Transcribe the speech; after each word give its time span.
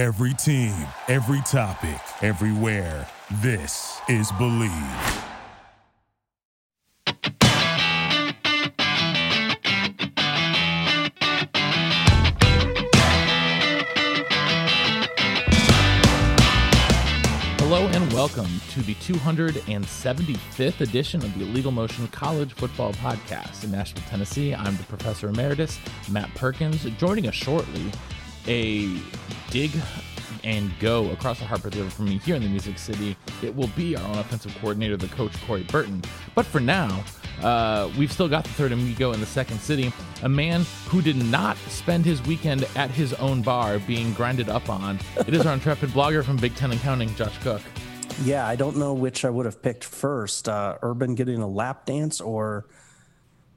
Every 0.00 0.32
team, 0.32 0.72
every 1.08 1.42
topic, 1.42 2.00
everywhere. 2.22 3.06
This 3.42 4.00
is 4.08 4.32
Believe. 4.38 4.70
Hello 17.58 17.86
and 17.88 18.10
welcome 18.14 18.48
to 18.70 18.80
the 18.80 18.94
275th 18.94 20.80
edition 20.80 21.22
of 21.22 21.38
the 21.38 21.44
Illegal 21.44 21.72
Motion 21.72 22.08
College 22.08 22.54
Football 22.54 22.94
Podcast. 22.94 23.64
In 23.64 23.72
Nashville, 23.72 24.02
Tennessee, 24.08 24.54
I'm 24.54 24.78
the 24.78 24.84
Professor 24.84 25.28
Emeritus, 25.28 25.78
Matt 26.10 26.34
Perkins. 26.34 26.84
Joining 26.96 27.28
us 27.28 27.34
shortly, 27.34 27.92
a 28.46 28.98
dig 29.50 29.72
and 30.44 30.70
go 30.78 31.10
across 31.10 31.38
the 31.38 31.44
Harpeth 31.44 31.74
River 31.74 31.90
from 31.90 32.06
me 32.06 32.18
here 32.18 32.34
in 32.36 32.42
the 32.42 32.48
Music 32.48 32.78
City. 32.78 33.16
It 33.42 33.54
will 33.54 33.68
be 33.68 33.96
our 33.96 34.04
own 34.04 34.18
offensive 34.18 34.56
coordinator, 34.60 34.96
the 34.96 35.08
coach 35.08 35.32
Corey 35.46 35.64
Burton. 35.64 36.02
But 36.34 36.46
for 36.46 36.60
now, 36.60 37.04
uh, 37.42 37.90
we've 37.98 38.12
still 38.12 38.28
got 38.28 38.44
the 38.44 38.50
third 38.50 38.72
amigo 38.72 39.12
in 39.12 39.20
the 39.20 39.26
second 39.26 39.60
city, 39.60 39.92
a 40.22 40.28
man 40.28 40.64
who 40.86 41.02
did 41.02 41.16
not 41.16 41.56
spend 41.68 42.04
his 42.04 42.22
weekend 42.22 42.66
at 42.76 42.90
his 42.90 43.12
own 43.14 43.42
bar 43.42 43.78
being 43.80 44.12
grinded 44.14 44.48
up 44.48 44.68
on. 44.68 44.98
It 45.26 45.34
is 45.34 45.46
our 45.46 45.54
intrepid 45.54 45.90
blogger 45.90 46.24
from 46.24 46.36
Big 46.36 46.54
Ten 46.54 46.70
and 46.70 46.80
Counting, 46.80 47.14
Josh 47.14 47.36
Cook. 47.42 47.62
Yeah, 48.22 48.46
I 48.46 48.56
don't 48.56 48.76
know 48.76 48.92
which 48.92 49.24
I 49.24 49.30
would 49.30 49.46
have 49.46 49.62
picked 49.62 49.84
first 49.84 50.48
uh, 50.48 50.76
Urban 50.82 51.14
getting 51.14 51.40
a 51.40 51.48
lap 51.48 51.86
dance 51.86 52.20
or 52.20 52.66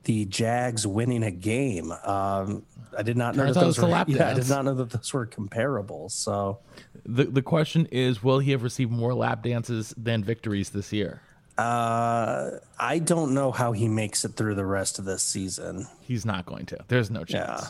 the 0.06 0.26
Jags 0.26 0.86
winning 0.88 1.24
a 1.24 1.32
game. 1.32 1.92
Um, 1.92 2.64
I 2.98 3.02
did 3.04 3.18
not 3.18 3.36
know 3.36 3.44
Turns 3.44 3.56
that 3.56 3.62
those 3.62 3.80
were. 3.80 3.88
lap 3.88 4.08
Yeah, 4.10 4.30
I 4.30 4.34
did 4.34 4.50
not 4.50 4.66
know 4.66 4.74
that 4.76 4.90
those 4.90 5.14
were 5.14 5.26
comparable. 5.26 6.10
So 6.10 6.60
The, 7.06 7.26
the 7.26 7.42
question 7.42 7.88
is 7.92 8.24
will 8.24 8.40
he 8.40 8.52
have 8.52 8.64
received 8.64 8.92
more 8.92 9.14
lap 9.14 9.44
dances 9.44 9.94
than 9.98 10.24
victories 10.24 10.70
this 10.72 10.92
year? 10.94 11.22
uh, 11.58 12.50
I 12.80 13.00
don't 13.00 13.34
know 13.34 13.52
how 13.52 13.72
he 13.74 13.88
makes 13.88 14.26
it 14.26 14.30
through 14.36 14.56
the 14.56 14.66
rest 14.66 14.98
of 15.00 15.06
this 15.06 15.22
season. 15.24 15.88
He's 16.02 16.26
not 16.26 16.46
going 16.46 16.66
to. 16.68 16.78
There's 16.88 17.12
no 17.12 17.24
chance. 17.24 17.62
Yeah. 17.64 17.70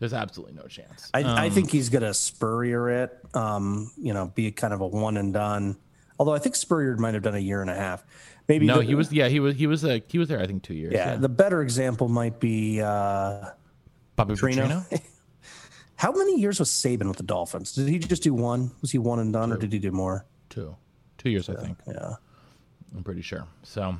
There's 0.00 0.12
absolutely 0.12 0.54
no 0.56 0.66
chance. 0.68 1.10
I, 1.14 1.22
I 1.22 1.46
Um, 1.46 1.52
think 1.52 1.70
he's 1.70 1.88
gonna 1.88 2.14
Spurrier 2.14 2.90
it. 3.04 3.18
Um, 3.34 3.90
you 3.96 4.12
know, 4.12 4.26
be 4.34 4.50
kind 4.52 4.72
of 4.74 4.80
a 4.80 4.86
one 4.86 5.16
and 5.16 5.32
done. 5.32 5.76
Although 6.18 6.34
I 6.34 6.38
think 6.38 6.54
Spurrier 6.56 6.96
might 6.96 7.14
have 7.14 7.22
done 7.22 7.34
a 7.34 7.38
year 7.40 7.60
and 7.60 7.70
a 7.70 7.74
half. 7.74 8.04
Maybe 8.48 8.66
no, 8.66 8.78
the- 8.78 8.84
he 8.84 8.94
was. 8.94 9.12
Yeah, 9.12 9.28
he 9.28 9.40
was. 9.40 9.56
He 9.56 9.66
was. 9.66 9.84
Uh, 9.84 10.00
he 10.06 10.18
was 10.18 10.28
there. 10.28 10.40
I 10.40 10.46
think 10.46 10.62
two 10.62 10.74
years. 10.74 10.92
Yeah, 10.92 11.16
the 11.16 11.28
better 11.28 11.62
example 11.62 12.08
might 12.08 12.38
be 12.40 12.80
uh, 12.82 13.50
Bobby 14.16 14.34
Trino. 14.34 14.86
Petrino. 14.88 15.02
How 15.96 16.12
many 16.12 16.40
years 16.40 16.58
was 16.58 16.70
Saban 16.70 17.08
with 17.08 17.16
the 17.18 17.22
Dolphins? 17.22 17.72
Did 17.72 17.88
he 17.88 17.98
just 17.98 18.22
do 18.22 18.34
one? 18.34 18.72
Was 18.80 18.90
he 18.90 18.98
one 18.98 19.20
and 19.20 19.32
done, 19.32 19.52
or 19.52 19.56
did 19.56 19.72
he 19.72 19.78
do 19.78 19.92
more? 19.92 20.26
Two, 20.48 20.74
two 21.18 21.30
years, 21.30 21.48
I 21.48 21.54
think. 21.54 21.78
Yeah. 21.86 22.14
I'm 22.94 23.04
pretty 23.04 23.22
sure. 23.22 23.46
So, 23.62 23.96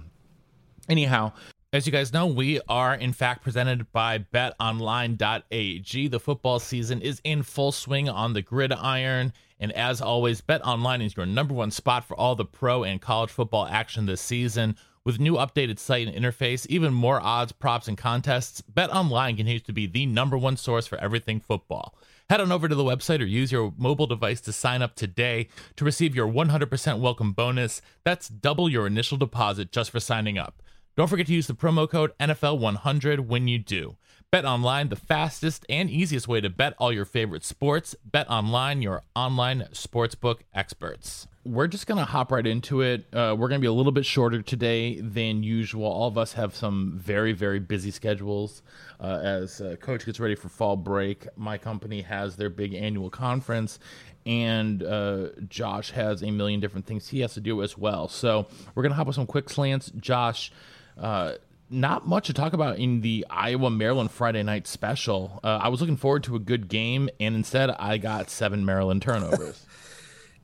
anyhow, 0.89 1.33
as 1.73 1.87
you 1.87 1.93
guys 1.93 2.13
know, 2.13 2.27
we 2.27 2.61
are 2.69 2.95
in 2.95 3.13
fact 3.13 3.43
presented 3.43 3.91
by 3.93 4.19
betonline.ag. 4.19 6.09
The 6.09 6.21
football 6.21 6.59
season 6.61 7.01
is 7.01 7.21
in 7.25 7.43
full 7.43 7.73
swing 7.73 8.09
on 8.09 8.33
the 8.33 8.43
gridiron. 8.43 9.33
And 9.59 9.73
as 9.73 10.01
always, 10.01 10.41
BetOnline 10.41 11.05
is 11.05 11.17
your 11.17 11.27
number 11.27 11.55
one 11.55 11.71
spot 11.71 12.05
for 12.05 12.17
all 12.17 12.35
the 12.35 12.45
pro 12.45 12.85
and 12.85 13.01
college 13.01 13.31
football 13.31 13.67
action 13.67 14.07
this 14.07 14.21
season. 14.21 14.77
With 15.07 15.21
new 15.21 15.35
updated 15.35 15.79
site 15.79 16.09
and 16.09 16.17
interface, 16.17 16.67
even 16.69 16.95
more 16.95 17.21
odds, 17.21 17.53
props, 17.53 17.89
and 17.89 17.99
contests, 17.99 18.63
BetOnline 18.73 19.37
continues 19.37 19.61
to 19.65 19.73
be 19.75 19.87
the 19.87 20.07
number 20.07 20.39
one 20.39 20.57
source 20.57 20.87
for 20.87 20.97
everything 20.97 21.41
football. 21.41 21.95
Head 22.31 22.41
on 22.41 22.51
over 22.51 22.69
to 22.69 22.75
the 22.75 22.83
website 22.83 23.21
or 23.21 23.27
use 23.27 23.53
your 23.53 23.75
mobile 23.77 24.07
device 24.07 24.41
to 24.41 24.51
sign 24.51 24.81
up 24.81 24.95
today 24.95 25.49
to 25.77 25.85
receive 25.85 26.17
your 26.17 26.27
100% 26.27 27.01
welcome 27.01 27.33
bonus. 27.33 27.83
That's 28.03 28.31
double 28.31 28.71
your 28.71 28.87
initial 28.87 29.19
deposit 29.19 29.71
just 29.71 29.91
for 29.91 30.01
signing 30.01 30.39
up. 30.39 30.63
Don't 30.97 31.09
forget 31.09 31.27
to 31.27 31.35
use 31.35 31.49
the 31.49 31.55
promo 31.55 31.87
code 31.87 32.13
NFL100 32.19 33.27
when 33.27 33.47
you 33.47 33.59
do. 33.59 33.99
Bet 34.31 34.47
online, 34.47 34.89
the 34.89 34.97
fastest 34.97 35.67
and 35.69 35.91
easiest 35.91 36.29
way 36.29 36.41
to 36.41 36.49
bet 36.49 36.73
all 36.79 36.95
your 36.95 37.05
favorite 37.05 37.45
sports. 37.45 37.95
Bet 38.07 38.31
online, 38.31 38.81
your 38.81 39.03
online 39.15 39.69
sportsbook 39.73 40.39
experts. 40.55 41.27
We're 41.45 41.67
just 41.67 41.87
going 41.87 41.99
to 41.99 42.07
hop 42.07 42.33
right 42.33 42.47
into 42.47 42.81
it. 42.81 43.05
Uh, 43.13 43.37
we're 43.39 43.49
going 43.49 43.61
to 43.61 43.65
be 43.65 43.67
a 43.67 43.73
little 43.73 43.93
bit 43.93 44.07
shorter 44.07 44.41
today 44.41 44.99
than 44.99 45.43
usual. 45.43 45.85
All 45.85 46.09
of 46.09 46.17
us 46.17 46.33
have 46.33 46.55
some 46.55 46.95
very, 46.97 47.33
very 47.33 47.59
busy 47.59 47.91
schedules 47.91 48.63
uh, 48.99 49.21
as 49.23 49.61
uh, 49.61 49.77
Coach 49.79 50.07
gets 50.07 50.19
ready 50.19 50.37
for 50.37 50.49
fall 50.49 50.75
break. 50.75 51.27
My 51.37 51.59
company 51.59 52.01
has 52.01 52.37
their 52.37 52.49
big 52.49 52.73
annual 52.73 53.11
conference, 53.11 53.79
and 54.25 54.83
uh, 54.83 55.29
Josh 55.47 55.91
has 55.91 56.23
a 56.23 56.31
million 56.31 56.61
different 56.61 56.87
things 56.87 57.09
he 57.09 57.21
has 57.21 57.35
to 57.35 57.41
do 57.41 57.63
as 57.63 57.77
well. 57.77 58.09
So 58.09 58.47
we're 58.75 58.83
going 58.83 58.93
to 58.93 58.97
hop 58.97 59.07
with 59.07 59.17
some 59.17 59.27
quick 59.27 59.51
slants. 59.51 59.93
Josh, 60.01 60.51
uh, 60.99 61.35
not 61.69 62.07
much 62.07 62.29
to 62.29 62.33
talk 62.33 62.55
about 62.55 62.79
in 62.79 63.03
the 63.03 63.27
Iowa 63.29 63.69
Maryland 63.69 64.11
Friday 64.11 64.43
night 64.43 64.67
special. 64.67 65.41
Uh, 65.45 65.59
I 65.63 65.69
was 65.69 65.83
looking 65.83 65.99
forward 65.99 66.23
to 66.25 66.37
a 66.37 66.41
good 66.41 66.69
game, 66.69 67.11
and 67.21 67.35
instead 67.35 67.69
I 67.69 67.99
got 67.99 68.31
seven 68.31 68.65
Maryland 68.65 69.03
turnovers. 69.03 69.67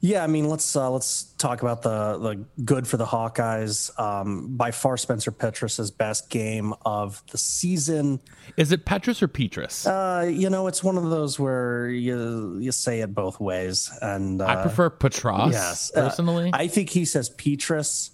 Yeah, 0.02 0.24
I 0.24 0.28
mean, 0.28 0.48
let's 0.48 0.74
uh, 0.76 0.90
let's 0.90 1.24
talk 1.36 1.60
about 1.60 1.82
the 1.82 2.18
the 2.18 2.64
good 2.64 2.88
for 2.88 2.96
the 2.96 3.04
Hawkeyes. 3.04 3.98
Um, 4.00 4.56
by 4.56 4.70
far, 4.70 4.96
Spencer 4.96 5.30
Petrus's 5.30 5.90
best 5.90 6.30
game 6.30 6.72
of 6.86 7.22
the 7.30 7.36
season. 7.36 8.20
Is 8.56 8.72
it 8.72 8.86
Petrus 8.86 9.22
or 9.22 9.28
Petrus? 9.28 9.86
Uh, 9.86 10.30
you 10.32 10.48
know, 10.48 10.68
it's 10.68 10.82
one 10.82 10.96
of 10.96 11.10
those 11.10 11.38
where 11.38 11.88
you 11.88 12.58
you 12.60 12.72
say 12.72 13.00
it 13.00 13.14
both 13.14 13.40
ways, 13.40 13.90
and 14.00 14.40
uh, 14.40 14.46
I 14.46 14.62
prefer 14.62 14.88
Petros 14.88 15.52
yes, 15.52 15.92
uh, 15.94 16.08
personally. 16.08 16.50
I 16.54 16.66
think 16.66 16.88
he 16.88 17.04
says 17.04 17.28
Petrus. 17.28 18.12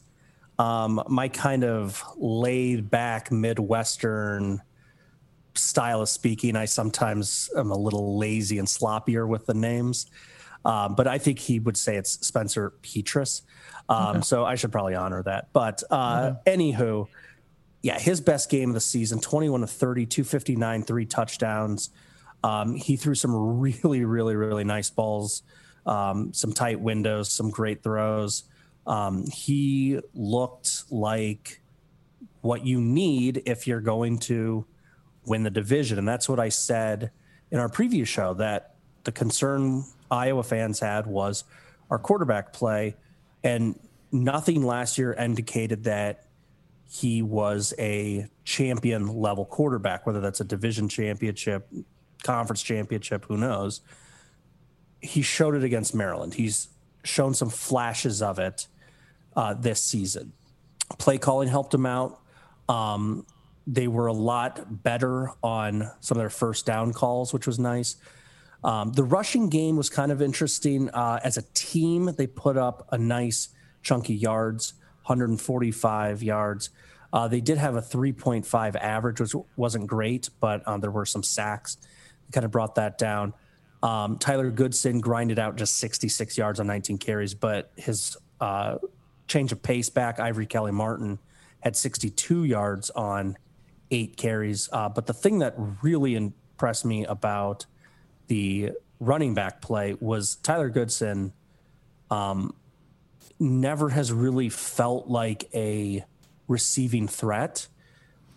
Um, 0.59 1.03
my 1.07 1.29
kind 1.29 1.65
of 1.65 2.03
laid 2.17 2.91
back 2.91 3.31
Midwestern 3.31 4.61
style 5.55 6.01
of 6.01 6.09
speaking, 6.09 6.57
I 6.57 6.65
sometimes 6.65 7.51
am 7.57 7.71
a 7.71 7.77
little 7.77 8.19
lazy 8.19 8.59
and 8.59 8.67
sloppier 8.67 9.29
with 9.29 9.47
the 9.47 9.55
names. 9.55 10.07
Um, 10.67 10.97
but 10.97 11.07
I 11.07 11.19
think 11.19 11.39
he 11.39 11.61
would 11.61 11.77
say 11.77 11.97
it's 11.97 12.27
Spencer 12.27 12.71
Petrus. 12.83 13.43
Um, 13.89 14.23
So 14.23 14.45
I 14.45 14.57
should 14.57 14.73
probably 14.73 14.97
honor 14.97 15.23
that. 15.23 15.53
But 15.53 15.85
uh, 15.93 16.35
anywho, 16.45 17.07
yeah, 17.83 18.01
his 18.01 18.21
best 18.21 18.51
game 18.51 18.71
of 18.71 18.75
the 18.75 18.81
season 18.81 19.21
21 19.21 19.61
to 19.61 19.67
30, 19.69 20.07
259, 20.07 20.83
three 20.83 21.07
touchdowns. 21.07 21.91
Um, 22.43 22.75
he 22.75 22.97
threw 22.97 23.15
some 23.15 23.35
really, 23.61 24.05
really, 24.05 24.35
really 24.35 24.65
nice 24.65 24.91
balls, 24.91 25.45
um, 25.87 26.33
some 26.35 26.53
tight 26.53 26.81
windows, 26.81 27.31
some 27.31 27.51
great 27.51 27.85
throws. 27.85 28.43
Um, 28.89 29.25
he 29.33 30.01
looked 30.15 30.91
like 30.91 31.61
what 32.41 32.67
you 32.67 32.81
need 32.81 33.43
if 33.47 33.69
you're 33.69 33.81
going 33.81 34.19
to 34.19 34.67
win 35.27 35.45
the 35.45 35.51
division. 35.51 35.99
And 35.99 36.09
that's 36.09 36.29
what 36.29 36.41
I 36.41 36.49
said 36.49 37.13
in 37.53 37.61
our 37.61 37.69
previous 37.69 38.09
show 38.09 38.35
that 38.35 38.75
the 39.05 39.13
concern 39.13 39.85
Iowa 40.11 40.43
fans 40.43 40.81
had 40.81 41.07
was 41.07 41.45
our 41.91 41.99
quarterback 41.99 42.53
play. 42.53 42.97
And 43.45 43.79
nothing 44.13 44.65
last 44.65 44.99
year 44.99 45.13
indicated 45.13 45.85
that 45.85 46.25
he 46.89 47.23
was 47.23 47.75
a 47.79 48.27
champion 48.45 49.09
level 49.09 49.45
quarterback, 49.45 50.07
whether 50.07 50.21
that's 50.21 50.41
a 50.41 50.45
division 50.45 50.89
championship, 50.89 51.69
conference 52.23 52.63
championship, 52.63 53.25
who 53.27 53.37
knows. 53.37 53.81
He 55.01 55.23
showed 55.23 55.55
it 55.55 55.65
against 55.65 55.95
Maryland. 55.95 56.35
He's 56.35 56.69
shown 57.05 57.35
some 57.35 57.51
flashes 57.51 58.23
of 58.23 58.39
it 58.39 58.67
uh, 59.35 59.55
this 59.55 59.83
season. 59.83 60.33
Play 60.99 61.19
calling 61.19 61.49
helped 61.49 61.75
him 61.75 61.87
out. 61.87 62.21
Um, 62.69 63.27
they 63.67 63.89
were 63.89 64.07
a 64.07 64.13
lot 64.13 64.83
better 64.83 65.33
on 65.43 65.91
some 66.01 66.17
of 66.17 66.23
their 66.23 66.31
first 66.31 66.67
down 66.67 66.93
calls, 66.93 67.33
which 67.33 67.47
was 67.47 67.59
nice. 67.59 67.97
Um, 68.65 68.93
the 68.93 69.05
rushing 69.05 69.49
game 69.49 69.77
was 69.77 69.91
kind 69.91 70.11
of 70.11 70.21
interesting. 70.21 70.91
Uh, 70.91 71.21
as 71.23 71.37
a 71.37 71.43
team, 71.55 72.07
they 72.17 72.27
put 72.27 72.57
up 72.57 72.89
a 72.91 72.99
nice 72.99 73.49
chunky 73.83 74.15
yards, 74.15 74.75
145 75.05 76.23
yards. 76.23 76.71
Uh, 77.13 77.29
they 77.29 77.41
did 77.41 77.59
have 77.59 77.77
a 77.77 77.83
3.5 77.83 78.77
average, 78.77 79.21
which 79.21 79.35
wasn't 79.57 79.87
great, 79.87 80.29
but 80.41 80.67
um, 80.67 80.81
there 80.81 80.91
were 80.91 81.07
some 81.07 81.23
sacks. 81.23 81.77
That 82.27 82.33
kind 82.33 82.45
of 82.45 82.51
brought 82.51 82.75
that 82.75 82.99
down. 82.99 83.33
Um, 83.83 84.19
Tyler 84.19 84.51
Goodson 84.51 85.01
grinded 85.01 85.39
out 85.39 85.57
just 85.57 85.79
66 85.79 86.37
yards 86.37 86.59
on 86.59 86.67
19 86.67 86.99
carries, 86.99 87.35
but 87.35 87.71
his 87.77 88.17
uh, 88.41 88.79
change 89.29 89.53
of 89.53 89.63
pace 89.63 89.89
back, 89.89 90.19
Ivory 90.19 90.47
Kelly 90.47 90.73
Martin, 90.73 91.19
had 91.61 91.77
62 91.77 92.45
yards 92.45 92.91
on 92.91 93.37
eight 93.91 94.17
carries. 94.17 94.69
Uh, 94.73 94.89
but 94.89 95.07
the 95.07 95.13
thing 95.13 95.39
that 95.39 95.55
really 95.83 96.17
impressed 96.17 96.85
me 96.85 97.05
about 97.05 97.67
the 98.29 98.73
running 99.01 99.35
back 99.35 99.61
play 99.61 99.97
was 100.01 100.37
Tyler 100.37 100.71
Goodson 100.71 101.33
um, 102.11 102.55
never 103.39 103.91
has 103.91 104.13
really 104.13 104.49
felt 104.49 105.09
like 105.09 105.49
a 105.55 106.05
receiving 106.49 107.09
threat. 107.09 107.69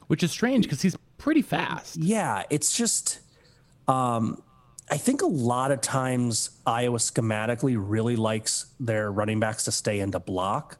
Which 0.07 0.23
is 0.23 0.31
strange 0.31 0.65
because 0.65 0.81
he's 0.81 0.97
pretty 1.19 1.43
fast. 1.43 1.95
Yeah, 1.95 2.43
it's 2.49 2.75
just 2.75 3.19
um, 3.87 4.41
I 4.89 4.97
think 4.97 5.21
a 5.21 5.27
lot 5.27 5.71
of 5.71 5.81
times 5.81 6.49
Iowa 6.65 6.97
schematically 6.97 7.75
really 7.77 8.15
likes 8.15 8.67
their 8.79 9.11
running 9.11 9.39
backs 9.39 9.65
to 9.65 9.71
stay 9.71 9.99
into 9.99 10.19
block. 10.19 10.79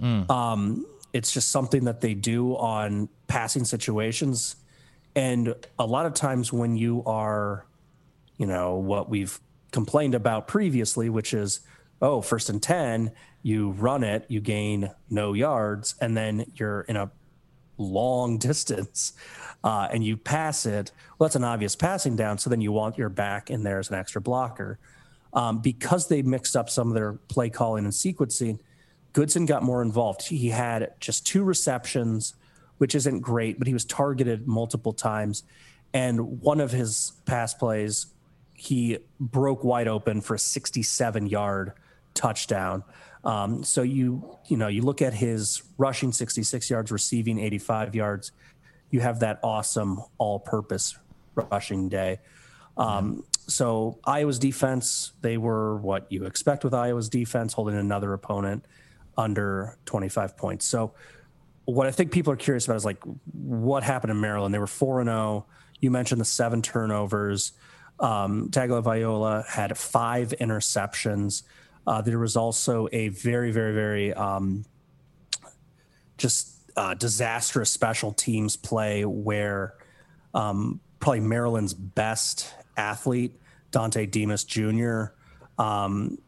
Mm. 0.00 0.30
Um, 0.30 0.86
it's 1.12 1.32
just 1.32 1.50
something 1.50 1.84
that 1.84 2.00
they 2.02 2.14
do 2.14 2.54
on 2.56 3.08
passing 3.26 3.64
situations. 3.64 4.56
And 5.16 5.54
a 5.78 5.86
lot 5.86 6.04
of 6.04 6.12
times 6.14 6.52
when 6.52 6.76
you 6.76 7.02
are, 7.06 7.64
you 8.38 8.46
know, 8.46 8.76
what 8.76 9.10
we've 9.10 9.38
complained 9.72 10.14
about 10.14 10.48
previously, 10.48 11.10
which 11.10 11.34
is, 11.34 11.60
oh, 12.00 12.22
first 12.22 12.48
and 12.48 12.62
10, 12.62 13.12
you 13.42 13.70
run 13.72 14.02
it, 14.02 14.24
you 14.28 14.40
gain 14.40 14.90
no 15.10 15.34
yards, 15.34 15.94
and 16.00 16.16
then 16.16 16.50
you're 16.54 16.82
in 16.82 16.96
a 16.96 17.10
long 17.76 18.38
distance 18.38 19.12
uh, 19.64 19.88
and 19.90 20.04
you 20.04 20.16
pass 20.16 20.66
it, 20.66 20.92
well, 21.18 21.28
that's 21.28 21.36
an 21.36 21.44
obvious 21.44 21.74
passing 21.76 22.16
down. 22.16 22.38
So 22.38 22.48
then 22.50 22.60
you 22.60 22.72
want 22.72 22.96
your 22.96 23.08
back 23.08 23.50
in 23.50 23.62
there 23.62 23.78
as 23.78 23.90
an 23.90 23.96
extra 23.96 24.20
blocker. 24.20 24.78
Um, 25.34 25.58
because 25.58 26.08
they 26.08 26.22
mixed 26.22 26.56
up 26.56 26.70
some 26.70 26.88
of 26.88 26.94
their 26.94 27.14
play 27.28 27.50
calling 27.50 27.84
and 27.84 27.92
sequencing, 27.92 28.60
Goodson 29.12 29.44
got 29.46 29.62
more 29.62 29.82
involved. 29.82 30.22
He 30.22 30.48
had 30.48 30.94
just 31.00 31.26
two 31.26 31.44
receptions, 31.44 32.34
which 32.78 32.94
isn't 32.94 33.20
great, 33.20 33.58
but 33.58 33.66
he 33.66 33.74
was 33.74 33.84
targeted 33.84 34.48
multiple 34.48 34.92
times. 34.92 35.42
And 35.92 36.40
one 36.40 36.60
of 36.60 36.70
his 36.70 37.12
pass 37.26 37.52
plays, 37.52 38.06
he 38.58 38.98
broke 39.20 39.62
wide 39.62 39.86
open 39.86 40.20
for 40.20 40.34
a 40.34 40.38
67 40.38 41.28
yard 41.28 41.72
touchdown. 42.12 42.82
Um, 43.22 43.62
so 43.62 43.82
you 43.82 44.36
you 44.46 44.56
know 44.56 44.66
you 44.66 44.82
look 44.82 45.00
at 45.00 45.14
his 45.14 45.62
rushing 45.78 46.12
66 46.12 46.68
yards, 46.68 46.90
receiving 46.90 47.38
85 47.38 47.94
yards. 47.94 48.32
You 48.90 49.00
have 49.00 49.20
that 49.20 49.38
awesome 49.44 50.02
all-purpose 50.18 50.98
rushing 51.34 51.88
day. 51.88 52.18
Um, 52.76 53.24
so 53.46 53.98
Iowa's 54.04 54.38
defense, 54.38 55.12
they 55.20 55.36
were 55.36 55.76
what 55.76 56.10
you 56.10 56.24
expect 56.24 56.64
with 56.64 56.74
Iowa's 56.74 57.08
defense, 57.08 57.52
holding 57.52 57.76
another 57.76 58.12
opponent 58.12 58.64
under 59.16 59.78
25 59.84 60.36
points. 60.36 60.64
So 60.64 60.94
what 61.64 61.86
I 61.86 61.90
think 61.90 62.10
people 62.10 62.32
are 62.32 62.36
curious 62.36 62.64
about 62.64 62.76
is 62.76 62.84
like 62.84 63.02
what 63.32 63.82
happened 63.82 64.10
in 64.10 64.20
Maryland. 64.20 64.54
They 64.54 64.58
were 64.58 64.66
four 64.66 65.00
and 65.00 65.08
zero. 65.08 65.46
Oh. 65.46 65.52
You 65.80 65.90
mentioned 65.90 66.20
the 66.20 66.24
seven 66.24 66.62
turnovers. 66.62 67.52
Um, 68.00 68.50
Tagovailoa 68.50 69.46
had 69.46 69.76
five 69.76 70.34
interceptions. 70.40 71.42
Uh, 71.86 72.00
there 72.02 72.18
was 72.18 72.36
also 72.36 72.88
a 72.92 73.08
very, 73.08 73.50
very, 73.50 73.74
very 73.74 74.14
um, 74.14 74.64
just 76.16 76.58
uh, 76.76 76.94
disastrous 76.94 77.70
special 77.70 78.12
teams 78.12 78.56
play 78.56 79.04
where 79.04 79.74
um, 80.34 80.80
probably 81.00 81.20
Maryland's 81.20 81.74
best 81.74 82.54
athlete, 82.76 83.40
Dontay 83.72 84.10
Demus 84.10 84.44
Jr., 84.44 85.06
um, 85.58 86.18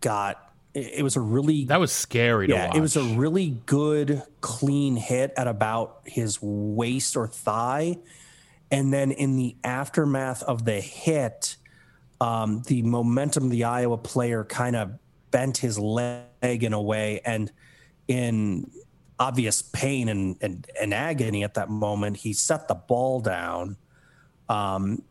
got 0.00 0.42
it 0.74 1.02
was 1.02 1.16
a 1.16 1.20
really 1.20 1.64
that 1.66 1.80
was 1.80 1.90
scary 1.90 2.48
yeah, 2.48 2.76
It 2.76 2.80
was 2.80 2.96
a 2.96 3.02
really 3.02 3.50
good 3.64 4.22
clean 4.42 4.96
hit 4.96 5.32
at 5.36 5.46
about 5.46 6.00
his 6.04 6.38
waist 6.42 7.16
or 7.16 7.26
thigh. 7.26 7.98
And 8.70 8.92
then 8.92 9.12
in 9.12 9.36
the 9.36 9.56
aftermath 9.62 10.42
of 10.42 10.64
the 10.64 10.80
hit, 10.80 11.56
um, 12.20 12.62
the 12.66 12.82
momentum 12.82 13.48
the 13.48 13.64
Iowa 13.64 13.98
player 13.98 14.44
kind 14.44 14.74
of 14.74 14.98
bent 15.30 15.58
his 15.58 15.78
leg 15.78 16.24
in 16.42 16.72
a 16.72 16.80
way, 16.80 17.20
and 17.24 17.52
in 18.08 18.70
obvious 19.18 19.62
pain 19.62 20.08
and, 20.08 20.36
and, 20.40 20.66
and 20.80 20.92
agony 20.92 21.42
at 21.44 21.54
that 21.54 21.70
moment, 21.70 22.18
he 22.18 22.32
set 22.32 22.68
the 22.68 22.74
ball 22.74 23.20
down, 23.20 23.76
um, 24.48 25.02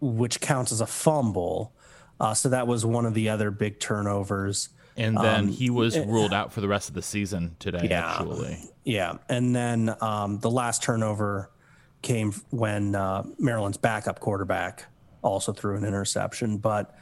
which 0.00 0.40
counts 0.40 0.72
as 0.72 0.80
a 0.80 0.86
fumble. 0.86 1.72
Uh, 2.18 2.34
so 2.34 2.48
that 2.48 2.66
was 2.66 2.84
one 2.84 3.06
of 3.06 3.14
the 3.14 3.28
other 3.28 3.50
big 3.50 3.78
turnovers. 3.80 4.70
And 4.96 5.16
then 5.16 5.40
um, 5.40 5.48
he 5.48 5.70
was 5.70 5.98
ruled 5.98 6.34
out 6.34 6.52
for 6.52 6.60
the 6.60 6.68
rest 6.68 6.88
of 6.88 6.94
the 6.94 7.02
season 7.02 7.56
today, 7.58 7.88
yeah, 7.90 8.10
actually. 8.10 8.58
Yeah. 8.84 9.18
And 9.28 9.54
then 9.54 9.94
um, 10.00 10.38
the 10.40 10.50
last 10.50 10.82
turnover 10.82 11.50
came 12.02 12.32
when 12.50 12.94
uh, 12.94 13.24
Maryland's 13.38 13.78
backup 13.78 14.20
quarterback 14.20 14.86
also 15.22 15.52
threw 15.52 15.76
an 15.76 15.84
interception. 15.84 16.58
But 16.58 16.94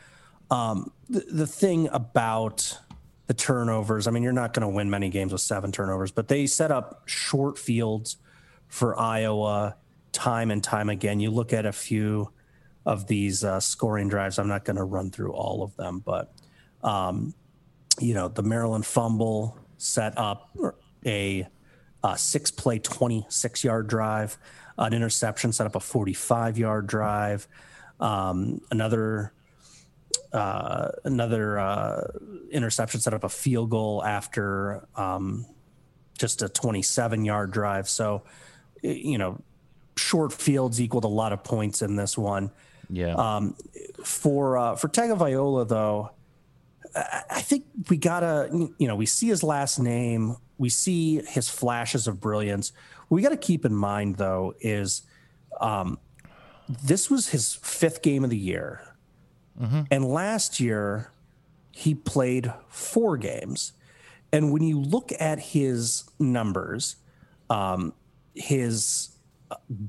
um, 0.51 0.91
the, 1.09 1.21
the 1.21 1.47
thing 1.47 1.89
about 1.93 2.79
the 3.27 3.35
turnovers, 3.35 4.07
I 4.07 4.11
mean, 4.11 4.23
you're 4.23 4.33
not 4.33 4.55
going 4.55 4.63
to 4.63 4.75
win 4.75 4.91
many 4.91 5.09
games 5.09 5.33
with 5.33 5.43
seven 5.43 5.71
turnovers, 5.71 6.11
but 6.11 6.29
they 6.29 6.47
set 6.47 6.71
up 6.71 7.03
short 7.07 7.59
fields 7.59 8.17
for 8.67 8.99
Iowa 8.99 9.77
time 10.13 10.51
and 10.51 10.63
time 10.63 10.89
again. 10.89 11.21
You 11.21 11.31
look 11.31 11.53
at 11.53 11.67
a 11.67 11.73
few 11.73 12.33
of 12.87 13.07
these 13.07 13.45
uh, 13.45 13.61
scoring 13.61 14.09
drives. 14.09 14.39
I'm 14.39 14.49
not 14.49 14.65
going 14.65 14.77
to 14.77 14.85
run 14.85 15.11
through 15.11 15.33
all 15.33 15.63
of 15.63 15.77
them, 15.77 16.01
but 16.05 16.33
um, 16.83 17.35
you 18.01 18.15
know, 18.15 18.29
the 18.29 18.43
Maryland 18.43 18.87
fumble 18.87 19.59
set 19.77 20.17
up 20.17 20.57
a, 21.05 21.47
a 22.03 22.19
six 22.19 22.51
play, 22.51 22.79
26 22.79 23.65
yard 23.65 23.89
drive, 23.89 24.39
an 24.79 24.95
interception 24.95 25.53
set 25.53 25.67
up 25.67 25.75
a 25.75 25.81
45 25.81 26.59
yard 26.59 26.87
drive, 26.87 27.49
um, 28.01 28.61
another 28.71 29.33
uh, 30.33 30.91
another 31.05 31.59
uh, 31.59 32.07
interception 32.51 33.01
set 33.01 33.15
up 33.15 33.25
a 33.25 33.29
field 33.29 33.71
goal 33.71 34.05
after 34.05 34.87
um, 34.97 35.47
just 36.19 36.43
a 36.43 36.49
27 36.49 37.25
yard 37.25 37.51
drive. 37.51 37.89
So, 37.89 38.25
you 38.83 39.19
know, 39.19 39.41
short 39.97 40.33
fields 40.33 40.81
equaled 40.81 41.05
a 41.05 41.09
lot 41.09 41.33
of 41.33 41.43
points 41.45 41.83
in 41.83 41.97
this 41.97 42.17
one. 42.17 42.51
Yeah. 42.91 43.15
Um, 43.15 43.55
for 44.05 44.57
uh, 44.57 44.77
for 44.77 44.89
Tagovailoa 44.89 45.69
though, 45.69 46.11
I 46.95 47.43
think 47.43 47.65
we 47.91 47.97
gotta 47.97 48.49
you 48.79 48.89
know 48.89 48.97
we 48.97 49.07
see 49.07 49.29
his 49.29 49.43
last 49.43 49.79
name, 49.79 50.37
we 50.57 50.69
see 50.69 51.23
his 51.23 51.49
flashes 51.49 52.07
of 52.07 52.21
brilliance. 52.21 52.73
What 53.09 53.17
we 53.17 53.23
got 53.23 53.31
to 53.31 53.37
keep 53.37 53.65
in 53.65 53.75
mind 53.75 54.17
though 54.17 54.55
is 54.61 55.03
um, 55.61 55.99
this 56.69 57.11
was 57.11 57.29
his 57.29 57.55
fifth 57.55 58.03
game 58.03 58.25
of 58.25 58.31
the 58.31 58.37
year. 58.37 58.83
Mm-hmm. 59.61 59.83
And 59.91 60.05
last 60.05 60.61
year, 60.61 61.11
he 61.73 61.95
played 61.95 62.53
four 62.69 63.17
games. 63.17 63.73
And 64.33 64.53
when 64.53 64.63
you 64.63 64.79
look 64.81 65.11
at 65.19 65.39
his 65.39 66.05
numbers, 66.19 66.97
um, 67.49 67.95
his 68.35 69.17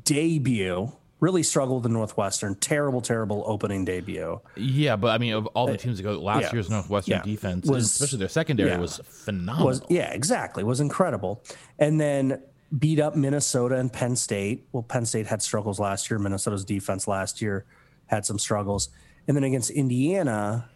debut 0.05 0.91
really 1.19 1.43
struggled 1.43 1.85
in 1.85 1.93
Northwestern. 1.93 2.55
Terrible, 2.55 3.01
terrible 3.01 3.43
opening 3.45 3.83
debut. 3.83 4.39
Yeah, 4.55 4.95
but 4.95 5.09
I 5.09 5.17
mean, 5.17 5.33
of 5.33 5.47
all 5.47 5.67
the 5.67 5.73
uh, 5.73 5.77
teams 5.77 5.97
that 5.97 6.03
go 6.03 6.13
last 6.13 6.43
yeah. 6.43 6.53
year's 6.53 6.69
Northwestern 6.69 7.17
yeah. 7.17 7.23
defense, 7.23 7.67
was, 7.67 7.85
especially 7.85 8.19
their 8.19 8.29
secondary, 8.29 8.69
yeah. 8.69 8.77
was 8.79 9.01
phenomenal. 9.03 9.67
Was, 9.67 9.81
yeah, 9.89 10.13
exactly. 10.13 10.63
Was 10.63 10.79
incredible. 10.79 11.43
And 11.77 11.99
then 11.99 12.41
beat 12.77 12.99
up 12.99 13.15
Minnesota 13.15 13.75
and 13.75 13.91
Penn 13.91 14.15
State. 14.15 14.67
Well, 14.71 14.83
Penn 14.83 15.05
State 15.05 15.27
had 15.27 15.41
struggles 15.41 15.79
last 15.79 16.09
year. 16.09 16.19
Minnesota's 16.19 16.65
defense 16.65 17.07
last 17.07 17.41
year 17.41 17.65
had 18.07 18.25
some 18.25 18.39
struggles. 18.39 18.89
And 19.27 19.35
then 19.35 19.43
against 19.43 19.69
Indiana, 19.71 20.69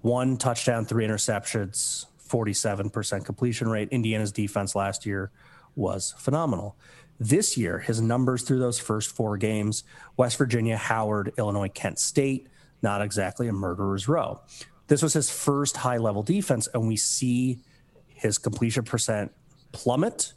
one 0.00 0.36
touchdown, 0.36 0.84
three 0.84 1.06
interceptions, 1.06 2.06
47% 2.28 3.24
completion 3.24 3.68
rate. 3.68 3.88
Indiana's 3.90 4.32
defense 4.32 4.74
last 4.74 5.06
year 5.06 5.30
was 5.76 6.14
phenomenal. 6.18 6.76
This 7.20 7.56
year, 7.56 7.78
his 7.78 8.00
numbers 8.00 8.42
through 8.42 8.58
those 8.58 8.78
first 8.78 9.10
four 9.10 9.36
games 9.36 9.84
West 10.16 10.36
Virginia, 10.36 10.76
Howard, 10.76 11.32
Illinois, 11.38 11.68
Kent 11.68 11.98
State, 11.98 12.48
not 12.82 13.02
exactly 13.02 13.48
a 13.48 13.52
murderer's 13.52 14.08
row. 14.08 14.40
This 14.88 15.02
was 15.02 15.12
his 15.14 15.30
first 15.30 15.78
high 15.78 15.96
level 15.96 16.22
defense, 16.22 16.68
and 16.74 16.86
we 16.86 16.96
see 16.96 17.60
his 18.08 18.36
completion 18.38 18.84
percent 18.84 19.32
plummet, 19.72 20.34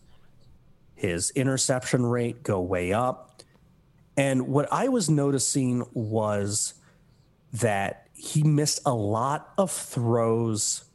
his 0.98 1.30
interception 1.32 2.06
rate 2.06 2.44
go 2.44 2.60
way 2.60 2.92
up. 2.92 3.44
And 4.18 4.48
what 4.48 4.68
I 4.72 4.88
was 4.88 5.10
noticing 5.10 5.86
was 5.94 6.74
that 7.54 8.08
he 8.13 8.42
missed 8.42 8.82
a 8.84 8.94
lot 8.94 9.54
of 9.60 9.72
throws 9.72 10.86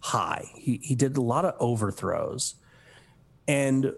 high. 0.00 0.50
He, 0.56 0.80
he 0.82 0.96
did 0.96 1.16
a 1.16 1.22
lot 1.22 1.44
of 1.44 1.54
overthrows. 1.60 2.56
And 3.46 3.94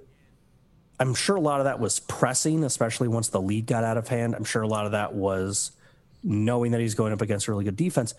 I'm 1.01 1.15
sure 1.15 1.37
a 1.37 1.41
lot 1.41 1.61
of 1.61 1.65
that 1.65 1.81
was 1.81 1.99
pressing, 1.99 2.63
especially 2.63 3.09
once 3.09 3.29
the 3.29 3.41
lead 3.41 3.67
got 3.67 3.85
out 3.85 3.97
of 3.97 4.09
hand. 4.09 4.35
I'm 4.35 4.45
sure 4.45 4.61
a 4.61 4.69
lot 4.69 4.85
of 4.85 4.93
that 4.93 5.15
was 5.15 5.73
knowing 6.23 6.73
that 6.73 6.81
he's 6.83 6.95
going 6.95 7.15
up 7.15 7.23
against 7.23 7.49
a 7.49 7.53
really 7.53 7.65
good 7.65 7.77
defense. 7.77 8.13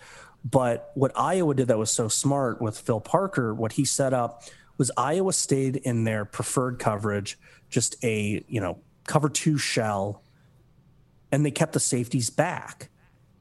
But 0.44 0.90
what 0.94 1.12
Iowa 1.16 1.54
did 1.54 1.68
that 1.68 1.78
was 1.78 1.92
so 1.92 2.08
smart 2.08 2.60
with 2.60 2.76
Phil 2.76 3.00
Parker, 3.00 3.54
what 3.54 3.72
he 3.72 3.84
set 3.84 4.12
up 4.12 4.42
was 4.78 4.90
Iowa 4.96 5.32
stayed 5.32 5.76
in 5.76 6.04
their 6.04 6.24
preferred 6.24 6.78
coverage, 6.78 7.38
just 7.68 8.02
a, 8.02 8.44
you 8.48 8.60
know, 8.60 8.78
cover 9.06 9.28
two 9.28 9.58
shell, 9.58 10.22
and 11.30 11.44
they 11.44 11.50
kept 11.50 11.72
the 11.72 11.80
safeties 11.80 12.30
back. 12.30 12.88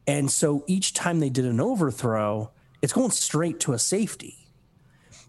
And 0.07 0.31
so 0.31 0.63
each 0.67 0.93
time 0.93 1.19
they 1.19 1.29
did 1.29 1.45
an 1.45 1.61
overthrow, 1.61 2.51
it's 2.81 2.93
going 2.93 3.11
straight 3.11 3.59
to 3.61 3.73
a 3.73 3.79
safety. 3.79 4.49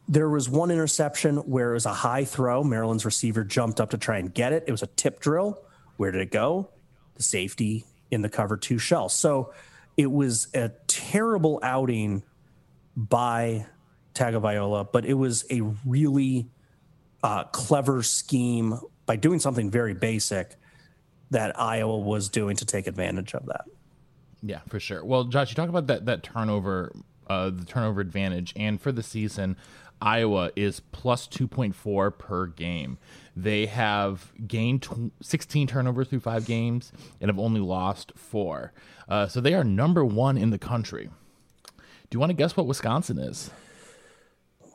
There 0.08 0.28
was 0.28 0.48
one 0.48 0.70
interception 0.70 1.36
where 1.38 1.70
it 1.70 1.74
was 1.74 1.86
a 1.86 1.92
high 1.92 2.24
throw. 2.24 2.64
Maryland's 2.64 3.04
receiver 3.04 3.44
jumped 3.44 3.80
up 3.80 3.90
to 3.90 3.98
try 3.98 4.18
and 4.18 4.32
get 4.32 4.52
it. 4.52 4.64
It 4.66 4.72
was 4.72 4.82
a 4.82 4.86
tip 4.86 5.20
drill. 5.20 5.62
Where 5.98 6.10
did 6.10 6.22
it 6.22 6.30
go? 6.30 6.70
The 7.16 7.22
safety 7.22 7.84
in 8.10 8.22
the 8.22 8.30
cover 8.30 8.56
two 8.56 8.78
shell. 8.78 9.08
So 9.10 9.52
it 9.96 10.10
was 10.10 10.48
a 10.54 10.70
terrible 10.86 11.58
outing 11.62 12.22
by 12.96 13.66
Tagovailoa, 14.18 14.92
but 14.92 15.04
it 15.04 15.14
was 15.14 15.44
a 15.50 15.62
really 15.86 16.48
uh, 17.22 17.44
clever 17.44 18.02
scheme 18.02 18.78
by 19.06 19.16
doing 19.16 19.38
something 19.38 19.70
very 19.70 19.94
basic 19.94 20.56
that 21.30 21.58
Iowa 21.58 21.98
was 21.98 22.28
doing 22.28 22.56
to 22.56 22.64
take 22.64 22.86
advantage 22.86 23.34
of 23.34 23.46
that. 23.46 23.64
Yeah, 24.42 24.60
for 24.68 24.80
sure. 24.80 25.04
Well, 25.04 25.24
Josh, 25.24 25.50
you 25.50 25.54
talk 25.54 25.68
about 25.68 25.86
that 25.88 26.06
that 26.06 26.22
turnover, 26.22 26.92
uh, 27.28 27.50
the 27.50 27.64
turnover 27.64 28.00
advantage, 28.00 28.52
and 28.56 28.80
for 28.80 28.92
the 28.92 29.02
season, 29.02 29.56
Iowa 30.00 30.50
is 30.54 30.80
plus 30.80 31.26
two 31.26 31.48
point 31.48 31.74
four 31.74 32.10
per 32.10 32.46
game. 32.46 32.98
They 33.36 33.66
have 33.66 34.32
gained 34.48 35.12
16 35.22 35.68
turnovers 35.68 36.08
through 36.08 36.20
five 36.20 36.44
games 36.44 36.92
and 37.20 37.28
have 37.28 37.38
only 37.38 37.60
lost 37.60 38.12
four. 38.16 38.72
Uh, 39.08 39.28
so 39.28 39.40
they 39.40 39.54
are 39.54 39.62
number 39.62 40.04
one 40.04 40.36
in 40.36 40.50
the 40.50 40.58
country. 40.58 41.08
Do 41.76 42.16
you 42.16 42.20
want 42.20 42.30
to 42.30 42.34
guess 42.34 42.56
what 42.56 42.66
Wisconsin 42.66 43.18
is? 43.18 43.50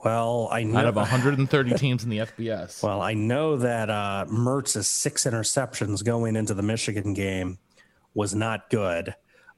Well, 0.04 0.50
I 0.52 0.64
know 0.64 0.80
out 0.80 0.86
of 0.86 0.96
130 0.96 1.74
teams 1.76 2.04
in 2.04 2.10
the 2.10 2.20
FBS. 2.20 2.84
Well, 2.84 3.02
I 3.02 3.14
know 3.14 3.58
that 3.58 3.90
uh, 3.90 4.26
Mertz's 4.30 4.88
six 4.88 5.24
interceptions 5.24 6.04
going 6.04 6.36
into 6.36 6.54
the 6.54 6.62
Michigan 6.62 7.14
game 7.14 7.58
was 8.14 8.36
not 8.36 8.70
good. 8.70 9.16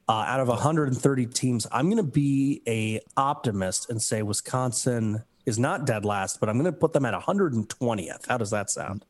Uh, 0.08 0.12
out 0.12 0.38
of 0.38 0.46
130 0.46 1.26
teams, 1.26 1.66
I'm 1.72 1.86
going 1.86 1.96
to 1.96 2.08
be 2.08 2.62
a 2.68 3.00
optimist 3.16 3.90
and 3.90 4.00
say 4.00 4.22
Wisconsin 4.22 5.24
is 5.46 5.58
not 5.58 5.84
dead 5.84 6.04
last, 6.04 6.38
but 6.38 6.48
I'm 6.48 6.56
going 6.56 6.72
to 6.72 6.78
put 6.78 6.92
them 6.92 7.04
at 7.04 7.14
120th. 7.14 8.28
How 8.28 8.38
does 8.38 8.50
that 8.50 8.70
sound? 8.70 9.04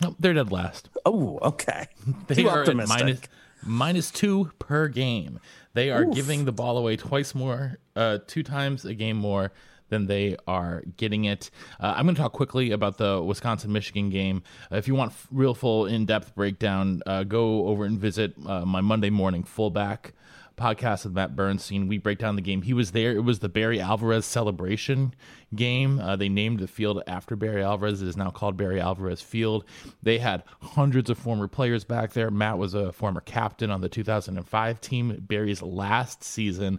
No, 0.00 0.16
they're 0.18 0.34
dead 0.34 0.50
last. 0.50 0.88
Oh, 1.06 1.38
okay. 1.42 1.86
They 2.26 2.36
Too 2.36 2.48
are 2.48 2.60
optimistic. 2.60 2.98
minus, 3.00 3.20
minus 3.62 4.10
two 4.10 4.50
per 4.58 4.88
game. 4.88 5.38
They 5.74 5.90
are 5.90 6.02
Oof. 6.02 6.14
giving 6.14 6.46
the 6.46 6.52
ball 6.52 6.78
away 6.78 6.96
twice 6.96 7.32
more, 7.32 7.78
uh, 7.94 8.18
two 8.26 8.42
times 8.42 8.84
a 8.84 8.94
game 8.94 9.16
more 9.16 9.52
than 9.90 10.06
they 10.06 10.36
are 10.46 10.82
getting 10.96 11.24
it. 11.24 11.50
Uh, 11.78 11.94
I'm 11.96 12.06
going 12.06 12.14
to 12.14 12.20
talk 12.22 12.32
quickly 12.32 12.70
about 12.70 12.96
the 12.96 13.22
Wisconsin 13.22 13.72
Michigan 13.72 14.10
game. 14.10 14.42
Uh, 14.72 14.76
if 14.76 14.88
you 14.88 14.94
want 14.94 15.12
f- 15.12 15.28
real 15.30 15.54
full 15.54 15.86
in 15.86 16.06
depth 16.06 16.34
breakdown, 16.34 17.02
uh, 17.06 17.24
go 17.24 17.66
over 17.66 17.84
and 17.84 17.98
visit 17.98 18.34
uh, 18.46 18.64
my 18.64 18.80
Monday 18.80 19.10
morning 19.10 19.44
fullback 19.44 20.14
podcast 20.60 21.04
with 21.04 21.14
Matt 21.14 21.34
Bernstein. 21.34 21.88
We 21.88 21.98
break 21.98 22.18
down 22.18 22.36
the 22.36 22.42
game. 22.42 22.62
He 22.62 22.74
was 22.74 22.92
there. 22.92 23.12
It 23.12 23.24
was 23.24 23.38
the 23.38 23.48
Barry 23.48 23.80
Alvarez 23.80 24.26
celebration 24.26 25.14
game. 25.54 25.98
Uh, 25.98 26.16
they 26.16 26.28
named 26.28 26.60
the 26.60 26.68
field 26.68 27.02
after 27.06 27.34
Barry 27.34 27.62
Alvarez. 27.62 28.02
It 28.02 28.08
is 28.08 28.16
now 28.16 28.30
called 28.30 28.56
Barry 28.56 28.78
Alvarez 28.80 29.22
Field. 29.22 29.64
They 30.02 30.18
had 30.18 30.44
hundreds 30.60 31.08
of 31.10 31.18
former 31.18 31.48
players 31.48 31.84
back 31.84 32.12
there. 32.12 32.30
Matt 32.30 32.58
was 32.58 32.74
a 32.74 32.92
former 32.92 33.20
captain 33.20 33.70
on 33.70 33.80
the 33.80 33.88
2005 33.88 34.80
team. 34.80 35.24
Barry's 35.26 35.62
last 35.62 36.22
season, 36.22 36.78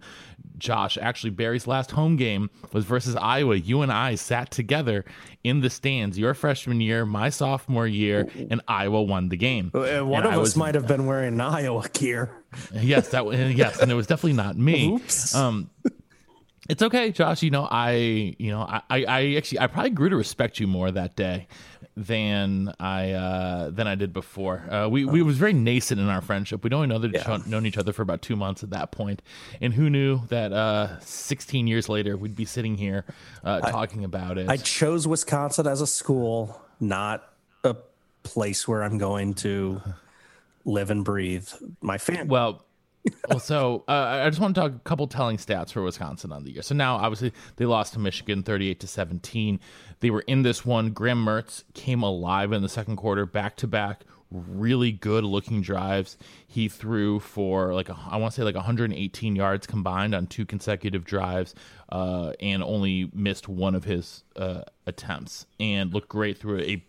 Josh, 0.58 0.98
actually, 0.98 1.32
Barry's 1.32 1.68
last 1.68 1.92
home 1.92 2.16
game 2.16 2.50
was 2.72 2.86
versus 2.86 3.16
Iowa. 3.16 3.56
You 3.56 3.82
and 3.82 3.92
I 3.92 4.16
sat 4.16 4.52
together 4.52 5.06
in 5.44 5.62
the 5.62 5.70
stands 5.70 6.18
your 6.18 6.34
freshman 6.34 6.82
year, 6.82 7.06
my 7.06 7.30
sophomore 7.30 7.88
year, 7.88 8.30
and 8.50 8.62
Iowa 8.68 9.02
won 9.02 9.30
the 9.30 9.38
game. 9.38 9.72
Uh, 9.74 10.02
one 10.06 10.24
and 10.24 10.28
of 10.28 10.34
I 10.34 10.36
us 10.36 10.40
was, 10.40 10.56
might 10.56 10.76
have 10.76 10.88
been 10.88 11.06
wearing 11.06 11.34
an 11.34 11.42
Iowa 11.42 11.88
gear. 11.94 12.32
Yes, 12.74 13.10
that 13.10 13.26
yes, 13.56 13.80
and 13.80 13.92
it 13.92 13.96
was 13.96 14.08
definitely 14.08 14.34
not 14.34 14.58
me. 14.58 14.90
Oops. 14.94 15.36
Um, 15.36 15.70
it's 16.70 16.84
okay, 16.84 17.12
Josh. 17.12 17.42
You 17.42 17.52
know, 17.52 17.68
I, 17.70 18.36
you 18.38 18.52
know, 18.52 18.62
I, 18.62 18.82
I 18.90 19.36
actually, 19.36 19.60
I 19.60 19.68
probably 19.68 19.90
grew 19.92 20.10
to 20.10 20.16
respect 20.16 20.60
you 20.60 20.68
more 20.68 20.92
that 20.92 21.16
day 21.16 21.48
than 21.98 22.74
I 22.80 23.12
uh, 23.12 23.70
than 23.72 23.88
I 23.88 23.96
did 23.96 24.14
before. 24.14 24.64
Uh, 24.70 24.88
we 24.88 25.04
we 25.06 25.22
was 25.22 25.38
very 25.38 25.54
nascent 25.54 26.00
in 26.00 26.08
our 26.08 26.22
friendship. 26.22 26.64
We'd 26.64 26.74
only 26.74 26.88
known, 26.88 27.12
yeah. 27.14 27.40
known 27.46 27.66
each 27.66 27.78
other 27.78 27.94
for 27.94 28.02
about 28.04 28.22
two 28.22 28.36
months 28.36 28.64
at 28.64 28.70
that 28.70 28.92
point, 28.92 29.22
and 29.60 29.74
who 29.74 29.90
knew 29.90 30.22
that 30.28 30.54
uh, 30.54 31.00
16 31.00 31.68
years 31.68 31.90
later 31.90 32.16
we'd 32.16 32.36
be 32.36 32.46
sitting 32.46 32.76
here 32.78 33.06
uh, 33.44 33.60
talking 33.62 34.04
about 34.04 34.38
it. 34.38 34.50
I 34.50 34.58
chose 34.58 35.08
Wisconsin 35.08 35.68
as 35.68 35.82
a 35.82 35.88
school, 35.88 36.62
not 36.80 37.28
a 37.64 37.76
place 38.24 38.68
where 38.68 38.84
I'm 38.84 38.98
going 38.98 39.34
to 39.36 39.82
live 40.64 40.92
and 40.92 41.04
breathe. 41.04 41.50
My 41.82 41.98
family. 41.98 42.28
Well 42.28 42.66
well, 43.30 43.40
so 43.40 43.84
uh, 43.88 44.22
I 44.24 44.30
just 44.30 44.42
want 44.42 44.56
to 44.56 44.62
talk 44.62 44.72
a 44.72 44.80
couple 44.80 45.08
telling 45.08 45.38
stats 45.38 45.72
for 45.72 45.82
Wisconsin 45.82 46.32
on 46.32 46.44
the 46.44 46.52
year. 46.52 46.62
So 46.62 46.76
now, 46.76 46.98
obviously, 46.98 47.34
they 47.56 47.66
lost 47.66 47.94
to 47.94 48.00
Michigan, 48.00 48.44
thirty-eight 48.44 48.80
to 48.82 48.88
seventeen. 48.88 49.60
They 50.00 50.10
were 50.10 50.22
in 50.22 50.44
this 50.44 50.66
one. 50.66 50.92
Graham 50.92 51.24
Mertz 51.26 51.64
came 51.74 52.04
alive 52.04 52.52
in 52.52 52.62
the 52.62 52.70
second 52.70 52.98
quarter, 52.98 53.26
back 53.26 53.56
to 53.58 53.68
back, 53.68 54.04
really 54.30 54.92
good 54.92 55.24
looking 55.24 55.62
drives. 55.62 56.18
He 56.48 56.70
threw 56.70 57.20
for 57.20 57.74
like 57.74 57.90
a, 57.90 57.98
I 58.10 58.18
want 58.18 58.34
to 58.34 58.42
say 58.42 58.44
like 58.44 58.56
118 58.56 59.36
yards 59.36 59.68
combined 59.68 60.14
on 60.14 60.28
two 60.28 60.46
consecutive 60.46 61.04
drives, 61.04 61.56
uh, 61.90 62.34
and 62.40 62.64
only 62.64 63.10
missed 63.14 63.48
one 63.48 63.76
of 63.76 63.84
his 63.84 64.24
uh, 64.36 64.62
attempts, 64.86 65.46
and 65.60 65.94
looked 65.94 66.10
great 66.10 66.38
through 66.38 66.62
a 66.62 66.84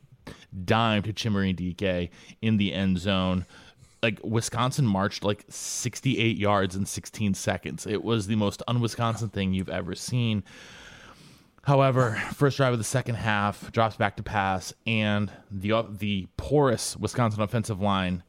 dime 0.64 1.02
to 1.02 1.12
Chimere 1.12 1.52
Dike 1.52 2.11
in 2.40 2.57
the 2.57 2.73
end 2.73 2.99
zone 2.99 3.47
like 4.02 4.18
Wisconsin 4.25 4.87
marched 4.87 5.25
like 5.25 5.44
68 5.49 6.37
yards 6.37 6.75
in 6.75 6.85
16 6.85 7.35
seconds. 7.35 7.87
It 7.87 8.02
was 8.02 8.26
the 8.26 8.37
most 8.37 8.62
un-Wisconsin 8.66 9.28
thing 9.28 9.54
you've 9.54 9.68
ever 9.68 9.94
seen. 9.94 10.42
However, 11.62 12.21
first 12.35 12.56
drive 12.56 12.73
of 12.73 12.80
the 12.80 12.85
second 12.85 13.14
half 13.14 13.71
drops 13.71 13.94
back 13.94 14.16
to 14.16 14.23
pass, 14.25 14.75
and 14.85 15.30
the 15.49 15.71
uh, 15.73 15.85
the 15.88 16.26
porous 16.37 16.97
Wisconsin 16.97 17.40
offensive 17.40 17.80
line, 17.80 18.25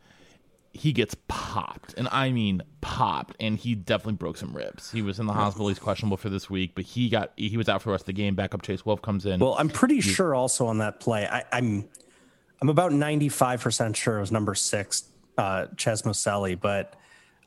he 0.72 0.94
gets 0.94 1.16
popped, 1.28 1.96
and 1.98 2.08
I 2.12 2.32
mean 2.32 2.62
popped, 2.82 3.36
and 3.40 3.58
he 3.58 3.74
definitely 3.74 4.18
broke 4.18 4.38
some 4.38 4.56
ribs. 4.56 4.92
He 4.92 5.02
was 5.02 5.20
in 5.20 5.26
the 5.26 5.34
hospital. 5.34 5.68
He's 5.70 5.80
questionable 5.80 6.18
for 6.18 6.30
this 6.30 6.48
week, 6.48 6.74
but 6.76 6.86
he 6.86 7.10
got 7.10 7.32
he 7.36 7.58
was 7.58 7.68
out 7.68 7.82
for 7.82 7.90
the 7.90 7.94
rest 7.94 8.04
of 8.04 8.08
the 8.08 8.14
game. 8.14 8.36
Backup 8.36 8.62
Chase 8.62 8.86
Wolf 8.86 9.02
comes 9.02 9.26
in. 9.26 9.40
Well, 9.40 9.56
I'm 9.58 9.70
pretty 9.70 10.00
sure 10.00 10.36
also 10.36 10.68
on 10.68 10.78
that 10.78 11.00
play, 11.00 11.26
I, 11.26 11.44
I'm 11.52 11.90
I'm 12.62 12.70
about 12.70 12.94
95 12.94 13.62
percent 13.62 13.98
sure 13.98 14.18
it 14.18 14.22
was 14.22 14.32
number 14.32 14.54
six 14.54 15.06
uh, 15.38 15.68
Chez 15.78 16.04
Moseley, 16.06 16.56
but 16.56 16.96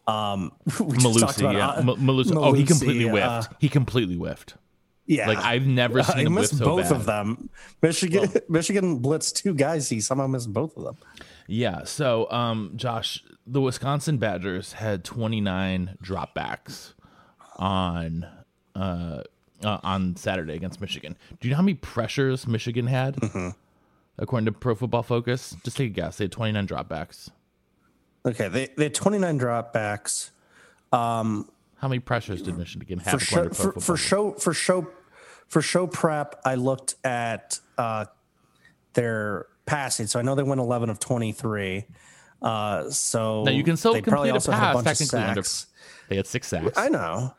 um, 0.07 0.53
we 0.81 0.97
Mellusi, 0.99 1.41
about, 1.41 1.55
yeah. 1.55 1.69
uh, 1.69 1.81
M- 1.81 1.87
Mellusi. 1.87 2.33
Oh, 2.37 2.53
he 2.53 2.65
completely 2.65 3.09
whiffed. 3.09 3.27
Uh, 3.27 3.43
he 3.59 3.69
completely 3.69 4.17
whiffed. 4.17 4.55
Yeah, 5.07 5.29
like 5.29 5.39
I've 5.39 5.67
never 5.67 6.03
seen 6.05 6.19
uh, 6.19 6.31
him 6.31 6.35
whiff 6.35 6.49
so 6.49 6.65
both 6.65 6.89
bad. 6.91 6.93
of 6.93 7.07
them. 7.07 7.49
Michigan, 7.83 8.31
well, 8.33 8.43
Michigan 8.49 9.01
blitzed 9.01 9.35
two 9.37 9.55
guys. 9.55 9.89
He 9.89 10.01
somehow 10.01 10.27
missed 10.27 10.53
both 10.53 10.77
of 10.77 10.85
them. 10.85 10.97
Yeah. 11.47 11.85
So, 11.85 12.31
um, 12.31 12.73
Josh, 12.75 13.23
the 13.47 13.61
Wisconsin 13.61 14.19
Badgers 14.19 14.75
had 14.75 15.05
29 15.05 15.97
dropbacks 16.03 16.95
on 17.57 18.27
uh, 18.75 19.23
uh, 19.63 19.79
on 19.83 20.17
Saturday 20.17 20.55
against 20.55 20.81
Michigan. 20.81 21.17
Do 21.41 21.49
you 21.49 21.53
know 21.53 21.57
how 21.57 21.63
many 21.63 21.75
pressures 21.75 22.47
Michigan 22.47 22.87
had? 22.89 23.17
Mm-hmm. 23.17 23.51
According 24.19 24.47
to 24.47 24.53
Pro 24.53 24.75
Football 24.75 25.03
Focus, 25.03 25.55
just 25.63 25.77
take 25.77 25.91
a 25.91 25.95
guess. 25.95 26.17
They 26.17 26.25
had 26.25 26.33
29 26.33 26.67
dropbacks. 26.67 27.29
Okay, 28.27 28.49
they 28.49 28.69
they 28.77 28.85
had 28.85 28.95
29 28.95 29.39
dropbacks. 29.39 30.31
Um, 30.93 31.49
How 31.79 31.89
many 31.89 32.01
pressures 32.01 32.43
did 32.43 32.59
Michigan 32.59 32.99
have 33.01 33.21
for 33.21 33.25
show, 33.25 33.49
for, 33.51 33.73
for 33.81 33.97
show 33.97 34.33
for 34.33 34.53
show 34.53 34.89
for 35.47 35.63
show 35.63 35.87
prep? 35.87 36.41
I 36.45 36.57
looked 36.57 36.97
at 37.05 37.61
uh, 37.79 38.07
their 38.95 39.47
passing, 39.65 40.07
so 40.09 40.19
I 40.19 40.23
know 40.23 40.35
they 40.35 40.43
went 40.43 40.61
11 40.61 40.91
of 40.91 40.99
23. 40.99 41.85
Uh, 42.43 42.91
so 42.91 43.45
now 43.45 43.53
you 43.53 43.65
can 43.65 43.77
still 43.77 44.01
complete 44.03 44.31
a 44.31 44.41
pass 44.41 44.83
technically 44.83 45.21
under. 45.21 45.43
They 46.09 46.17
had 46.17 46.27
six 46.27 46.49
sacks. 46.49 46.77
I 46.77 46.89
know, 46.89 47.35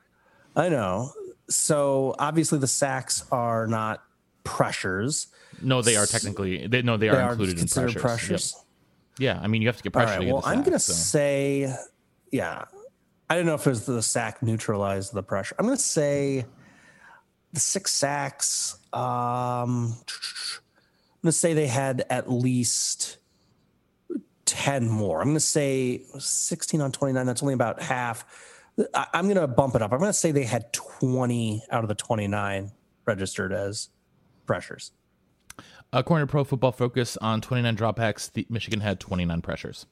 I 0.56 0.70
know. 0.70 1.12
So 1.50 2.16
obviously 2.18 2.60
the 2.60 2.68
sacks 2.68 3.26
are 3.32 3.68
not 3.68 4.04
pressures. 4.44 5.28
No, 5.62 5.82
they 5.82 5.96
are 5.96 6.06
technically. 6.06 6.68
They, 6.68 6.82
no, 6.82 6.98
they, 6.98 7.10
they 7.10 7.16
are 7.16 7.32
included 7.32 7.60
in 7.60 7.68
pressures. 7.68 8.02
pressures. 8.02 8.54
Yep. 8.56 8.64
Yeah, 9.20 9.40
I 9.42 9.48
mean, 9.48 9.62
you 9.62 9.68
have 9.68 9.78
to 9.78 9.84
get 9.84 9.94
pressure. 9.94 10.14
All 10.14 10.20
right, 10.20 10.28
well, 10.28 10.44
I'm 10.46 10.60
going 10.60 10.74
to 10.74 10.80
so. 10.80 10.94
say, 10.94 11.74
yeah. 12.32 12.66
I 13.30 13.36
don't 13.36 13.46
know 13.46 13.56
if 13.56 13.66
it 13.66 13.70
was 13.70 13.86
the 13.86 14.02
sack 14.02 14.42
neutralized 14.42 15.14
the 15.14 15.24
pressure. 15.24 15.56
I'm 15.60 15.66
going 15.66 15.78
to 15.78 15.84
say 15.84 16.46
the 17.54 17.60
six 17.60 17.94
sacks. 17.94 18.78
Um, 18.94 19.96
I'm 19.98 21.24
going 21.24 21.32
to 21.32 21.32
say 21.32 21.54
they 21.54 21.68
had 21.68 22.06
at 22.10 22.32
least 22.32 23.18
10 24.46 24.88
more. 24.88 25.20
I'm 25.20 25.28
going 25.28 25.36
to 25.36 25.40
say 25.42 26.04
16 26.18 26.80
on 26.80 26.92
29. 26.92 27.26
That's 27.26 27.42
only 27.42 27.54
about 27.54 27.82
half. 27.82 28.26
I'm 28.94 29.26
going 29.26 29.36
to 29.38 29.48
bump 29.48 29.76
it 29.76 29.82
up. 29.82 29.92
I'm 29.92 30.00
going 30.00 30.10
to 30.10 30.14
say 30.14 30.32
they 30.32 30.44
had 30.44 30.72
20 30.72 31.64
out 31.72 31.84
of 31.84 31.88
the 31.88 31.96
29 31.96 32.72
registered 33.06 33.52
as 33.52 33.90
pressures. 34.46 34.92
According 35.98 36.28
to 36.28 36.32
Pro 36.32 36.44
Football 36.44 36.74
Focus, 36.74 37.18
on 37.18 37.42
29 37.42 37.76
dropbacks, 37.76 38.32
the 38.32 38.46
Michigan 38.52 38.82
had 38.82 39.00
29 39.00 39.42
pressures. 39.42 39.88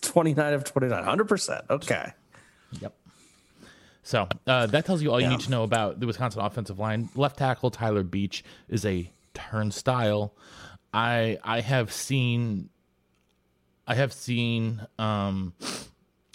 29 0.00 0.52
of 0.52 0.62
29, 0.62 1.04
100%. 1.04 1.62
Okay. 1.68 2.12
Yep. 2.80 2.94
So 4.04 4.28
uh, 4.46 4.66
that 4.66 4.86
tells 4.86 5.02
you 5.02 5.10
all 5.10 5.20
you 5.20 5.26
yeah. 5.26 5.32
need 5.32 5.40
to 5.40 5.50
know 5.50 5.64
about 5.64 5.98
the 5.98 6.06
Wisconsin 6.06 6.40
offensive 6.40 6.78
line. 6.78 7.08
Left 7.16 7.38
tackle 7.38 7.72
Tyler 7.72 8.04
Beach 8.04 8.44
is 8.68 8.86
a 8.86 9.10
turnstile. 9.34 10.32
I 10.94 11.38
I 11.42 11.60
have 11.60 11.92
seen 11.92 12.70
I 13.86 13.96
have 13.96 14.12
seen 14.12 14.86
um, 14.98 15.54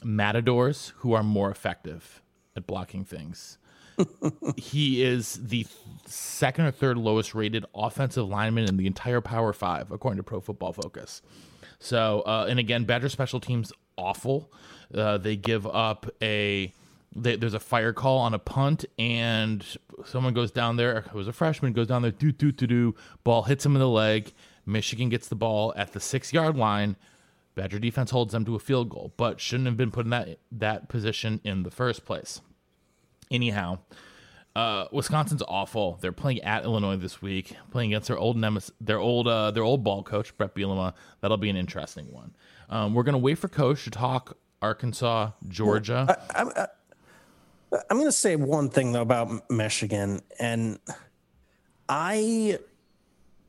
matadors 0.04 0.92
who 0.98 1.14
are 1.14 1.24
more 1.24 1.50
effective 1.50 2.22
at 2.58 2.68
blocking 2.68 3.06
things. 3.06 3.58
He 4.58 5.04
is 5.04 5.40
the 5.48 5.66
second 6.06 6.66
or 6.66 6.72
third 6.72 6.98
lowest 6.98 7.34
rated 7.34 7.66
offensive 7.74 8.28
lineman 8.28 8.66
in 8.66 8.78
the 8.78 8.88
entire 8.88 9.22
Power 9.22 9.54
Five, 9.54 9.92
according 9.92 10.18
to 10.18 10.24
Pro 10.24 10.40
Football 10.40 10.74
Focus. 10.74 11.22
So, 11.80 12.22
uh, 12.22 12.48
and 12.50 12.60
again, 12.60 12.86
Badger 12.86 13.10
special 13.10 13.40
teams 13.40 13.72
awful. 13.98 14.52
Uh, 14.94 15.18
they 15.18 15.36
give 15.36 15.66
up 15.68 16.10
a 16.22 16.74
they, 17.16 17.36
there's 17.38 17.54
a 17.54 17.60
fire 17.60 17.94
call 17.94 18.20
on 18.20 18.34
a 18.34 18.40
punt, 18.40 18.86
and 19.00 19.66
someone 20.06 20.34
goes 20.34 20.52
down 20.52 20.76
there. 20.76 20.98
It 20.98 21.14
was 21.14 21.28
a 21.28 21.34
freshman 21.34 21.74
goes 21.74 21.88
down 21.88 22.02
there, 22.02 22.12
do 22.12 22.32
do 22.32 22.52
do 22.52 22.68
do. 22.68 22.96
Ball 23.24 23.44
hits 23.44 23.66
him 23.66 23.76
in 23.76 23.80
the 23.80 23.88
leg. 23.88 24.34
Michigan 24.66 25.10
gets 25.10 25.28
the 25.28 25.36
ball 25.36 25.74
at 25.76 25.94
the 25.94 26.00
six 26.00 26.34
yard 26.34 26.58
line. 26.58 26.96
Badger 27.56 27.80
defense 27.80 28.12
holds 28.12 28.34
them 28.34 28.44
to 28.46 28.56
a 28.56 28.60
field 28.60 28.90
goal, 28.90 29.14
but 29.16 29.40
shouldn't 29.40 29.68
have 29.68 29.78
been 29.78 29.92
put 29.92 30.06
in 30.06 30.10
that 30.10 30.40
that 30.52 30.90
position 30.90 31.40
in 31.44 31.64
the 31.64 31.72
first 31.72 32.06
place. 32.06 32.42
Anyhow, 33.32 33.80
uh, 34.56 34.86
Wisconsin's 34.92 35.44
awful. 35.48 35.98
They're 36.02 36.12
playing 36.12 36.42
at 36.42 36.64
Illinois 36.64 36.98
this 36.98 37.22
week, 37.22 37.56
playing 37.72 37.92
against 37.92 38.08
their 38.08 38.18
old 38.18 38.38
nemesis, 38.38 38.72
their 38.80 39.00
old 39.00 39.28
uh, 39.28 39.52
their 39.52 39.64
old 39.64 39.84
ball 39.84 40.04
coach 40.04 40.36
Bret 40.38 40.56
Bielema. 40.56 40.94
That'll 41.22 41.38
be 41.38 41.50
an 41.50 41.58
interesting 41.58 42.12
one. 42.12 42.36
Um, 42.70 42.94
we're 42.94 43.04
gonna 43.04 43.18
wait 43.18 43.38
for 43.38 43.48
coach 43.48 43.84
to 43.84 43.90
talk 43.90 44.38
Arkansas, 44.62 45.32
Georgia. 45.48 46.18
I, 46.34 46.68
going 47.98 48.06
to 48.06 48.12
say 48.12 48.36
one 48.36 48.70
thing 48.70 48.92
though 48.92 49.02
about 49.02 49.50
Michigan, 49.50 50.22
and 50.40 50.80
I 51.90 52.60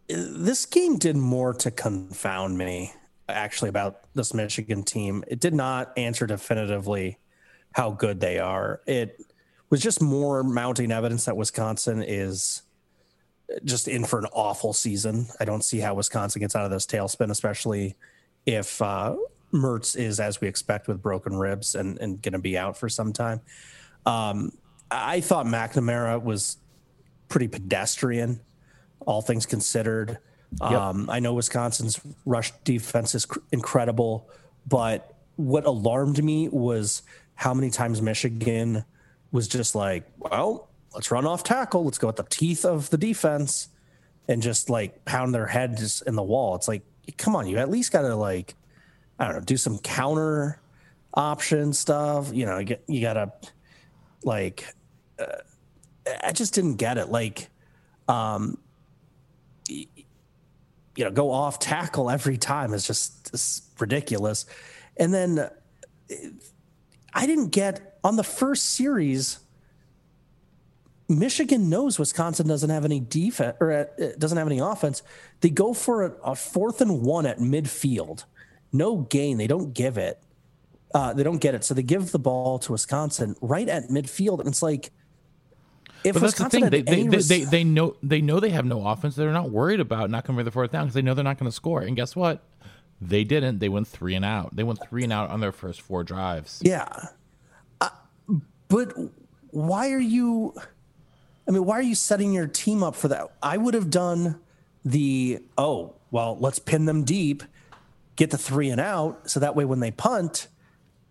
this 0.08 0.66
game 0.66 0.98
did 0.98 1.16
more 1.16 1.52
to 1.54 1.70
confound 1.70 2.58
me 2.58 2.92
actually 3.28 3.68
about 3.68 4.02
this 4.14 4.34
Michigan 4.34 4.82
team. 4.82 5.24
It 5.26 5.40
did 5.40 5.54
not 5.54 5.92
answer 5.96 6.26
definitively 6.26 7.18
how 7.72 7.90
good 7.90 8.20
they 8.20 8.38
are. 8.38 8.80
It 8.86 9.20
was 9.70 9.80
just 9.80 10.00
more 10.00 10.42
mounting 10.42 10.92
evidence 10.92 11.24
that 11.24 11.36
Wisconsin 11.36 12.02
is 12.06 12.62
just 13.64 13.88
in 13.88 14.04
for 14.04 14.18
an 14.18 14.26
awful 14.32 14.72
season. 14.72 15.26
I 15.40 15.44
don't 15.44 15.62
see 15.62 15.78
how 15.78 15.94
Wisconsin 15.94 16.40
gets 16.40 16.56
out 16.56 16.64
of 16.64 16.70
this 16.70 16.86
tailspin, 16.86 17.30
especially 17.30 17.96
if 18.44 18.80
uh, 18.82 19.16
Mertz 19.52 19.96
is 19.96 20.20
as 20.20 20.40
we 20.40 20.48
expect 20.48 20.88
with 20.88 21.02
broken 21.02 21.36
ribs 21.36 21.74
and, 21.74 21.98
and 21.98 22.20
going 22.22 22.32
to 22.32 22.38
be 22.38 22.56
out 22.58 22.76
for 22.76 22.88
some 22.88 23.12
time. 23.12 23.40
Um, 24.04 24.52
I 24.90 25.20
thought 25.20 25.46
McNamara 25.46 26.22
was 26.22 26.58
pretty 27.28 27.48
pedestrian, 27.48 28.40
all 29.00 29.22
things 29.22 29.46
considered. 29.46 30.18
Yep. 30.60 30.70
Um, 30.70 31.10
I 31.10 31.18
know 31.18 31.34
Wisconsin's 31.34 32.00
rush 32.24 32.52
defense 32.64 33.14
is 33.14 33.26
cr- 33.26 33.40
incredible, 33.50 34.30
but 34.66 35.12
what 35.34 35.66
alarmed 35.66 36.22
me 36.22 36.48
was 36.48 37.02
how 37.34 37.52
many 37.52 37.70
times 37.70 38.00
Michigan 38.00 38.84
was 39.32 39.48
just 39.48 39.74
like, 39.74 40.04
well, 40.18 40.68
let's 40.94 41.10
run 41.10 41.26
off 41.26 41.44
tackle. 41.44 41.84
Let's 41.84 41.98
go 41.98 42.08
at 42.08 42.16
the 42.16 42.24
teeth 42.24 42.64
of 42.64 42.90
the 42.90 42.98
defense 42.98 43.68
and 44.28 44.42
just 44.42 44.70
like 44.70 45.04
pound 45.04 45.34
their 45.34 45.46
head 45.46 45.76
just 45.76 46.06
in 46.06 46.14
the 46.14 46.22
wall. 46.22 46.54
It's 46.54 46.68
like, 46.68 46.82
come 47.16 47.36
on, 47.36 47.46
you 47.46 47.58
at 47.58 47.70
least 47.70 47.92
got 47.92 48.02
to 48.02 48.14
like, 48.14 48.54
I 49.18 49.26
don't 49.26 49.36
know, 49.36 49.40
do 49.40 49.56
some 49.56 49.78
counter 49.78 50.60
option 51.14 51.72
stuff. 51.72 52.32
You 52.32 52.46
know, 52.46 52.58
you, 52.58 53.00
got 53.00 53.14
to 53.14 53.32
like, 54.24 54.64
uh, 55.18 55.26
I 56.22 56.32
just 56.32 56.54
didn't 56.54 56.76
get 56.76 56.98
it. 56.98 57.08
Like, 57.08 57.48
um, 58.08 58.58
you 59.68 59.86
know, 61.04 61.10
go 61.10 61.30
off 61.30 61.58
tackle 61.58 62.10
every 62.10 62.38
time 62.38 62.72
is 62.72 62.86
just, 62.86 63.30
just 63.30 63.64
ridiculous. 63.78 64.46
And 64.96 65.12
then 65.12 65.50
I 67.12 67.26
didn't 67.26 67.48
get 67.48 67.95
on 68.06 68.14
the 68.14 68.24
first 68.24 68.70
series. 68.70 69.40
Michigan 71.08 71.68
knows 71.68 71.98
Wisconsin 71.98 72.46
doesn't 72.46 72.70
have 72.70 72.84
any 72.84 73.00
defense 73.00 73.56
or 73.60 73.72
uh, 73.72 73.84
doesn't 74.16 74.38
have 74.38 74.46
any 74.46 74.60
offense. 74.60 75.02
They 75.40 75.50
go 75.50 75.74
for 75.74 76.04
a, 76.04 76.10
a, 76.22 76.34
fourth 76.34 76.80
and 76.80 77.02
one 77.02 77.26
at 77.26 77.38
midfield, 77.38 78.24
no 78.72 78.98
gain. 78.98 79.38
They 79.38 79.46
don't 79.46 79.72
give 79.72 79.98
it. 79.98 80.20
Uh, 80.94 81.12
they 81.12 81.24
don't 81.24 81.38
get 81.38 81.54
it, 81.54 81.64
so 81.64 81.74
they 81.74 81.82
give 81.82 82.12
the 82.12 82.18
ball 82.18 82.58
to 82.60 82.72
Wisconsin 82.72 83.36
right 83.40 83.68
at 83.68 83.88
midfield, 83.88 84.38
and 84.38 84.48
it's 84.48 84.62
like 84.62 84.90
if 86.04 86.14
but 86.14 86.22
that's 86.22 86.34
Wisconsin 86.34 86.62
the 86.62 86.70
thing. 86.70 86.84
They, 86.84 87.02
they, 87.02 87.08
res- 87.08 87.28
they, 87.28 87.42
they, 87.42 87.64
know 87.64 87.96
they 88.02 88.20
know 88.20 88.38
they 88.38 88.50
have 88.50 88.64
no 88.64 88.86
offense. 88.86 89.16
They're 89.16 89.32
not 89.32 89.50
worried 89.50 89.80
about 89.80 90.10
not 90.10 90.24
coming 90.24 90.40
for 90.40 90.44
the 90.44 90.52
fourth 90.52 90.70
down 90.70 90.84
because 90.84 90.94
they 90.94 91.02
know 91.02 91.14
they're 91.14 91.24
not 91.24 91.38
going 91.38 91.50
to 91.50 91.54
score. 91.54 91.82
And 91.82 91.96
guess 91.96 92.14
what? 92.14 92.44
They 93.00 93.24
didn't. 93.24 93.58
They 93.58 93.68
went 93.68 93.88
three 93.88 94.14
and 94.14 94.24
out. 94.24 94.56
They 94.56 94.62
went 94.62 94.80
three 94.88 95.04
and 95.04 95.12
out 95.12 95.30
on 95.30 95.40
their 95.40 95.52
first 95.52 95.82
four 95.82 96.02
drives. 96.02 96.62
Yeah, 96.64 96.88
but 98.68 98.92
why 99.50 99.90
are 99.92 100.00
you? 100.00 100.54
I 101.48 101.52
mean, 101.52 101.64
why 101.64 101.78
are 101.78 101.82
you 101.82 101.94
setting 101.94 102.32
your 102.32 102.46
team 102.46 102.82
up 102.82 102.96
for 102.96 103.08
that? 103.08 103.30
I 103.42 103.56
would 103.56 103.74
have 103.74 103.90
done 103.90 104.40
the 104.84 105.40
oh 105.56 105.94
well, 106.10 106.36
let's 106.40 106.58
pin 106.58 106.84
them 106.84 107.04
deep, 107.04 107.42
get 108.16 108.30
the 108.30 108.38
three 108.38 108.70
and 108.70 108.80
out, 108.80 109.30
so 109.30 109.40
that 109.40 109.54
way 109.56 109.64
when 109.64 109.80
they 109.80 109.90
punt, 109.90 110.48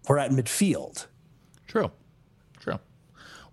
we're 0.08 0.18
at 0.18 0.32
midfield. 0.32 1.08
True, 1.68 1.92
true. 2.60 2.80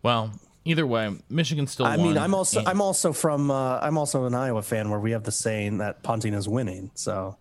Well, 0.02 0.32
either 0.64 0.86
way, 0.86 1.16
Michigan 1.28 1.66
still. 1.66 1.86
I 1.86 1.96
mean, 1.96 2.18
I'm 2.18 2.34
also 2.34 2.60
and, 2.60 2.68
I'm 2.68 2.80
also 2.80 3.12
from 3.12 3.50
uh, 3.50 3.78
I'm 3.80 3.98
also 3.98 4.24
an 4.26 4.34
Iowa 4.34 4.62
fan 4.62 4.90
where 4.90 5.00
we 5.00 5.12
have 5.12 5.24
the 5.24 5.32
saying 5.32 5.78
that 5.78 6.02
punting 6.02 6.34
is 6.34 6.48
winning. 6.48 6.90
So 6.94 7.36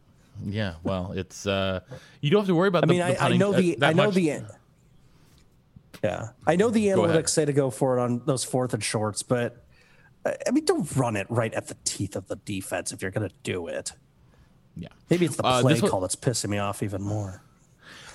yeah, 0.46 0.76
well, 0.84 1.14
it's 1.16 1.46
uh, 1.46 1.82
you 2.22 2.32
don't 2.32 2.42
have 2.42 2.48
to 2.48 2.56
worry 2.56 2.68
about. 2.68 2.84
I 2.84 2.88
the, 2.88 2.94
mean, 2.94 3.00
the 3.00 3.24
I, 3.24 3.30
I, 3.30 3.38
know 3.38 3.52
the 3.52 3.78
I 3.82 3.94
know 3.94 4.06
much. 4.06 4.16
the. 4.16 4.42
Yeah, 6.04 6.30
I 6.48 6.56
know 6.56 6.70
the 6.70 6.88
analytics 6.88 7.30
say 7.30 7.46
to 7.46 7.54
go 7.54 7.70
for 7.70 7.98
it 7.98 8.02
on 8.02 8.24
those 8.26 8.44
fourth 8.44 8.74
and 8.74 8.84
shorts, 8.84 9.22
but 9.22 9.64
I 10.26 10.52
mean, 10.52 10.66
don't 10.66 10.96
run 10.96 11.16
it 11.16 11.28
right 11.30 11.54
at 11.54 11.68
the 11.68 11.78
teeth 11.84 12.16
of 12.16 12.28
the 12.28 12.38
defense 12.38 12.92
if 12.92 13.02
you're 13.02 13.12
going 13.12 13.28
to 13.28 13.36
do 13.44 13.68
it. 13.68 13.94
Yeah, 14.76 14.90
maybe 15.10 15.26
it's 15.26 15.36
the 15.36 15.46
uh, 15.46 15.62
play 15.62 15.80
uh, 15.80 15.88
call 15.88 16.02
that's 16.02 16.16
pissing 16.16 16.50
me 16.50 16.58
off 16.58 16.82
even 16.82 17.02
more. 17.02 17.44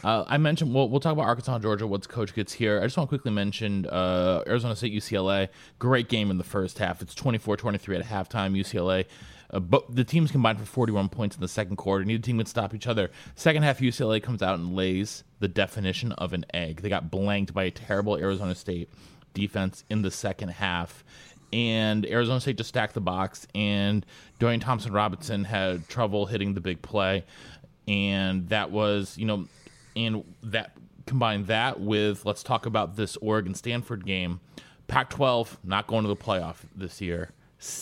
Uh, 0.05 0.25
I 0.29 0.37
mentioned 0.39 0.73
we'll, 0.75 0.89
we'll 0.89 1.01
talk 1.01 1.13
about 1.13 1.25
Arkansas, 1.25 1.59
Georgia 1.59 1.87
once 1.87 2.07
Coach 2.07 2.35
gets 2.35 2.53
here. 2.53 2.81
I 2.81 2.85
just 2.85 2.97
want 2.97 3.09
to 3.09 3.17
quickly 3.17 3.33
mention 3.33 3.87
uh, 3.87 4.43
Arizona 4.47 4.77
State, 4.77 4.93
UCLA. 4.93 5.49
Great 5.79 6.09
game 6.09 6.31
in 6.31 6.39
the 6.39 6.45
first 6.45 6.79
half. 6.79 7.03
It's 7.03 7.15
24-23 7.15 7.99
at 7.99 8.05
halftime. 8.05 8.57
UCLA, 8.57 9.07
uh, 9.51 9.61
but 9.61 9.95
the 9.95 10.05
teams 10.05 10.31
combined 10.31 10.59
for 10.59 10.67
41 10.67 11.09
points 11.09 11.37
in 11.37 11.41
the 11.41 11.49
second 11.49 11.77
quarter. 11.77 12.05
Neither 12.05 12.23
team 12.23 12.39
could 12.39 12.49
stop 12.49 12.75
each 12.75 12.87
other. 12.87 13.11
Second 13.35 13.63
half, 13.63 13.81
UCLA 13.81 14.23
comes 14.23 14.43
out 14.43 14.59
and 14.59 14.75
lays 14.75 15.25
the 15.41 15.49
definition 15.49 16.13
of 16.13 16.33
an 16.33 16.45
egg. 16.53 16.83
They 16.83 16.89
got 16.89 17.11
blanked 17.11 17.55
by 17.55 17.65
a 17.65 17.71
terrible 17.71 18.17
Arizona 18.17 18.55
State 18.55 18.89
defense 19.35 19.85
in 19.91 20.03
the 20.03 20.11
second 20.11 20.49
half 20.49 21.05
and 21.53 22.05
Arizona 22.07 22.41
State 22.41 22.57
just 22.57 22.69
stacked 22.69 22.95
the 22.95 23.01
box, 23.01 23.47
and 23.55 24.05
Dorian 24.39 24.61
Thompson 24.61 24.93
Robinson 24.93 25.45
had 25.45 25.89
trouble 25.89 26.27
hitting 26.27 26.55
the 26.55 26.61
big 26.61 26.83
play, 26.83 27.25
and 27.87 28.49
that 28.49 28.71
was, 28.71 29.17
you 29.17 29.27
know, 29.27 29.47
and 29.95 30.25
that 30.43 30.73
combine 31.07 31.45
that 31.45 31.81
with 31.81 32.27
let's 32.27 32.43
talk 32.43 32.67
about 32.67 32.97
this 32.97 33.17
Oregon 33.19 33.55
Stanford 33.55 34.05
game. 34.05 34.41
Pac 34.89 35.11
12 35.11 35.59
not 35.65 35.87
going 35.87 36.03
to 36.03 36.09
the 36.09 36.17
playoff 36.17 36.57
this 36.75 37.01
year. 37.01 37.31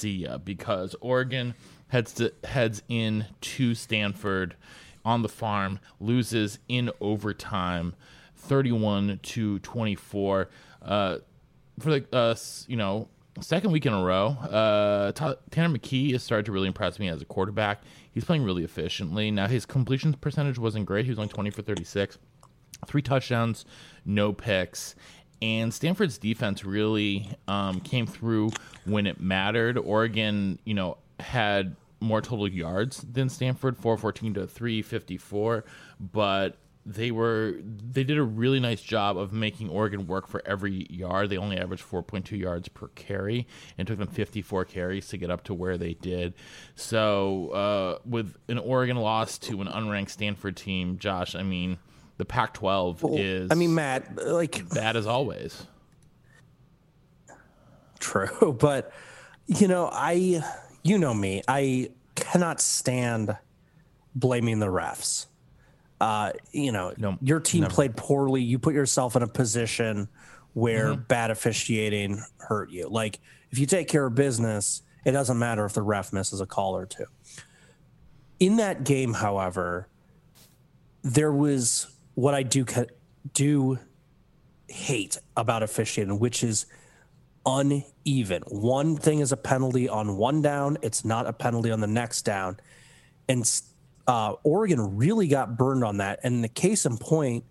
Ya. 0.03 0.39
Because 0.39 0.95
Oregon 1.01 1.55
heads 1.89 2.13
to, 2.15 2.33
heads 2.45 2.83
in 2.89 3.27
to 3.41 3.75
Stanford 3.75 4.57
on 5.05 5.23
the 5.23 5.29
farm, 5.29 5.81
loses 6.01 6.59
in 6.69 6.91
overtime, 7.01 7.95
31 8.37 9.21
to 9.23 9.59
24. 9.61 10.49
Uh, 10.83 11.19
for 11.79 11.91
the 11.91 12.17
uh, 12.17 12.35
you 12.69 12.77
know 12.77 13.09
second 13.41 13.73
week 13.73 13.87
in 13.87 13.93
a 13.93 14.03
row, 14.03 14.29
uh, 14.29 15.13
Tanner 15.13 15.77
McKee 15.77 16.13
has 16.13 16.23
started 16.23 16.47
to 16.47 16.53
really 16.53 16.69
impress 16.69 16.99
me 16.99 17.09
as 17.09 17.21
a 17.21 17.25
quarterback. 17.25 17.83
He's 18.13 18.25
playing 18.25 18.45
really 18.45 18.65
efficiently. 18.65 19.31
Now, 19.31 19.49
his 19.49 19.67
completion 19.67 20.15
percentage 20.15 20.59
wasn't 20.59 20.87
great. 20.87 21.05
He 21.05 21.11
was 21.11 21.19
only 21.19 21.33
20 21.33 21.51
for 21.51 21.63
36, 21.63 22.19
three 22.87 23.03
touchdowns, 23.03 23.65
no 24.05 24.33
picks. 24.33 24.95
And 25.45 25.75
Stanford's 25.75 26.17
defense 26.17 26.65
really 26.65 27.29
um, 27.47 27.81
came 27.81 28.07
through 28.07 28.53
when 28.87 29.07
it 29.07 29.21
mattered. 29.21 29.77
Oregon, 29.77 30.59
you 30.65 30.73
know, 30.73 30.97
had 31.21 31.77
more 32.01 32.23
total 32.23 32.49
yards 32.49 33.03
than 33.03 33.29
Stanford, 33.29 33.77
414 33.77 34.35
to 34.35 34.47
354, 34.47 35.67
but 36.01 36.57
they 36.87 37.11
were 37.11 37.57
they 37.63 38.05
did 38.05 38.17
a 38.17 38.23
really 38.23 38.59
nice 38.59 38.81
job 38.81 39.19
of 39.19 39.35
making 39.35 39.69
Oregon 39.69 40.07
work 40.07 40.29
for 40.29 40.43
every 40.47 40.87
yard. 40.89 41.29
They 41.29 41.37
only 41.37 41.59
averaged 41.59 41.85
4.2 41.85 42.39
yards 42.39 42.69
per 42.69 42.89
carry, 42.89 43.47
and 43.77 43.87
took 43.87 43.99
them 43.99 44.09
54 44.09 44.65
carries 44.65 45.09
to 45.09 45.19
get 45.19 45.31
up 45.31 45.45
to 45.45 45.53
where 45.53 45.77
they 45.77 45.93
did. 45.93 46.33
So, 46.75 47.51
uh, 47.51 47.99
with 48.07 48.39
an 48.49 48.59
Oregon 48.59 48.97
loss 48.97 49.37
to 49.41 49.61
an 49.61 49.69
unranked 49.69 50.11
Stanford 50.11 50.57
team, 50.57 50.97
Josh, 50.99 51.35
I 51.35 51.43
mean, 51.43 51.77
the 52.17 52.25
Pac-12 52.25 53.03
well, 53.03 53.15
is. 53.17 53.51
I 53.51 53.55
mean, 53.55 53.75
Matt, 53.75 54.17
like 54.27 54.69
bad 54.71 54.97
as 54.97 55.07
always. 55.07 55.67
True, 57.99 58.53
but 58.61 58.93
you 59.47 59.69
know, 59.69 59.89
I, 59.93 60.43
you 60.83 60.99
know 60.99 61.15
me, 61.15 61.43
I 61.49 61.91
cannot 62.15 62.61
stand 62.61 63.37
blaming 64.15 64.61
the 64.61 64.67
refs 64.67 65.27
uh, 66.05 66.33
you 66.53 66.73
know, 66.73 66.93
No, 66.99 67.17
your 67.23 67.41
team 67.41 67.63
never. 67.63 67.73
played 67.73 67.97
poorly. 67.97 68.43
You 68.43 68.59
put 68.59 68.75
yourself 68.75 69.17
in 69.17 69.23
a 69.23 69.27
position 69.27 70.09
where 70.53 70.95
bad 70.95 71.31
officiating 71.31 72.23
hurt 72.39 72.71
you. 72.71 72.89
Like 72.89 73.21
if 73.51 73.59
you 73.59 73.65
take 73.65 73.89
care 73.89 74.05
of 74.05 74.15
business, 74.15 74.83
it 75.05 75.13
doesn't 75.13 75.39
matter 75.39 75.65
if 75.65 75.73
the 75.73 75.83
ref 75.83 76.13
misses 76.13 76.43
a 76.43 76.47
call 76.47 76.77
or 76.77 76.85
two. 76.85 77.07
In 78.39 78.57
that 78.57 78.85
game, 78.85 79.15
however, 79.15 79.89
there 81.03 81.33
was 81.33 81.87
what 82.15 82.35
I 82.35 82.43
do 82.43 82.65
do 83.33 83.79
hate 84.69 85.19
about 85.37 85.63
officiating, 85.63 86.19
which 86.19 86.43
is 86.43 86.67
uneven. 87.47 88.43
One 88.47 88.97
thing 88.97 89.21
is 89.21 89.33
a 89.33 89.37
penalty 89.37 89.89
on 89.89 90.17
one 90.17 90.43
down, 90.43 90.79
it's 90.83 91.05
not 91.05 91.27
a 91.27 91.33
penalty 91.33 91.71
on 91.71 91.81
the 91.81 91.87
next 91.87 92.23
down. 92.23 92.59
And 93.29 93.45
uh, 94.07 94.35
Oregon 94.43 94.97
really 94.97 95.29
got 95.29 95.57
burned 95.57 95.85
on 95.85 95.99
that. 95.99 96.21
And 96.23 96.43
the 96.43 96.49
case 96.49 96.87
in 96.87 96.99
point 96.99 97.45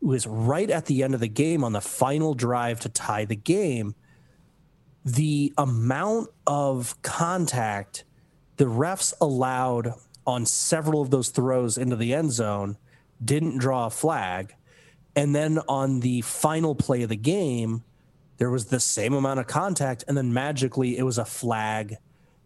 was 0.00 0.26
right 0.26 0.70
at 0.70 0.86
the 0.86 1.02
end 1.02 1.14
of 1.14 1.20
the 1.20 1.28
game 1.28 1.64
on 1.64 1.72
the 1.72 1.80
final 1.80 2.34
drive 2.34 2.80
to 2.80 2.88
tie 2.88 3.24
the 3.24 3.36
game. 3.36 3.94
The 5.04 5.52
amount 5.56 6.28
of 6.46 7.00
contact 7.02 8.04
the 8.56 8.64
refs 8.64 9.14
allowed 9.20 9.94
on 10.26 10.44
several 10.44 11.00
of 11.00 11.10
those 11.10 11.30
throws 11.30 11.78
into 11.78 11.96
the 11.96 12.12
end 12.12 12.32
zone 12.32 12.76
didn't 13.24 13.58
draw 13.58 13.86
a 13.86 13.90
flag. 13.90 14.54
And 15.16 15.34
then 15.34 15.58
on 15.68 16.00
the 16.00 16.20
final 16.20 16.74
play 16.74 17.02
of 17.02 17.08
the 17.08 17.16
game, 17.16 17.82
there 18.36 18.50
was 18.50 18.66
the 18.66 18.80
same 18.80 19.14
amount 19.14 19.40
of 19.40 19.46
contact, 19.46 20.04
and 20.06 20.16
then 20.16 20.32
magically 20.32 20.96
it 20.96 21.02
was 21.02 21.18
a 21.18 21.24
flag 21.24 21.96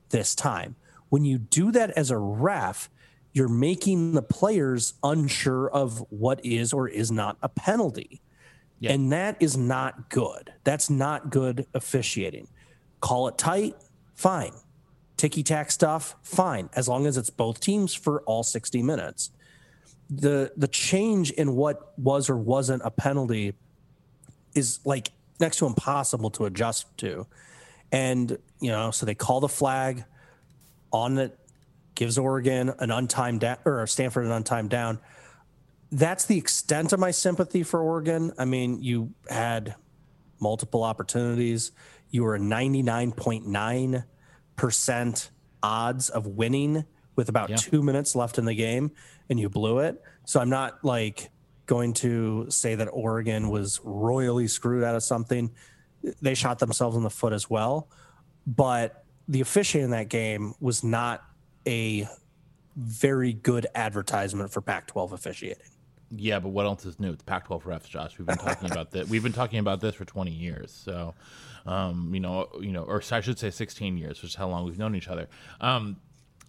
this 0.09 0.35
time. 0.35 0.77
When 1.11 1.25
you 1.25 1.39
do 1.39 1.71
that 1.73 1.91
as 1.91 2.11
a 2.11 2.17
ref, 2.17 2.89
you're 3.33 3.49
making 3.49 4.13
the 4.13 4.23
players 4.23 4.95
unsure 5.03 5.71
of 5.71 6.05
what 6.11 6.45
is 6.45 6.73
or 6.73 6.89
is 6.89 7.11
not 7.11 7.37
a 7.43 7.49
penalty. 7.49 8.23
Yeah. 8.81 8.93
And 8.93 9.13
that 9.13 9.37
is 9.39 9.57
not 9.57 10.11
good. 10.11 10.53
That's 10.65 10.91
not 10.91 11.31
good 11.31 11.67
officiating. 11.75 12.49
Call 13.01 13.29
it 13.29 13.39
tight, 13.39 13.75
fine. 14.15 14.53
Ticky 15.17 15.43
tack 15.43 15.71
stuff, 15.71 16.17
fine, 16.23 16.69
as 16.75 16.89
long 16.89 17.07
as 17.07 17.17
it's 17.17 17.31
both 17.31 17.61
teams 17.61 17.95
for 17.95 18.23
all 18.23 18.43
60 18.43 18.83
minutes. 18.83 19.31
The 20.15 20.53
the 20.57 20.69
change 20.69 21.31
in 21.31 21.57
what 21.57 21.99
was 21.99 22.29
or 22.29 22.37
wasn't 22.37 22.83
a 22.85 22.91
penalty 22.91 23.55
is 24.55 24.81
like 24.85 25.11
next 25.41 25.57
to 25.59 25.67
impossible 25.67 26.31
to 26.31 26.47
adjust 26.47 26.97
to. 26.99 27.27
And, 27.91 28.39
you 28.61 28.71
know, 28.71 28.91
so 28.91 29.05
they 29.05 29.15
call 29.15 29.41
the 29.41 29.49
flag 29.49 30.05
on 30.93 31.19
it, 31.19 31.39
gives 31.95 32.17
Oregon 32.17 32.73
an 32.79 32.91
untimed 32.91 33.41
down 33.41 33.59
or 33.67 33.87
Stanford 33.87 34.25
an 34.25 34.33
untimed 34.33 34.71
down. 34.71 34.99
That's 35.91 36.25
the 36.25 36.39
extent 36.39 36.95
of 36.95 37.01
my 37.01 37.11
sympathy 37.11 37.63
for 37.63 37.81
Oregon. 37.81 38.33
I 38.39 38.47
mean, 38.47 38.83
you 38.83 39.13
had 39.29 39.75
multiple 40.41 40.83
opportunities. 40.83 41.73
You 42.11 42.25
were 42.25 42.39
99.9% 42.39 45.31
odds 45.63 46.09
of 46.09 46.27
winning 46.27 46.87
with 47.17 47.29
about 47.29 47.51
Yeah. 47.51 47.57
two 47.57 47.83
minutes 47.83 48.15
left 48.17 48.39
in 48.39 48.45
the 48.45 48.55
game, 48.55 48.91
and 49.29 49.39
you 49.39 49.49
blew 49.49 49.79
it. 49.81 50.03
So 50.25 50.41
I'm 50.41 50.51
not 50.51 50.85
like 50.85 51.31
going 51.67 51.93
to 51.95 52.47
say 52.51 52.75
that 52.75 52.87
Oregon 52.93 53.51
was 53.51 53.81
royally 53.85 54.49
screwed 54.49 54.83
out 54.85 54.95
of 54.95 55.03
something. 55.03 55.51
They 56.21 56.35
shot 56.35 56.59
themselves 56.59 56.97
in 56.97 57.03
the 57.03 57.11
foot 57.11 57.33
as 57.33 57.49
well. 57.49 57.89
But 58.47 59.05
the 59.29 59.41
officiating 59.41 59.87
in 59.87 59.91
that 59.93 60.09
game 60.09 60.55
was 60.61 60.83
not 60.83 61.23
a 61.67 62.09
very 62.77 63.33
good 63.33 63.67
advertisement 63.75 64.51
for 64.51 64.61
Pac 64.61 64.87
12 64.89 65.13
officiating. 65.13 65.67
Yeah, 66.15 66.41
but 66.41 66.51
what 66.51 66.67
else 66.67 66.85
is 66.85 67.01
new? 67.01 67.13
It's 67.13 67.23
Pac-12 67.23 67.63
refs, 67.63 67.89
Josh. 67.89 68.19
We've 68.19 68.27
been 68.27 68.37
talking 68.37 68.71
about 68.71 68.91
that. 68.91 69.09
We've 69.09 69.23
been 69.23 69.33
talking 69.33 69.61
about 69.61 69.81
this 69.81 69.95
for 69.95 70.05
20 70.05 70.31
years. 70.31 70.71
So, 70.71 71.15
um, 71.65 72.11
you 72.13 72.21
know, 72.21 72.49
you 72.61 72.71
know, 72.71 72.83
or 72.83 73.03
I 73.11 73.21
should 73.23 73.39
say 73.39 73.49
16 73.51 73.97
years, 73.97 74.21
which 74.21 74.33
is 74.33 74.35
how 74.35 74.47
long 74.49 74.67
we've 74.67 74.79
known 74.79 74.95
each 74.95 75.09
other. 75.09 75.29
Um, 75.63 75.97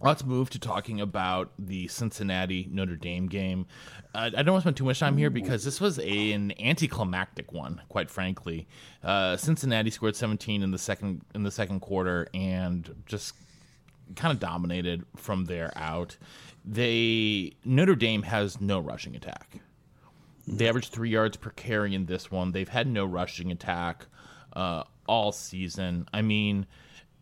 let's 0.00 0.24
move 0.24 0.50
to 0.50 0.58
talking 0.58 1.00
about 1.00 1.52
the 1.58 1.88
Cincinnati 1.88 2.68
Notre 2.70 2.96
Dame 2.96 3.26
game. 3.26 3.66
Uh, 4.14 4.30
I 4.36 4.42
don't 4.42 4.52
want 4.52 4.62
to 4.62 4.64
spend 4.66 4.76
too 4.76 4.84
much 4.84 5.00
time 5.00 5.16
here 5.16 5.30
because 5.30 5.64
this 5.64 5.80
was 5.80 5.98
a, 5.98 6.32
an 6.32 6.52
anticlimactic 6.60 7.52
one, 7.52 7.80
quite 7.88 8.10
frankly. 8.10 8.66
Uh, 9.02 9.36
Cincinnati 9.36 9.90
scored 9.90 10.16
17 10.16 10.62
in 10.62 10.70
the 10.70 10.78
second 10.78 11.22
in 11.34 11.42
the 11.42 11.50
second 11.50 11.80
quarter 11.80 12.28
and 12.34 13.02
just 13.06 13.34
kind 14.16 14.32
of 14.32 14.40
dominated 14.40 15.04
from 15.16 15.46
there 15.46 15.72
out. 15.76 16.16
They 16.64 17.52
Notre 17.64 17.96
Dame 17.96 18.22
has 18.22 18.60
no 18.60 18.80
rushing 18.80 19.16
attack. 19.16 19.60
They 20.46 20.68
averaged 20.68 20.92
three 20.92 21.10
yards 21.10 21.36
per 21.36 21.50
carry 21.50 21.94
in 21.94 22.06
this 22.06 22.30
one. 22.30 22.52
They've 22.52 22.68
had 22.68 22.86
no 22.86 23.06
rushing 23.06 23.50
attack 23.50 24.06
uh, 24.52 24.84
all 25.06 25.32
season. 25.32 26.06
I 26.12 26.22
mean, 26.22 26.66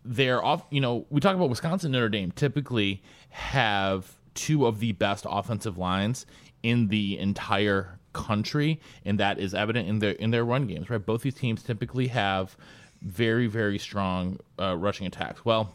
they're 0.04 0.44
off. 0.44 0.64
You 0.70 0.80
know, 0.80 1.06
we 1.10 1.20
talk 1.20 1.34
about 1.34 1.50
Wisconsin, 1.50 1.92
Notre 1.92 2.08
Dame 2.08 2.32
typically 2.32 3.02
have 3.30 4.16
two 4.34 4.66
of 4.66 4.80
the 4.80 4.92
best 4.92 5.26
offensive 5.28 5.78
lines 5.78 6.26
in 6.62 6.88
the 6.88 7.18
entire 7.18 7.98
country, 8.12 8.80
and 9.04 9.18
that 9.18 9.38
is 9.38 9.54
evident 9.54 9.88
in 9.88 9.98
their 9.98 10.12
in 10.12 10.30
their 10.30 10.44
run 10.44 10.66
games. 10.66 10.90
Right, 10.90 11.04
both 11.04 11.22
these 11.22 11.34
teams 11.34 11.62
typically 11.62 12.08
have 12.08 12.56
very 13.00 13.46
very 13.46 13.78
strong 13.78 14.38
uh, 14.58 14.76
rushing 14.76 15.06
attacks. 15.06 15.44
Well, 15.44 15.74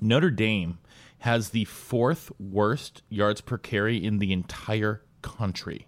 Notre 0.00 0.30
Dame 0.30 0.78
has 1.20 1.50
the 1.50 1.64
fourth 1.64 2.30
worst 2.38 3.02
yards 3.08 3.40
per 3.40 3.58
carry 3.58 4.02
in 4.02 4.18
the 4.18 4.32
entire 4.32 5.02
country. 5.22 5.86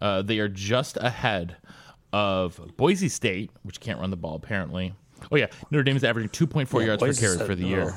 Uh, 0.00 0.22
they 0.22 0.38
are 0.38 0.48
just 0.48 0.96
ahead 0.98 1.56
of 2.12 2.60
Boise 2.76 3.08
State, 3.08 3.50
which 3.62 3.80
can't 3.80 3.98
run 3.98 4.10
the 4.10 4.16
ball 4.16 4.36
apparently. 4.36 4.94
Oh 5.32 5.36
yeah, 5.36 5.46
Notre 5.70 5.82
Dame 5.82 5.96
is 5.96 6.04
averaging 6.04 6.30
2.4 6.30 6.86
yards 6.86 7.00
Boise 7.00 7.20
per 7.26 7.34
carry 7.34 7.46
for 7.46 7.54
the 7.54 7.62
no. 7.62 7.68
year. 7.68 7.94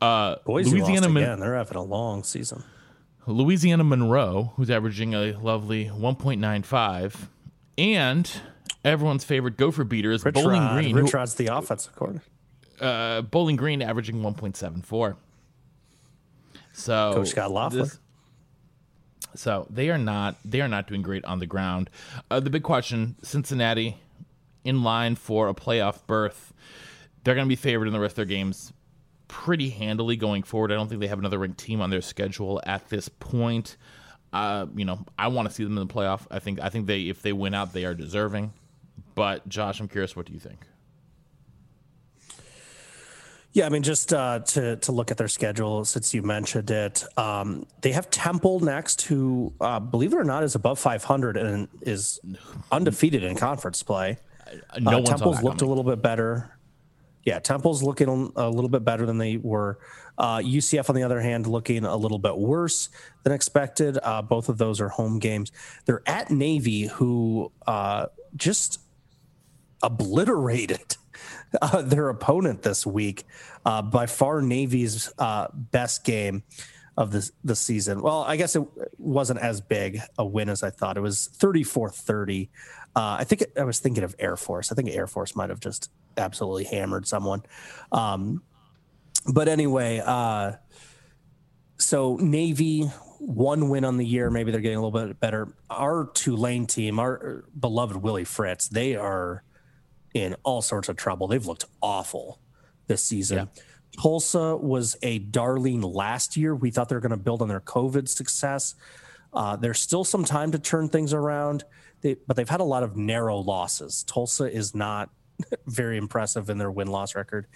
Uh, 0.00 0.36
Boise 0.44 0.70
Louisiana, 0.70 1.08
lost 1.08 1.16
again. 1.16 1.40
They're 1.40 1.54
having 1.56 1.76
a 1.76 1.82
long 1.82 2.22
season. 2.22 2.62
Louisiana 3.26 3.82
Monroe, 3.84 4.52
who's 4.56 4.70
averaging 4.70 5.14
a 5.14 5.32
lovely 5.32 5.86
1.95, 5.86 7.28
and 7.76 8.30
everyone's 8.84 9.24
favorite 9.24 9.56
Gopher 9.56 9.84
beater 9.84 10.12
is 10.12 10.22
Bowling 10.22 10.60
Rod- 10.62 10.74
Green, 10.74 10.94
Rich 10.96 11.12
Rod's 11.14 11.34
the 11.34 11.48
offensive 11.48 11.94
coordinator. 11.96 12.24
uh, 12.80 13.22
Bowling 13.22 13.56
Green 13.56 13.82
averaging 13.82 14.16
1.74. 14.22 15.16
So 16.72 17.12
Coach 17.14 17.28
Scot 17.28 17.50
Loeffler. 17.50 17.82
this- 17.84 17.98
so 19.34 19.66
they 19.70 19.90
are 19.90 19.98
not 19.98 20.36
they 20.44 20.60
are 20.60 20.68
not 20.68 20.86
doing 20.86 21.02
great 21.02 21.24
on 21.24 21.40
the 21.40 21.46
ground. 21.46 21.90
Uh, 22.30 22.40
the 22.40 22.48
big 22.50 22.62
question: 22.62 23.16
Cincinnati 23.22 23.96
in 24.66 24.82
line 24.82 25.16
for 25.16 25.48
a 25.48 25.54
playoff 25.54 26.06
berth. 26.06 26.52
They're 27.24 27.34
going 27.34 27.46
to 27.46 27.48
be 27.48 27.56
favored 27.56 27.86
in 27.86 27.92
the 27.92 28.00
rest 28.00 28.12
of 28.12 28.16
their 28.16 28.24
games 28.24 28.72
pretty 29.28 29.70
handily 29.70 30.16
going 30.16 30.42
forward. 30.42 30.72
I 30.72 30.74
don't 30.74 30.88
think 30.88 31.00
they 31.00 31.08
have 31.08 31.18
another 31.18 31.38
ranked 31.38 31.58
team 31.58 31.80
on 31.80 31.90
their 31.90 32.02
schedule 32.02 32.60
at 32.64 32.88
this 32.88 33.08
point. 33.08 33.76
Uh, 34.32 34.66
you 34.74 34.84
know, 34.84 35.04
I 35.18 35.28
want 35.28 35.48
to 35.48 35.54
see 35.54 35.64
them 35.64 35.78
in 35.78 35.86
the 35.86 35.92
playoff. 35.92 36.26
I 36.30 36.38
think 36.38 36.60
I 36.60 36.68
think 36.68 36.86
they 36.86 37.02
if 37.02 37.22
they 37.22 37.32
win 37.32 37.54
out, 37.54 37.72
they 37.72 37.84
are 37.84 37.94
deserving. 37.94 38.52
But 39.14 39.48
Josh, 39.48 39.80
I'm 39.80 39.88
curious, 39.88 40.14
what 40.14 40.26
do 40.26 40.32
you 40.32 40.40
think? 40.40 40.60
Yeah, 43.52 43.64
I 43.64 43.70
mean, 43.70 43.82
just 43.82 44.12
uh, 44.12 44.40
to 44.40 44.76
to 44.76 44.92
look 44.92 45.10
at 45.10 45.16
their 45.16 45.28
schedule, 45.28 45.86
since 45.86 46.12
you 46.12 46.20
mentioned 46.20 46.70
it, 46.70 47.04
um, 47.16 47.66
they 47.80 47.92
have 47.92 48.10
Temple 48.10 48.60
next, 48.60 49.00
who, 49.02 49.54
uh, 49.62 49.80
believe 49.80 50.12
it 50.12 50.16
or 50.16 50.24
not, 50.24 50.42
is 50.42 50.54
above 50.54 50.78
500 50.78 51.38
and 51.38 51.68
is 51.80 52.20
undefeated 52.70 53.24
in 53.24 53.34
conference 53.34 53.82
play. 53.82 54.18
No 54.80 54.90
Uh, 54.90 54.94
one 54.96 55.04
Temple's 55.04 55.42
looked 55.42 55.62
a 55.62 55.66
little 55.66 55.84
bit 55.84 56.02
better. 56.02 56.58
Yeah, 57.24 57.40
Temple's 57.40 57.82
looking 57.82 58.32
a 58.36 58.48
little 58.48 58.68
bit 58.68 58.84
better 58.84 59.04
than 59.04 59.18
they 59.18 59.36
were. 59.36 59.78
Uh, 60.16 60.38
UCF, 60.38 60.88
on 60.88 60.94
the 60.94 61.02
other 61.02 61.20
hand, 61.20 61.46
looking 61.48 61.84
a 61.84 61.96
little 61.96 62.20
bit 62.20 62.38
worse 62.38 62.88
than 63.24 63.32
expected. 63.32 63.98
Uh, 64.00 64.22
both 64.22 64.48
of 64.48 64.58
those 64.58 64.80
are 64.80 64.88
home 64.88 65.18
games. 65.18 65.50
They're 65.86 66.02
at 66.06 66.30
Navy, 66.30 66.86
who 66.86 67.50
uh, 67.66 68.06
just 68.36 68.80
obliterated 69.82 70.96
uh, 71.62 71.82
their 71.82 72.08
opponent 72.08 72.62
this 72.62 72.86
week. 72.86 73.24
Uh, 73.64 73.82
by 73.82 74.06
far, 74.06 74.40
Navy's 74.40 75.12
uh, 75.18 75.48
best 75.52 76.04
game 76.04 76.44
of 76.96 77.10
the, 77.10 77.28
the 77.44 77.56
season. 77.56 78.00
Well, 78.00 78.22
I 78.22 78.36
guess 78.36 78.56
it 78.56 78.62
wasn't 78.98 79.40
as 79.40 79.60
big 79.60 80.00
a 80.16 80.24
win 80.24 80.48
as 80.48 80.62
I 80.62 80.70
thought. 80.70 80.96
It 80.96 81.00
was 81.00 81.26
34 81.34 81.90
30. 81.90 82.50
Uh, 82.96 83.16
I 83.20 83.24
think 83.24 83.44
I 83.58 83.64
was 83.64 83.78
thinking 83.78 84.04
of 84.04 84.16
Air 84.18 84.36
Force. 84.36 84.72
I 84.72 84.74
think 84.74 84.88
Air 84.88 85.06
Force 85.06 85.36
might 85.36 85.50
have 85.50 85.60
just 85.60 85.90
absolutely 86.16 86.64
hammered 86.64 87.06
someone. 87.06 87.42
Um, 87.92 88.42
but 89.30 89.48
anyway, 89.48 90.02
uh, 90.04 90.52
so 91.78 92.16
Navy 92.16 92.90
one 93.18 93.68
win 93.68 93.84
on 93.84 93.98
the 93.98 94.06
year. 94.06 94.30
Maybe 94.30 94.50
they're 94.50 94.62
getting 94.62 94.78
a 94.78 94.82
little 94.82 95.06
bit 95.08 95.20
better. 95.20 95.54
Our 95.68 96.10
Tulane 96.14 96.66
team, 96.66 96.98
our 96.98 97.44
beloved 97.58 97.96
Willie 97.96 98.24
Fritz, 98.24 98.68
they 98.68 98.96
are 98.96 99.42
in 100.14 100.34
all 100.42 100.62
sorts 100.62 100.88
of 100.88 100.96
trouble. 100.96 101.28
They've 101.28 101.44
looked 101.44 101.66
awful 101.82 102.40
this 102.86 103.04
season. 103.04 103.50
Tulsa 104.00 104.56
was 104.56 104.96
a 105.02 105.18
darling 105.18 105.82
last 105.82 106.36
year. 106.36 106.54
We 106.54 106.70
thought 106.70 106.88
they 106.88 106.94
were 106.94 107.00
going 107.00 107.10
to 107.10 107.16
build 107.16 107.42
on 107.42 107.48
their 107.48 107.60
COVID 107.60 108.08
success. 108.08 108.74
Uh, 109.32 109.56
there's 109.56 109.80
still 109.80 110.04
some 110.04 110.24
time 110.24 110.52
to 110.52 110.58
turn 110.58 110.88
things 110.88 111.12
around, 111.12 111.64
they, 112.02 112.16
but 112.26 112.36
they've 112.36 112.48
had 112.48 112.60
a 112.60 112.64
lot 112.64 112.82
of 112.82 112.96
narrow 112.96 113.38
losses. 113.38 114.04
Tulsa 114.04 114.44
is 114.50 114.74
not 114.74 115.10
very 115.66 115.96
impressive 115.96 116.48
in 116.50 116.58
their 116.58 116.70
win 116.70 116.88
loss 116.88 117.14
record. 117.14 117.46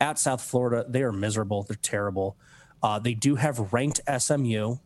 At 0.00 0.18
South 0.18 0.42
Florida, 0.42 0.84
they 0.88 1.02
are 1.02 1.12
miserable. 1.12 1.62
They're 1.62 1.76
terrible. 1.80 2.36
Uh, 2.82 2.98
they 2.98 3.14
do 3.14 3.36
have 3.36 3.72
ranked 3.72 4.00
SMU. 4.18 4.76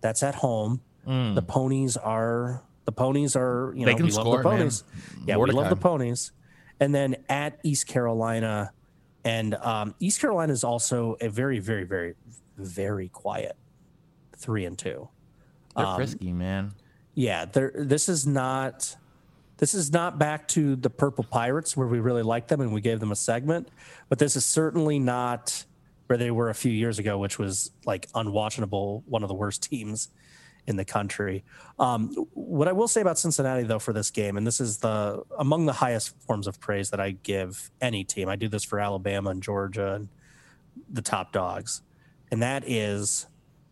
That's 0.00 0.22
at 0.22 0.36
home. 0.36 0.80
Mm. 1.06 1.34
The 1.34 1.42
ponies 1.42 1.96
are 1.96 2.62
the 2.84 2.92
ponies 2.92 3.36
are 3.36 3.72
you 3.76 3.84
They 3.84 3.92
know 3.92 3.96
can 3.96 4.06
we 4.06 4.12
score, 4.12 4.24
love 4.24 4.42
the 4.42 4.48
ponies. 4.48 4.84
man. 5.16 5.24
Yeah, 5.26 5.36
we 5.38 5.50
love 5.50 5.68
the 5.70 5.76
ponies. 5.76 6.32
And 6.78 6.94
then 6.94 7.16
at 7.28 7.58
East 7.62 7.86
Carolina, 7.88 8.72
and 9.24 9.54
um, 9.56 9.94
East 10.00 10.20
Carolina 10.20 10.52
is 10.52 10.64
also 10.64 11.16
a 11.20 11.28
very, 11.28 11.58
very, 11.58 11.84
very, 11.84 12.14
very 12.56 13.08
quiet 13.08 13.56
three 14.36 14.64
and 14.64 14.78
two. 14.78 15.08
They're 15.76 15.84
Um, 15.86 15.96
frisky, 15.96 16.32
man. 16.32 16.72
Yeah, 17.20 17.44
there. 17.44 17.70
This 17.74 18.08
is 18.08 18.26
not. 18.26 18.96
This 19.58 19.74
is 19.74 19.92
not 19.92 20.18
back 20.18 20.48
to 20.48 20.74
the 20.74 20.88
Purple 20.88 21.22
Pirates 21.22 21.76
where 21.76 21.86
we 21.86 22.00
really 22.00 22.22
liked 22.22 22.48
them 22.48 22.62
and 22.62 22.72
we 22.72 22.80
gave 22.80 22.98
them 22.98 23.12
a 23.12 23.16
segment, 23.16 23.68
but 24.08 24.18
this 24.18 24.34
is 24.34 24.46
certainly 24.46 24.98
not 24.98 25.66
where 26.06 26.16
they 26.16 26.30
were 26.30 26.48
a 26.48 26.54
few 26.54 26.72
years 26.72 26.98
ago, 26.98 27.18
which 27.18 27.38
was 27.38 27.72
like 27.84 28.10
unwatchable, 28.12 29.02
one 29.06 29.22
of 29.22 29.28
the 29.28 29.34
worst 29.34 29.62
teams 29.62 30.08
in 30.66 30.76
the 30.76 30.84
country. 30.86 31.44
Um, 31.78 32.08
what 32.32 32.68
I 32.68 32.72
will 32.72 32.88
say 32.88 33.02
about 33.02 33.18
Cincinnati 33.18 33.64
though 33.64 33.78
for 33.78 33.92
this 33.92 34.10
game, 34.10 34.38
and 34.38 34.46
this 34.46 34.58
is 34.58 34.78
the 34.78 35.22
among 35.38 35.66
the 35.66 35.74
highest 35.74 36.18
forms 36.22 36.46
of 36.46 36.58
praise 36.58 36.88
that 36.88 37.00
I 37.00 37.10
give 37.10 37.70
any 37.82 38.02
team. 38.02 38.30
I 38.30 38.36
do 38.36 38.48
this 38.48 38.64
for 38.64 38.80
Alabama 38.80 39.28
and 39.28 39.42
Georgia 39.42 39.92
and 39.92 40.08
the 40.88 41.02
top 41.02 41.34
dogs, 41.34 41.82
and 42.30 42.40
that 42.40 42.66
is, 42.66 43.26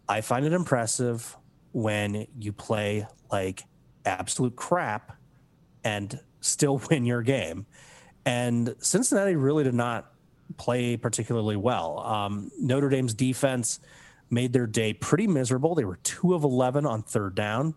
I 0.06 0.20
find 0.20 0.44
it 0.44 0.52
impressive 0.52 1.34
when 1.72 2.26
you 2.38 2.52
play 2.52 3.06
like 3.30 3.64
absolute 4.04 4.56
crap 4.56 5.16
and 5.84 6.20
still 6.40 6.80
win 6.90 7.04
your 7.04 7.22
game. 7.22 7.66
And 8.24 8.74
Cincinnati 8.80 9.36
really 9.36 9.64
did 9.64 9.74
not 9.74 10.12
play 10.56 10.96
particularly 10.96 11.56
well. 11.56 12.00
Um, 12.00 12.50
Notre 12.58 12.88
Dame's 12.88 13.14
defense 13.14 13.80
made 14.30 14.52
their 14.52 14.66
day 14.66 14.92
pretty 14.92 15.26
miserable. 15.26 15.74
They 15.74 15.84
were 15.84 15.98
two 16.02 16.34
of 16.34 16.44
11 16.44 16.84
on 16.84 17.02
third 17.02 17.34
down. 17.34 17.74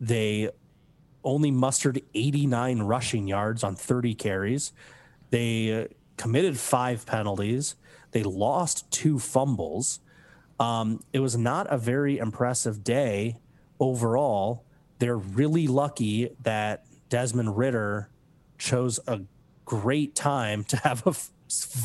They 0.00 0.50
only 1.24 1.50
mustered 1.50 2.00
89 2.14 2.80
rushing 2.80 3.26
yards 3.26 3.62
on 3.62 3.76
30 3.76 4.14
carries. 4.14 4.72
They 5.30 5.88
committed 6.16 6.58
five 6.58 7.06
penalties. 7.06 7.76
They 8.12 8.22
lost 8.22 8.90
two 8.90 9.18
fumbles. 9.18 10.00
Um, 10.60 11.02
it 11.12 11.20
was 11.20 11.36
not 11.36 11.66
a 11.70 11.78
very 11.78 12.18
impressive 12.18 12.84
day 12.84 13.38
overall. 13.80 14.64
They're 14.98 15.16
really 15.16 15.66
lucky 15.66 16.36
that 16.42 16.84
Desmond 17.08 17.56
Ridder 17.56 18.10
chose 18.58 19.00
a 19.08 19.22
great 19.64 20.14
time 20.14 20.62
to 20.64 20.76
have 20.84 21.06
a 21.06 21.14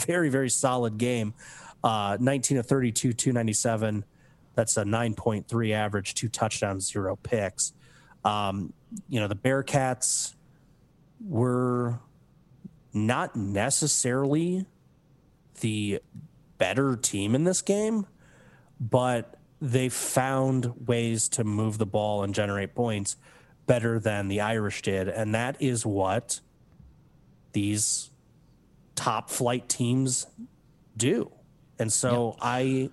very, 0.05 0.29
very 0.29 0.49
solid 0.49 0.97
game. 0.97 1.33
Uh, 1.83 2.17
19 2.19 2.57
of 2.57 2.65
32, 2.65 3.13
297. 3.13 4.03
That's 4.55 4.77
a 4.77 4.83
9.3 4.83 5.71
average, 5.71 6.13
two 6.13 6.29
touchdowns, 6.29 6.91
zero 6.91 7.15
picks. 7.15 7.73
Um, 8.23 8.73
you 9.07 9.19
know, 9.19 9.27
the 9.27 9.35
Bearcats 9.35 10.33
were 11.25 11.99
not 12.93 13.35
necessarily 13.35 14.65
the 15.61 16.01
better 16.57 16.95
team 16.95 17.35
in 17.35 17.43
this 17.43 17.61
game, 17.61 18.07
but 18.89 19.37
they 19.61 19.89
found 19.89 20.87
ways 20.87 21.29
to 21.29 21.43
move 21.43 21.77
the 21.77 21.85
ball 21.85 22.23
and 22.23 22.33
generate 22.35 22.75
points 22.75 23.17
better 23.65 23.99
than 23.99 24.27
the 24.27 24.41
Irish 24.41 24.81
did. 24.81 25.07
And 25.07 25.33
that 25.33 25.61
is 25.61 25.85
what 25.85 26.39
these 27.53 28.11
top 28.95 29.29
flight 29.29 29.67
teams 29.67 30.27
do. 30.95 31.31
And 31.79 31.91
so 31.91 32.35
I, 32.39 32.89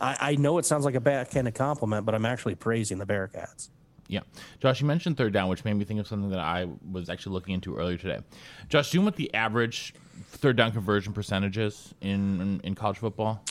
I 0.00 0.16
I 0.20 0.36
know 0.36 0.58
it 0.58 0.64
sounds 0.64 0.84
like 0.84 0.94
a 0.94 1.00
backhanded 1.00 1.54
compliment, 1.54 2.06
but 2.06 2.14
I'm 2.14 2.26
actually 2.26 2.54
praising 2.54 2.98
the 2.98 3.06
Bearcats. 3.06 3.70
Yeah. 4.08 4.20
Josh, 4.60 4.80
you 4.80 4.86
mentioned 4.86 5.16
third 5.16 5.32
down, 5.32 5.48
which 5.48 5.64
made 5.64 5.74
me 5.74 5.84
think 5.84 5.98
of 5.98 6.06
something 6.06 6.30
that 6.30 6.38
I 6.38 6.68
was 6.90 7.10
actually 7.10 7.32
looking 7.32 7.54
into 7.54 7.76
earlier 7.76 7.96
today. 7.96 8.20
Josh, 8.68 8.90
do 8.90 8.98
you 8.98 9.02
know 9.02 9.06
what 9.06 9.16
the 9.16 9.34
average 9.34 9.94
third 10.30 10.56
down 10.56 10.72
conversion 10.72 11.12
percentage 11.12 11.58
is 11.58 11.92
in, 12.00 12.40
in, 12.40 12.60
in 12.62 12.74
college 12.74 12.98
football? 12.98 13.42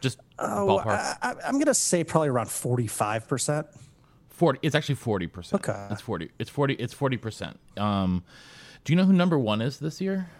Just 0.00 0.18
ballpark. 0.38 1.16
I, 1.22 1.34
going 1.52 1.64
to 1.66 1.74
say 1.74 2.04
probably 2.04 2.28
around 2.28 2.46
45%. 2.46 3.66
40 4.30 4.58
it's 4.62 4.74
actually 4.74 4.94
40% 4.94 5.52
Okay. 5.54 5.86
it's 5.90 6.00
40 6.00 6.30
it's 6.38 6.48
40 6.48 6.74
it's 6.74 6.94
40% 6.94 7.56
um 7.78 8.24
do 8.84 8.92
you 8.92 8.96
know 8.96 9.04
who 9.04 9.12
number 9.12 9.38
one 9.38 9.60
is 9.60 9.78
this 9.78 10.00
year 10.00 10.30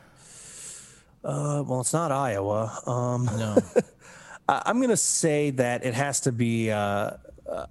Uh, 1.22 1.62
well, 1.66 1.80
it's 1.80 1.92
not 1.92 2.10
Iowa. 2.10 2.80
Um, 2.86 3.26
no 3.26 3.58
I'm 4.48 4.78
going 4.78 4.88
to 4.88 4.96
say 4.96 5.50
that 5.50 5.84
it 5.84 5.92
has 5.94 6.20
to 6.22 6.32
be 6.32 6.70
uh, 6.72 7.10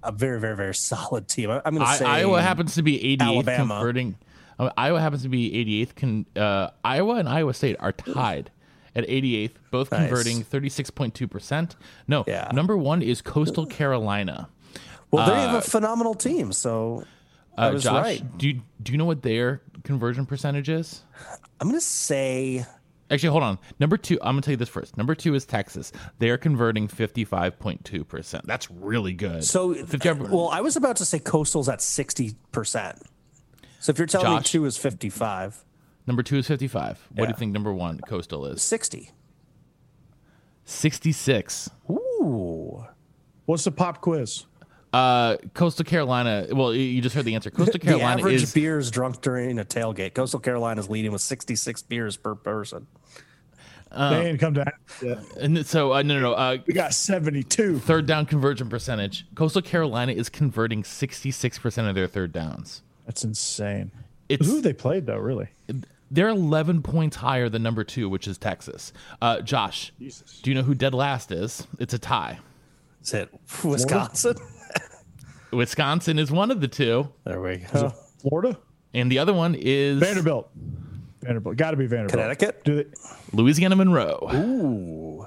a 0.02 0.12
very, 0.12 0.38
very, 0.40 0.54
very 0.56 0.74
solid 0.74 1.26
team. 1.26 1.50
I'm 1.50 1.60
going 1.74 1.78
to 1.84 1.92
I, 1.92 1.96
say 1.96 2.04
iowa 2.06 2.40
happens 2.40 2.74
to 2.76 2.82
be 2.82 2.96
88th 3.18 3.22
Alabama. 3.22 3.74
converting 3.74 4.14
uh, 4.60 4.70
iowa 4.78 5.00
happens 5.00 5.22
to 5.22 5.28
be 5.28 5.50
88th 5.84 5.96
con, 5.96 6.26
uh, 6.36 6.70
iowa 6.84 7.14
and 7.16 7.28
iowa 7.28 7.52
state 7.54 7.76
are 7.80 7.92
tied 7.92 8.50
at 9.02 9.08
88th 9.08 9.54
both 9.70 9.90
Nice. 9.90 10.08
converting 10.08 10.44
36.2% 10.44 11.76
no 12.08 12.24
Yeah. 12.26 12.50
number 12.52 12.76
one 12.76 13.02
is 13.02 13.20
coastal 13.22 13.66
carolina 13.66 14.48
Well, 15.10 15.26
they 15.28 15.40
have 15.40 15.54
a 15.54 15.60
phenomenal 15.60 16.14
team. 16.14 16.52
So 16.52 17.04
I 17.58 17.68
uh, 17.68 17.72
was 17.72 17.82
Josh, 17.82 18.04
right. 18.04 18.38
do 18.38 18.48
you, 18.48 18.62
do 18.82 18.92
you 18.92 18.98
know 18.98 19.04
what 19.06 19.22
their 19.22 19.60
conversion 19.82 20.24
percentage 20.24 20.68
is? 20.68 21.02
I'm 21.60 21.68
going 21.68 21.80
to 21.80 21.84
say 21.84 22.64
Actually, 23.10 23.30
hold 23.30 23.42
on. 23.42 23.58
Number 23.80 23.96
two, 23.96 24.18
I'm 24.22 24.34
gonna 24.34 24.42
tell 24.42 24.52
you 24.52 24.56
this 24.56 24.68
first. 24.68 24.96
Number 24.96 25.16
two 25.16 25.34
is 25.34 25.44
Texas. 25.44 25.90
They 26.20 26.30
are 26.30 26.38
converting 26.38 26.86
55.2 26.86 28.06
percent. 28.06 28.46
That's 28.46 28.70
really 28.70 29.12
good. 29.14 29.42
so. 29.42 29.74
55 29.74 30.30
Well, 30.30 30.48
I 30.48 30.60
was 30.60 30.76
about 30.76 30.96
to 30.98 31.04
say 31.04 31.18
Coastal's 31.18 31.68
at 31.68 31.80
60%. 31.80 32.36
So 33.80 33.90
if 33.90 33.98
you're 33.98 34.06
telling 34.06 34.36
me 34.36 34.42
two 34.42 34.64
is 34.64 34.76
55, 34.76 35.64
number 36.10 36.24
two 36.24 36.38
is 36.38 36.48
55. 36.48 37.06
What 37.10 37.16
do 37.16 37.22
Yeah. 37.22 37.28
you 37.28 37.34
think 37.36 37.52
number 37.52 37.72
one 37.72 38.00
coastal 38.00 38.44
is? 38.46 38.60
60. 38.62 39.12
66. 40.64 41.70
Ooh. 41.88 42.84
What's 43.46 43.62
the 43.62 43.70
pop 43.70 44.00
quiz? 44.00 44.46
Uh, 44.92 45.36
Coastal 45.54 45.84
Carolina. 45.84 46.48
Well, 46.50 46.74
you- 46.74 46.82
you 46.82 47.00
just 47.00 47.14
heard 47.14 47.24
the 47.24 47.36
answer. 47.36 47.48
Coastal 47.50 47.74
The 47.74 47.78
Carolina 47.78 48.20
average 48.20 48.42
is 48.42 48.52
beers 48.52 48.90
drunk 48.90 49.20
during 49.20 49.60
a 49.60 49.64
tailgate. 49.64 50.14
Coastal 50.14 50.40
Carolina 50.40 50.80
is 50.80 50.90
leading 50.90 51.12
with 51.12 51.20
66 51.22 51.82
beers 51.82 52.16
per 52.16 52.34
person. 52.34 52.88
they 53.96 54.30
ain't 54.30 54.40
come 54.40 54.54
down. 54.54 54.66
yet. 55.02 55.18
and 55.36 55.64
so 55.64 55.92
uh, 55.94 56.02
no 56.02 56.14
no 56.14 56.20
no. 56.20 56.32
Uh, 56.32 56.58
We 56.66 56.74
got 56.74 56.92
72. 56.92 57.78
third 57.78 58.06
down 58.06 58.26
conversion 58.26 58.68
percentage. 58.68 59.26
Coastal 59.36 59.62
Carolina 59.62 60.10
is 60.12 60.28
converting 60.28 60.82
66 60.82 61.58
percent 61.60 61.86
of 61.88 61.94
their 61.94 62.06
third 62.08 62.32
downs. 62.32 62.82
That's 63.06 63.22
insane. 63.24 63.90
It's 64.28 64.46
Who 64.46 64.60
they 64.60 64.72
played 64.72 65.06
though, 65.06 65.18
really? 65.18 65.48
They're 66.10 66.28
11 66.28 66.82
points 66.82 67.16
higher 67.16 67.48
than 67.48 67.62
number 67.62 67.84
two, 67.84 68.08
which 68.08 68.26
is 68.26 68.36
Texas. 68.36 68.92
Uh, 69.22 69.40
Josh, 69.42 69.92
Jesus. 69.98 70.40
do 70.42 70.50
you 70.50 70.54
know 70.56 70.62
who 70.62 70.74
dead 70.74 70.92
last 70.94 71.30
is? 71.30 71.66
It's 71.78 71.94
a 71.94 71.98
tie. 71.98 72.40
Is 73.02 73.14
it 73.14 73.28
Wisconsin? 73.64 74.36
Wisconsin 75.52 76.18
is 76.18 76.30
one 76.30 76.50
of 76.50 76.60
the 76.60 76.68
two, 76.68 77.08
There 77.24 77.40
we 77.40 77.58
go. 77.72 77.90
Florida? 78.20 78.58
and 78.94 79.10
the 79.10 79.18
other 79.18 79.32
one 79.32 79.54
is 79.54 79.98
Vanderbilt. 80.00 80.50
Vanderbilt. 81.22 81.56
Got 81.56 81.72
to 81.72 81.76
be 81.76 81.86
Vanderbilt. 81.86 82.10
Connecticut? 82.12 82.64
Do 82.64 82.76
they? 82.76 82.86
Louisiana 83.32 83.76
Monroe. 83.76 84.28
Ooh. 84.32 85.26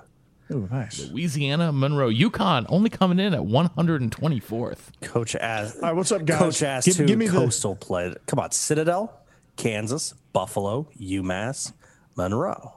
Oh, 0.52 0.68
nice. 0.72 1.10
Louisiana 1.10 1.72
Monroe. 1.72 2.10
UConn 2.12 2.66
only 2.70 2.90
coming 2.90 3.20
in 3.20 3.34
at 3.34 3.40
124th. 3.42 4.78
Coach 5.02 5.36
asked. 5.36 5.76
All 5.78 5.82
right, 5.84 5.96
what's 5.96 6.12
up, 6.12 6.26
guys? 6.26 6.40
Coach 6.40 6.64
asked 6.64 6.86
Give- 6.88 7.08
give 7.08 7.18
me 7.20 7.28
the- 7.28 7.34
Coastal 7.38 7.76
played. 7.76 8.16
Come 8.28 8.40
on, 8.40 8.52
Citadel, 8.52 9.14
Kansas, 9.56 10.14
Buffalo, 10.34 10.88
UMass, 11.00 11.74
Monroe. 12.16 12.74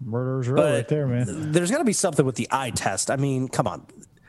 Murderers 0.00 0.48
row 0.48 0.62
right 0.62 0.88
there, 0.88 1.06
man. 1.06 1.52
There's 1.52 1.70
got 1.70 1.78
to 1.78 1.84
be 1.84 1.92
something 1.94 2.24
with 2.26 2.34
the 2.36 2.48
eye 2.50 2.70
test. 2.70 3.10
I 3.10 3.16
mean, 3.16 3.48
come 3.48 3.66
on. 3.66 3.86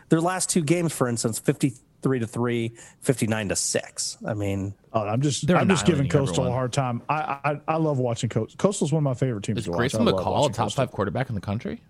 Their 0.09 0.21
last 0.21 0.49
two 0.49 0.61
games, 0.61 0.93
for 0.93 1.09
instance, 1.09 1.39
53 1.39 2.19
to 2.19 2.27
3, 2.27 2.71
59 3.01 3.49
to 3.49 3.55
6. 3.55 4.17
I 4.25 4.33
mean, 4.33 4.73
Oh, 4.93 5.01
I'm 5.01 5.21
just 5.21 5.45
They're 5.45 5.57
I'm 5.57 5.67
just 5.67 5.85
giving 5.85 6.07
Coastal 6.07 6.35
everyone. 6.45 6.51
a 6.51 6.53
hard 6.55 6.73
time. 6.73 7.01
I 7.09 7.39
I, 7.43 7.61
I 7.67 7.75
love 7.77 7.99
watching 7.99 8.29
Coastal. 8.29 8.57
Coastal's 8.57 8.93
one 8.93 8.99
of 8.99 9.03
my 9.03 9.13
favorite 9.13 9.43
teams 9.43 9.59
Is 9.59 9.65
to 9.65 9.71
watch. 9.71 9.77
Grayson 9.79 10.07
I 10.07 10.11
McCall 10.11 10.45
a 10.45 10.53
top 10.53 10.65
Coastal. 10.67 10.85
five 10.85 10.91
quarterback 10.91 11.27
in 11.29 11.35
the 11.35 11.41
country? 11.41 11.81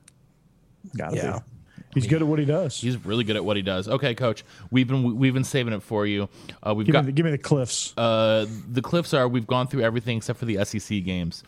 Gotta 0.97 1.15
Yeah. 1.15 1.39
be. 1.39 1.43
He's 1.93 2.05
good 2.05 2.21
at 2.21 2.27
what 2.27 2.37
he 2.39 2.45
does. 2.45 2.79
He's 2.79 3.03
really 3.05 3.23
good 3.23 3.35
at 3.37 3.43
what 3.45 3.55
he 3.57 3.63
does. 3.63 3.87
Okay, 3.87 4.13
coach, 4.13 4.43
we've 4.71 4.87
been 4.87 5.17
we've 5.17 5.33
been 5.33 5.43
saving 5.43 5.73
it 5.73 5.81
for 5.81 6.05
you. 6.05 6.29
Uh, 6.61 6.73
we've 6.75 6.85
Give 6.85 6.93
got 6.93 7.05
me, 7.05 7.07
the, 7.07 7.11
give 7.13 7.25
me 7.25 7.31
the 7.31 7.37
cliffs. 7.37 7.93
uh, 7.97 8.45
the 8.71 8.81
cliffs 8.81 9.13
are 9.13 9.27
we've 9.27 9.47
gone 9.47 9.67
through 9.67 9.81
everything 9.83 10.17
except 10.17 10.37
for 10.37 10.45
the 10.45 10.63
SEC 10.63 11.03
games. 11.03 11.43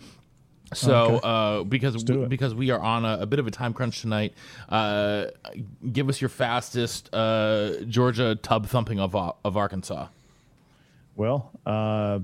So, 0.74 0.94
Okay. 1.16 1.20
uh, 1.24 1.64
because 1.64 1.96
it. 2.04 2.30
because 2.30 2.54
we 2.54 2.70
are 2.70 2.80
on 2.80 3.04
a, 3.04 3.20
a 3.22 3.26
bit 3.26 3.40
of 3.40 3.48
a 3.48 3.52
time 3.52 3.74
crunch 3.74 4.02
tonight, 4.02 4.34
uh, 4.70 5.26
give 5.92 6.10
us 6.10 6.22
your 6.22 6.30
fastest 6.30 7.14
uh, 7.14 7.82
Georgia 7.88 8.36
tub 8.36 8.68
thumping 8.68 9.00
of 9.00 9.16
of 9.16 9.58
Arkansas. 9.58 10.08
Well, 11.16 11.52
uh, 11.66 12.20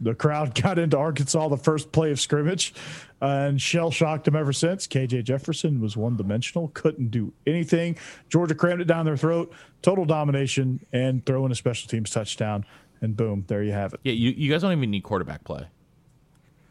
the 0.00 0.14
crowd 0.14 0.54
got 0.62 0.78
into 0.78 0.96
Arkansas 0.96 1.48
the 1.48 1.56
first 1.56 1.92
play 1.92 2.10
of 2.10 2.20
scrimmage 2.20 2.74
and 3.20 3.60
shell 3.60 3.90
shocked 3.90 4.24
them 4.24 4.36
ever 4.36 4.52
since. 4.52 4.86
KJ 4.86 5.24
Jefferson 5.24 5.80
was 5.80 5.96
one 5.96 6.16
dimensional, 6.16 6.68
couldn't 6.74 7.10
do 7.10 7.32
anything. 7.46 7.96
Georgia 8.28 8.54
crammed 8.54 8.80
it 8.80 8.86
down 8.86 9.04
their 9.04 9.16
throat, 9.16 9.52
total 9.82 10.04
domination, 10.04 10.84
and 10.92 11.24
throwing 11.24 11.52
a 11.52 11.54
special 11.54 11.88
teams 11.88 12.10
touchdown. 12.10 12.64
And 13.00 13.16
boom, 13.16 13.44
there 13.48 13.62
you 13.62 13.72
have 13.72 13.94
it. 13.94 14.00
Yeah, 14.02 14.12
you, 14.12 14.30
you 14.30 14.50
guys 14.50 14.62
don't 14.62 14.72
even 14.72 14.90
need 14.90 15.02
quarterback 15.02 15.44
play. 15.44 15.66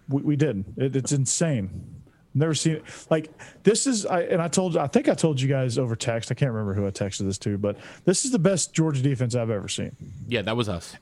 We, 0.10 0.22
we 0.22 0.36
didn't. 0.36 0.74
It, 0.78 0.96
it's 0.96 1.12
insane. 1.12 2.02
Never 2.36 2.56
seen 2.56 2.74
it. 2.78 2.84
Like 3.10 3.32
this 3.64 3.86
is, 3.86 4.06
I 4.06 4.22
and 4.22 4.42
I 4.42 4.48
told, 4.48 4.76
I 4.76 4.88
think 4.88 5.08
I 5.08 5.14
told 5.14 5.40
you 5.40 5.48
guys 5.48 5.78
over 5.78 5.96
text. 5.96 6.32
I 6.32 6.34
can't 6.34 6.52
remember 6.52 6.74
who 6.74 6.88
I 6.88 6.90
texted 6.90 7.26
this 7.26 7.38
to, 7.40 7.58
but 7.58 7.78
this 8.06 8.26
is 8.26 8.32
the 8.32 8.40
best 8.40 8.74
Georgia 8.74 9.04
defense 9.04 9.36
I've 9.36 9.52
ever 9.52 9.68
seen. 9.68 9.96
Yeah, 10.28 10.42
that 10.42 10.58
was 10.58 10.68
us. 10.68 10.96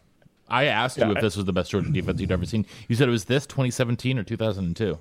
I 0.51 0.65
asked 0.65 0.97
you 0.97 1.09
if 1.11 1.21
this 1.21 1.35
was 1.35 1.45
the 1.45 1.53
best 1.53 1.71
Georgia 1.71 1.89
defense 1.91 2.19
you'd 2.21 2.31
ever 2.31 2.45
seen. 2.45 2.65
You 2.87 2.95
said 2.95 3.07
it 3.07 3.11
was 3.11 3.25
this 3.25 3.45
2017 3.47 4.19
or 4.19 4.23
2002. 4.23 4.97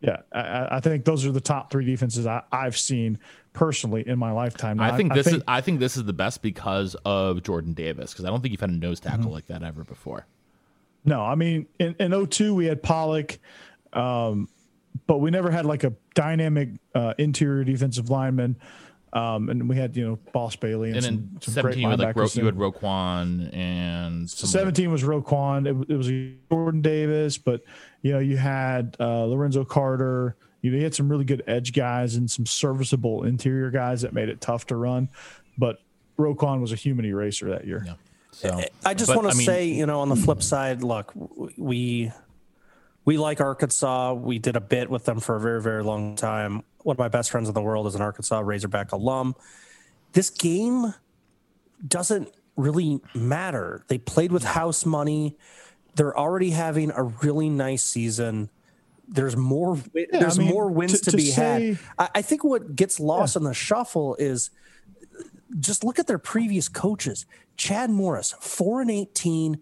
Yeah, 0.00 0.16
I- 0.32 0.40
I, 0.40 0.76
I 0.76 0.80
think 0.80 1.04
those 1.04 1.24
are 1.26 1.30
the 1.32 1.40
top 1.40 1.70
three 1.70 1.84
defenses 1.84 2.26
I, 2.26 2.42
I've 2.50 2.76
seen 2.76 3.18
personally 3.52 4.06
in 4.06 4.18
my 4.18 4.32
lifetime. 4.32 4.78
Now, 4.78 4.92
I 4.92 4.96
think 4.96 5.14
this 5.14 5.28
is 5.28 5.42
I 5.46 5.60
think 5.60 5.78
this 5.78 5.96
is 5.96 6.04
the 6.04 6.12
best 6.12 6.42
because 6.42 6.96
of 7.04 7.42
Jordan 7.44 7.72
Davis 7.72 8.12
because 8.12 8.24
I 8.24 8.28
don't 8.28 8.40
think 8.42 8.50
you've 8.52 8.60
had 8.60 8.70
a 8.70 8.74
nose 8.74 8.98
tackle 8.98 9.26
Mm-hmm. 9.26 9.30
like 9.32 9.46
that 9.46 9.62
ever 9.62 9.84
before. 9.84 10.26
no. 11.04 11.20
I 11.22 11.34
mean, 11.36 11.66
in, 11.78 11.94
in 12.00 12.26
02, 12.26 12.52
we 12.54 12.66
had 12.66 12.82
Pollack, 12.82 13.38
um, 13.92 14.48
but 15.06 15.18
we 15.18 15.30
never 15.30 15.50
had 15.52 15.66
like 15.66 15.84
a 15.84 15.92
dynamic 16.14 16.70
uh, 16.96 17.14
interior 17.18 17.62
defensive 17.62 18.10
lineman. 18.10 18.56
Um, 19.14 19.50
and 19.50 19.68
we 19.68 19.76
had 19.76 19.94
you 19.96 20.06
know 20.06 20.18
Boss 20.32 20.56
Bailey 20.56 20.88
and, 20.88 20.96
And 20.96 21.04
some, 21.04 21.16
then 21.16 21.40
some 21.42 21.54
17 21.54 21.82
you 21.82 21.88
had 21.90 22.00
like 22.00 22.16
Ro- 22.16 22.26
you 22.32 22.46
had. 22.46 22.56
Roquan 22.56 23.54
and 23.54 24.30
some 24.30 24.48
other- 24.48 24.58
17 24.58 24.90
was 24.90 25.02
Roquan. 25.02 25.66
It, 25.66 25.90
it 25.90 25.96
was 25.96 26.10
Jordan 26.50 26.80
Davis, 26.80 27.36
but 27.36 27.62
you 28.00 28.12
know 28.12 28.18
you 28.18 28.38
had 28.38 28.96
uh, 28.98 29.24
Lorenzo 29.24 29.64
Carter. 29.64 30.36
You, 30.62 30.70
know, 30.70 30.78
you 30.78 30.84
had 30.84 30.94
some 30.94 31.08
really 31.08 31.24
good 31.24 31.42
edge 31.46 31.72
guys 31.72 32.14
and 32.14 32.30
some 32.30 32.46
serviceable 32.46 33.24
interior 33.24 33.70
guys 33.70 34.02
that 34.02 34.12
made 34.12 34.28
it 34.28 34.40
tough 34.40 34.66
to 34.68 34.76
run. 34.76 35.08
But 35.58 35.80
Roquan 36.16 36.60
was 36.60 36.72
a 36.72 36.76
human 36.76 37.04
eraser 37.04 37.50
that 37.50 37.66
year. 37.66 37.82
Yeah. 37.84 37.94
So 38.30 38.62
I 38.84 38.94
just 38.94 39.14
want 39.14 39.28
to 39.28 39.34
I 39.34 39.34
mean, 39.34 39.44
say, 39.44 39.66
you 39.66 39.86
know, 39.86 40.00
on 40.00 40.08
the 40.08 40.16
flip 40.16 40.42
side, 40.42 40.82
look, 40.82 41.12
we 41.58 42.10
we 43.04 43.18
like 43.18 43.40
Arkansas. 43.40 44.14
We 44.14 44.38
did 44.38 44.56
a 44.56 44.60
bit 44.60 44.88
with 44.88 45.04
them 45.04 45.20
for 45.20 45.36
a 45.36 45.40
very, 45.40 45.60
very 45.60 45.82
long 45.82 46.16
time. 46.16 46.62
One 46.82 46.94
of 46.94 46.98
my 46.98 47.08
best 47.08 47.30
friends 47.30 47.48
in 47.48 47.54
the 47.54 47.62
world 47.62 47.86
is 47.86 47.94
an 47.94 48.02
Arkansas 48.02 48.40
Razorback 48.40 48.92
alum. 48.92 49.34
This 50.12 50.30
game 50.30 50.94
doesn't 51.86 52.28
really 52.56 53.00
matter. 53.14 53.84
They 53.88 53.98
played 53.98 54.32
with 54.32 54.44
house 54.44 54.84
money. 54.84 55.36
They're 55.94 56.16
already 56.16 56.50
having 56.50 56.90
a 56.90 57.02
really 57.04 57.48
nice 57.48 57.82
season. 57.82 58.50
There's 59.08 59.36
more. 59.36 59.78
there's 60.12 60.38
I 60.38 60.42
mean, 60.42 60.50
more 60.50 60.70
wins 60.70 60.92
to- 61.00 61.04
to, 61.06 61.10
to 61.12 61.16
be 61.16 61.24
say- 61.30 61.66
had. 61.68 61.78
I, 61.98 62.08
I 62.16 62.22
think 62.22 62.44
what 62.44 62.74
gets 62.76 62.98
lost 63.00 63.36
in 63.36 63.44
the 63.44 63.54
shuffle 63.54 64.16
is 64.16 64.50
just 65.58 65.84
look 65.84 65.98
at 65.98 66.06
their 66.06 66.18
previous 66.18 66.68
coaches. 66.68 67.26
Chad 67.56 67.90
Morris, 67.90 68.34
4 68.40 68.80
and 68.82 68.90
18, 68.90 69.60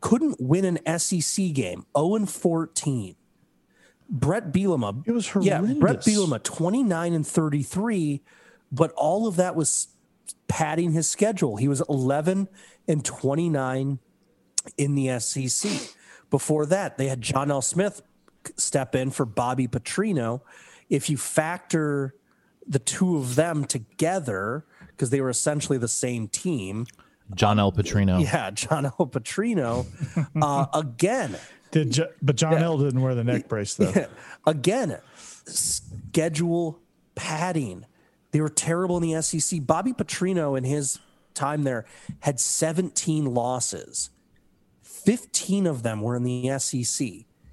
couldn't 0.00 0.36
win 0.40 0.64
an 0.64 0.98
SEC 0.98 1.52
game, 1.52 1.86
0 1.96 2.14
and 2.16 2.28
14. 2.30 3.14
Bret 4.08 4.52
Bielema, 4.52 5.02
It 5.06 5.12
was 5.12 5.30
yeah, 5.40 5.60
Bret 5.60 5.76
horrendous. 5.76 6.06
Bielema, 6.06 6.42
29 6.42 7.12
and 7.12 7.26
33, 7.26 8.22
but 8.72 8.92
all 8.92 9.26
of 9.26 9.36
that 9.36 9.54
was 9.54 9.88
padding 10.46 10.92
his 10.92 11.08
schedule. 11.08 11.56
He 11.56 11.68
was 11.68 11.82
11 11.88 12.48
and 12.86 13.04
29 13.04 13.98
in 14.76 14.94
the 14.94 15.18
SEC. 15.20 15.70
Before 16.30 16.66
that, 16.66 16.98
they 16.98 17.08
had 17.08 17.20
John 17.20 17.50
L. 17.50 17.62
Smith 17.62 18.02
step 18.56 18.94
in 18.94 19.10
for 19.10 19.24
Bobby 19.24 19.68
Petrino. 19.68 20.40
If 20.88 21.10
you 21.10 21.16
factor 21.16 22.14
the 22.66 22.78
two 22.78 23.16
of 23.18 23.34
them 23.34 23.64
together, 23.64 24.64
because 24.88 25.10
they 25.10 25.20
were 25.20 25.30
essentially 25.30 25.78
the 25.78 25.88
same 25.88 26.28
team, 26.28 26.86
John 27.34 27.58
L. 27.58 27.72
Petrino. 27.72 28.22
yeah, 28.22 28.50
John 28.50 28.86
L. 28.86 29.06
Petrino, 29.10 29.86
uh, 30.42 30.66
again, 30.72 31.36
Did 31.70 31.92
Jo- 31.92 32.12
but 32.22 32.36
John 32.36 32.54
L 32.54 32.78
didn't 32.78 33.00
wear 33.00 33.14
the 33.14 33.24
neck 33.24 33.48
brace 33.48 33.74
though. 33.74 34.06
again, 34.46 34.98
schedule 35.44 36.80
padding. 37.14 37.86
They 38.30 38.40
were 38.40 38.48
terrible 38.48 38.96
in 38.96 39.02
the 39.02 39.22
SEC. 39.22 39.66
Bobby 39.66 39.92
Petrino, 39.92 40.56
in 40.56 40.64
his 40.64 40.98
time 41.34 41.64
there, 41.64 41.86
had 42.20 42.40
17 42.40 43.24
losses. 43.26 44.10
15 44.82 45.66
of 45.66 45.82
them 45.82 46.02
were 46.02 46.16
in 46.16 46.24
the 46.24 46.58
SEC. 46.58 47.08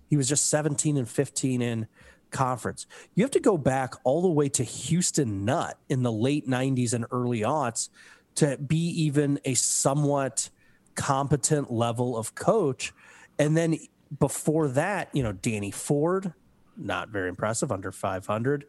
He 0.07 0.17
was 0.17 0.27
just 0.27 0.49
17 0.49 0.97
and 0.97 1.07
15 1.07 1.61
in 1.61 1.87
conference. 2.31 2.85
You 3.13 3.23
have 3.23 3.31
to 3.31 3.39
go 3.39 3.57
back 3.57 3.93
all 4.03 4.21
the 4.21 4.29
way 4.29 4.49
to 4.49 4.63
Houston 4.63 5.45
Nutt 5.45 5.77
in 5.89 6.03
the 6.03 6.11
late 6.11 6.47
90s 6.47 6.93
and 6.93 7.05
early 7.11 7.41
aughts 7.41 7.89
to 8.35 8.57
be 8.57 8.89
even 8.89 9.39
a 9.45 9.53
somewhat 9.53 10.49
competent 10.95 11.71
level 11.71 12.17
of 12.17 12.35
coach. 12.35 12.93
And 13.39 13.55
then 13.55 13.77
before 14.19 14.67
that, 14.69 15.09
you 15.13 15.23
know, 15.23 15.31
Danny 15.31 15.71
Ford, 15.71 16.33
not 16.77 17.09
very 17.09 17.29
impressive, 17.29 17.71
under 17.71 17.91
500. 17.91 18.65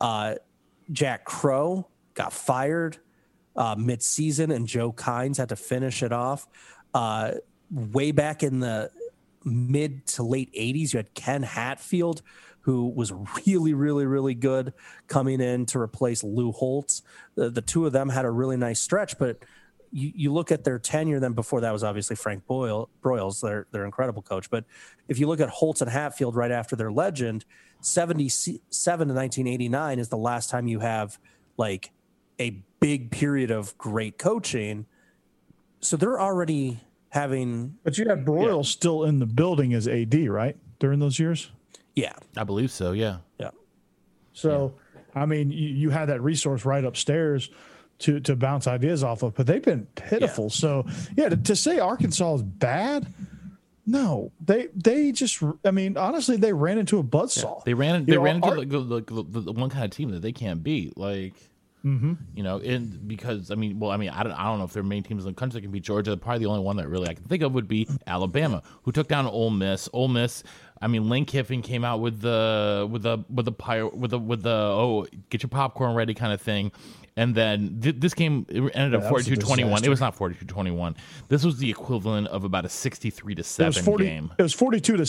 Uh, 0.00 0.34
Jack 0.90 1.24
Crowe 1.24 1.88
got 2.14 2.32
fired 2.32 2.98
uh, 3.56 3.74
mid-season, 3.76 4.50
and 4.50 4.66
Joe 4.66 4.92
Kines 4.92 5.36
had 5.38 5.48
to 5.48 5.56
finish 5.56 6.02
it 6.02 6.12
off. 6.12 6.46
Uh, 6.94 7.32
way 7.70 8.12
back 8.12 8.42
in 8.42 8.60
the 8.60 8.90
mid 9.44 10.06
to 10.08 10.22
late 10.22 10.52
80s, 10.52 10.92
you 10.92 10.98
had 10.98 11.14
Ken 11.14 11.42
Hatfield, 11.42 12.22
who 12.60 12.88
was 12.88 13.12
really, 13.46 13.74
really, 13.74 14.06
really 14.06 14.34
good 14.34 14.72
coming 15.06 15.40
in 15.40 15.66
to 15.66 15.78
replace 15.78 16.22
Lou 16.22 16.52
Holtz. 16.52 17.02
The, 17.34 17.50
the 17.50 17.62
two 17.62 17.86
of 17.86 17.92
them 17.92 18.08
had 18.08 18.24
a 18.24 18.30
really 18.30 18.56
nice 18.56 18.80
stretch, 18.80 19.18
but 19.18 19.38
you, 19.96 20.12
you 20.14 20.32
look 20.32 20.52
at 20.52 20.62
their 20.62 20.78
tenure, 20.78 21.18
then 21.18 21.32
before 21.32 21.62
that 21.62 21.72
was 21.72 21.82
obviously 21.82 22.16
Frank 22.16 22.46
Boyle, 22.46 22.90
Broyles, 23.02 23.40
their, 23.40 23.66
their 23.72 23.86
incredible 23.86 24.20
coach. 24.20 24.50
But 24.50 24.64
if 25.08 25.18
you 25.18 25.26
look 25.26 25.40
at 25.40 25.48
Holtz 25.48 25.80
and 25.80 25.90
Hatfield 25.90 26.36
right 26.36 26.50
after 26.50 26.76
their 26.76 26.92
legend, 26.92 27.46
77 27.80 28.60
to 29.08 29.14
1989 29.14 29.98
is 29.98 30.10
the 30.10 30.18
last 30.18 30.50
time 30.50 30.68
you 30.68 30.80
have 30.80 31.18
like 31.56 31.92
a 32.38 32.62
big 32.78 33.10
period 33.10 33.50
of 33.50 33.76
great 33.78 34.18
coaching. 34.18 34.84
So 35.80 35.96
they're 35.96 36.20
already 36.20 36.80
having, 37.08 37.78
But 37.82 37.96
you 37.96 38.06
had 38.06 38.26
Broyles 38.26 38.66
still 38.66 39.04
in 39.04 39.18
the 39.18 39.26
building 39.26 39.72
as 39.72 39.88
AD, 39.88 40.28
right? 40.28 40.58
During 40.78 40.98
those 40.98 41.18
years. 41.18 41.50
yeah, 41.94 42.12
I 42.36 42.44
believe 42.44 42.70
so. 42.70 42.92
Yeah. 42.92 43.18
yeah. 43.40 43.50
So, 44.34 44.74
I 45.14 45.24
mean, 45.24 45.50
you, 45.50 45.68
you 45.68 45.88
had 45.88 46.10
that 46.10 46.20
resource 46.20 46.66
right 46.66 46.84
upstairs 46.84 47.48
to 48.00 48.20
to 48.20 48.36
bounce 48.36 48.66
ideas 48.66 49.02
off 49.02 49.22
of, 49.22 49.34
but 49.34 49.46
they've 49.46 49.62
been 49.62 49.86
pitiful. 49.94 50.50
So, 50.50 50.86
yeah, 51.16 51.28
to, 51.28 51.36
to 51.36 51.56
say 51.56 51.78
Arkansas 51.78 52.34
is 52.34 52.42
bad, 52.42 53.06
no, 53.86 54.32
they 54.44 54.68
they 54.74 55.12
just, 55.12 55.42
I 55.64 55.70
mean, 55.70 55.96
honestly, 55.96 56.36
they 56.36 56.52
ran 56.52 56.78
into 56.78 56.98
a 56.98 57.04
buzzsaw. 57.04 57.64
They 57.64 57.74
ran. 57.74 58.00
You 58.00 58.06
They 58.06 58.12
know, 58.16 58.22
ran 58.22 58.36
into 58.36 58.48
Ar- 58.48 58.58
like, 58.58 58.68
the, 58.68 58.80
the, 58.80 59.00
the, 59.02 59.40
the 59.40 59.52
one 59.52 59.70
kind 59.70 59.84
of 59.84 59.92
team 59.92 60.10
that 60.10 60.22
they 60.22 60.32
can't 60.32 60.62
beat. 60.62 60.98
Like, 60.98 61.34
Mm-hmm. 61.86 62.14
you 62.34 62.42
know, 62.42 62.58
in 62.58 63.00
because 63.06 63.50
I 63.52 63.54
mean, 63.54 63.78
well, 63.78 63.92
I 63.92 63.96
mean, 63.96 64.10
I 64.10 64.24
don't, 64.24 64.32
I 64.32 64.44
don't 64.44 64.58
know 64.58 64.64
if 64.64 64.72
there 64.72 64.80
are 64.80 64.84
many 64.86 65.02
teams 65.02 65.24
in 65.24 65.30
the 65.30 65.34
country 65.36 65.60
that 65.60 65.62
can 65.62 65.70
beat 65.70 65.84
Georgia. 65.84 66.16
Probably 66.16 66.40
the 66.40 66.50
only 66.50 66.64
one 66.64 66.76
that 66.78 66.88
really 66.88 67.08
I 67.08 67.14
can 67.14 67.24
think 67.24 67.42
of 67.44 67.52
would 67.54 67.68
be 67.68 67.88
Alabama, 68.06 68.62
who 68.82 68.90
took 68.92 69.06
down 69.08 69.26
Ole 69.26 69.50
Miss. 69.50 69.88
Ole 69.92 70.08
Miss. 70.08 70.42
I 70.82 70.88
mean, 70.88 71.08
Lane 71.08 71.24
Kiffin 71.24 71.62
came 71.62 71.84
out 71.84 72.00
with 72.00 72.20
the 72.20 72.88
with 72.90 73.02
the 73.02 73.18
with 73.30 73.44
the 73.46 73.52
pyro 73.52 73.94
with 73.94 74.10
the 74.10 74.18
with 74.18 74.42
the 74.42 74.50
oh 74.50 75.06
get 75.30 75.42
your 75.42 75.48
popcorn 75.48 75.94
ready 75.94 76.12
kind 76.12 76.32
of 76.32 76.40
thing. 76.40 76.72
And 77.16 77.34
then 77.34 77.78
th- 77.80 77.96
this 77.98 78.12
game 78.14 78.44
it 78.50 78.60
ended 78.74 78.94
up 78.94 79.02
that 79.02 79.08
42 79.08 79.36
21. 79.36 79.84
It 79.84 79.88
was 79.88 80.00
not 80.00 80.14
42 80.14 80.44
21. 80.44 80.96
This 81.28 81.44
was 81.44 81.56
the 81.58 81.70
equivalent 81.70 82.26
of 82.28 82.44
about 82.44 82.64
a 82.66 82.68
63 82.68 83.36
to 83.36 83.42
7 83.42 83.82
forty. 83.84 84.04
game. 84.04 84.32
It 84.38 84.42
was 84.42 84.52
forty-two 84.52 84.96
to. 84.98 85.02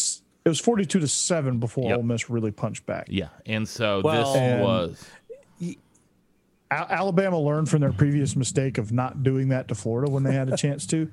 It 0.45 0.49
was 0.49 0.61
forty-two 0.61 0.99
to 1.01 1.07
seven 1.09 1.59
before 1.59 1.89
Yep. 1.89 1.97
Ole 1.97 2.03
Miss 2.03 2.29
really 2.29 2.51
punched 2.51 2.85
back. 2.85 3.07
Yeah. 3.09 3.27
And 3.45 3.67
so 3.67 4.01
Well- 4.01 4.33
this 4.33 4.41
And- 4.41 4.61
was 4.63 5.05
Al- 6.71 6.87
Alabama 6.89 7.39
learned 7.39 7.69
from 7.69 7.81
their 7.81 7.93
previous 7.93 8.35
mistake 8.35 8.77
of 8.77 8.91
not 8.91 9.23
doing 9.23 9.49
that 9.49 9.67
to 9.69 9.75
Florida 9.75 10.11
when 10.11 10.23
they 10.23 10.33
had 10.33 10.49
a 10.51 10.57
chance 10.65 10.85
to, 10.87 11.09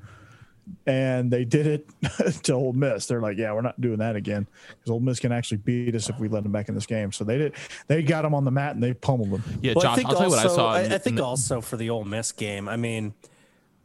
and 0.86 1.30
they 1.30 1.44
did 1.44 1.66
it 1.66 1.88
to 2.44 2.52
Ole 2.54 2.72
Miss. 2.72 3.06
They're 3.06 3.20
like, 3.20 3.36
"Yeah, 3.38 3.52
we're 3.52 3.60
not 3.60 3.80
doing 3.80 3.98
that 3.98 4.16
again 4.16 4.46
because 4.68 4.90
Ole 4.90 5.00
Miss 5.00 5.20
can 5.20 5.30
actually 5.32 5.58
beat 5.58 5.94
us 5.94 6.08
if 6.08 6.18
we 6.18 6.28
let 6.28 6.42
them 6.42 6.52
back 6.52 6.68
in 6.68 6.74
this 6.74 6.86
game." 6.86 7.12
So 7.12 7.24
they 7.24 7.38
did. 7.38 7.54
They 7.86 8.02
got 8.02 8.22
them 8.22 8.34
on 8.34 8.44
the 8.44 8.50
mat 8.50 8.74
and 8.74 8.82
they 8.82 8.94
pummeled 8.94 9.30
them. 9.30 9.42
yeah, 9.62 9.74
Well, 9.76 9.82
Josh, 9.84 9.92
I 9.92 9.96
think 9.96 10.08
I'll 10.08 10.14
tell 10.16 10.24
you 10.24 10.30
what 10.30 10.38
I 10.40 10.42
also- 10.44 10.56
saw. 10.56 10.72
I, 10.72 10.82
in- 10.82 10.92
I 10.92 10.94
in 10.96 11.00
think 11.00 11.16
the- 11.16 11.24
also 11.24 11.60
for 11.60 11.76
the 11.76 11.90
Ole 11.90 12.04
Miss 12.04 12.32
game, 12.32 12.68
I 12.68 12.76
mean, 12.76 13.14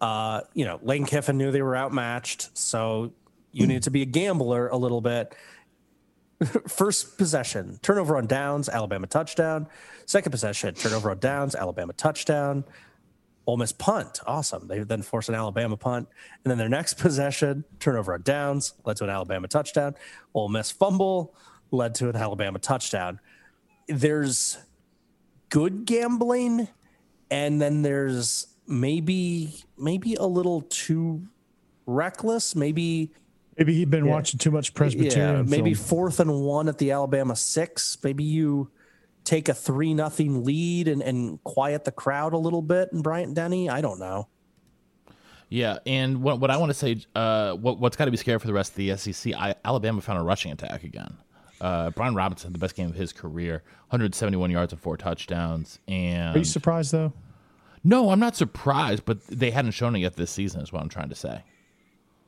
uh, 0.01 0.41
you 0.53 0.65
know, 0.65 0.79
Lane 0.81 1.05
Kiffin 1.05 1.37
knew 1.37 1.51
they 1.51 1.61
were 1.61 1.75
outmatched, 1.75 2.57
so 2.57 3.11
you 3.51 3.65
need 3.67 3.83
to 3.83 3.91
be 3.91 4.01
a 4.03 4.05
gambler 4.05 4.67
a 4.69 4.77
little 4.77 5.01
bit. 5.01 5.33
first 6.67 7.17
possession, 7.17 7.79
turnover 7.81 8.17
on 8.17 8.27
downs, 8.27 8.69
Alabama 8.69 9.07
touchdown. 9.07 9.67
Second 10.05 10.31
possession, 10.31 10.73
turnover 10.73 11.11
on 11.11 11.19
downs, 11.19 11.55
Alabama 11.55 11.93
touchdown. 11.93 12.63
Ole 13.45 13.57
Miss 13.57 13.71
punt, 13.71 14.19
awesome. 14.27 14.67
They 14.67 14.79
then 14.83 15.01
force 15.01 15.27
an 15.27 15.35
Alabama 15.35 15.75
punt, 15.75 16.07
and 16.43 16.51
then 16.51 16.57
their 16.57 16.69
next 16.69 16.93
possession, 16.99 17.65
turnover 17.79 18.13
on 18.13 18.21
downs, 18.21 18.73
led 18.85 18.97
to 18.97 19.03
an 19.05 19.09
Alabama 19.09 19.47
touchdown. 19.47 19.95
Ole 20.33 20.49
Miss 20.49 20.71
fumble 20.71 21.35
led 21.71 21.95
to 21.95 22.09
an 22.09 22.15
Alabama 22.15 22.59
touchdown. 22.59 23.19
There's 23.87 24.57
good 25.49 25.85
gambling, 25.85 26.67
and 27.31 27.61
then 27.61 27.81
there's 27.81 28.47
maybe 28.67 29.63
maybe 29.77 30.13
a 30.15 30.25
little 30.25 30.61
too 30.61 31.27
reckless, 31.87 32.55
maybe 32.55 33.11
Maybe 33.59 33.73
he'd 33.75 33.89
been 33.89 34.07
watching 34.07 34.37
too 34.39 34.51
much 34.51 34.73
Presbyterian. 34.73 35.35
yeah, 35.35 35.41
maybe 35.43 35.73
film. 35.73 35.85
fourth 35.87 36.19
and 36.21 36.41
one 36.41 36.69
at 36.69 36.77
the 36.77 36.91
Alabama 36.91 37.35
six. 37.35 37.97
Maybe 38.01 38.23
you 38.23 38.71
take 39.25 39.49
a 39.49 39.53
three 39.53 39.93
nothing 39.93 40.45
lead 40.45 40.87
and, 40.87 41.01
and 41.01 41.43
quiet 41.43 41.83
the 41.83 41.91
crowd 41.91 42.31
a 42.33 42.37
little 42.37 42.61
bit 42.61 42.89
in 42.93 43.01
Bryant 43.01 43.33
Denny. 43.33 43.69
I 43.69 43.81
don't 43.81 43.99
know. 43.99 44.29
Yeah, 45.49 45.79
and 45.85 46.21
what 46.21 46.39
what 46.39 46.51
I 46.51 46.57
want 46.57 46.69
to 46.69 46.73
say, 46.73 47.01
uh, 47.15 47.53
what 47.53 47.79
what's 47.79 47.97
got 47.97 48.05
to 48.05 48.11
be 48.11 48.17
scary 48.17 48.39
for 48.39 48.47
the 48.47 48.53
rest 48.53 48.71
of 48.71 48.75
the 48.77 48.95
SEC? 48.95 49.33
I, 49.35 49.55
Alabama 49.65 49.99
found 49.99 50.19
a 50.19 50.23
rushing 50.23 50.51
attack 50.51 50.83
again. 50.83 51.17
Uh, 51.59 51.89
Brian 51.89 52.15
Robinson, 52.15 52.53
the 52.53 52.59
best 52.59 52.75
game 52.75 52.87
of 52.87 52.95
his 52.95 53.11
career, 53.11 53.63
171 53.89 54.49
yards 54.51 54.71
and 54.71 54.81
four 54.81 54.95
touchdowns. 54.95 55.79
And 55.89 56.33
Are 56.35 56.39
you 56.39 56.45
surprised 56.45 56.93
though? 56.93 57.11
no, 57.83 58.11
I'm 58.11 58.19
not 58.19 58.37
surprised, 58.37 59.03
but 59.03 59.25
they 59.27 59.51
hadn't 59.51 59.71
shown 59.71 59.95
it 59.95 59.99
yet 59.99 60.15
this 60.15 60.31
season. 60.31 60.61
Is 60.61 60.71
what 60.71 60.81
I'm 60.81 60.87
trying 60.89 61.09
to 61.09 61.15
say. 61.15 61.41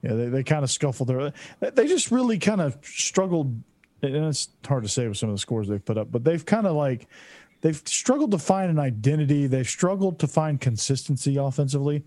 Yeah, 0.02 0.14
they, 0.14 0.26
they 0.28 0.44
kind 0.44 0.64
of 0.64 0.72
scuffled 0.72 1.10
there. 1.10 1.32
They 1.60 1.88
just 1.88 2.12
really 2.12 2.40
kind 2.40 2.62
of 2.62 2.78
struggled. 2.84 3.62
And 4.04 4.16
it's 4.26 4.50
hard 4.66 4.82
to 4.84 4.90
say 4.90 5.08
with 5.08 5.18
some 5.18 5.30
of 5.30 5.36
the 5.36 5.40
scores 5.40 5.68
they've 5.68 5.84
put 5.86 5.98
up, 5.98 6.12
but 6.12 6.24
they've 6.24 6.44
kind 6.44 6.66
of 6.66 6.76
like 6.76 7.08
they've 7.62 7.80
struggled 7.86 8.32
to 8.32 8.40
find 8.40 8.72
an 8.72 8.80
identity. 8.80 9.46
They've 9.46 9.68
struggled 9.70 10.18
to 10.20 10.28
find 10.28 10.60
consistency 10.60 11.38
offensively. 11.38 12.04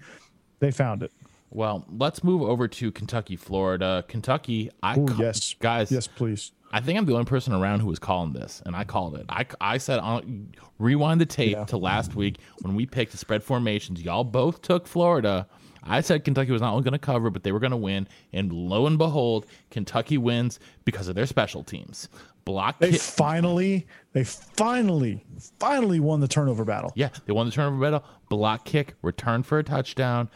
They 0.59 0.73
found 0.73 1.05
it. 1.05 1.13
Well, 1.51 1.85
let's 1.89 2.25
move 2.25 2.43
over 2.43 2.67
to 2.67 2.91
Kentucky, 2.91 3.37
Florida. 3.37 4.05
Kentucky, 4.09 4.71
I 4.83 4.97
Oh 4.97 5.07
ca- 5.07 5.17
yes, 5.21 5.55
guys, 5.61 5.93
Yes, 5.93 6.09
please. 6.09 6.51
I 6.73 6.81
think 6.81 6.99
I'm 6.99 7.05
the 7.07 7.13
only 7.13 7.27
person 7.27 7.53
around 7.53 7.79
who 7.79 7.87
was 7.87 8.01
calling 8.01 8.33
this, 8.33 8.61
and 8.67 8.75
I 8.75 8.83
called 8.83 9.15
it. 9.15 9.27
I, 9.29 9.47
I 9.61 9.79
said, 9.79 10.01
on, 10.01 10.53
rewind 10.81 11.21
the 11.21 11.27
tape 11.27 11.53
Yeah. 11.53 11.65
to 11.67 11.77
last 11.77 12.17
week 12.17 12.39
when 12.63 12.75
we 12.75 12.87
picked 12.87 13.13
the 13.13 13.19
spread 13.19 13.45
formations. 13.45 14.03
Y'all 14.03 14.25
both 14.25 14.63
took 14.63 14.89
Florida. 14.89 15.47
I 15.87 16.01
said 16.01 16.25
Kentucky 16.25 16.51
was 16.51 16.63
not 16.63 16.73
only 16.73 16.83
going 16.83 16.93
to 16.93 16.99
cover, 16.99 17.31
but 17.31 17.43
they 17.43 17.53
were 17.53 17.61
going 17.61 17.71
to 17.71 17.77
win. 17.77 18.09
And 18.33 18.53
lo 18.53 18.87
and 18.87 18.99
behold, 18.99 19.47
Kentucky 19.71 20.19
wins 20.19 20.59
because 20.85 21.09
of 21.09 21.15
their 21.15 21.27
special 21.27 21.63
teams. 21.63 22.09
Block 22.45 22.79
They 22.79 22.93
finally, 22.93 23.87
they 24.13 24.23
finally, 24.25 25.25
finally 25.59 25.99
won 25.99 26.21
the 26.21 26.29
turnover 26.29 26.65
battle. 26.65 26.93
Yeah, 26.95 27.09
they 27.25 27.33
won 27.33 27.47
the 27.47 27.53
turnover 27.53 27.81
battle. 27.81 28.05
Block 28.29 28.67
kick, 28.67 28.95
return 29.01 29.43
for 29.43 29.59
a 29.59 29.63
touchdown, 29.65 30.29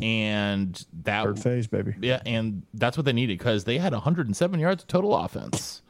and 0.00 0.84
that 1.02 1.24
Third 1.24 1.38
phase, 1.38 1.66
baby. 1.66 1.94
yeah, 2.00 2.22
and 2.24 2.62
that's 2.74 2.96
what 2.96 3.04
they 3.04 3.12
needed 3.12 3.38
because 3.38 3.64
they 3.64 3.76
had 3.78 3.92
107 3.92 4.58
yards 4.60 4.82
of 4.84 4.88
total 4.88 5.14
offense. 5.14 5.82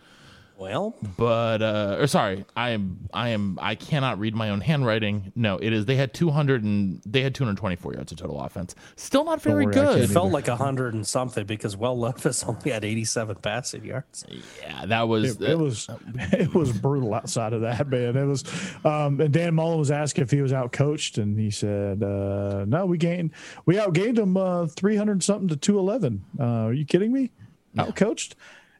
Well, 0.60 0.94
but 1.16 1.62
uh 1.62 1.96
or 1.98 2.06
sorry 2.06 2.44
i 2.54 2.70
am 2.70 3.08
i 3.14 3.30
am 3.30 3.58
i 3.62 3.74
cannot 3.74 4.18
read 4.18 4.34
my 4.34 4.50
own 4.50 4.60
handwriting 4.60 5.32
no 5.34 5.56
it 5.56 5.72
is 5.72 5.86
they 5.86 5.96
had 5.96 6.12
200 6.12 6.62
and 6.62 7.00
they 7.06 7.22
had 7.22 7.34
224 7.34 7.94
yards 7.94 8.12
of 8.12 8.18
total 8.18 8.38
offense 8.38 8.74
still 8.94 9.24
not 9.24 9.40
very 9.40 9.64
worry, 9.64 9.74
I 9.74 9.80
it 9.80 9.84
good 9.84 9.98
can't 10.00 10.12
felt 10.12 10.32
like 10.32 10.48
a 10.48 10.56
hundred 10.56 10.92
and 10.92 11.06
something 11.06 11.46
because 11.46 11.78
Well 11.78 11.98
Levis 11.98 12.44
only 12.44 12.72
had 12.72 12.84
eighty 12.84 13.06
seven 13.06 13.36
passing 13.36 13.84
yards. 13.86 14.26
yeah 14.60 14.84
that 14.84 15.08
was 15.08 15.40
It, 15.40 15.50
it 15.50 15.58
was 15.58 15.88
it 16.14 16.54
was 16.54 16.72
brutal 16.72 17.14
outside 17.14 17.54
of 17.54 17.62
that, 17.62 17.88
man. 17.88 18.14
It 18.16 18.26
was 18.26 18.44
um 18.84 19.18
and 19.18 19.32
Dan 19.32 19.54
Mullen 19.54 19.78
was 19.78 19.90
asked 19.90 20.18
if 20.18 20.30
he 20.30 20.42
was 20.42 20.52
out 20.52 20.72
coached 20.72 21.16
and 21.16 21.38
he 21.38 21.50
said 21.50 22.02
uh 22.02 22.66
no, 22.66 22.84
we 22.84 22.98
gained 22.98 23.30
we 23.64 23.76
outgained 23.76 24.18
him 24.18 24.36
uh 24.36 24.66
300 24.66 25.22
something 25.22 25.48
to 25.48 25.56
211. 25.56 26.22
Uh 26.38 26.44
are 26.66 26.72
you 26.74 26.84
kidding 26.84 27.14
me? 27.14 27.30
Out 27.78 27.96
coached? 27.96 28.34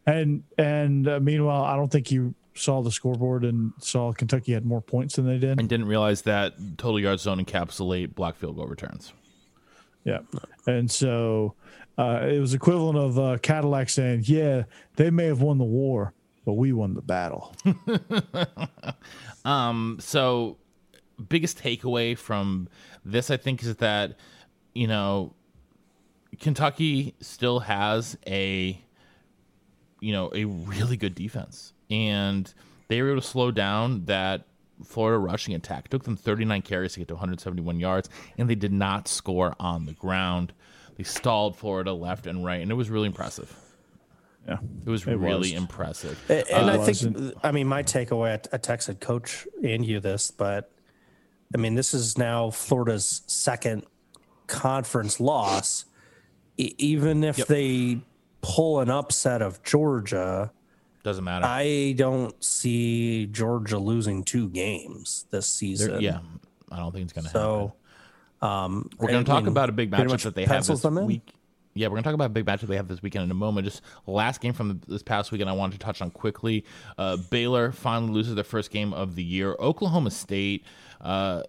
And 0.06 0.42
and 0.58 1.08
uh, 1.08 1.20
meanwhile, 1.20 1.64
I 1.64 1.76
don't 1.76 1.90
think 1.90 2.10
you 2.10 2.34
saw 2.54 2.82
the 2.82 2.90
scoreboard 2.90 3.44
and 3.44 3.72
saw 3.78 4.12
Kentucky 4.12 4.52
had 4.52 4.66
more 4.66 4.80
points 4.82 5.16
than 5.16 5.26
they 5.26 5.38
did. 5.38 5.58
and 5.58 5.68
didn't 5.68 5.86
realize 5.86 6.22
that 6.22 6.54
total 6.78 6.98
yards 6.98 7.24
don't 7.24 7.44
encapsulate 7.44 8.14
block 8.14 8.36
field 8.36 8.56
goal 8.56 8.66
returns 8.66 9.12
Yeah. 10.04 10.18
And 10.66 10.90
so 10.90 11.54
uh, 11.96 12.26
it 12.28 12.38
was 12.40 12.52
equivalent 12.54 12.98
of 12.98 13.18
uh, 13.18 13.38
Cadillac 13.38 13.88
saying, 13.88 14.22
yeah, 14.24 14.64
they 14.96 15.10
may 15.10 15.26
have 15.26 15.40
won 15.42 15.58
the 15.58 15.64
war, 15.64 16.12
but 16.44 16.54
we 16.54 16.72
won 16.72 16.94
the 16.94 17.02
battle. 17.02 17.54
Um. 19.44 19.98
So 20.00 20.58
biggest 21.28 21.58
takeaway 21.58 22.16
from 22.16 22.66
this 23.04 23.30
i 23.30 23.36
think 23.36 23.62
is 23.62 23.76
that 23.76 24.16
you 24.74 24.86
know 24.86 25.34
kentucky 26.40 27.14
still 27.20 27.60
has 27.60 28.16
a 28.26 28.82
you 30.00 30.12
know 30.12 30.30
a 30.34 30.44
really 30.44 30.96
good 30.96 31.14
defense 31.14 31.72
and 31.90 32.52
they 32.88 33.00
were 33.02 33.10
able 33.12 33.20
to 33.20 33.26
slow 33.26 33.50
down 33.50 34.04
that 34.06 34.46
florida 34.84 35.18
rushing 35.18 35.54
attack 35.54 35.84
it 35.86 35.90
took 35.90 36.04
them 36.04 36.16
39 36.16 36.62
carries 36.62 36.94
to 36.94 37.00
get 37.00 37.08
to 37.08 37.14
171 37.14 37.78
yards 37.78 38.08
and 38.38 38.48
they 38.48 38.54
did 38.54 38.72
not 38.72 39.06
score 39.08 39.54
on 39.60 39.86
the 39.86 39.92
ground 39.92 40.52
they 40.96 41.04
stalled 41.04 41.56
florida 41.56 41.92
left 41.92 42.26
and 42.26 42.44
right 42.44 42.62
and 42.62 42.70
it 42.70 42.74
was 42.74 42.88
really 42.90 43.06
impressive 43.06 43.54
Yeah. 44.48 44.56
it 44.86 44.90
was 44.90 45.06
It 45.06 45.16
really 45.16 45.52
was. 45.52 45.52
impressive 45.52 46.18
And, 46.30 46.48
and 46.48 46.70
I 46.70 46.76
Uh, 46.78 46.92
think, 46.92 47.34
I 47.44 47.52
mean, 47.52 47.66
my 47.66 47.82
takeaway, 47.82 48.30
I, 48.30 48.56
I 48.56 48.58
texted 48.58 48.98
Coach 49.00 49.46
and 49.62 49.84
you 49.84 50.00
this, 50.00 50.30
but 50.30 50.70
I 51.54 51.58
mean, 51.58 51.74
this 51.74 51.92
is 51.92 52.16
now 52.16 52.48
Florida's 52.50 53.22
second 53.26 53.84
conference 54.46 55.20
loss. 55.20 55.84
Even 56.56 57.22
if 57.24 57.38
Yep. 57.38 57.46
they 57.48 58.00
pull 58.42 58.80
an 58.80 58.90
upset 58.90 59.42
of 59.42 59.62
Georgia, 59.62 60.50
doesn't 61.02 61.24
matter 61.24 61.46
I 61.46 61.94
don't 61.96 62.42
see 62.44 63.26
Georgia 63.26 63.78
losing 63.78 64.22
two 64.22 64.48
games 64.50 65.26
this 65.30 65.46
They're- 65.58 65.68
season. 65.76 66.00
yeah 66.00 66.20
i 66.72 66.76
don't 66.76 66.92
think 66.92 67.04
it's 67.04 67.12
going 67.12 67.24
to 67.26 67.30
happen 67.30 67.72
um, 68.42 68.88
We're 68.98 69.08
going 69.08 69.24
to 69.24 69.30
talk 69.30 69.46
about 69.46 69.68
a 69.68 69.72
big 69.72 69.90
matchup 69.90 70.22
that 70.22 70.34
they 70.34 70.44
have 70.46 70.66
this 70.66 70.80
them 70.80 70.96
in. 70.98 71.06
week. 71.06 71.34
Yeah, 71.74 71.88
we're 71.88 71.92
going 71.96 72.02
to 72.04 72.08
talk 72.08 72.14
about 72.14 72.26
a 72.26 72.28
big 72.30 72.46
matchup 72.46 72.68
they 72.68 72.76
have 72.76 72.88
this 72.88 73.02
weekend 73.02 73.24
in 73.24 73.30
a 73.30 73.34
moment. 73.34 73.66
Just 73.66 73.82
last 74.06 74.40
game 74.40 74.54
from 74.54 74.80
this 74.88 75.02
past 75.02 75.30
weekend, 75.30 75.50
I 75.50 75.52
wanted 75.52 75.72
to 75.78 75.84
touch 75.84 76.00
on 76.00 76.10
quickly. 76.10 76.64
Uh, 76.96 77.18
Baylor 77.30 77.70
finally 77.70 78.12
loses 78.12 78.34
their 78.34 78.44
first 78.44 78.70
game 78.70 78.94
of 78.94 79.14
the 79.14 79.22
year. 79.22 79.54
Oklahoma 79.60 80.10
State, 80.10 80.64
uh, 81.02 81.42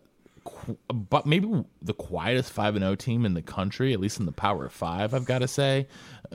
but 0.87 1.25
maybe 1.25 1.63
the 1.81 1.93
quietest 1.93 2.51
five 2.51 2.75
and 2.75 2.83
zero 2.83 2.95
team 2.95 3.25
in 3.25 3.33
the 3.33 3.41
country, 3.41 3.93
at 3.93 3.99
least 3.99 4.19
in 4.19 4.25
the 4.25 4.31
Power 4.31 4.69
Five. 4.69 5.13
I've 5.13 5.25
got 5.25 5.39
to 5.39 5.47
say, 5.47 5.87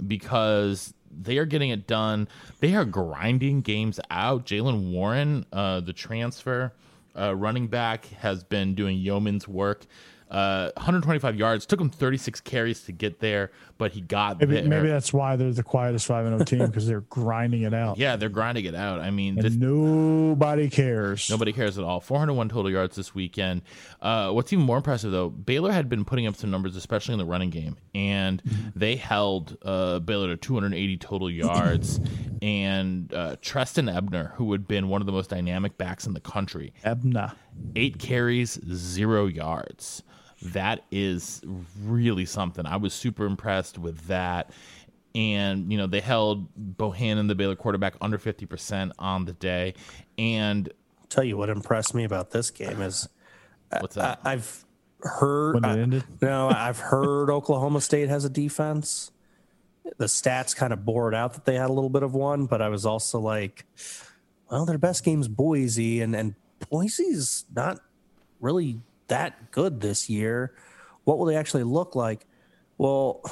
because 0.07 0.95
they 1.11 1.39
are 1.39 1.47
getting 1.47 1.71
it 1.71 1.87
done. 1.87 2.29
They 2.61 2.75
are 2.75 2.85
grinding 2.85 3.63
games 3.63 3.99
out. 4.11 4.47
Jaylen 4.47 4.93
Warren, 4.93 5.47
uh, 5.53 5.81
the 5.81 5.93
transfer 5.93 6.73
uh, 7.19 7.35
running 7.35 7.69
back, 7.69 8.07
has 8.07 8.45
been 8.45 8.75
doing 8.75 8.99
yeoman's 8.99 9.49
work. 9.49 9.87
Uh, 10.31 10.71
125 10.77 11.37
yards. 11.37 11.67
Took 11.67 11.81
him 11.81 11.91
36 11.91 12.41
carries 12.41 12.83
to 12.83 12.93
get 12.93 13.21
there, 13.21 13.53
but 13.79 13.93
he 13.93 14.01
got 14.01 14.41
Maybe, 14.41 14.55
there. 14.55 14.65
maybe 14.65 14.89
that's 14.89 15.13
why 15.13 15.37
they're 15.37 15.53
the 15.53 15.63
quietest 15.63 16.07
5 16.07 16.27
0 16.27 16.45
team 16.45 16.67
because 16.67 16.87
they're 16.87 17.03
grinding 17.03 17.63
it 17.63 17.75
out. 17.75 17.99
yeah, 17.99 18.17
they're 18.17 18.29
grinding 18.29 18.65
it 18.65 18.75
out. 18.75 19.01
I 19.01 19.11
mean, 19.11 19.37
this, 19.37 19.55
nobody 19.55 20.71
cares. 20.71 21.29
Nobody 21.31 21.53
cares 21.53 21.79
at 21.79 21.85
all. 21.85 22.01
401 22.01 22.49
total 22.49 22.71
yards 22.71 22.97
this 22.97 23.15
weekend. 23.15 23.63
Uh, 24.01 24.31
what's 24.33 24.53
even 24.53 24.65
more 24.65 24.79
impressive, 24.79 25.11
though, 25.13 25.29
Baylor 25.31 25.73
had 25.73 25.89
been 25.89 26.05
putting 26.05 26.27
up 26.27 26.37
some 26.37 26.51
numbers, 26.51 26.77
especially 26.77 27.13
in 27.15 27.19
the 27.19 27.25
running 27.25 27.51
game, 27.51 27.77
and 27.95 28.43
they 28.75 28.97
held 28.97 29.57
uh, 29.63 29.99
Baylor 29.99 30.29
to 30.29 30.37
280 30.37 30.97
total 30.99 31.31
yards. 31.31 32.01
and 32.43 33.13
uh, 33.13 33.37
Trestan 33.41 33.89
Ebner, 33.89 34.33
who 34.37 34.53
had 34.53 34.69
been 34.69 34.89
one 34.89 35.01
of 35.03 35.07
the 35.07 35.13
most 35.13 35.31
dynamic 35.31 35.79
backs 35.79 36.07
in 36.07 36.15
the 36.15 36.21
country, 36.21 36.73
Ebner, 36.85 37.33
eight 37.75 37.99
carries, 37.99 38.59
zero 38.73 39.27
yards. 39.27 40.03
That 40.53 40.85
is 40.91 41.43
really 41.85 42.25
something. 42.27 42.67
I 42.67 42.77
was 42.77 42.95
super 42.95 43.27
impressed 43.27 43.79
with 43.79 44.07
that. 44.09 44.51
And, 45.15 45.73
you 45.73 45.79
know, 45.79 45.87
they 45.87 46.01
held 46.01 46.47
Bohanon, 46.55 47.27
the 47.27 47.35
Baylor 47.35 47.57
quarterback, 47.57 47.95
under 48.03 48.19
50% 48.19 48.93
on 48.99 49.25
the 49.25 49.33
day. 49.33 49.75
And 50.19 50.71
tell 51.09 51.25
you 51.25 51.37
what 51.37 51.49
impressed 51.49 51.95
me 51.95 52.05
about 52.05 52.31
this 52.31 52.51
game 52.51 52.83
is 52.83 53.09
what's 53.81 53.95
that? 53.95 54.21
I, 54.25 54.33
I've 54.33 54.65
heard. 55.01 55.55
When 55.55 55.65
it 55.65 55.69
I- 55.69 55.79
ended? 55.79 56.05
No, 56.21 56.49
I've 56.49 56.79
heard 56.79 57.31
Oklahoma 57.31 57.81
State 57.81 58.09
has 58.09 58.25
a 58.25 58.31
defense. 58.31 59.11
The 59.99 60.07
stats 60.07 60.55
kind 60.55 60.73
of 60.73 60.85
bore 60.85 61.09
it 61.09 61.15
out 61.15 61.35
that 61.35 61.45
they 61.45 61.55
had 61.55 61.71
a 61.71 61.73
little 61.73 61.91
bit 61.91 62.03
of 62.03 62.13
one, 62.13 62.47
but 62.47 62.61
I 62.61 62.69
was 62.69 62.85
also 62.85 63.21
like, 63.21 63.65
well, 64.51 64.67
their 64.67 64.79
best 64.79 65.05
game's 65.05 65.29
Boise, 65.29 66.01
and 66.01 66.15
and 66.15 66.35
Boise's 66.69 67.45
not 67.55 67.79
really 68.41 68.81
that 69.09 69.51
good 69.51 69.81
this 69.81 70.09
year. 70.11 70.55
What 71.05 71.19
will 71.19 71.27
they 71.27 71.37
actually 71.37 71.63
look 71.63 71.95
like? 71.95 72.27
Well, 72.79 73.23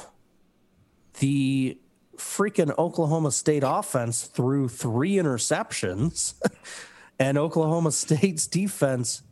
the 1.19 1.77
freaking 2.17 2.77
Oklahoma 2.77 3.31
State 3.31 3.63
offense 3.65 4.23
threw 4.23 4.67
three 4.67 5.13
interceptions, 5.13 6.35
and 7.19 7.37
Oklahoma 7.37 7.91
State's 7.91 8.47
defense. 8.47 9.23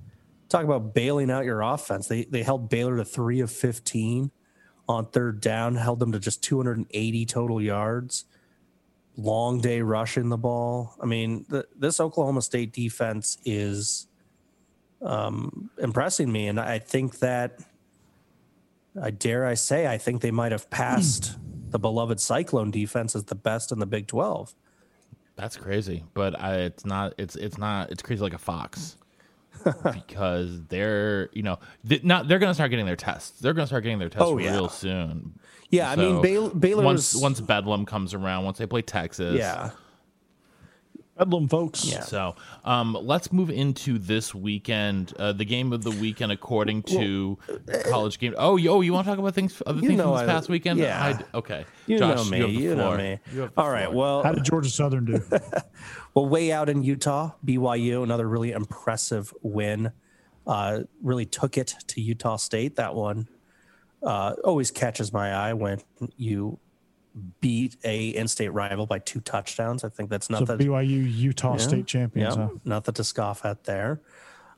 Talk 0.50 0.66
about 0.66 0.94
bailing 0.94 1.32
out 1.32 1.46
your 1.46 1.62
offense. 1.62 2.08
They 2.08 2.26
they 2.26 2.44
held 2.44 2.70
Baylor 2.70 2.98
to 2.98 3.06
three 3.06 3.40
of 3.40 3.52
fifteen 3.52 4.32
on 4.88 5.06
third 5.08 5.42
down, 5.42 5.76
held 5.76 6.00
them 6.00 6.12
to 6.12 6.20
just 6.20 6.44
280 6.44 7.26
total 7.26 7.62
yards. 7.62 8.26
Long 9.16 9.62
day 9.62 9.82
rushing 9.82 10.30
the 10.30 10.38
ball. 10.38 10.96
I 11.02 11.06
mean, 11.06 11.46
the, 11.48 11.68
this 11.76 12.00
Oklahoma 12.00 12.42
State 12.42 12.74
defense 12.74 13.38
is 13.46 14.08
um, 15.04 15.70
impressing 15.78 16.32
me, 16.32 16.48
and 16.48 16.60
I 16.60 16.80
think 16.80 17.20
that 17.20 17.60
I 19.02 19.12
dare 19.12 19.46
I 19.46 19.54
say 19.56 19.88
I 19.88 19.98
think 19.98 20.22
they 20.22 20.32
might 20.32 20.52
have 20.52 20.70
passed 20.70 21.38
the 21.70 21.80
beloved 21.80 22.20
Cyclone 22.20 22.72
defense 22.72 23.16
as 23.16 23.26
the 23.26 23.36
best 23.36 23.72
in 23.72 23.80
the 23.80 23.86
Big 23.88 24.08
12. 24.08 24.54
That's 25.36 25.58
crazy, 25.58 26.04
but 26.14 26.40
I, 26.40 26.58
it's 26.58 26.86
not. 26.86 27.16
It's 27.18 27.36
it's 27.36 27.58
not. 27.58 27.92
It's 27.92 28.04
crazy 28.04 28.22
like 28.22 28.36
a 28.36 28.38
fox 28.38 28.98
because 29.94 30.64
they're 30.68 31.30
you 31.34 31.42
know 31.42 31.58
they, 31.84 32.00
not 32.04 32.28
they're 32.28 32.38
gonna 32.38 32.54
start 32.54 32.70
getting 32.70 32.86
their 32.86 32.96
tests. 32.96 33.40
They're 33.42 33.54
gonna 33.54 33.66
start 33.68 33.82
getting 33.84 33.98
their 33.98 34.10
tests 34.10 34.28
Oh, 34.28 34.38
yeah. 34.38 34.52
real 34.52 34.70
soon. 34.70 35.40
Yeah, 35.72 35.90
I 35.90 35.96
mean, 35.96 36.18
So, 36.18 36.22
Baylor, 36.22 36.50
Baylor 36.52 36.84
once 36.84 37.16
once 37.16 37.42
Bedlam 37.42 37.88
comes 37.88 38.14
around, 38.14 38.46
once 38.46 38.60
they 38.60 38.68
play 38.68 38.84
Texas, 38.84 39.36
yeah, 39.36 39.72
Bedlam, 41.18 41.48
folks. 41.48 41.86
Yeah. 41.86 42.02
So 42.02 42.36
um, 42.66 42.98
let's 43.00 43.32
move 43.32 43.52
into 43.52 44.00
this 44.00 44.34
weekend, 44.34 45.14
uh, 45.20 45.32
the 45.34 45.46
game 45.46 45.72
of 45.72 45.84
the 45.84 45.92
weekend 45.92 46.32
according 46.32 46.84
to 46.84 47.38
college 47.90 48.18
game. 48.18 48.34
Oh, 48.38 48.56
you, 48.58 48.72
oh, 48.72 48.82
you 48.82 48.94
want 48.94 49.06
to 49.06 49.12
talk 49.12 49.20
about 49.20 49.36
things, 49.36 49.62
other 49.68 49.80
You 49.80 49.90
things 49.90 49.98
know 50.00 50.06
from 50.16 50.26
this 50.26 50.30
I- 50.30 50.34
past 50.34 50.50
weekend? 50.50 50.80
yeah. 50.80 51.04
I- 51.34 51.38
okay, 51.38 51.66
you 51.86 52.00
Josh, 52.00 52.18
know 52.18 52.26
me, 52.26 52.38
you, 52.40 52.48
you, 52.70 52.76
know 52.76 52.98
me. 52.98 53.20
You 53.32 53.52
All 53.56 53.70
right, 53.70 53.92
well, 53.94 54.24
How 54.24 54.32
did 54.32 54.44
Georgia 54.44 54.70
Southern 54.70 55.06
do? 55.06 55.22
Well, 56.16 56.28
way 56.28 56.52
out 56.52 56.70
in 56.70 56.84
Utah, 56.84 57.32
BYU, 57.44 58.04
another 58.04 58.30
really 58.30 58.52
impressive 58.52 59.34
win. 59.42 59.92
Uh, 60.46 60.82
really 61.02 61.26
took 61.26 61.58
it 61.58 61.74
to 61.88 62.02
Utah 62.02 62.36
State. 62.36 62.76
That 62.76 62.94
one 62.94 63.28
uh, 64.04 64.36
always 64.44 64.70
catches 64.70 65.12
my 65.12 65.34
eye 65.34 65.54
when 65.54 65.82
you 66.18 66.60
beat 67.42 67.78
a 67.84 68.08
in-state 68.10 68.50
rival 68.50 68.86
by 68.86 69.00
two 69.00 69.20
touchdowns. 69.22 69.84
I 69.84 69.90
think 69.90 70.10
that's 70.10 70.30
not 70.30 70.40
so 70.48 70.54
nothing. 70.54 70.68
BYU 70.68 71.16
Utah 71.16 71.58
State 71.58 71.86
champions. 71.86 72.36
yeah, 72.36 72.44
Huh? 72.48 72.54
nothing 72.66 72.94
to 72.96 73.04
scoff 73.04 73.46
at 73.46 73.64
there. 73.66 74.02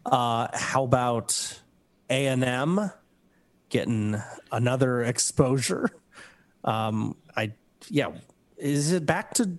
Uh, 0.06 0.48
how 0.54 0.84
about 0.84 1.60
A 2.10 2.28
and 2.28 2.44
M 2.44 2.92
getting 3.70 4.16
another 4.52 5.04
exposure? 5.04 5.90
Um, 6.64 7.16
I 7.36 7.52
yeah, 7.90 8.12
is 8.58 8.92
it 8.92 9.06
back 9.06 9.34
to 9.36 9.58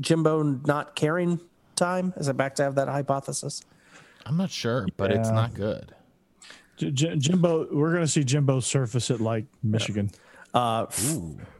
Jimbo 0.00 0.42
not 0.42 0.94
caring 0.94 1.40
time? 1.76 2.14
Is 2.16 2.28
it 2.28 2.36
back 2.36 2.54
to 2.56 2.62
have 2.62 2.76
that 2.76 2.88
hypothesis? 2.88 3.62
I'm 4.24 4.36
not 4.36 4.50
sure, 4.50 4.86
but 4.96 5.10
it's 5.12 5.30
not 5.30 5.54
good. 5.54 5.94
J- 6.76 6.90
J- 6.92 7.16
Jimbo, 7.16 7.66
we're 7.74 7.90
going 7.90 8.04
to 8.04 8.08
see 8.08 8.22
Jimbo 8.24 8.60
surface 8.60 9.10
at 9.10 9.20
like 9.20 9.46
Michigan. 9.62 10.10
Uh, 10.52 10.86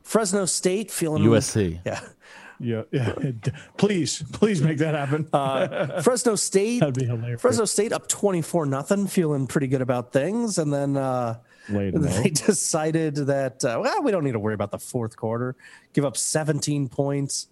Fresno 0.03 0.45
State 0.45 0.91
feeling 0.91 1.23
USC. 1.23 1.81
Yeah, 1.85 2.01
Yeah, 2.59 2.83
yeah. 2.91 3.15
please, 3.77 4.23
please 4.33 4.61
make 4.61 4.79
that 4.79 4.95
happen. 4.95 5.29
uh, 5.33 6.03
Fresno 6.03 6.35
State. 6.35 6.81
That'd 6.81 6.95
be 6.97 7.07
hilarious. 7.07 7.41
Fresno 7.41 7.65
State 7.65 7.93
up 7.93 8.09
twenty 8.09 8.43
four 8.43 8.67
nothing, 8.67 9.07
feeling 9.07 9.47
pretty 9.47 9.67
good 9.69 9.83
about 9.83 10.13
things, 10.13 10.59
and 10.59 10.73
then 10.73 10.97
uh, 10.97 11.39
Laid 11.69 11.95
they 12.03 12.19
out. 12.19 12.35
decided 12.35 13.15
that 13.15 13.65
uh, 13.65 13.79
well, 13.83 14.03
we 14.03 14.11
don't 14.11 14.25
need 14.25 14.33
to 14.33 14.39
worry 14.41 14.55
about 14.55 14.73
the 14.73 14.79
fourth 14.79 15.17
quarter. 15.17 15.55
Give 15.93 16.05
up 16.05 16.17
seventeen 16.17 16.89
points, 16.89 17.47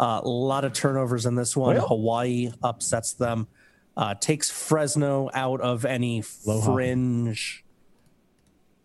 uh, 0.00 0.20
a 0.24 0.28
lot 0.28 0.64
of 0.64 0.72
turnovers 0.72 1.24
in 1.26 1.34
this 1.36 1.56
one. 1.56 1.76
Well- 1.76 1.86
Hawaii 1.88 2.50
upsets 2.62 3.12
them, 3.12 3.46
uh, 3.96 4.14
takes 4.14 4.50
Fresno 4.50 5.30
out 5.32 5.60
of 5.60 5.84
any 5.84 6.24
Aloha. 6.46 6.74
fringe 6.74 7.61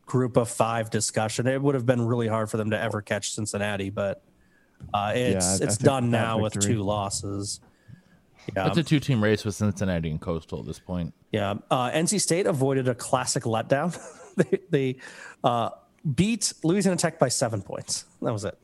group 0.08 0.38
of 0.38 0.50
five 0.50 0.90
discussion. 0.90 1.46
It 1.46 1.62
would 1.62 1.76
have 1.76 1.86
been 1.86 2.02
really 2.04 2.28
hard 2.28 2.50
for 2.50 2.58
them 2.58 2.72
to 2.72 2.82
ever 2.82 3.04
catch 3.04 3.34
Cincinnati, 3.34 3.92
but 3.92 4.24
uh, 4.94 5.12
it's 5.16 5.46
I- 5.46 5.52
I 5.52 5.54
it's 5.54 5.78
think 5.78 5.80
done 5.82 6.12
that 6.12 6.22
now 6.22 6.40
with 6.40 6.54
two 6.60 6.82
losses. 6.82 7.60
Yeah. 8.56 8.68
It's 8.68 8.78
a 8.78 8.84
two-team 8.84 9.22
race 9.22 9.44
with 9.44 9.56
Cincinnati 9.56 10.10
and 10.10 10.22
Coastal 10.22 10.62
at 10.62 10.66
this 10.66 10.80
point. 10.80 11.14
Yeah, 11.34 11.56
uh, 11.70 11.92
NC 11.92 12.22
State 12.22 12.48
avoided 12.48 12.88
a 12.88 12.96
classic 12.96 13.44
letdown. 13.44 13.96
they 14.38 14.60
they 14.70 14.96
uh, 15.44 15.72
beat 16.16 16.54
Louisiana 16.64 16.96
Tech 16.98 17.20
by 17.20 17.28
seven 17.28 17.62
points. 17.62 18.06
That 18.22 18.32
was 18.32 18.46
it. 18.46 18.58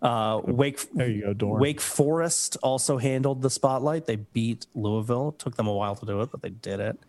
Uh, 0.00 0.40
Wake 0.44 0.88
There 0.92 1.08
you 1.08 1.22
go, 1.22 1.32
Dorn. 1.34 1.60
Wake 1.60 1.80
Forest 1.80 2.58
also 2.62 2.98
handled 2.98 3.42
the 3.42 3.50
spotlight. 3.50 4.06
They 4.06 4.16
beat 4.16 4.66
Louisville. 4.74 5.30
It 5.30 5.40
took 5.40 5.56
them 5.56 5.66
a 5.66 5.72
while 5.72 5.96
to 5.96 6.06
do 6.06 6.20
it, 6.20 6.30
but 6.30 6.42
they 6.42 6.50
did 6.50 6.78
it. 6.78 7.00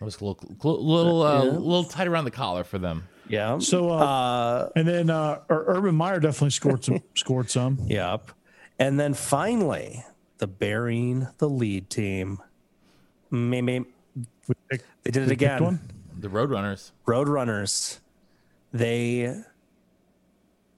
It 0.00 0.04
was 0.04 0.20
a 0.20 0.24
little, 0.24 0.38
little, 0.62 1.22
uh, 1.22 1.44
little 1.44 1.84
tight 1.84 2.06
around 2.06 2.24
the 2.24 2.30
collar 2.30 2.62
for 2.64 2.78
them. 2.78 3.08
Yeah. 3.28 3.58
So, 3.58 3.90
uh, 3.90 3.94
uh, 3.96 4.68
and 4.76 4.86
then 4.86 5.10
uh, 5.10 5.40
Ur- 5.50 5.64
Urban 5.66 5.94
Meyer 5.94 6.20
definitely 6.20 6.50
scored 6.50 6.84
some. 6.84 7.02
scored 7.14 7.50
some. 7.50 7.78
yep. 7.86 8.30
And 8.78 8.98
then 8.98 9.12
finally, 9.12 10.04
the 10.38 10.46
burying 10.46 11.26
the 11.38 11.48
lead 11.48 11.90
team. 11.90 12.38
Maybe 13.30 13.84
picked- 14.70 14.84
they 15.02 15.10
did 15.10 15.16
it 15.16 15.20
we 15.22 15.28
picked 15.30 15.42
again. 15.42 15.62
one? 15.64 15.80
The 16.20 16.28
Roadrunners. 16.28 16.92
Roadrunners, 17.06 17.98
they, 18.72 19.34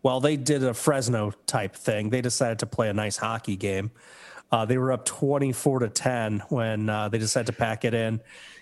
well, 0.02 0.20
they 0.20 0.36
did 0.36 0.62
a 0.64 0.74
Fresno 0.74 1.32
type 1.46 1.74
thing. 1.76 2.10
They 2.10 2.20
decided 2.20 2.58
to 2.60 2.66
play 2.66 2.88
a 2.88 2.92
nice 2.94 3.16
hockey 3.18 3.56
game. 3.56 3.90
Uh, 4.52 4.64
they 4.64 4.76
were 4.78 4.92
up 4.92 5.04
24 5.04 5.80
to 5.80 5.88
10 5.88 6.42
when 6.48 6.88
uh, 6.88 7.08
they 7.08 7.18
decided 7.18 7.46
to 7.46 7.52
pack 7.52 7.84
it 7.84 7.94
in, 7.94 8.20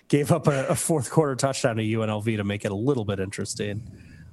gave 0.09 0.33
up 0.33 0.47
a, 0.47 0.67
a 0.69 0.75
fourth 0.75 1.11
quarter 1.11 1.35
touchdown 1.37 1.77
to 1.77 1.83
UNLV 1.83 2.37
to 2.37 2.45
make 2.45 2.65
it 2.65 2.73
a 2.73 2.77
little 2.77 3.05
bit 3.05 3.21
interesting. 3.21 3.83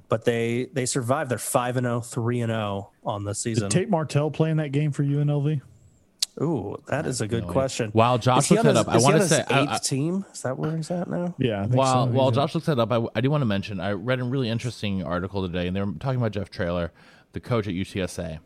But 0.08 0.24
they 0.24 0.68
they 0.72 0.86
survived. 0.86 1.30
They're 1.30 1.38
5 1.38 1.76
and 1.78 1.84
0, 1.84 2.00
3 2.00 2.40
and 2.42 2.50
0 2.50 2.90
on 3.04 3.24
the 3.24 3.34
season. 3.34 3.68
Tate 3.70 3.90
Martell 3.90 4.30
playing 4.30 4.56
that 4.58 4.70
game 4.72 4.92
for 4.92 5.02
UNLV. 5.02 5.60
Ooh, 6.42 6.76
that 6.88 7.06
is 7.06 7.22
a 7.22 7.26
good 7.26 7.44
idea. 7.44 7.52
question. 7.52 7.90
While 7.92 8.18
Josh 8.18 8.50
looks 8.50 8.60
on 8.60 8.66
that 8.74 8.76
up, 8.76 8.88
I 8.88 8.96
is 8.98 9.04
wanna 9.04 9.26
say- 9.26 9.40
eighth 9.40 9.70
I- 9.70 9.78
team. 9.78 10.24
Is 10.32 10.42
that 10.42 10.58
where 10.58 10.76
he's 10.76 10.90
at 10.90 11.08
now? 11.08 11.34
Yeah, 11.38 11.60
I 11.60 11.62
think 11.64 11.76
While 11.76 12.06
so. 12.06 12.12
while 12.12 12.28
He's 12.28 12.36
Josh 12.36 12.54
looks 12.54 12.66
that 12.66 12.78
up, 12.78 12.92
I, 12.92 13.04
I 13.14 13.20
do 13.22 13.30
want 13.30 13.40
to 13.40 13.46
mention 13.46 13.80
I 13.80 13.92
read 13.92 14.20
a 14.20 14.24
really 14.24 14.48
interesting 14.50 15.02
article 15.02 15.46
today, 15.46 15.66
and 15.66 15.74
they 15.74 15.82
were 15.82 15.92
talking 15.98 16.18
about 16.20 16.32
Jeff 16.32 16.50
Traylor, 16.50 16.92
the 17.32 17.40
coach 17.40 17.66
at 17.66 17.72
UTSA. 17.74 18.38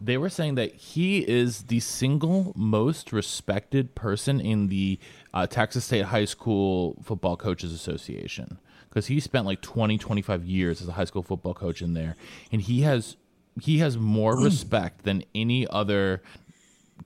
They 0.00 0.18
were 0.18 0.28
saying 0.28 0.56
that 0.56 0.74
he 0.74 1.20
is 1.26 1.62
the 1.64 1.80
single 1.80 2.52
most 2.54 3.10
respected 3.10 3.94
person 3.94 4.38
in 4.38 4.68
the 4.68 4.98
uh, 5.34 5.46
Texas 5.46 5.84
State 5.84 6.06
High 6.06 6.24
School 6.24 6.96
Football 7.02 7.36
Coaches 7.36 7.72
Association 7.72 8.58
because 8.88 9.08
he 9.08 9.18
spent 9.18 9.44
like 9.44 9.60
20, 9.60 9.98
25 9.98 10.44
years 10.44 10.80
as 10.80 10.88
a 10.88 10.92
high 10.92 11.04
school 11.04 11.24
football 11.24 11.52
coach 11.52 11.82
in 11.82 11.92
there, 11.92 12.16
and 12.50 12.62
he 12.62 12.82
has 12.82 13.16
he 13.60 13.78
has 13.78 13.98
more 13.98 14.40
respect 14.40 15.02
than 15.02 15.24
any 15.34 15.66
other 15.68 16.22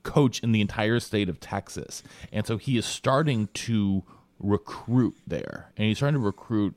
coach 0.02 0.40
in 0.42 0.52
the 0.52 0.60
entire 0.60 1.00
state 1.00 1.28
of 1.28 1.40
Texas. 1.40 2.02
And 2.32 2.46
so 2.46 2.56
he 2.58 2.76
is 2.76 2.86
starting 2.86 3.48
to 3.54 4.04
recruit 4.38 5.16
there. 5.26 5.72
And 5.76 5.88
he's 5.88 5.98
starting 5.98 6.20
to 6.20 6.24
recruit 6.24 6.74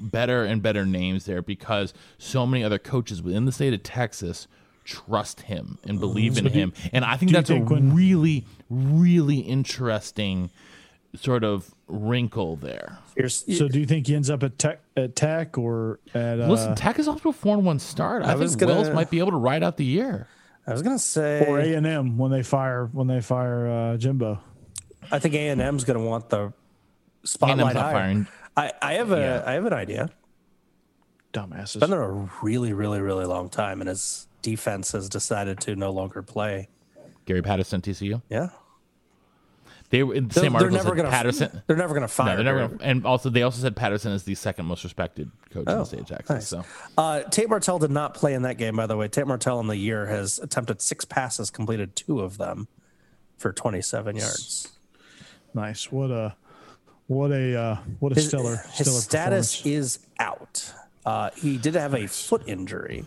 better 0.00 0.44
and 0.44 0.62
better 0.62 0.84
names 0.84 1.26
there 1.26 1.42
because 1.42 1.94
so 2.18 2.46
many 2.46 2.64
other 2.64 2.78
coaches 2.78 3.22
within 3.22 3.44
the 3.44 3.52
state 3.52 3.74
of 3.74 3.82
Texas 3.82 4.48
trust 4.84 5.42
him 5.42 5.78
and 5.84 5.98
believe 5.98 6.36
in 6.38 6.44
do 6.44 6.50
you- 6.50 6.56
him. 6.60 6.72
And 6.92 7.04
I 7.04 7.16
think 7.16 7.30
do 7.30 7.36
you 7.36 7.38
that's 7.38 7.50
a 7.50 7.54
think 7.54 7.70
when- 7.70 7.94
really, 7.94 8.44
really 8.70 9.38
interesting 9.38 10.50
sort 11.16 11.44
of 11.44 11.72
wrinkle 11.86 12.56
there. 12.56 12.98
So, 13.28 13.68
do 13.68 13.78
you 13.78 13.86
think 13.86 14.06
he 14.08 14.14
ends 14.16 14.28
up 14.30 14.42
at 14.42 14.58
Tech, 14.58 14.80
at 14.96 15.14
Tech 15.14 15.56
or 15.56 16.00
at? 16.12 16.40
Uh, 16.40 16.48
Listen, 16.48 16.74
Tech 16.74 16.98
is 16.98 17.06
off 17.06 17.22
to 17.22 17.28
a 17.28 17.32
four 17.32 17.56
and 17.56 17.64
one 17.64 17.78
start. 17.78 18.24
I, 18.24 18.34
was 18.34 18.52
think 18.52 18.62
gonna- 18.62 18.74
Wells 18.74 18.90
might 18.94 19.10
be 19.10 19.20
able 19.20 19.30
to 19.30 19.36
ride 19.36 19.62
out 19.62 19.76
the 19.76 19.84
year. 19.84 20.26
I 20.66 20.72
was 20.72 20.82
gonna 20.82 20.98
say 20.98 21.44
or 21.46 21.60
A 21.60 21.74
and 21.74 21.86
M 21.86 22.16
when 22.18 22.30
they 22.30 22.42
fire 22.42 22.86
when 22.86 23.06
they 23.06 23.20
fire 23.20 23.68
uh, 23.68 23.96
Jimbo. 23.96 24.40
I 25.12 25.18
think 25.18 25.34
A 25.34 25.48
and 25.48 25.60
M's 25.60 25.84
going 25.84 25.98
to 25.98 26.04
want 26.04 26.30
the 26.30 26.52
spotlight 27.22 27.74
not 27.74 27.92
firing. 27.92 28.26
I, 28.56 28.72
I 28.80 28.94
have 28.94 29.12
a 29.12 29.16
I 29.16 29.20
Yeah. 29.20 29.52
have 29.52 29.66
an 29.66 29.72
idea. 29.74 30.08
Dumbasses. 31.32 31.80
Been 31.80 31.90
there 31.90 32.02
a 32.02 32.28
really 32.42 32.72
really 32.72 33.00
really 33.00 33.26
long 33.26 33.48
time, 33.50 33.80
and 33.82 33.88
his 33.88 34.26
defense 34.44 34.92
has 34.92 35.08
decided 35.08 35.58
to 35.60 35.74
no 35.74 35.90
longer 35.90 36.22
play. 36.22 36.68
Gary 37.24 37.42
Patterson, 37.42 37.80
TCU. 37.80 38.20
Yeah, 38.28 38.50
They 39.90 40.02
were 40.02 40.14
in 40.14 40.28
the 40.28 40.34
they're, 40.34 40.44
same 40.44 40.52
they're 40.52 40.70
never 40.70 40.88
said 40.90 40.94
going 40.96 41.04
to 41.06 41.10
Patterson. 41.10 41.62
They're 41.66 41.76
never 41.76 41.94
going 41.94 42.02
to 42.06 42.08
fire. 42.08 42.36
No, 42.36 42.42
they're 42.44 42.54
never. 42.54 42.68
Gonna, 42.76 42.82
and 42.84 43.06
also, 43.06 43.30
they 43.30 43.42
also 43.42 43.62
said 43.62 43.74
Patterson 43.74 44.12
is 44.12 44.24
the 44.24 44.34
second 44.34 44.66
most 44.66 44.84
respected 44.84 45.30
coach 45.50 45.66
in 45.66 45.78
the 45.78 45.84
state 45.84 46.00
of 46.00 46.06
Texas. 46.06 46.30
nice. 46.30 46.48
So 46.48 46.64
Uh, 46.98 47.22
Tate 47.22 47.48
Martell 47.48 47.78
did 47.78 47.90
not 47.90 48.12
play 48.14 48.34
in 48.34 48.42
that 48.42 48.58
game, 48.58 48.76
by 48.76 48.86
the 48.86 48.96
way. 48.96 49.08
Tate 49.08 49.26
Martell 49.26 49.58
in 49.60 49.66
the 49.68 49.76
year 49.76 50.06
has 50.06 50.38
attempted 50.38 50.82
six 50.82 51.04
passes, 51.06 51.50
completed 51.50 51.96
two 51.96 52.20
of 52.20 52.36
them 52.36 52.68
for 53.38 53.52
27 53.52 54.16
yards. 54.16 54.68
nice. 55.54 55.90
What 55.90 56.10
a 56.10 56.36
what 57.06 57.32
a 57.32 57.58
uh, 57.58 57.76
what 58.00 58.12
a 58.12 58.16
His, 58.16 58.28
stellar 58.28 58.56
his 58.72 58.86
stellar 58.86 59.00
status 59.00 59.64
is 59.66 59.98
out. 60.18 60.72
Uh, 61.06 61.30
he 61.36 61.56
did 61.58 61.74
have 61.74 61.94
a 61.94 62.06
foot 62.06 62.42
injury, 62.46 63.06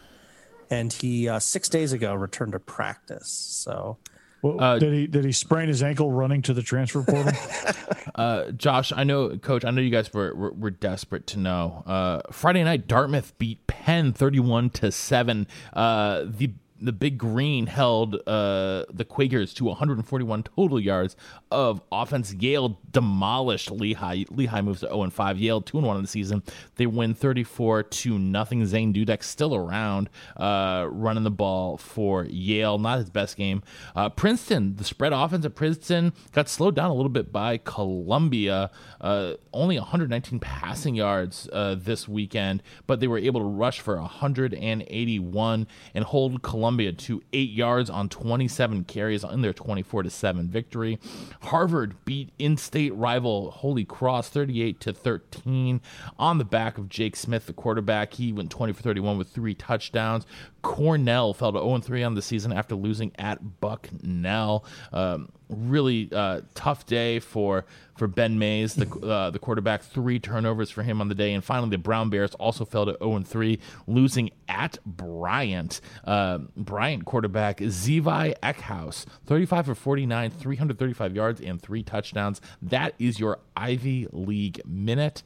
and 0.70 0.91
he 0.93 1.28
uh, 1.30 1.39
six 1.39 1.70
days 1.70 1.93
ago 1.93 2.13
returned 2.13 2.51
to 2.53 2.59
practice. 2.59 3.28
So 3.30 3.97
Well, 4.41 4.61
Uh, 4.61 4.80
did 4.80 4.93
he 4.93 5.07
did 5.07 5.26
he 5.26 5.32
sprain 5.32 5.68
his 5.68 5.82
ankle 5.84 6.11
running 6.11 6.41
to 6.43 6.53
the 6.53 6.61
transfer 6.61 7.03
portal? 7.03 7.34
Uh, 8.15 8.49
Josh, 8.51 8.91
I 8.95 9.03
know, 9.03 9.38
Coach, 9.38 9.63
I 9.63 9.70
know 9.70 9.80
you 9.80 9.91
guys 9.91 10.11
were 10.11 10.34
were, 10.34 10.51
were 10.51 10.72
desperate 10.72 11.28
to 11.28 11.39
know. 11.39 11.84
Uh, 11.86 12.22
Friday 12.32 12.63
night, 12.63 12.88
Dartmouth 12.88 13.38
beat 13.38 13.68
Penn 13.68 14.11
thirty-one 14.11 14.72
to 14.72 14.91
seven. 14.91 15.45
Uh, 15.72 16.24
the 16.26 16.53
the 16.80 16.92
Big 16.92 17.18
Green 17.18 17.68
held 17.68 18.16
uh, 18.28 18.86
the 18.92 19.06
Quakers 19.08 19.54
to 19.56 19.66
141 19.66 20.44
total 20.44 20.80
yards 20.80 21.16
of 21.52 21.82
offense. 21.92 22.34
Yale 22.34 22.80
demolished 22.92 23.72
Lehigh. 23.72 24.24
Lehigh 24.30 24.62
moves 24.62 24.82
to 24.82 24.88
0 24.88 25.04
and 25.04 25.14
5. 25.14 25.38
Yale 25.38 25.62
2 25.62 25.78
and 25.78 25.88
1 25.88 25.96
in 25.98 26.02
the 26.04 26.08
season. 26.08 26.44
They 26.76 26.86
win 26.86 27.14
34 27.14 27.84
to 27.84 28.20
nothing. 28.20 28.66
Zane 28.66 28.94
Dudek 28.94 29.24
still 29.24 29.56
around, 29.56 30.10
uh, 30.36 30.88
running 30.90 31.24
the 31.24 31.32
ball 31.32 31.78
for 31.78 32.26
Yale. 32.26 32.78
Not 32.78 33.00
his 33.00 33.10
best 33.10 33.38
game. 33.38 33.64
Uh, 33.96 34.10
Princeton, 34.10 34.76
the 34.76 34.84
spread 34.84 35.14
offense 35.14 35.46
at 35.46 35.56
Princeton 35.56 36.14
got 36.32 36.50
slowed 36.50 36.76
down 36.76 36.92
a 36.92 36.94
little 36.94 37.10
bit 37.10 37.32
by 37.32 37.58
Columbia. 37.58 38.70
Uh, 39.02 39.34
only 39.54 39.78
119 39.78 40.40
passing 40.40 40.96
yards 40.96 41.50
uh, 41.52 41.76
this 41.78 42.08
weekend, 42.08 42.62
but 42.86 43.00
they 43.00 43.08
were 43.08 43.18
able 43.18 43.42
to 43.42 43.48
rush 43.48 43.80
for 43.80 44.00
181 44.00 45.68
and 45.94 46.04
hold 46.04 46.42
Columbia 46.44 46.66
to 46.76 47.24
eight 47.34 47.51
yards 47.51 47.89
on 47.89 48.09
27 48.09 48.84
carries 48.86 49.24
in 49.24 49.41
their 49.41 49.53
24 49.53 50.03
to 50.03 50.09
seven 50.09 50.49
victory. 50.49 50.99
Harvard 51.43 52.03
beat 52.05 52.32
in-state 52.39 52.93
rival 52.95 53.51
Holy 53.51 53.86
Cross 53.86 54.30
38 54.30 54.80
to 54.82 54.93
13 54.93 55.82
on 56.18 56.38
the 56.38 56.45
back 56.45 56.78
of 56.78 56.89
Jake 56.89 57.15
Smith, 57.15 57.45
the 57.45 57.53
quarterback. 57.53 58.13
He 58.13 58.34
went 58.34 58.51
20 58.51 58.74
for 58.74 58.82
31 58.82 59.18
with 59.18 59.30
three 59.30 59.53
touchdowns. 59.53 60.26
Cornell 60.61 61.34
fell 61.34 61.53
to 61.53 61.59
0 61.59 61.80
3 61.80 62.03
on 62.03 62.15
the 62.15 62.22
season 62.22 62.51
after 62.51 62.76
losing 62.76 63.11
at 63.18 63.59
Bucknell. 63.61 64.65
Um, 64.91 65.30
really 65.49 66.09
uh, 66.11 66.41
tough 66.55 66.86
day 66.86 67.20
for 67.20 67.65
for 67.98 68.08
Ben 68.08 68.39
Mays, 68.39 68.76
the 68.76 68.88
uh, 69.00 69.30
the 69.30 69.39
quarterback. 69.39 69.82
Three 69.82 70.20
turnovers 70.20 70.70
for 70.70 70.84
him 70.84 71.02
on 71.02 71.08
the 71.08 71.16
day, 71.16 71.34
and 71.34 71.43
finally 71.43 71.70
the 71.70 71.78
Brown 71.78 72.10
Bears 72.10 72.34
also 72.36 72.66
fell 72.66 72.86
to 72.86 72.98
0 73.00 73.24
3, 73.24 73.60
losing 73.88 74.30
at 74.48 74.78
Bryant. 74.86 75.82
Uh, 76.04 76.39
Bryant 76.56 77.06
quarterback 77.06 77.60
Zevi 77.62 78.34
Eckhouse, 78.43 79.06
35 79.26 79.66
for 79.68 79.76
49, 79.76 80.32
335 80.32 81.16
yards 81.16 81.41
and 81.41 81.62
three 81.62 81.84
touchdowns. 81.84 82.41
That 82.62 82.93
is 83.00 83.20
your 83.20 83.39
Ivy 83.56 84.08
League 84.12 84.62
minute. 84.66 85.24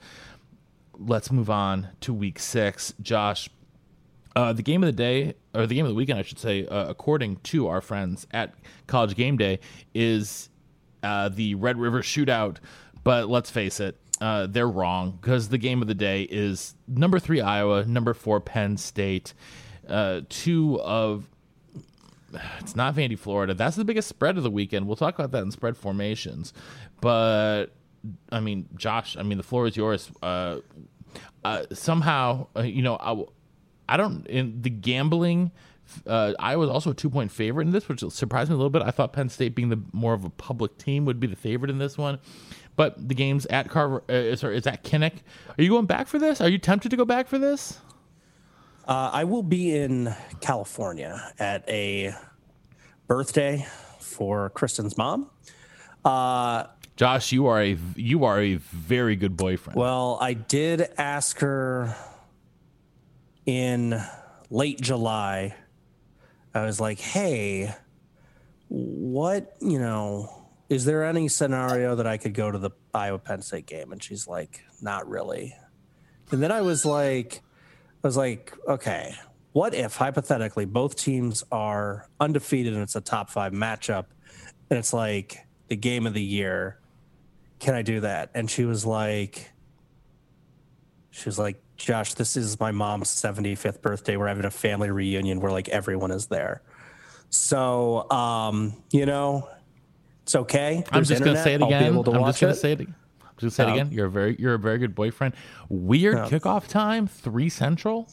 Let's 0.97 1.31
move 1.31 1.49
on 1.49 1.89
to 2.01 2.13
Week 2.13 2.39
Six, 2.39 2.93
Josh. 3.01 3.49
Uh, 4.35 4.53
the 4.53 4.63
game 4.63 4.81
of 4.81 4.87
the 4.87 4.93
day, 4.93 5.33
or 5.53 5.67
the 5.67 5.75
game 5.75 5.85
of 5.85 5.89
the 5.89 5.95
weekend, 5.95 6.17
I 6.17 6.21
should 6.21 6.39
say, 6.39 6.65
uh, 6.65 6.87
according 6.87 7.37
to 7.37 7.67
our 7.67 7.81
friends 7.81 8.25
at 8.31 8.53
College 8.87 9.15
Game 9.15 9.35
Day, 9.35 9.59
is 9.93 10.49
uh, 11.03 11.29
the 11.29 11.55
Red 11.55 11.77
River 11.77 12.01
Shootout. 12.01 12.57
But 13.03 13.29
let's 13.29 13.49
face 13.49 13.79
it, 13.79 13.97
uh, 14.19 14.47
they're 14.47 14.69
wrong 14.69 15.17
because 15.19 15.49
the 15.49 15.57
game 15.57 15.81
of 15.81 15.87
the 15.87 15.95
day 15.95 16.23
is 16.23 16.75
number 16.87 17.19
three 17.19 17.41
Iowa, 17.41 17.85
number 17.85 18.13
four 18.13 18.39
Penn 18.39 18.77
State, 18.77 19.33
uh, 19.87 20.21
two 20.29 20.79
of. 20.81 21.27
It's 22.59 22.77
not 22.77 22.95
Vandy, 22.95 23.19
Florida. 23.19 23.53
That's 23.53 23.75
the 23.75 23.83
biggest 23.83 24.07
spread 24.07 24.37
of 24.37 24.43
the 24.43 24.51
weekend. 24.51 24.87
We'll 24.87 24.95
talk 24.95 25.15
about 25.15 25.31
that 25.31 25.43
in 25.43 25.51
spread 25.51 25.75
formations. 25.75 26.53
But 27.01 27.67
I 28.31 28.39
mean, 28.39 28.69
Josh, 28.75 29.17
I 29.17 29.23
mean, 29.23 29.37
the 29.37 29.43
floor 29.43 29.67
is 29.67 29.75
yours. 29.75 30.09
Uh, 30.21 30.59
uh, 31.43 31.63
somehow, 31.73 32.47
uh, 32.55 32.61
you 32.61 32.81
know, 32.81 32.95
I, 32.95 33.93
I 33.93 33.97
don't 33.97 34.25
in 34.27 34.61
the 34.61 34.69
gambling. 34.69 35.51
Uh, 36.05 36.33
I 36.39 36.55
was 36.55 36.69
also 36.69 36.91
a 36.91 36.93
two 36.93 37.09
point 37.09 37.31
favorite 37.31 37.65
in 37.67 37.71
this, 37.71 37.87
which 37.87 38.01
surprised 38.09 38.49
me 38.49 38.55
a 38.55 38.57
little 38.57 38.69
bit. 38.69 38.81
I 38.81 38.91
thought 38.91 39.13
Penn 39.13 39.29
State, 39.29 39.55
being 39.55 39.69
the 39.69 39.81
more 39.93 40.13
of 40.13 40.23
a 40.25 40.29
public 40.29 40.77
team, 40.77 41.05
would 41.05 41.19
be 41.19 41.27
the 41.27 41.35
favorite 41.35 41.69
in 41.69 41.77
this 41.77 41.97
one. 41.97 42.19
But 42.75 43.07
the 43.07 43.15
game's 43.15 43.45
at 43.47 43.69
Carver. 43.69 44.03
Uh, 44.09 44.35
sorry, 44.35 44.57
it's 44.57 44.67
at 44.67 44.83
Kinnick. 44.83 45.15
Are 45.57 45.61
you 45.63 45.69
going 45.69 45.85
back 45.85 46.07
for 46.07 46.19
this? 46.19 46.41
Are 46.41 46.49
you 46.49 46.57
tempted 46.57 46.89
to 46.89 46.97
go 46.97 47.05
back 47.05 47.27
for 47.27 47.37
this? 47.37 47.79
Uh, 48.87 49.09
I 49.13 49.23
will 49.25 49.43
be 49.43 49.75
in 49.75 50.13
California 50.39 51.31
at 51.37 51.67
a 51.69 52.13
birthday 53.07 53.65
for 53.99 54.49
Kristen's 54.49 54.97
mom. 54.97 55.29
Uh, 56.03 56.65
Josh, 56.95 57.31
you 57.31 57.47
are 57.47 57.61
a 57.61 57.77
you 57.95 58.23
are 58.25 58.41
a 58.41 58.55
very 58.55 59.15
good 59.15 59.35
boyfriend. 59.37 59.77
well, 59.77 60.17
I 60.21 60.33
did 60.33 60.87
ask 60.97 61.39
her 61.39 61.95
in 63.45 64.01
late 64.49 64.81
July. 64.81 65.55
I 66.53 66.65
was 66.65 66.79
like, 66.79 66.99
"Hey, 66.99 67.73
what 68.69 69.55
you 69.61 69.79
know? 69.79 70.47
Is 70.69 70.85
there 70.85 71.03
any 71.03 71.27
scenario 71.27 71.95
that 71.95 72.07
I 72.07 72.17
could 72.17 72.33
go 72.33 72.49
to 72.49 72.57
the 72.57 72.71
Iowa 72.93 73.19
Penn 73.19 73.41
State 73.41 73.65
game?" 73.65 73.91
And 73.91 74.01
she's 74.01 74.27
like, 74.27 74.61
"Not 74.81 75.07
really." 75.09 75.55
And 76.31 76.41
then 76.41 76.51
I 76.51 76.61
was 76.61 76.85
like, 76.85 77.41
I 78.03 78.07
was 78.07 78.17
like, 78.17 78.53
okay, 78.67 79.15
what 79.51 79.75
if 79.75 79.95
hypothetically 79.95 80.65
both 80.65 80.95
teams 80.95 81.43
are 81.51 82.09
undefeated 82.19 82.73
and 82.73 82.81
it's 82.81 82.95
a 82.95 83.01
top 83.01 83.29
five 83.29 83.51
matchup 83.51 84.05
and 84.69 84.79
it's 84.79 84.93
like 84.93 85.45
the 85.67 85.75
game 85.75 86.07
of 86.07 86.13
the 86.13 86.23
year? 86.23 86.79
Can 87.59 87.75
I 87.75 87.81
do 87.81 87.99
that? 87.99 88.31
And 88.33 88.49
she 88.49 88.63
was 88.63 88.85
like, 88.85 89.51
she 91.11 91.27
was 91.27 91.37
like, 91.37 91.61
Josh, 91.81 92.13
this 92.13 92.37
is 92.37 92.59
my 92.59 92.71
mom's 92.71 93.09
75th 93.09 93.81
birthday. 93.81 94.17
We're 94.17 94.27
having 94.27 94.45
a 94.45 94.51
family 94.51 94.91
reunion 94.91 95.39
where 95.39 95.51
like 95.51 95.69
everyone 95.69 96.11
is 96.11 96.27
there. 96.27 96.61
So, 97.29 98.09
um, 98.11 98.81
you 98.91 99.05
know, 99.05 99.47
it's 100.23 100.35
okay. 100.35 100.77
I'm 100.91 100.97
There's 100.99 101.09
just 101.09 101.23
gonna 101.23 101.41
say 101.41 101.53
it 101.55 101.61
I'll 101.61 101.69
be 101.69 101.73
again. 101.75 101.93
able 101.93 102.03
to 102.05 102.11
I'm 102.11 102.21
watch 102.21 102.39
just 102.39 102.41
gonna 102.41 102.53
it. 102.53 102.57
say 102.57 102.71
it. 102.73 102.79
I'm 102.81 102.87
just 103.39 103.57
gonna 103.57 103.69
say 103.69 103.69
it 103.69 103.81
again. 103.81 103.91
You're 103.91 104.05
a 104.07 104.09
very 104.11 104.35
you're 104.39 104.53
a 104.53 104.59
very 104.59 104.77
good 104.77 104.93
boyfriend. 104.95 105.33
Weird 105.69 106.17
kickoff 106.29 106.67
time, 106.67 107.07
three 107.07 107.49
central. 107.49 108.07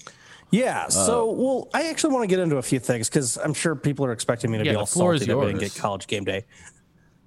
Yeah. 0.51 0.85
Uh, 0.87 0.91
So, 0.91 1.31
well, 1.33 1.69
I 1.75 1.89
actually 1.91 2.15
want 2.15 2.23
to 2.23 2.27
get 2.29 2.39
into 2.39 2.57
a 2.57 2.63
few 2.63 2.79
things 2.79 3.09
because 3.11 3.37
I'm 3.37 3.53
sure 3.53 3.75
people 3.77 4.07
are 4.07 4.13
expecting 4.13 4.51
me 4.51 4.59
to 4.59 4.65
Yeah, 4.65 4.73
be 4.73 4.77
all 4.77 4.87
salty 4.87 5.27
that 5.27 5.37
we 5.37 5.47
didn't 5.47 5.61
get 5.61 5.75
college 5.75 6.07
game 6.07 6.25
day. 6.25 6.47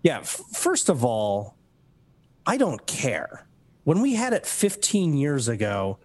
Yeah. 0.02 0.20
F- 0.20 0.42
first 0.54 0.90
of 0.90 1.06
all, 1.06 1.56
I 2.48 2.58
don't 2.58 2.84
care. 2.88 3.46
When 3.84 4.02
we 4.02 4.16
had 4.16 4.34
it 4.34 4.46
15 4.48 5.14
years 5.16 5.48
ago, 5.48 6.00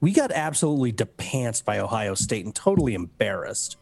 we 0.00 0.12
got 0.12 0.32
absolutely 0.32 0.92
depantsed 0.92 1.64
by 1.64 1.78
Ohio 1.78 2.14
State 2.14 2.44
and 2.44 2.54
totally 2.54 2.94
embarrassed. 2.94 3.76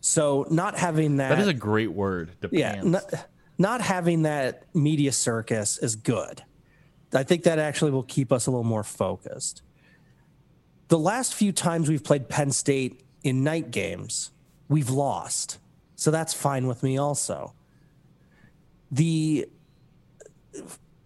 So, 0.00 0.46
not 0.50 0.76
having 0.78 1.16
that, 1.16 1.30
That 1.30 1.38
is 1.40 1.48
a 1.48 1.54
great 1.54 1.92
word. 1.92 2.32
yeah, 2.50 2.74
Depends. 2.82 2.90
not, 2.92 3.28
not 3.56 3.80
having 3.80 4.22
that 4.22 4.64
media 4.74 5.12
circus 5.12 5.78
is 5.78 5.96
good. 5.96 6.42
I 7.14 7.22
think 7.22 7.44
that 7.44 7.58
actually 7.58 7.92
will 7.92 8.02
keep 8.02 8.30
us 8.32 8.46
a 8.46 8.50
little 8.50 8.64
more 8.64 8.82
focused. 8.82 9.62
The 10.88 10.98
last 10.98 11.32
few 11.32 11.52
times 11.52 11.88
we've 11.88 12.04
played 12.04 12.28
Penn 12.28 12.50
State 12.50 13.02
in 13.22 13.42
night 13.42 13.70
games, 13.70 14.30
we've 14.68 14.90
lost. 14.90 15.58
So 15.96 16.10
that's 16.10 16.34
fine 16.34 16.66
with 16.66 16.82
me 16.82 16.98
also. 16.98 17.54
The 18.90 19.48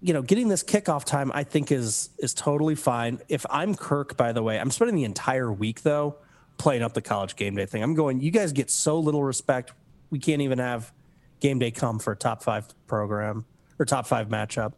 you 0.00 0.12
know, 0.12 0.22
getting 0.22 0.48
this 0.48 0.62
kickoff 0.62 1.04
time 1.04 1.32
I 1.34 1.44
think 1.44 1.72
is 1.72 2.10
is 2.18 2.34
totally 2.34 2.74
fine. 2.74 3.20
If 3.28 3.44
I'm 3.50 3.74
Kirk, 3.74 4.16
by 4.16 4.32
the 4.32 4.42
way, 4.42 4.58
I'm 4.58 4.70
spending 4.70 4.96
the 4.96 5.04
entire 5.04 5.52
week 5.52 5.82
though 5.82 6.16
playing 6.56 6.82
up 6.82 6.94
the 6.94 7.02
college 7.02 7.36
game 7.36 7.56
day 7.56 7.66
thing. 7.66 7.82
I'm 7.82 7.94
going, 7.94 8.20
you 8.20 8.30
guys 8.30 8.52
get 8.52 8.70
so 8.70 8.98
little 8.98 9.22
respect. 9.22 9.72
We 10.10 10.18
can't 10.18 10.42
even 10.42 10.58
have 10.58 10.92
game 11.40 11.58
day 11.58 11.70
come 11.70 11.98
for 11.98 12.12
a 12.12 12.16
top 12.16 12.42
five 12.42 12.66
program 12.86 13.44
or 13.78 13.84
top 13.84 14.06
five 14.06 14.28
matchup. 14.28 14.72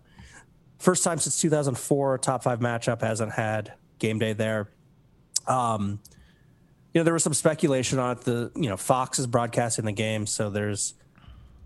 First 0.79 1.05
time 1.05 1.19
since 1.19 1.41
2004, 1.41 2.15
a 2.15 2.19
top 2.19 2.43
five 2.43 2.61
matchup 2.61 3.03
hasn't 3.03 3.33
had 3.33 3.75
game 3.99 4.19
day 4.19 4.33
there. 4.33 4.71
Um, 5.47 6.01
you 6.93 7.01
know, 7.01 7.05
there 7.05 7.13
was 7.13 7.23
some 7.23 7.35
speculation 7.35 7.99
on 7.99 8.17
it. 8.17 8.23
The 8.23 8.51
you 8.57 8.69
know 8.69 8.77
Fox 8.77 9.19
is 9.19 9.27
broadcasting 9.27 9.85
the 9.85 9.93
game, 9.93 10.27
so 10.27 10.51
there's 10.51 10.95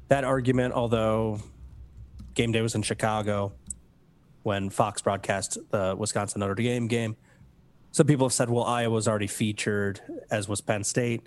that 0.09 0.25
argument. 0.25 0.75
Although 0.75 1.41
game 2.35 2.53
day 2.53 2.61
was 2.61 2.75
in 2.75 2.83
Chicago 2.83 3.53
when 4.43 4.71
Fox 4.71 5.01
broadcast 5.03 5.59
the 5.71 5.95
Wisconsin 5.99 6.41
Notre 6.41 6.55
Dame 6.55 6.87
game, 6.87 7.17
some 7.93 8.07
people 8.07 8.27
have 8.27 8.33
said, 8.33 8.51
well, 8.51 8.65
Iowa 8.65 8.93
was 8.93 9.09
already 9.09 9.27
featured, 9.27 10.01
as 10.31 10.49
was 10.49 10.61
Penn 10.61 10.85
State. 10.85 11.23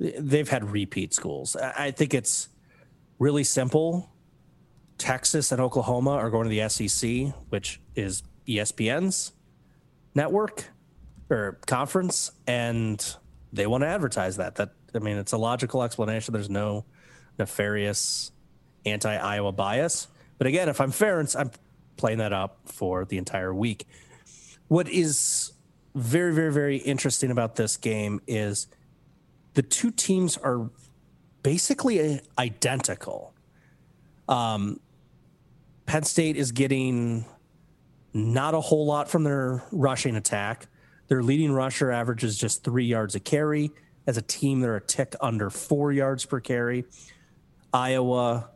They've 0.00 0.48
had 0.48 0.70
repeat 0.70 1.14
schools. 1.14 1.54
I 1.56 1.90
think 1.90 2.14
it's 2.14 2.48
really 3.18 3.44
simple. 3.44 4.10
Texas 4.98 5.52
and 5.52 5.60
Oklahoma 5.60 6.12
are 6.12 6.30
going 6.30 6.48
to 6.48 6.50
the 6.50 6.68
SEC, 6.68 7.34
which 7.50 7.80
is 7.94 8.22
ESPN's 8.48 9.32
network 10.14 10.70
or 11.30 11.58
conference, 11.66 12.32
and 12.46 13.16
they 13.52 13.66
want 13.66 13.82
to 13.82 13.88
advertise 13.88 14.38
that. 14.38 14.56
That 14.56 14.70
I 14.94 14.98
mean, 14.98 15.18
it's 15.18 15.32
a 15.32 15.38
logical 15.38 15.82
explanation. 15.82 16.32
There's 16.32 16.50
no 16.50 16.84
nefarious 17.38 18.32
anti-Iowa 18.84 19.52
bias. 19.52 20.08
But 20.38 20.46
again, 20.46 20.68
if 20.68 20.80
I'm 20.80 20.90
Ferentz, 20.90 21.38
I'm 21.38 21.50
playing 21.96 22.18
that 22.18 22.32
up 22.32 22.58
for 22.66 23.04
the 23.04 23.18
entire 23.18 23.54
week. 23.54 23.86
What 24.68 24.88
is 24.88 25.52
very, 25.94 26.32
very, 26.32 26.52
very 26.52 26.78
interesting 26.78 27.30
about 27.30 27.56
this 27.56 27.76
game 27.76 28.20
is 28.26 28.66
the 29.54 29.62
two 29.62 29.90
teams 29.90 30.36
are 30.38 30.70
basically 31.42 32.20
identical. 32.38 33.34
Um, 34.28 34.80
Penn 35.86 36.04
State 36.04 36.36
is 36.36 36.52
getting 36.52 37.26
not 38.14 38.54
a 38.54 38.60
whole 38.60 38.86
lot 38.86 39.08
from 39.08 39.24
their 39.24 39.64
rushing 39.72 40.16
attack. 40.16 40.68
Their 41.08 41.22
leading 41.22 41.52
rusher 41.52 41.90
averages 41.90 42.38
just 42.38 42.64
three 42.64 42.86
yards 42.86 43.14
a 43.14 43.20
carry. 43.20 43.70
As 44.06 44.16
a 44.16 44.22
team, 44.22 44.60
they're 44.60 44.76
a 44.76 44.80
tick 44.80 45.14
under 45.20 45.50
four 45.50 45.92
yards 45.92 46.24
per 46.24 46.40
carry. 46.40 46.84
Iowa, 47.72 48.50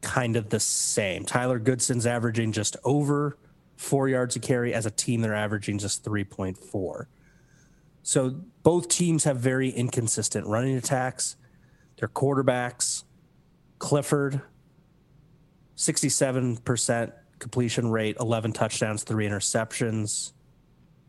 kind 0.00 0.36
of 0.36 0.50
the 0.50 0.60
same. 0.60 1.24
Tyler 1.24 1.58
Goodson's 1.58 2.06
averaging 2.06 2.52
just 2.52 2.76
over 2.84 3.36
four 3.76 4.08
yards 4.08 4.36
a 4.36 4.40
carry. 4.40 4.72
As 4.74 4.86
a 4.86 4.90
team, 4.90 5.20
they're 5.20 5.34
averaging 5.34 5.78
just 5.78 6.04
3.4. 6.04 7.06
So 8.02 8.30
both 8.62 8.88
teams 8.88 9.24
have 9.24 9.38
very 9.38 9.70
inconsistent 9.70 10.46
running 10.46 10.76
attacks. 10.76 11.36
Their 11.98 12.08
quarterbacks, 12.08 13.04
Clifford, 13.78 14.40
67% 15.76 17.12
completion 17.38 17.90
rate, 17.90 18.16
11 18.18 18.52
touchdowns, 18.52 19.02
three 19.02 19.28
interceptions. 19.28 20.32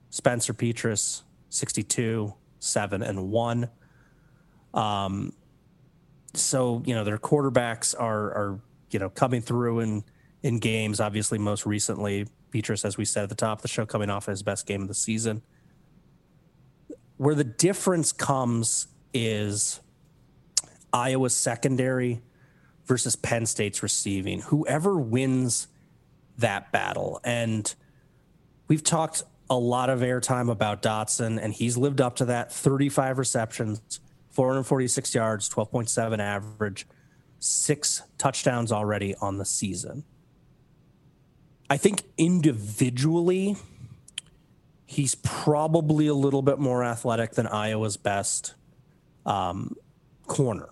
Spencer 0.10 0.54
Petras, 0.54 1.22
62, 1.50 2.34
seven 2.60 3.02
and 3.02 3.32
one. 3.32 3.70
Um, 4.74 5.34
so 6.34 6.84
you 6.86 6.94
know 6.94 7.04
their 7.04 7.18
quarterbacks 7.18 7.96
are 8.00 8.32
are 8.32 8.60
you 8.92 9.00
know 9.00 9.10
coming 9.10 9.42
through 9.42 9.80
in 9.80 10.04
in 10.44 10.60
games. 10.60 11.00
Obviously, 11.00 11.38
most 11.38 11.66
recently, 11.66 12.28
Petras, 12.52 12.86
as 12.86 12.98
we 12.98 13.06
said 13.06 13.24
at 13.24 13.30
the 13.30 13.36
top 13.36 13.60
of 13.60 13.62
the 13.62 13.68
show, 13.68 13.86
coming 13.86 14.10
off 14.10 14.26
his 14.26 14.44
best 14.44 14.66
game 14.66 14.82
of 14.82 14.88
the 14.88 14.94
season. 14.94 15.42
Where 17.18 17.36
the 17.36 17.44
difference 17.44 18.12
comes 18.14 18.88
is 19.14 19.82
Iowa's 20.94 21.36
secondary 21.36 22.22
versus 22.86 23.16
Penn 23.16 23.46
State's 23.46 23.84
receiving. 23.84 24.42
Whoever 24.42 24.98
wins 24.98 25.68
that 26.38 26.72
battle, 26.72 27.20
and 27.24 27.74
we've 28.68 28.84
talked 28.84 29.24
a 29.50 29.58
lot 29.58 29.90
of 29.90 30.00
airtime 30.00 30.50
about 30.50 30.82
Dotson, 30.82 31.40
and 31.42 31.54
he's 31.54 31.76
lived 31.76 32.00
up 32.00 32.16
to 32.18 32.26
that 32.26 32.54
35 32.54 33.18
receptions, 33.18 34.00
446 34.30 35.16
yards, 35.16 35.50
12.7 35.50 36.20
average, 36.20 36.88
six 37.40 38.04
touchdowns 38.18 38.72
already 38.72 39.16
on 39.16 39.38
the 39.38 39.46
season. 39.46 40.04
I 41.70 41.78
think 41.78 42.04
individually, 42.18 43.56
he's 44.86 45.16
probably 45.16 46.08
a 46.08 46.14
little 46.14 46.42
bit 46.42 46.60
more 46.60 46.84
athletic 46.84 47.32
than 47.32 47.48
Iowa's 47.48 47.98
best 47.98 48.56
um, 49.26 49.76
corner. 50.28 50.70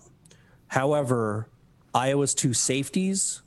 However, 0.66 1.48
Iowa's 1.94 2.34
two 2.34 2.52
safeties, 2.52 3.42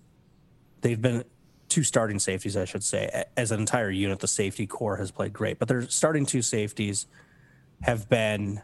they've 0.82 1.02
been 1.02 1.24
two 1.68 1.84
starting 1.84 2.20
safeties, 2.20 2.58
I 2.58 2.66
should 2.66 2.84
say. 2.84 3.26
As 3.38 3.52
an 3.52 3.60
entire 3.60 3.92
unit, 3.92 4.20
the 4.20 4.28
safety 4.28 4.66
core 4.66 4.98
has 4.98 5.12
played 5.12 5.34
great, 5.34 5.60
but 5.60 5.68
their 5.68 5.88
starting 5.90 6.26
two 6.26 6.42
safeties 6.42 7.06
have 7.82 8.10
been 8.10 8.62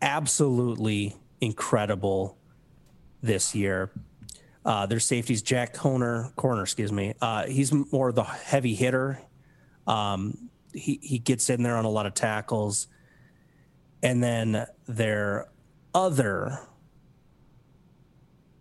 absolutely 0.00 1.16
incredible 1.40 2.36
this 3.24 3.54
year. 3.54 3.90
Uh, 4.64 4.86
their 4.86 5.00
safeties, 5.00 5.42
Jack 5.42 5.74
Koerner, 5.74 6.34
corner, 6.36 6.62
excuse 6.62 6.90
me. 6.90 7.14
Uh, 7.20 7.46
he's 7.46 7.72
more 7.92 8.12
the 8.12 8.22
heavy 8.22 8.74
hitter. 8.74 9.20
Um, 9.86 10.48
he 10.72 10.98
he 11.02 11.18
gets 11.18 11.50
in 11.50 11.62
there 11.62 11.76
on 11.76 11.84
a 11.84 11.90
lot 11.90 12.06
of 12.06 12.14
tackles, 12.14 12.88
and 14.02 14.22
then 14.22 14.66
their 14.88 15.48
other 15.94 16.60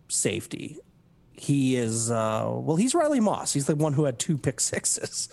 safety, 0.10 0.78
he 1.34 1.76
is 1.76 2.12
uh, 2.12 2.46
well 2.48 2.78
he's 2.78 2.94
riley 2.94 3.20
moss 3.20 3.54
he's 3.54 3.66
the 3.66 3.76
one 3.76 3.94
who 3.94 4.06
had 4.06 4.20
two 4.20 4.38
pick 4.38 4.60
sixes 4.60 5.30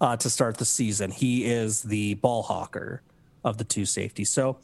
uh, 0.00 0.16
to 0.16 0.28
start 0.28 0.56
the 0.58 0.64
season 0.64 1.10
he 1.10 1.44
is 1.44 1.82
the 1.82 2.14
ball 2.14 2.42
hawker 2.42 3.02
of 3.44 3.58
the 3.58 3.64
two 3.64 3.84
safeties 3.84 4.30
so 4.30 4.58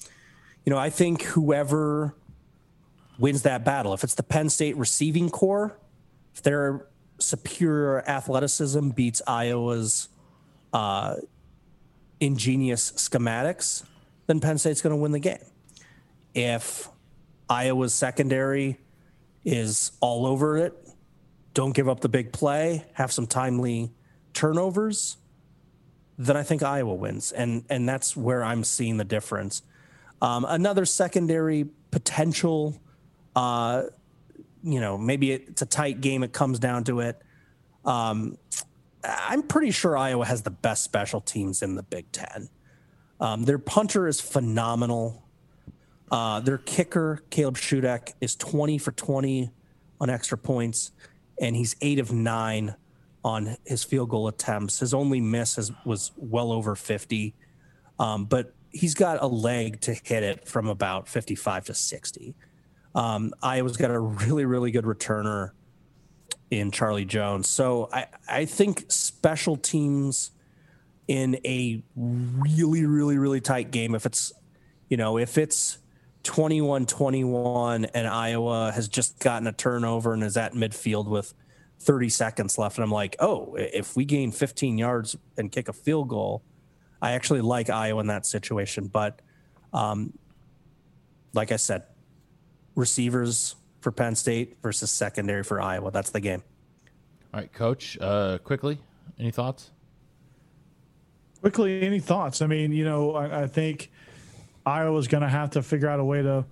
you 0.64 0.70
know 0.70 0.78
i 0.78 0.90
think 0.90 1.22
whoever 1.22 2.14
wins 3.20 3.42
that 3.42 3.64
battle 3.64 3.94
if 3.94 4.02
it's 4.02 4.14
the 4.14 4.22
penn 4.22 4.48
state 4.48 4.76
receiving 4.76 5.30
core 5.30 5.78
if 6.34 6.42
their 6.42 6.86
superior 7.18 8.02
athleticism 8.08 8.90
beats 8.90 9.20
iowa's 9.26 10.08
uh, 10.72 11.16
ingenious 12.18 12.92
schematics 12.92 13.84
then 14.26 14.40
penn 14.40 14.58
state's 14.58 14.80
going 14.80 14.94
to 14.94 15.00
win 15.00 15.12
the 15.12 15.18
game 15.18 15.44
if 16.34 16.88
iowa's 17.48 17.94
secondary 17.94 18.78
is 19.44 19.92
all 20.00 20.26
over 20.26 20.56
it. 20.58 20.74
Don't 21.54 21.74
give 21.74 21.88
up 21.88 22.00
the 22.00 22.08
big 22.08 22.32
play. 22.32 22.84
Have 22.94 23.12
some 23.12 23.26
timely 23.26 23.90
turnovers. 24.32 25.16
Then 26.18 26.36
I 26.36 26.42
think 26.42 26.62
Iowa 26.62 26.94
wins, 26.94 27.32
and 27.32 27.64
and 27.70 27.88
that's 27.88 28.16
where 28.16 28.44
I'm 28.44 28.62
seeing 28.62 28.98
the 28.98 29.04
difference. 29.04 29.62
Um, 30.20 30.44
another 30.46 30.84
secondary 30.84 31.70
potential, 31.90 32.78
uh, 33.36 33.84
you 34.62 34.80
know, 34.80 34.98
maybe 34.98 35.32
it's 35.32 35.62
a 35.62 35.66
tight 35.66 36.00
game. 36.00 36.22
It 36.22 36.32
comes 36.32 36.58
down 36.58 36.84
to 36.84 37.00
it. 37.00 37.20
Um, 37.84 38.36
I'm 39.02 39.42
pretty 39.42 39.70
sure 39.70 39.96
Iowa 39.96 40.26
has 40.26 40.42
the 40.42 40.50
best 40.50 40.84
special 40.84 41.20
teams 41.20 41.62
in 41.62 41.74
the 41.74 41.82
Big 41.82 42.10
Ten. 42.12 42.48
Um, 43.18 43.44
their 43.44 43.58
punter 43.58 44.06
is 44.06 44.20
phenomenal. 44.20 45.22
Uh, 46.10 46.40
their 46.40 46.58
kicker, 46.58 47.22
Caleb 47.30 47.56
Shudak, 47.56 48.14
is 48.20 48.34
20 48.36 48.78
for 48.78 48.92
20 48.92 49.50
on 50.00 50.10
extra 50.10 50.36
points, 50.36 50.92
and 51.40 51.54
he's 51.54 51.76
eight 51.80 51.98
of 51.98 52.12
nine 52.12 52.74
on 53.22 53.56
his 53.64 53.84
field 53.84 54.08
goal 54.08 54.28
attempts. 54.28 54.80
His 54.80 54.94
only 54.94 55.20
miss 55.20 55.56
has, 55.56 55.70
was 55.84 56.12
well 56.16 56.52
over 56.52 56.74
50, 56.74 57.34
um, 57.98 58.24
but 58.24 58.54
he's 58.70 58.94
got 58.94 59.22
a 59.22 59.26
leg 59.26 59.80
to 59.82 59.94
hit 59.94 60.22
it 60.22 60.48
from 60.48 60.68
about 60.68 61.06
55 61.06 61.66
to 61.66 61.74
60. 61.74 62.34
Um, 62.94 63.32
Iowa's 63.42 63.76
got 63.76 63.90
a 63.90 63.98
really, 63.98 64.44
really 64.44 64.70
good 64.70 64.84
returner 64.84 65.52
in 66.50 66.70
Charlie 66.70 67.04
Jones. 67.04 67.48
So 67.48 67.88
I, 67.92 68.06
I 68.28 68.44
think 68.44 68.90
special 68.90 69.56
teams 69.56 70.32
in 71.06 71.36
a 71.44 71.82
really, 71.96 72.86
really, 72.86 73.18
really 73.18 73.40
tight 73.40 73.70
game, 73.70 73.94
if 73.94 74.06
it's, 74.06 74.32
you 74.88 74.96
know, 74.96 75.18
if 75.18 75.38
it's 75.38 75.78
21 76.22 76.86
21 76.86 77.86
and 77.86 78.06
Iowa 78.06 78.72
has 78.72 78.88
just 78.88 79.18
gotten 79.20 79.46
a 79.46 79.52
turnover 79.52 80.12
and 80.12 80.22
is 80.22 80.36
at 80.36 80.52
midfield 80.52 81.06
with 81.06 81.32
30 81.80 82.10
seconds 82.10 82.58
left. 82.58 82.76
And 82.76 82.84
I'm 82.84 82.90
like, 82.90 83.16
oh, 83.20 83.56
if 83.56 83.96
we 83.96 84.04
gain 84.04 84.32
15 84.32 84.76
yards 84.76 85.16
and 85.38 85.50
kick 85.50 85.68
a 85.68 85.72
field 85.72 86.08
goal, 86.08 86.42
I 87.00 87.12
actually 87.12 87.40
like 87.40 87.70
Iowa 87.70 88.00
in 88.00 88.08
that 88.08 88.26
situation. 88.26 88.88
But 88.88 89.20
um, 89.72 90.12
like 91.32 91.52
I 91.52 91.56
said, 91.56 91.84
receivers 92.80 93.54
for 93.80 93.92
Penn 93.92 94.14
State 94.14 94.56
versus 94.62 94.90
secondary 94.90 95.42
for 95.42 95.60
Iowa. 95.60 95.90
That's 95.90 96.10
the 96.10 96.20
game. 96.20 96.42
All 97.32 97.40
right, 97.40 97.52
coach, 97.52 97.96
uh, 98.00 98.38
quickly, 98.38 98.78
any 99.18 99.30
thoughts? 99.30 99.70
Quickly, 101.40 101.82
any 101.82 102.00
thoughts? 102.00 102.42
I 102.42 102.46
mean, 102.46 102.72
you 102.72 102.84
know, 102.84 103.14
I, 103.14 103.42
I 103.42 103.46
think 103.46 103.90
Iowa's 104.66 105.06
going 105.06 105.22
to 105.22 105.28
have 105.28 105.50
to 105.50 105.62
figure 105.62 105.88
out 105.88 106.00
a 106.00 106.04
way 106.04 106.22
to 106.22 106.44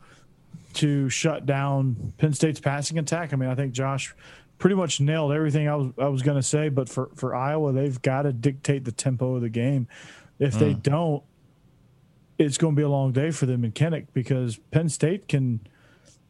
to 0.74 1.08
shut 1.08 1.46
down 1.46 2.12
Penn 2.18 2.32
State's 2.32 2.60
passing 2.60 2.98
attack. 2.98 3.32
I 3.32 3.36
mean, 3.36 3.48
I 3.48 3.54
think 3.54 3.72
Josh 3.72 4.14
pretty 4.58 4.76
much 4.76 5.00
nailed 5.00 5.32
everything 5.32 5.68
I 5.68 5.76
was 5.76 5.92
I 5.98 6.08
was 6.08 6.22
going 6.22 6.36
to 6.36 6.42
say. 6.42 6.68
But 6.68 6.88
for 6.88 7.10
for 7.14 7.34
Iowa, 7.34 7.72
they've 7.72 8.00
got 8.00 8.22
to 8.22 8.32
dictate 8.32 8.84
the 8.84 8.92
tempo 8.92 9.34
of 9.34 9.42
the 9.42 9.48
game. 9.48 9.88
If 10.38 10.54
mm. 10.54 10.58
they 10.60 10.74
don't, 10.74 11.22
it's 12.38 12.56
going 12.56 12.74
to 12.74 12.76
be 12.76 12.84
a 12.84 12.88
long 12.88 13.12
day 13.12 13.30
for 13.30 13.46
them 13.46 13.64
in 13.64 13.72
Kinnick 13.72 14.06
because 14.12 14.56
Penn 14.70 14.88
State 14.88 15.26
can 15.26 15.60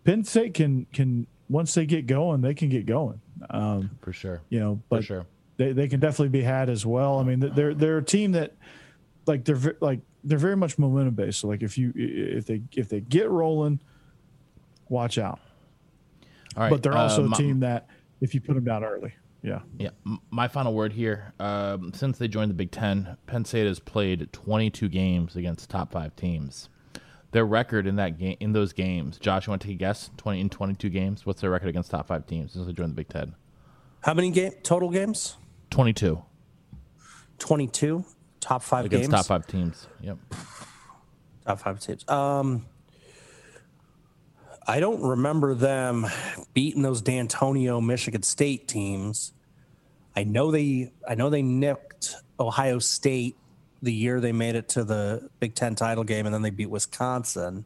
Penn 0.09 0.25
State 0.25 0.55
can 0.55 0.87
can 0.91 1.27
once 1.51 1.75
they 1.75 1.85
get 1.85 2.07
going, 2.07 2.41
they 2.41 2.55
can 2.55 2.71
get 2.71 2.87
going. 2.87 3.21
Um, 3.51 3.91
for 4.01 4.15
sure, 4.15 4.41
you 4.49 4.59
know, 4.59 4.81
but 4.89 5.05
sure. 5.05 5.27
they 5.59 5.73
they 5.73 5.87
can 5.87 6.01
definitely 6.01 6.31
be 6.31 6.41
had 6.41 6.71
as 6.71 6.87
well. 6.87 7.19
I 7.19 7.25
mean, 7.25 7.41
they're 7.41 7.75
they're 7.75 7.99
a 7.99 8.03
team 8.03 8.33
that 8.33 8.55
like 9.27 9.45
they're 9.45 9.77
like 9.81 10.01
they're 10.25 10.39
very 10.39 10.57
much 10.57 10.79
momentum 10.79 11.15
based. 11.15 11.41
So 11.41 11.49
like 11.49 11.63
if 11.63 11.77
you 11.77 11.93
if 11.95 12.47
they 12.47 12.63
if 12.73 12.89
they 12.89 13.01
get 13.01 13.29
rolling, 13.29 13.81
watch 14.89 15.19
out. 15.19 15.41
All 16.57 16.63
right, 16.63 16.71
but 16.71 16.83
they're 16.83 16.97
also 16.97 17.25
uh, 17.25 17.29
my, 17.29 17.37
a 17.37 17.39
team 17.39 17.61
that 17.61 17.89
if 18.23 18.35
you 18.35 18.41
put 18.41 18.55
them 18.55 18.65
down 18.65 18.85
early, 18.85 19.13
yeah, 19.43 19.61
yeah. 19.79 19.91
My 20.31 20.49
final 20.49 20.73
word 20.73 20.95
here: 20.95 21.35
um, 21.39 21.93
since 21.93 22.17
they 22.17 22.29
joined 22.29 22.49
the 22.49 22.55
Big 22.55 22.71
Ten, 22.71 23.19
Penn 23.27 23.45
State 23.45 23.67
has 23.67 23.79
played 23.79 24.33
22 24.33 24.89
games 24.89 25.37
against 25.37 25.69
top 25.69 25.93
five 25.93 26.17
teams. 26.17 26.71
Their 27.31 27.45
record 27.45 27.87
in 27.87 27.97
that 27.97 28.19
game 28.19 28.37
in 28.41 28.53
those 28.53 28.73
games, 28.73 29.19
Josh, 29.19 29.47
you 29.47 29.51
want 29.51 29.63
to 29.63 29.69
take 29.69 29.77
a 29.77 29.79
guess? 29.79 30.11
20 30.17 30.41
in 30.41 30.49
22 30.49 30.89
games. 30.89 31.27
What's 31.27 31.43
their 31.43 31.51
record 31.51 31.69
against 31.69 31.91
top 31.91 32.07
five 32.07 32.27
teams 32.27 32.53
since 32.53 32.67
they 32.67 32.73
joined 32.73 32.93
the 32.93 32.97
Big 32.97 33.09
Ten? 33.09 33.35
How 34.01 34.15
many 34.15 34.31
game 34.31 34.53
total 34.63 34.91
games? 34.91 35.37
22. 35.71 36.23
22 37.39 38.05
top 38.41 38.63
five 38.63 38.87
against 38.87 39.11
games. 39.11 39.15
top 39.15 39.27
five 39.27 39.47
teams. 39.47 39.87
Yep. 40.01 40.19
Top 41.47 41.61
five 41.61 41.81
teams. 41.81 42.09
Um, 42.09 42.67
I 44.67 44.81
don't 44.81 45.03
remember 45.03 45.55
them 45.55 46.07
beating 46.55 46.83
those 46.83 47.01
D'Antonio 47.01 47.81
Michigan 47.81 48.23
State 48.23 48.69
teams. 48.69 49.33
I 50.15 50.25
know 50.25 50.51
they 50.51 50.93
I 51.09 51.15
know 51.15 51.31
they 51.31 51.43
nicked 51.43 52.17
Ohio 52.39 52.79
State 52.79 53.37
the 53.83 53.93
year 53.93 54.21
they 54.21 54.33
made 54.33 54.55
it 54.55 54.69
to 54.71 54.85
the 54.85 55.29
Big 55.41 55.55
Ten 55.55 55.75
title 55.75 56.05
game, 56.05 56.27
and 56.27 56.35
then 56.35 56.43
they 56.43 56.51
beat 56.51 56.71
Wisconsin. 56.71 57.65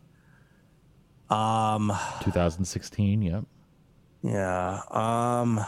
Um, 1.31 1.93
2016. 2.21 3.23
Yep. 3.23 3.45
Yeah. 4.23 4.81
Um, 4.91 5.65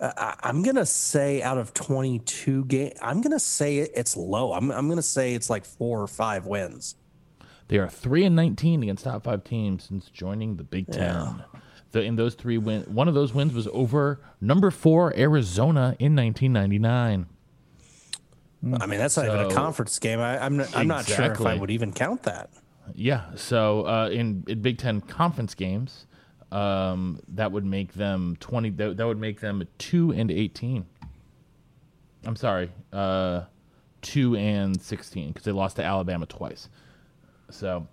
I, 0.00 0.34
I'm 0.42 0.62
gonna 0.62 0.86
say 0.86 1.42
out 1.42 1.58
of 1.58 1.72
22 1.74 2.64
game, 2.64 2.92
I'm 3.00 3.20
gonna 3.20 3.38
say 3.38 3.78
it, 3.78 3.92
it's 3.94 4.16
low. 4.16 4.52
I'm 4.52 4.70
I'm 4.70 4.88
gonna 4.88 5.02
say 5.02 5.34
it's 5.34 5.48
like 5.48 5.64
four 5.64 6.00
or 6.00 6.06
five 6.06 6.46
wins. 6.46 6.96
They 7.68 7.78
are 7.78 7.88
three 7.88 8.24
and 8.24 8.36
19 8.36 8.82
against 8.82 9.04
top 9.04 9.24
five 9.24 9.44
teams 9.44 9.84
since 9.84 10.10
joining 10.10 10.56
the 10.56 10.64
Big 10.64 10.86
Ten. 10.90 11.44
The, 11.94 12.02
in 12.02 12.16
those 12.16 12.34
three 12.34 12.58
win, 12.58 12.82
one 12.92 13.06
of 13.06 13.14
those 13.14 13.32
wins 13.32 13.54
was 13.54 13.68
over 13.68 14.20
number 14.40 14.72
four 14.72 15.16
Arizona 15.16 15.94
in 16.00 16.16
1999. 16.16 17.26
I 18.80 18.86
mean, 18.86 18.98
that's 18.98 19.16
not 19.16 19.26
even 19.26 19.38
a 19.38 19.54
conference 19.54 19.96
game. 20.00 20.18
I, 20.18 20.44
I'm 20.44 20.56
not, 20.56 20.76
I'm 20.76 20.88
not 20.88 21.06
sure 21.06 21.30
if 21.30 21.40
I 21.40 21.54
would 21.54 21.70
even 21.70 21.92
count 21.92 22.24
that. 22.24 22.50
Yeah. 22.96 23.26
So 23.36 23.86
uh, 23.86 24.08
in, 24.08 24.42
in 24.48 24.60
Big 24.60 24.78
Ten 24.78 25.02
conference 25.02 25.54
games, 25.54 26.06
um, 26.50 27.20
that 27.28 27.52
would 27.52 27.64
make 27.64 27.92
them 27.92 28.38
20. 28.40 28.70
That, 28.70 28.96
that 28.96 29.06
would 29.06 29.20
make 29.20 29.38
them 29.38 29.62
two 29.78 30.10
and 30.10 30.32
18. 30.32 30.84
I'm 32.24 32.36
sorry, 32.36 32.72
uh, 32.92 33.42
two 34.02 34.34
and 34.34 34.82
16 34.82 35.28
because 35.28 35.44
they 35.44 35.52
lost 35.52 35.76
to 35.76 35.84
Alabama 35.84 36.26
twice. 36.26 36.68
So 37.50 37.86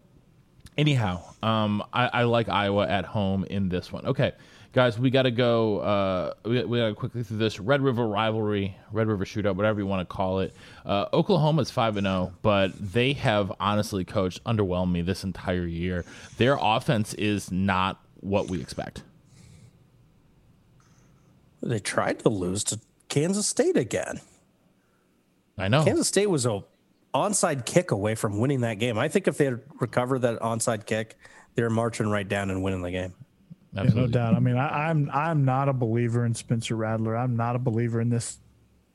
anyhow, 0.77 1.23
um, 1.43 1.83
I, 1.93 2.07
I 2.07 2.23
like 2.23 2.49
Iowa 2.49 2.87
at 2.87 3.05
home 3.05 3.43
in 3.45 3.69
this 3.69 3.91
one. 3.91 4.05
Okay, 4.05 4.33
guys, 4.73 4.97
we 4.97 5.09
got 5.09 5.23
to 5.23 5.31
go. 5.31 5.79
Uh, 5.79 6.33
we, 6.45 6.63
we 6.63 6.79
got 6.79 6.87
to 6.87 6.93
quickly 6.95 7.23
through 7.23 7.37
this 7.37 7.59
Red 7.59 7.81
River 7.81 8.07
rivalry, 8.07 8.75
Red 8.91 9.07
River 9.07 9.25
shootout, 9.25 9.55
whatever 9.55 9.79
you 9.79 9.85
want 9.85 10.07
to 10.07 10.13
call 10.13 10.39
it. 10.39 10.53
Uh, 10.85 11.05
Oklahoma's 11.13 11.71
five 11.71 11.97
and 11.97 12.05
zero, 12.05 12.33
but 12.41 12.71
they 12.75 13.13
have 13.13 13.51
honestly, 13.59 14.03
coached 14.03 14.43
underwhelmed 14.43 14.91
me 14.91 15.01
this 15.01 15.23
entire 15.23 15.65
year. 15.65 16.05
Their 16.37 16.57
offense 16.59 17.13
is 17.15 17.51
not 17.51 18.03
what 18.19 18.47
we 18.47 18.61
expect. 18.61 19.03
They 21.63 21.79
tried 21.79 22.19
to 22.19 22.29
lose 22.29 22.63
to 22.65 22.79
Kansas 23.07 23.47
State 23.47 23.77
again. 23.77 24.21
I 25.57 25.67
know. 25.67 25.83
Kansas 25.83 26.07
State 26.07 26.29
was 26.29 26.45
a 26.45 26.63
onside 27.13 27.65
kick 27.65 27.91
away 27.91 28.15
from 28.15 28.39
winning 28.39 28.61
that 28.61 28.75
game. 28.79 28.97
I 28.97 29.07
think 29.07 29.27
if 29.27 29.37
they 29.37 29.45
had 29.45 29.61
recovered 29.79 30.19
that 30.19 30.39
onside 30.39 30.85
kick, 30.85 31.17
they're 31.55 31.69
marching 31.69 32.07
right 32.09 32.27
down 32.27 32.49
and 32.49 32.63
winning 32.63 32.81
the 32.81 32.91
game. 32.91 33.13
Yeah, 33.73 33.83
no 33.83 34.07
doubt. 34.07 34.35
I 34.35 34.39
mean, 34.39 34.57
I, 34.57 34.89
I'm 34.89 35.09
I'm 35.13 35.45
not 35.45 35.69
a 35.69 35.73
believer 35.73 36.25
in 36.25 36.33
Spencer 36.35 36.75
Rattler. 36.75 37.15
I'm 37.15 37.35
not 37.37 37.55
a 37.55 37.59
believer 37.59 38.01
in 38.01 38.09
this 38.09 38.37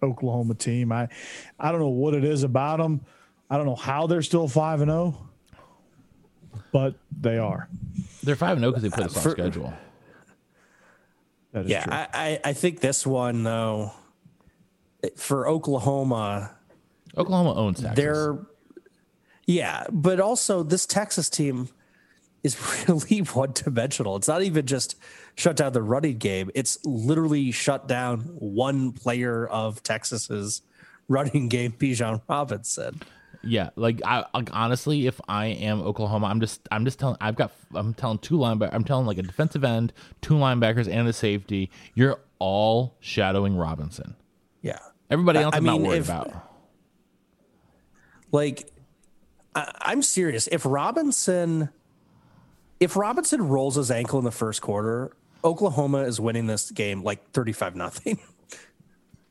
Oklahoma 0.02 0.54
team. 0.54 0.92
I 0.92 1.08
I 1.58 1.70
don't 1.72 1.80
know 1.80 1.88
what 1.88 2.12
it 2.14 2.24
is 2.24 2.42
about 2.42 2.78
them. 2.78 3.00
I 3.48 3.56
don't 3.56 3.64
know 3.66 3.74
how 3.76 4.06
they're 4.06 4.22
still 4.22 4.48
five 4.48 4.80
and 4.82 4.90
zero, 4.90 5.28
but 6.72 6.94
they 7.20 7.38
are. 7.38 7.68
They're 8.22 8.36
five 8.36 8.56
and 8.56 8.64
oh 8.66 8.70
zero 8.70 8.80
because 8.80 8.82
they 8.82 8.90
put 8.90 9.04
us 9.06 9.16
on 9.16 9.22
for- 9.22 9.30
schedule. 9.30 9.72
That 11.52 11.64
is 11.64 11.70
Yeah, 11.70 11.84
true. 11.84 11.92
I, 11.94 12.08
I, 12.12 12.40
I 12.44 12.52
think 12.52 12.80
this 12.80 13.06
one 13.06 13.44
though, 13.44 13.92
for 15.16 15.48
Oklahoma, 15.48 16.55
Oklahoma 17.16 17.54
owns 17.54 17.80
Texas. 17.80 17.96
they're 17.96 18.38
yeah, 19.46 19.84
but 19.92 20.18
also 20.20 20.62
this 20.62 20.86
Texas 20.86 21.30
team 21.30 21.68
is 22.42 22.56
really 22.88 23.18
one 23.20 23.52
dimensional. 23.52 24.16
It's 24.16 24.28
not 24.28 24.42
even 24.42 24.66
just 24.66 24.96
shut 25.36 25.56
down 25.56 25.72
the 25.72 25.82
running 25.82 26.18
game; 26.18 26.50
it's 26.54 26.78
literally 26.84 27.50
shut 27.52 27.86
down 27.88 28.20
one 28.38 28.92
player 28.92 29.46
of 29.46 29.82
Texas's 29.82 30.62
running 31.08 31.48
game, 31.48 31.72
Bijan 31.78 32.20
Robinson. 32.28 33.00
Yeah, 33.44 33.70
like 33.76 34.00
I 34.04 34.24
like 34.34 34.50
honestly, 34.52 35.06
if 35.06 35.20
I 35.28 35.46
am 35.46 35.80
Oklahoma, 35.80 36.26
I'm 36.26 36.40
just 36.40 36.66
I'm 36.72 36.84
just 36.84 36.98
telling 36.98 37.16
I've 37.20 37.36
got 37.36 37.52
I'm 37.74 37.94
telling 37.94 38.18
two 38.18 38.36
linebackers, 38.38 38.70
I'm 38.74 38.82
telling 38.82 39.06
like 39.06 39.18
a 39.18 39.22
defensive 39.22 39.62
end, 39.62 39.92
two 40.20 40.34
linebackers, 40.34 40.88
and 40.92 41.06
a 41.06 41.12
safety. 41.12 41.70
You're 41.94 42.18
all 42.40 42.96
shadowing 42.98 43.56
Robinson. 43.56 44.16
Yeah, 44.62 44.78
Everybody 45.10 45.38
else 45.38 45.54
I 45.54 45.58
I'm 45.58 45.64
not 45.64 45.74
mean, 45.78 45.82
worried 45.86 45.98
if- 45.98 46.08
about. 46.08 46.32
Like 48.32 48.70
I, 49.54 49.72
I'm 49.80 50.02
serious. 50.02 50.48
If 50.48 50.64
Robinson, 50.64 51.70
if 52.80 52.96
Robinson 52.96 53.48
rolls 53.48 53.76
his 53.76 53.90
ankle 53.90 54.18
in 54.18 54.24
the 54.24 54.30
first 54.30 54.62
quarter, 54.62 55.12
Oklahoma 55.44 55.98
is 56.00 56.20
winning 56.20 56.46
this 56.46 56.70
game 56.70 57.02
like 57.02 57.30
thirty-five 57.32 57.74
nothing. 57.74 58.18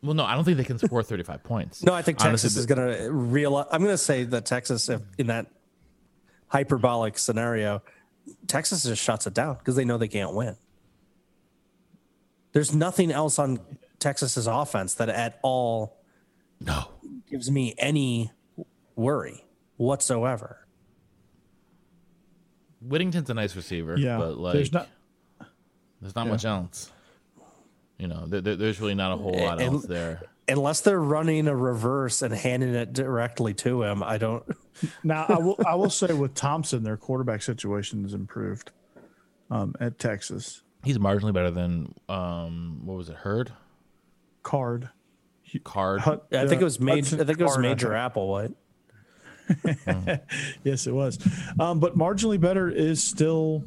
Well, 0.05 0.13
no, 0.13 0.23
I 0.23 0.35
don't 0.35 0.43
think 0.43 0.57
they 0.57 0.63
can 0.63 0.77
score 0.77 1.01
35 1.01 1.43
points. 1.43 1.83
No, 1.83 1.91
I 1.91 2.03
think 2.03 2.23
Honestly, 2.23 2.47
Texas 2.47 2.57
is 2.57 2.65
going 2.67 2.95
to 2.95 3.11
realize. 3.11 3.65
I'm 3.71 3.81
going 3.81 3.93
to 3.93 3.97
say 3.97 4.23
that 4.23 4.45
Texas, 4.45 4.87
if, 4.87 5.01
in 5.17 5.27
that 5.27 5.47
hyperbolic 6.47 7.17
scenario, 7.17 7.81
Texas 8.45 8.83
just 8.83 9.01
shuts 9.01 9.25
it 9.25 9.33
down 9.33 9.55
because 9.57 9.75
they 9.75 9.83
know 9.83 9.97
they 9.97 10.07
can't 10.07 10.35
win. 10.35 10.57
There's 12.51 12.73
nothing 12.75 13.11
else 13.11 13.39
on 13.39 13.59
Texas's 13.97 14.45
offense 14.45 14.93
that 14.95 15.09
at 15.09 15.39
all 15.41 15.97
no. 16.61 16.85
gives 17.27 17.49
me 17.49 17.73
any 17.79 18.31
worry 18.95 19.45
whatsoever. 19.77 20.59
Whittington's 22.81 23.29
a 23.29 23.33
nice 23.33 23.55
receiver, 23.55 23.97
yeah, 23.97 24.17
but 24.17 24.37
like 24.37 24.53
there's 24.53 24.71
not. 24.71 24.87
there's 26.01 26.15
not 26.15 26.27
much 26.27 26.45
else. 26.45 26.91
You 27.97 28.07
know, 28.07 28.25
there, 28.27 28.41
there- 28.41 28.55
there's 28.57 28.79
really 28.79 28.95
not 28.95 29.13
a 29.13 29.17
whole 29.17 29.33
lot 29.37 29.61
And- 29.61 29.75
else 29.75 29.85
there. 29.85 30.21
Unless 30.47 30.81
they're 30.81 31.01
running 31.01 31.47
a 31.47 31.55
reverse 31.55 32.21
and 32.21 32.31
handing 32.31 32.75
it 32.75 32.93
directly 32.93 33.55
to 33.55 33.81
him, 33.81 34.03
I 34.03 34.19
don't. 34.19 34.43
Now 35.03 35.25
I 35.29 35.39
will 35.39 35.55
I 35.65 35.73
will 35.75 35.89
say 35.89 36.13
with 36.13 36.35
Thompson, 36.35 36.83
their 36.83 36.97
quarterback 36.97 37.41
situation 37.41 38.03
has 38.03 38.13
improved 38.13 38.69
um, 39.49 39.73
at 39.79 39.97
Texas. 39.97 40.61
He's 40.83 40.97
marginally 40.99 41.33
better 41.33 41.49
than 41.49 41.95
um 42.09 42.81
what 42.85 42.97
was 42.97 43.09
it? 43.09 43.15
Heard, 43.15 43.53
Card. 44.43 44.89
Card. 45.63 46.01
Hut- 46.01 46.27
I 46.33 46.45
think 46.45 46.61
uh, 46.61 46.61
it 46.61 46.63
was 46.65 46.79
major. 46.79 46.97
Hudson 46.97 47.21
I 47.21 47.23
think 47.23 47.39
it 47.39 47.43
was 47.43 47.53
Card, 47.53 47.65
I 47.65 47.69
Major 47.69 47.95
Yes, 50.63 50.87
it 50.87 50.93
was. 50.93 51.19
Um, 51.59 51.79
but 51.79 51.97
marginally 51.97 52.39
better 52.39 52.69
is 52.69 53.03
still 53.03 53.63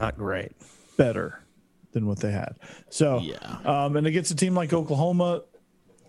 Not 0.00 0.16
great. 0.16 0.52
better 0.96 1.40
than 1.92 2.06
what 2.06 2.20
they 2.20 2.30
had. 2.32 2.56
So, 2.90 3.18
Yeah. 3.20 3.36
um, 3.64 3.96
and 3.96 4.06
against 4.06 4.30
a 4.30 4.36
team 4.36 4.54
like 4.54 4.72
Oklahoma, 4.72 5.42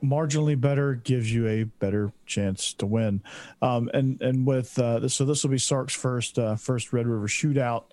marginally 0.03 0.59
better 0.59 0.95
gives 0.95 1.31
you 1.33 1.47
a 1.47 1.63
better 1.63 2.11
chance 2.25 2.73
to 2.75 2.85
win. 2.85 3.21
Um, 3.61 3.89
and 3.93 4.21
and 4.21 4.45
with 4.45 4.77
uh, 4.79 4.99
this, 4.99 5.13
so 5.15 5.25
this 5.25 5.43
will 5.43 5.51
be 5.51 5.57
Sark's 5.57 5.93
first 5.95 6.37
uh, 6.39 6.55
first 6.55 6.93
Red 6.93 7.07
River 7.07 7.27
shootout. 7.27 7.85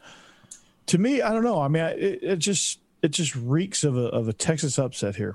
To 0.87 0.99
me, 0.99 1.21
I 1.23 1.33
don't 1.33 1.43
know. 1.45 1.61
I 1.61 1.69
mean, 1.69 1.83
I- 1.83 1.91
it, 1.95 2.19
it 2.23 2.37
just 2.37 2.81
it 3.03 3.09
just 3.09 3.35
reeks 3.37 3.83
of 3.85 3.97
a 3.97 4.07
of 4.09 4.29
a 4.29 4.33
Texas 4.33 4.79
upset 4.79 5.17
here. 5.17 5.35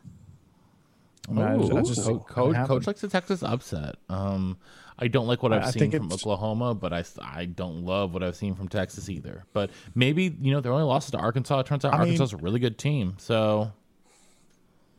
I 1.29 1.31
mean, 1.33 1.43
I- 1.45 1.55
Ooh, 1.55 1.77
I 1.77 1.81
just- 1.81 2.05
co- 2.05 2.15
it 2.15 2.27
coach, 2.27 2.67
coach 2.67 2.87
likes 2.87 3.01
the 3.01 3.07
Texas 3.09 3.43
upset. 3.43 3.95
Um, 4.09 4.57
I 5.01 5.07
don't 5.07 5.25
like 5.27 5.41
what 5.41 5.51
I've 5.51 5.63
I 5.63 5.71
seen 5.71 5.89
from 5.91 6.11
Oklahoma, 6.11 6.75
but 6.75 6.93
I 6.93 7.03
I 7.19 7.45
don't 7.45 7.83
love 7.85 8.13
what 8.13 8.21
I've 8.21 8.35
seen 8.35 8.53
from 8.55 8.67
Texas 8.69 9.09
either. 9.09 9.45
But 9.51 9.71
maybe 9.95 10.35
you 10.39 10.53
know 10.53 10.61
their 10.61 10.71
only 10.71 10.85
losses 10.85 11.11
to 11.11 11.17
Arkansas. 11.17 11.59
It 11.59 11.65
turns 11.65 11.83
out 11.83 11.93
I 11.93 11.97
Arkansas 11.97 12.25
is 12.25 12.33
a 12.33 12.37
really 12.37 12.59
good 12.59 12.77
team. 12.77 13.15
So 13.17 13.71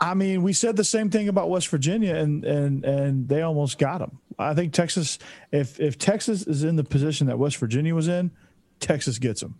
I 0.00 0.14
mean, 0.14 0.42
we 0.42 0.52
said 0.52 0.74
the 0.74 0.82
same 0.84 1.10
thing 1.10 1.28
about 1.28 1.48
West 1.48 1.68
Virginia, 1.68 2.16
and 2.16 2.44
and 2.44 2.84
and 2.84 3.28
they 3.28 3.42
almost 3.42 3.78
got 3.78 3.98
them. 3.98 4.18
I 4.36 4.52
think 4.54 4.72
Texas, 4.72 5.20
if 5.52 5.78
if 5.78 5.96
Texas 5.96 6.44
is 6.48 6.64
in 6.64 6.74
the 6.74 6.82
position 6.82 7.28
that 7.28 7.38
West 7.38 7.56
Virginia 7.58 7.94
was 7.94 8.08
in, 8.08 8.32
Texas 8.80 9.18
gets 9.18 9.40
them. 9.42 9.56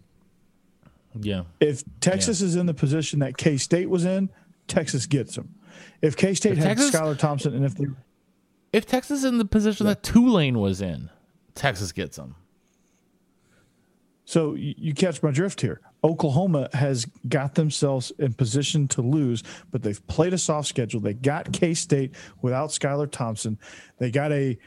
yeah, 1.20 1.44
If 1.60 1.84
Texas 2.00 2.40
is 2.40 2.56
in 2.56 2.66
the 2.66 2.74
position 2.74 3.20
that 3.20 3.36
K 3.36 3.56
State 3.56 3.88
was 3.88 4.04
in, 4.04 4.30
Texas 4.66 5.06
gets 5.06 5.36
them. 5.36 5.54
If 6.00 6.16
K 6.16 6.34
State 6.34 6.58
had 6.58 6.76
Texas- 6.76 6.90
Skylar 6.90 7.16
Thompson, 7.16 7.54
and 7.54 7.64
if 7.64 7.76
they 7.76 7.86
if 8.72 8.86
Texas 8.86 9.20
is 9.20 9.24
in 9.24 9.38
the 9.38 9.44
position 9.44 9.86
that 9.86 10.02
Tulane 10.02 10.58
was 10.58 10.80
in, 10.80 11.10
Texas 11.54 11.92
gets 11.92 12.16
them. 12.16 12.36
So 14.24 14.54
you, 14.54 14.74
you 14.78 14.94
catch 14.94 15.22
my 15.22 15.30
drift 15.30 15.60
here. 15.60 15.80
Oklahoma 16.04 16.68
has 16.72 17.04
got 17.28 17.54
themselves 17.54 18.12
in 18.18 18.32
position 18.32 18.88
to 18.88 19.02
lose, 19.02 19.42
but 19.70 19.82
they've 19.82 20.04
played 20.06 20.32
a 20.32 20.38
soft 20.38 20.68
schedule. 20.68 21.00
They 21.00 21.14
got 21.14 21.52
K 21.52 21.74
State 21.74 22.14
without 22.40 22.70
Skylar 22.70 23.10
Thompson. 23.10 23.58
They 23.98 24.10
got 24.10 24.32
a 24.32 24.58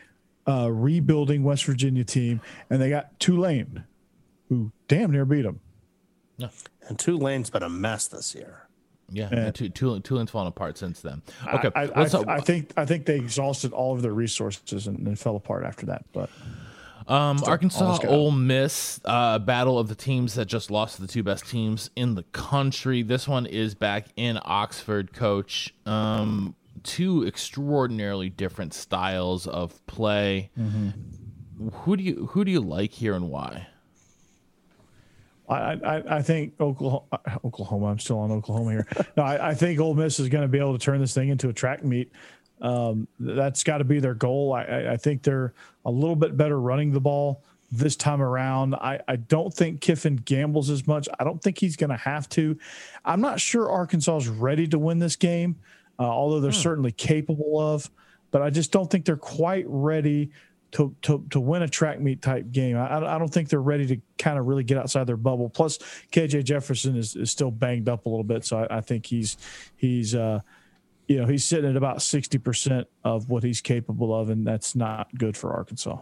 uh, 0.47 0.71
rebuilding 0.71 1.43
West 1.43 1.65
Virginia 1.65 2.03
team, 2.03 2.41
and 2.69 2.81
they 2.81 2.89
got 2.89 3.19
Tulane, 3.19 3.83
who 4.49 4.71
damn 4.87 5.11
near 5.11 5.25
beat 5.25 5.41
them. 5.41 5.59
And 6.87 6.99
Tulane's 6.99 7.49
been 7.49 7.63
a 7.63 7.69
mess 7.69 8.07
this 8.07 8.35
year. 8.35 8.64
Yeah. 9.09 9.51
Tu- 9.51 9.69
Tulane, 9.69 10.01
Tulane's 10.01 10.31
fallen 10.31 10.47
apart 10.47 10.77
since 10.77 11.01
then. 11.01 11.21
Okay, 11.53 11.69
I, 11.75 11.83
I, 11.83 12.03
I, 12.03 12.35
I 12.35 12.39
think 12.39 12.71
I 12.75 12.85
think 12.85 13.05
they 13.05 13.15
exhausted 13.15 13.71
all 13.71 13.93
of 13.93 14.01
their 14.01 14.13
resources 14.13 14.87
and, 14.87 15.05
and 15.07 15.17
fell 15.19 15.35
apart 15.35 15.63
after 15.63 15.85
that. 15.87 16.05
But 16.11 16.29
Um, 17.07 17.37
Still 17.37 17.49
Arkansas, 17.51 17.99
Ole 18.07 18.31
Miss, 18.31 18.99
uh, 19.05 19.37
battle 19.39 19.77
of 19.77 19.89
the 19.89 19.95
teams 19.95 20.33
that 20.35 20.45
just 20.45 20.71
lost 20.71 20.95
to 20.95 21.01
the 21.03 21.07
two 21.07 21.21
best 21.21 21.47
teams 21.47 21.91
in 21.95 22.15
the 22.15 22.23
country. 22.23 23.03
This 23.03 23.27
one 23.27 23.45
is 23.45 23.75
back 23.75 24.07
in 24.15 24.39
Oxford, 24.43 25.13
coach. 25.13 25.73
Um, 25.85 26.55
two 26.81 27.25
extraordinarily 27.27 28.29
different 28.29 28.73
styles 28.73 29.45
of 29.45 29.85
play. 29.85 30.49
Mm-hmm. 30.59 31.69
Who 31.69 31.95
do 31.95 32.03
you 32.03 32.25
who 32.31 32.43
do 32.43 32.51
you 32.51 32.59
like 32.59 32.91
here 32.91 33.13
and 33.13 33.29
why? 33.29 33.67
I, 35.47 35.73
I, 35.73 36.17
I 36.17 36.21
think 36.21 36.53
Oklahoma, 36.59 37.05
Oklahoma. 37.45 37.87
I'm 37.87 37.99
still 37.99 38.19
on 38.19 38.31
Oklahoma 38.31 38.71
here. 38.71 38.87
No, 39.15 39.23
I, 39.23 39.49
I 39.49 39.53
think 39.53 39.79
Ole 39.79 39.93
Miss 39.93 40.19
is 40.19 40.29
going 40.29 40.41
to 40.41 40.47
be 40.47 40.59
able 40.59 40.77
to 40.77 40.83
turn 40.83 40.99
this 40.99 41.13
thing 41.13 41.29
into 41.29 41.49
a 41.49 41.53
track 41.53 41.83
meet. 41.83 42.11
Um, 42.61 43.07
that's 43.19 43.63
got 43.63 43.79
to 43.79 43.83
be 43.83 43.99
their 43.99 44.13
goal. 44.13 44.53
I, 44.53 44.93
I, 44.93 44.97
think 44.97 45.23
they're 45.23 45.53
a 45.85 45.91
little 45.91 46.15
bit 46.15 46.37
better 46.37 46.59
running 46.59 46.91
the 46.91 47.01
ball 47.01 47.43
this 47.71 47.95
time 47.97 48.21
around. 48.21 48.75
I, 48.75 49.01
I 49.07 49.17
don't 49.17 49.53
think 49.53 49.81
Kiffin 49.81 50.15
gambles 50.15 50.69
as 50.69 50.87
much. 50.87 51.09
I 51.19 51.25
don't 51.25 51.41
think 51.41 51.59
he's 51.59 51.75
going 51.75 51.89
to 51.89 51.97
have 51.97 52.29
to. 52.29 52.57
I'm 53.03 53.19
not 53.19 53.41
sure 53.41 53.69
Arkansas 53.69 54.17
is 54.17 54.29
ready 54.29 54.67
to 54.69 54.79
win 54.79 54.99
this 54.99 55.17
game, 55.17 55.57
uh, 55.99 56.03
although 56.03 56.39
they're 56.39 56.53
certainly 56.53 56.93
capable 56.93 57.59
of. 57.59 57.89
But 58.31 58.41
I 58.41 58.49
just 58.49 58.71
don't 58.71 58.89
think 58.89 59.05
they're 59.05 59.17
quite 59.17 59.65
ready 59.67 60.31
to 60.75 60.93
to 61.03 61.25
to 61.29 61.39
win 61.39 61.61
a 61.61 61.69
track 61.69 62.01
meet 62.01 62.21
type 62.21 62.51
game. 62.51 62.75
I, 62.75 62.97
I 62.97 63.17
don't 63.17 63.29
think 63.29 63.47
they're 63.47 63.61
ready 63.61 63.87
to 63.87 63.97
kind 64.17 64.37
of 64.37 64.45
really 64.45 64.65
get 64.65 64.77
outside 64.77 65.07
their 65.07 65.15
bubble. 65.15 65.49
Plus, 65.49 65.77
KJ 66.11 66.43
Jefferson 66.43 66.97
is, 66.97 67.15
is 67.15 67.31
still 67.31 67.49
banged 67.49 67.87
up 67.87 68.05
a 68.05 68.09
little 68.09 68.25
bit, 68.25 68.43
so 68.43 68.59
I, 68.59 68.77
I 68.77 68.81
think 68.81 69.05
he's 69.05 69.37
he's 69.77 70.13
uh, 70.13 70.41
you 71.07 71.17
know 71.17 71.27
he's 71.27 71.45
sitting 71.45 71.69
at 71.69 71.77
about 71.77 72.01
sixty 72.01 72.37
percent 72.37 72.87
of 73.05 73.29
what 73.29 73.41
he's 73.41 73.61
capable 73.61 74.13
of, 74.13 74.29
and 74.29 74.45
that's 74.45 74.75
not 74.75 75.07
good 75.17 75.37
for 75.37 75.53
Arkansas. 75.53 75.97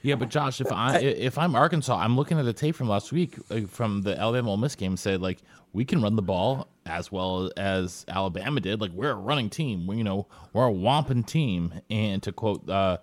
Yeah, 0.00 0.14
but 0.14 0.30
Josh, 0.30 0.62
if 0.62 0.72
I 0.72 0.96
if 0.98 1.36
I'm 1.36 1.54
Arkansas, 1.54 1.98
I'm 1.98 2.16
looking 2.16 2.38
at 2.38 2.46
the 2.46 2.54
tape 2.54 2.74
from 2.74 2.88
last 2.88 3.12
week 3.12 3.36
uh, 3.50 3.60
from 3.68 4.00
the 4.00 4.18
Alabama 4.18 4.52
Ole 4.52 4.56
Miss 4.56 4.76
game. 4.76 4.96
Said 4.96 5.20
like 5.20 5.42
we 5.74 5.84
can 5.84 6.00
run 6.00 6.16
the 6.16 6.22
ball 6.22 6.68
as 6.86 7.12
well 7.12 7.50
as 7.58 8.06
Alabama 8.08 8.60
did. 8.60 8.80
Like 8.80 8.92
we're 8.92 9.10
a 9.10 9.14
running 9.14 9.50
team. 9.50 9.86
We, 9.86 9.98
you 9.98 10.04
know, 10.04 10.26
we're 10.54 10.64
a 10.64 10.72
wamping 10.72 11.22
team. 11.22 11.82
And 11.90 12.22
to 12.22 12.32
quote 12.32 12.66
uh, 12.70 12.96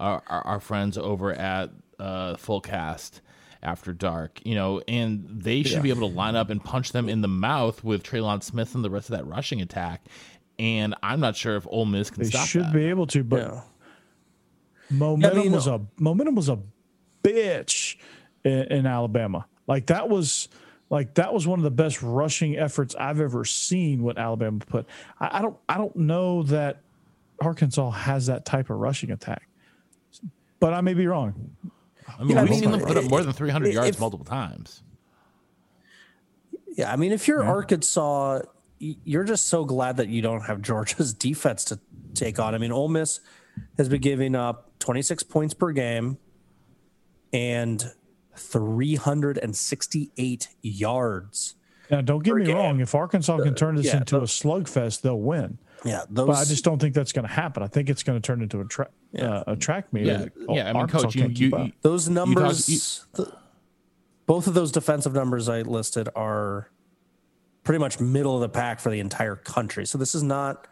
our, 0.00 0.22
our 0.26 0.46
our 0.46 0.60
friends 0.60 0.96
over 0.98 1.32
at 1.32 1.70
uh, 1.98 2.36
Full 2.36 2.60
Cast 2.60 3.20
after 3.62 3.92
dark, 3.92 4.40
you 4.44 4.54
know, 4.54 4.80
and 4.86 5.26
they 5.42 5.64
should 5.64 5.82
be 5.82 5.90
able 5.90 6.08
to 6.08 6.14
line 6.14 6.36
up 6.36 6.48
and 6.50 6.62
punch 6.62 6.92
them 6.92 7.08
in 7.08 7.22
the 7.22 7.28
mouth 7.28 7.82
with 7.82 8.04
Trelon 8.04 8.40
Smith 8.42 8.74
and 8.76 8.84
the 8.84 8.90
rest 8.90 9.10
of 9.10 9.16
that 9.16 9.26
rushing 9.26 9.60
attack. 9.60 10.04
And 10.60 10.94
I'm 11.02 11.18
not 11.20 11.34
sure 11.36 11.56
if 11.56 11.66
Ole 11.68 11.84
Miss 11.84 12.10
can 12.10 12.22
They 12.22 12.28
stop 12.30 12.46
should 12.46 12.62
that. 12.66 12.72
be 12.72 12.84
able 12.86 13.06
to, 13.08 13.24
but 13.24 13.40
Yeah. 13.40 13.60
momentum 14.90 15.36
Yeah, 15.36 15.40
I 15.40 15.44
mean, 15.44 15.52
was 15.52 15.66
a 15.66 15.80
momentum 15.98 16.34
was 16.36 16.48
a 16.48 16.58
bitch 17.24 17.96
in, 18.44 18.52
in 18.72 18.86
Alabama. 18.86 19.46
Like 19.66 19.86
that 19.86 20.08
was 20.08 20.48
like 20.90 21.14
that 21.14 21.34
was 21.34 21.46
one 21.46 21.58
of 21.58 21.64
the 21.64 21.70
best 21.70 22.00
rushing 22.02 22.56
efforts 22.56 22.94
I've 22.94 23.20
ever 23.20 23.44
seen. 23.44 24.02
What 24.02 24.18
Alabama 24.18 24.60
put, 24.60 24.86
I, 25.20 25.38
I 25.38 25.42
don't 25.42 25.56
I 25.68 25.76
don't 25.78 25.96
know 25.96 26.44
that 26.44 26.80
Arkansas 27.40 27.90
has 27.90 28.26
that 28.26 28.44
type 28.44 28.70
of 28.70 28.78
rushing 28.78 29.10
attack, 29.10 29.47
but 30.60 30.72
I 30.74 30.80
may 30.80 30.94
be 30.94 31.06
wrong. 31.06 31.50
I 32.18 32.24
mean, 32.24 32.36
Yeah, 32.36 32.42
we've 32.42 32.50
mean, 32.50 32.60
seen 32.60 32.70
them 32.70 32.80
put 32.80 32.96
up 32.96 33.04
more 33.04 33.22
than 33.22 33.32
300 33.32 33.68
if- 33.68 33.74
yards 33.74 34.00
multiple 34.00 34.24
times. 34.26 34.82
Yeah, 36.76 36.92
I 36.92 36.96
mean, 36.96 37.12
if 37.12 37.26
you're 37.26 37.42
Arkansas, 37.42 38.40
you're 38.78 39.24
just 39.24 39.46
so 39.46 39.64
glad 39.64 39.96
that 39.96 40.08
you 40.08 40.22
don't 40.22 40.42
have 40.42 40.62
Georgia's 40.68 41.12
defense 41.12 41.64
to 41.66 41.80
take 42.14 42.38
on. 42.38 42.54
I 42.54 42.58
mean, 42.58 42.70
Ole 42.72 42.88
Miss 42.88 43.18
has 43.76 43.88
been 43.88 44.00
giving 44.00 44.34
up 44.36 44.70
26 44.78 45.24
points 45.24 45.54
per 45.54 45.72
game 45.72 46.18
and 47.32 47.84
368 48.36 50.48
yards. 50.62 51.54
Now, 51.90 52.00
don't 52.02 52.22
get 52.22 52.36
me 52.36 52.44
game. 52.44 52.56
wrong. 52.56 52.78
If 52.80 52.94
Arkansas 52.94 53.38
can 53.38 53.54
uh, 53.54 53.56
turn 53.56 53.74
this 53.74 53.86
yeah, 53.86 53.96
into 53.98 54.18
a 54.18 54.22
slugfest, 54.22 55.00
they'll 55.00 55.18
win. 55.20 55.58
Yeah, 55.84 56.02
those. 56.10 56.26
But 56.26 56.36
I 56.36 56.44
just 56.44 56.64
don't 56.64 56.80
think 56.80 56.94
that's 56.94 57.12
going 57.12 57.26
to 57.26 57.32
happen. 57.32 57.62
I 57.62 57.66
think 57.68 57.88
it's 57.88 58.02
going 58.02 58.20
to 58.20 58.24
turn 58.26 58.42
into 58.42 58.60
a 58.60 58.64
track 58.64 58.90
uh, 59.18 59.44
a 59.46 59.56
track 59.56 59.92
meet. 59.92 60.06
Yeah, 60.06 60.26
yeah. 60.48 60.68
I 60.68 60.72
mean, 60.72 60.76
Arkansas 60.82 61.06
coach, 61.06 61.14
you, 61.16 61.28
you, 61.28 61.56
you 61.58 61.72
those 61.82 62.08
numbers, 62.08 62.68
you- 62.68 63.24
the- 63.24 63.32
both 64.26 64.46
of 64.46 64.54
those 64.54 64.72
defensive 64.72 65.14
numbers 65.14 65.48
I 65.48 65.62
listed 65.62 66.08
are 66.14 66.68
pretty 67.64 67.78
much 67.78 67.98
middle 68.00 68.34
of 68.34 68.40
the 68.42 68.48
pack 68.48 68.80
for 68.80 68.90
the 68.90 69.00
entire 69.00 69.36
country. 69.36 69.86
So 69.86 69.96
this 69.98 70.14
is 70.14 70.22
not 70.22 70.66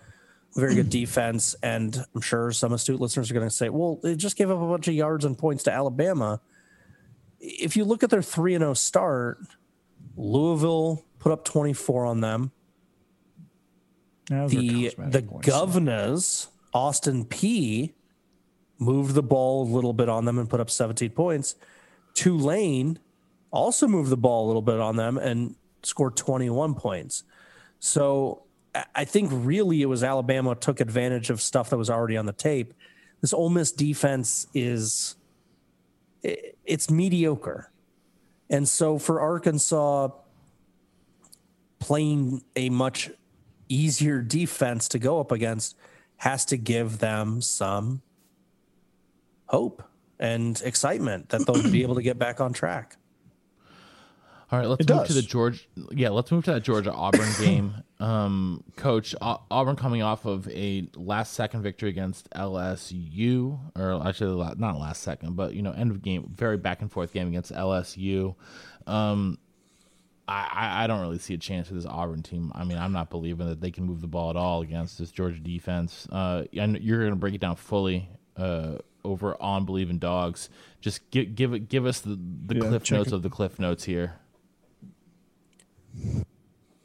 very 0.55 0.75
good 0.75 0.91
defense. 1.01 1.55
And 1.63 1.97
I'm 2.15 2.21
sure 2.21 2.51
some 2.53 2.73
astute 2.73 3.01
listeners 3.01 3.31
are 3.31 3.35
going 3.35 3.49
to 3.49 3.55
say, 3.55 3.69
well, 3.71 3.99
they 4.03 4.15
just 4.17 4.37
gave 4.37 4.51
up 4.51 4.61
a 4.61 4.67
bunch 4.67 4.89
of 4.89 4.95
yards 4.95 5.25
and 5.25 5.39
points 5.39 5.63
to 5.65 5.73
Alabama. 5.73 6.41
If 7.41 7.77
you 7.77 7.85
look 7.85 8.03
at 8.03 8.11
their 8.11 8.23
3 8.23 8.55
and 8.57 8.63
0 8.63 8.75
start, 8.75 9.39
Louisville 10.17 11.05
put 11.19 11.33
up 11.33 11.45
24 11.45 12.07
on 12.07 12.21
them. 12.21 12.51
Yeah, 14.31 14.43
those 14.47 14.55
are 14.55 14.59
The 14.61 14.95
the 15.11 15.23
points. 15.23 15.47
governors, 15.47 16.49
Austin 16.75 17.25
Peay, 17.25 17.93
moved 18.79 19.15
the 19.15 19.23
ball 19.23 19.63
a 19.63 19.69
little 19.73 19.93
bit 19.93 20.09
on 20.09 20.25
them 20.25 20.39
and 20.39 20.49
put 20.51 20.61
up 20.61 20.69
17 20.71 21.11
points. 21.11 21.55
Tulane 22.15 22.99
also 23.51 23.87
moved 23.89 24.11
the 24.11 24.17
ball 24.17 24.45
a 24.45 24.49
little 24.49 24.63
bit 24.63 24.81
on 24.81 24.97
them 24.97 25.17
and 25.17 25.55
scored 25.83 26.17
21 26.17 26.75
points. 26.75 27.23
So 27.79 28.43
I- 28.75 28.85
I 28.95 29.05
think 29.05 29.31
really 29.33 29.81
it 29.81 29.87
was 29.87 30.03
Alabama 30.03 30.55
took 30.55 30.81
advantage 30.81 31.31
of 31.31 31.41
stuff 31.41 31.71
that 31.71 31.79
was 31.79 31.89
already 31.89 32.17
on 32.17 32.27
the 32.27 32.33
tape. 32.33 32.75
This 33.23 33.33
Ole 33.33 33.49
Miss 33.51 33.73
defense 33.73 34.47
is 34.53 35.17
it's 36.23 36.91
mediocre. 36.91 37.71
And 38.51 38.69
so 38.69 38.99
for 38.99 39.21
Arkansas 39.21 40.09
playing 41.79 42.43
a 42.57 42.69
much 42.71 43.11
easier 43.69 44.21
defense 44.23 44.89
to 44.89 44.99
go 44.99 45.21
up 45.21 45.33
against 45.33 45.77
has 46.19 46.45
to 46.47 46.57
give 46.57 46.99
them 46.99 47.41
some 47.43 48.03
hope 49.47 49.83
and 50.19 50.61
excitement 50.65 51.29
that 51.29 51.47
they'll 51.47 51.63
be 51.71 51.83
able 51.83 51.95
to 51.95 52.03
get 52.03 52.19
back 52.19 52.41
on 52.41 52.53
track. 52.53 52.97
All 54.51 54.61
right, 54.61 54.69
let's 54.69 54.81
It 54.81 54.89
move 54.89 55.07
to 55.09 55.13
the 55.13 55.23
does. 55.23 55.29
George. 55.31 55.69
Yeah, 55.91 56.11
let's 56.11 56.31
move 56.31 56.45
to 56.45 56.53
that 56.53 56.63
Georgia 56.63 56.93
Auburn 56.93 57.29
game. 57.41 57.75
Um, 57.99 58.63
Coach 58.77 59.13
Au- 59.21 59.43
Auburn 59.51 59.75
coming 59.75 60.03
off 60.03 60.25
of 60.25 60.49
a 60.49 60.89
last 60.95 61.33
second 61.33 61.63
victory 61.63 61.89
against 61.91 62.31
LSU, 62.31 63.59
or 63.77 64.07
actually 64.07 64.55
not 64.57 64.79
last 64.79 65.03
second, 65.03 65.35
but 65.35 65.55
you 65.55 65.63
know 65.63 65.73
end 65.73 65.91
of 65.91 66.01
game, 66.01 66.31
very 66.33 66.57
back 66.57 66.81
and 66.81 66.93
forth 66.93 67.13
game 67.13 67.27
against 67.27 67.53
LSU. 67.53 68.37
Um, 68.87 69.39
I, 70.29 70.85
I 70.85 70.87
don't 70.89 71.01
really 71.01 71.19
see 71.19 71.35
a 71.35 71.39
chance 71.39 71.69
for 71.69 71.75
this 71.75 71.87
Auburn 71.87 72.23
team. 72.23 72.51
I 72.55 72.65
mean, 72.65 72.79
I'm 72.79 72.93
not 72.93 73.11
believing 73.11 73.47
that 73.49 73.61
they 73.61 73.71
can 73.71 73.85
move 73.85 74.01
the 74.01 74.09
ball 74.09 74.31
at 74.31 74.37
all 74.37 74.61
against 74.63 74.99
this 74.99 75.11
Georgia 75.13 75.39
defense. 75.39 76.09
Uh, 76.11 76.45
and 76.53 76.79
you're 76.81 76.99
going 77.01 77.11
to 77.13 77.17
break 77.17 77.35
it 77.35 77.41
down 77.41 77.55
fully 77.57 78.09
uh, 78.37 78.79
over 79.05 79.41
on 79.41 79.65
Believing 79.65 79.99
Dogs. 79.99 80.49
Just 80.81 81.09
give 81.11 81.35
give 81.37 81.53
it 81.55 81.69
give 81.69 81.87
us 81.87 82.01
the, 82.01 82.19
the 82.47 82.57
Yeah, 82.57 82.69
cliff 82.69 82.91
notes 82.91 83.09
it. 83.13 83.15
of 83.15 83.23
the 83.23 83.31
cliff 83.31 83.59
notes 83.61 83.85
here. 83.85 84.15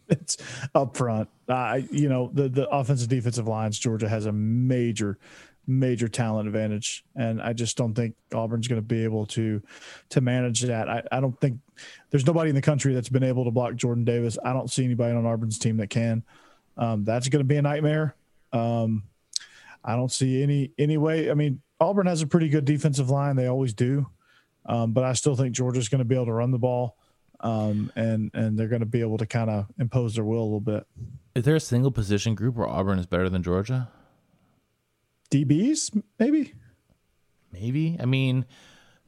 it's 0.09 0.37
up 0.75 0.95
front. 0.95 1.29
Uh, 1.47 1.79
you 1.91 2.09
know, 2.09 2.29
the 2.33 2.47
the 2.49 2.69
offensive 2.69 3.09
defensive 3.09 3.47
lines, 3.47 3.77
Georgia 3.79 4.07
has 4.07 4.25
a 4.25 4.31
major, 4.31 5.17
major 5.79 6.07
talent 6.07 6.47
advantage, 6.47 7.03
and 7.15 7.41
I 7.41 7.53
just 7.53 7.77
don't 7.77 7.93
think 7.93 8.15
Auburn's 8.33 8.67
going 8.67 8.81
to 8.81 8.85
be 8.85 9.03
able 9.03 9.25
to 9.27 9.61
to 10.09 10.21
manage 10.21 10.61
that. 10.61 10.89
I, 10.89 11.03
I 11.11 11.19
don't 11.19 11.39
think 11.39 11.59
there's 12.09 12.25
nobody 12.25 12.49
in 12.49 12.55
the 12.55 12.61
country 12.61 12.93
that's 12.93 13.09
been 13.09 13.23
able 13.23 13.45
to 13.45 13.51
block 13.51 13.75
Jordan 13.75 14.03
Davis. 14.03 14.37
I 14.43 14.53
don't 14.53 14.69
see 14.69 14.83
anybody 14.83 15.15
on 15.15 15.25
Auburn's 15.25 15.59
team 15.59 15.77
that 15.77 15.89
can. 15.89 16.23
Um, 16.77 17.03
that's 17.03 17.27
going 17.29 17.41
to 17.41 17.47
be 17.47 17.57
a 17.57 17.61
nightmare. 17.61 18.15
Um, 18.53 19.03
I 19.83 19.95
don't 19.95 20.11
see 20.11 20.43
any 20.43 20.71
any 20.77 20.97
way. 20.97 21.31
I 21.31 21.33
mean, 21.33 21.61
Auburn 21.79 22.07
has 22.07 22.21
a 22.21 22.27
pretty 22.27 22.49
good 22.49 22.65
defensive 22.65 23.09
line; 23.09 23.35
they 23.35 23.47
always 23.47 23.73
do. 23.73 24.07
Um, 24.65 24.91
but 24.91 25.03
I 25.03 25.13
still 25.13 25.35
think 25.35 25.55
Georgia's 25.55 25.89
going 25.89 25.99
to 25.99 26.05
be 26.05 26.15
able 26.15 26.27
to 26.27 26.33
run 26.33 26.51
the 26.51 26.59
ball 26.59 26.95
um, 27.41 27.91
and 27.95 28.31
and 28.33 28.57
they're 28.57 28.67
going 28.67 28.81
to 28.81 28.85
be 28.85 29.01
able 29.01 29.17
to 29.17 29.25
kind 29.25 29.49
of 29.49 29.65
impose 29.79 30.15
their 30.15 30.23
will 30.23 30.41
a 30.41 30.43
little 30.43 30.59
bit. 30.59 30.85
Is 31.35 31.43
there 31.43 31.55
a 31.55 31.61
single 31.61 31.91
position 31.91 32.35
group 32.35 32.55
where 32.55 32.67
Auburn 32.67 32.99
is 32.99 33.05
better 33.05 33.29
than 33.29 33.43
Georgia? 33.43 33.89
DBs, 35.31 36.01
maybe, 36.19 36.53
Maybe. 37.51 37.97
I 37.99 38.05
mean, 38.05 38.45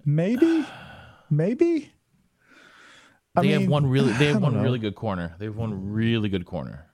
maybe, 0.06 0.66
maybe. 1.30 1.92
I 3.36 3.42
they 3.42 3.50
have 3.50 3.62
mean, 3.62 3.70
one 3.70 3.86
really. 3.88 4.12
They 4.14 4.28
have 4.28 4.42
one 4.42 4.56
know. 4.56 4.62
really 4.62 4.80
good 4.80 4.96
corner. 4.96 5.36
They 5.40 5.46
have 5.46 5.56
one 5.56 5.92
really 5.92 6.30
good 6.30 6.46
corner. 6.46 6.88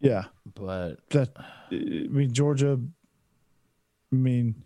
Yeah, 0.00 0.24
But 0.54 1.08
that. 1.10 1.30
I 1.38 1.74
mean, 2.08 2.32
Georgia. 2.32 2.80
I 4.12 4.16
mean, 4.16 4.64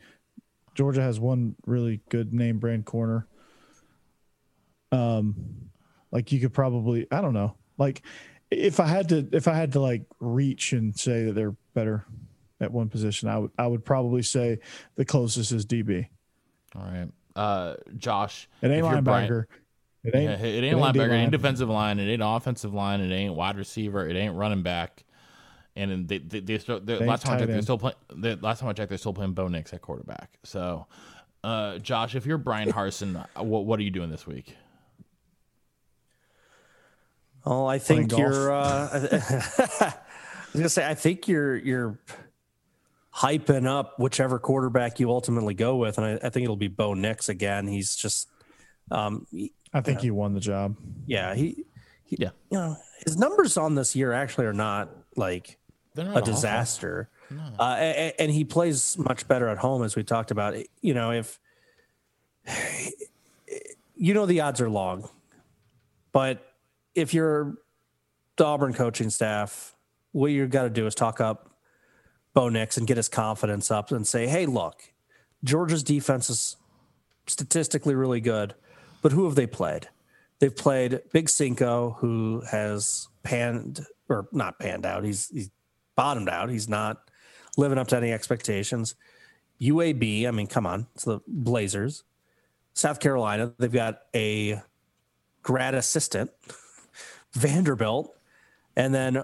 Georgia 0.74 1.02
has 1.02 1.20
one 1.20 1.56
really 1.66 2.00
good 2.08 2.32
name 2.32 2.58
brand 2.58 2.86
corner. 2.86 3.26
Um, 4.90 5.70
like 6.10 6.32
you 6.32 6.40
could 6.40 6.54
probably, 6.54 7.06
I 7.10 7.20
don't 7.20 7.34
know, 7.34 7.56
like 7.78 8.02
if 8.50 8.80
I 8.80 8.86
had 8.86 9.08
to, 9.10 9.28
if 9.32 9.48
I 9.48 9.54
had 9.54 9.72
to 9.72 9.80
like 9.80 10.04
reach 10.20 10.72
and 10.72 10.98
say 10.98 11.24
that 11.24 11.32
they're 11.34 11.56
better 11.74 12.06
at 12.61 12.70
one 12.72 12.88
position, 12.88 13.28
I 13.28 13.38
would, 13.38 13.50
I 13.59 13.66
would 13.66 13.84
probably 13.84 14.22
say 14.22 14.59
the 14.96 15.05
closest 15.05 15.52
is 15.52 15.66
DB. 15.66 16.07
all 16.76 16.82
right, 16.82 17.09
uh, 17.36 17.74
Josh. 17.96 18.48
It 18.62 18.68
ain't 18.70 18.84
if 18.84 18.92
you're 18.92 19.02
Brian- 19.02 19.30
linebacker. 19.30 19.44
It 20.05 20.14
ain't. 20.14 20.24
Yeah, 20.40 20.46
it 20.46 20.64
ain't 20.64 20.76
linebacker, 20.76 20.88
it 20.88 20.92
D-line. 20.92 21.12
ain't 21.12 21.32
defensive 21.32 21.68
line, 21.70 21.98
it 21.98 22.11
ain't 22.12 22.22
offensive 22.22 22.74
line, 22.74 23.00
it 23.00 23.11
ain't 23.14 23.34
wide 23.34 23.57
receiver, 23.57 24.07
it 24.07 24.16
ain't 24.16 24.34
running 24.34 24.62
back. 24.62 25.05
And 25.76 26.07
they 26.07 26.18
they, 26.18 26.40
they 26.40 26.59
still 26.59 26.78
they, 26.78 26.94
ain't 26.98 27.07
last 27.07 27.22
time 27.24 27.32
I 27.32 27.36
tight 27.36 27.40
checked, 27.40 27.52
they're 27.52 27.62
still 27.62 27.78
playing. 27.78 27.96
The 28.14 28.36
last 28.36 28.61
time 28.61 28.68
I 28.68 28.74
checked, 28.74 28.90
they're 28.90 28.98
still 28.98 29.14
playing 29.14 29.32
Bo 29.32 29.48
Nix 29.48 29.72
at 29.72 29.80
quarterback. 29.80 30.38
So, 30.44 30.86
uh, 31.42 31.78
Josh, 31.78 32.14
if 32.14 32.26
you're 32.26 32.38
Bryan 32.38 32.70
Harsin, 32.70 33.16
uh, 33.16 33.42
what 33.42 33.64
what 33.64 33.80
are 33.80 33.82
you 33.82 33.90
doing 33.90 34.11
this 34.11 34.26
week? 34.26 34.55
Oh, 37.46 37.66
I 37.66 37.78
think 37.78 38.16
you're. 38.16 38.52
Uh, 38.52 38.88
I 38.92 39.94
was 40.52 40.55
gonna 40.55 40.68
say, 40.68 40.86
I 40.86 40.94
think 40.94 41.28
you're 41.28 41.57
you're 41.57 41.98
hyping 43.16 43.66
up 43.66 43.98
whichever 43.98 44.38
quarterback 44.38 44.98
you 44.98 45.10
ultimately 45.10 45.54
go 45.54 45.76
with, 45.76 45.98
and 45.98 46.06
I, 46.06 46.26
I 46.26 46.30
think 46.30 46.44
it'll 46.44 46.56
be 46.56 46.68
Bo 46.68 46.94
Nix 46.94 47.28
again. 47.28 47.66
He's 47.68 47.94
just, 47.94 48.28
um, 48.90 49.26
he- 49.30 49.52
I 49.72 49.80
think 49.80 50.00
he 50.00 50.10
won 50.10 50.34
the 50.34 50.40
job. 50.40 50.76
yeah, 51.06 51.34
he, 51.34 51.64
he, 52.04 52.16
Yeah. 52.20 52.30
you 52.50 52.58
know, 52.58 52.76
his 53.04 53.16
numbers 53.16 53.56
on 53.56 53.74
this 53.74 53.96
year 53.96 54.12
actually 54.12 54.46
are 54.46 54.52
not 54.52 54.88
like 55.16 55.58
They're 55.94 56.04
a 56.04 56.08
not 56.08 56.22
awful. 56.22 56.32
disaster. 56.34 57.08
Uh, 57.58 57.62
and, 57.62 58.12
and 58.20 58.30
he 58.30 58.44
plays 58.44 58.96
much 58.98 59.26
better 59.26 59.48
at 59.48 59.58
home, 59.58 59.82
as 59.82 59.96
we 59.96 60.04
talked 60.04 60.30
about. 60.30 60.54
You 60.80 60.94
know, 60.94 61.10
if 61.10 61.40
you 63.96 64.14
know 64.14 64.26
the 64.26 64.40
odds 64.40 64.60
are 64.60 64.68
long, 64.70 65.08
but 66.12 66.52
if 66.94 67.14
you're 67.14 67.54
the 68.36 68.44
Auburn 68.44 68.74
coaching 68.74 69.10
staff, 69.10 69.74
what 70.12 70.28
you've 70.30 70.50
got 70.50 70.64
to 70.64 70.70
do 70.70 70.86
is 70.86 70.94
talk 70.94 71.20
up 71.20 71.53
Bo 72.35 72.49
Nix 72.49 72.76
and 72.76 72.87
get 72.87 72.97
his 72.97 73.09
confidence 73.09 73.70
up 73.70 73.91
and 73.91 74.07
say, 74.07 74.26
"Hey, 74.26 74.47
look, 74.47 74.93
Georgia's 75.43 75.82
defense 75.82 76.28
is 76.28 76.57
statistically 77.26 77.95
really 77.95 78.20
good, 78.20 78.55
but 79.03 79.12
who 79.12 79.24
have 79.24 79.35
they 79.35 79.47
played? 79.47 79.89
They've 80.41 80.55
played 80.55 81.01
Big 81.12 81.28
Cinco, 81.28 81.97
who 82.01 82.43
has 82.51 83.09
panned 83.22 83.87
or 84.09 84.28
not 84.32 84.59
panned 84.59 84.85
out. 84.85 85.05
He's 85.05 85.28
he's 85.28 85.51
bottomed 85.97 86.28
out. 86.28 86.51
He's 86.51 86.68
not 86.68 87.11
living 87.57 87.78
up 87.78 87.89
to 87.89 87.97
any 87.97 88.12
expectations. 88.12 88.95
UAB, 89.61 90.26
I 90.26 90.30
mean, 90.30 90.47
come 90.47 90.66
on, 90.66 90.87
it's 90.95 91.05
the 91.05 91.20
Blazers. 91.26 92.03
South 92.74 92.99
Carolina, 92.99 93.53
they've 93.59 93.70
got 93.70 94.01
a 94.14 94.61
grad 95.43 95.74
assistant, 95.74 96.30
Vanderbilt, 97.32 98.16
and 98.76 98.93
then 98.93 99.22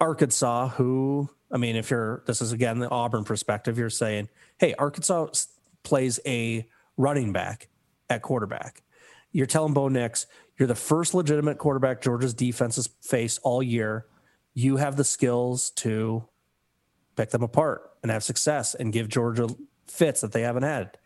Arkansas, 0.00 0.68
who, 0.70 1.30
I 1.50 1.56
mean, 1.56 1.76
if 1.76 1.90
you're, 1.90 2.22
this 2.26 2.42
is 2.42 2.52
again 2.52 2.78
the 2.78 2.90
Auburn 2.90 3.24
perspective, 3.24 3.78
you're 3.78 3.90
saying, 3.90 4.28
hey, 4.58 4.74
Arkansas 4.78 5.28
plays 5.82 6.20
a 6.26 6.68
running 6.96 7.32
back 7.32 7.68
at 8.10 8.22
quarterback. 8.22 8.82
You're 9.32 9.46
telling 9.46 9.74
Bo 9.74 9.88
Nix, 9.88 10.26
you're 10.58 10.66
the 10.66 10.74
first 10.74 11.14
legitimate 11.14 11.58
quarterback 11.58 12.02
Georgia's 12.02 12.34
defense 12.34 12.76
has 12.76 12.88
faced 13.00 13.40
all 13.42 13.62
year. 13.62 14.06
You 14.54 14.76
have 14.76 14.96
the 14.96 15.04
skills 15.04 15.70
to 15.70 16.24
pick 17.16 17.30
them 17.30 17.42
apart 17.42 17.90
and 18.02 18.10
have 18.10 18.24
success 18.24 18.74
and 18.74 18.92
give 18.92 19.08
Georgia 19.08 19.48
fits 19.86 20.20
that 20.20 20.32
they 20.32 20.42
haven't 20.42 20.64
had. 20.64 20.98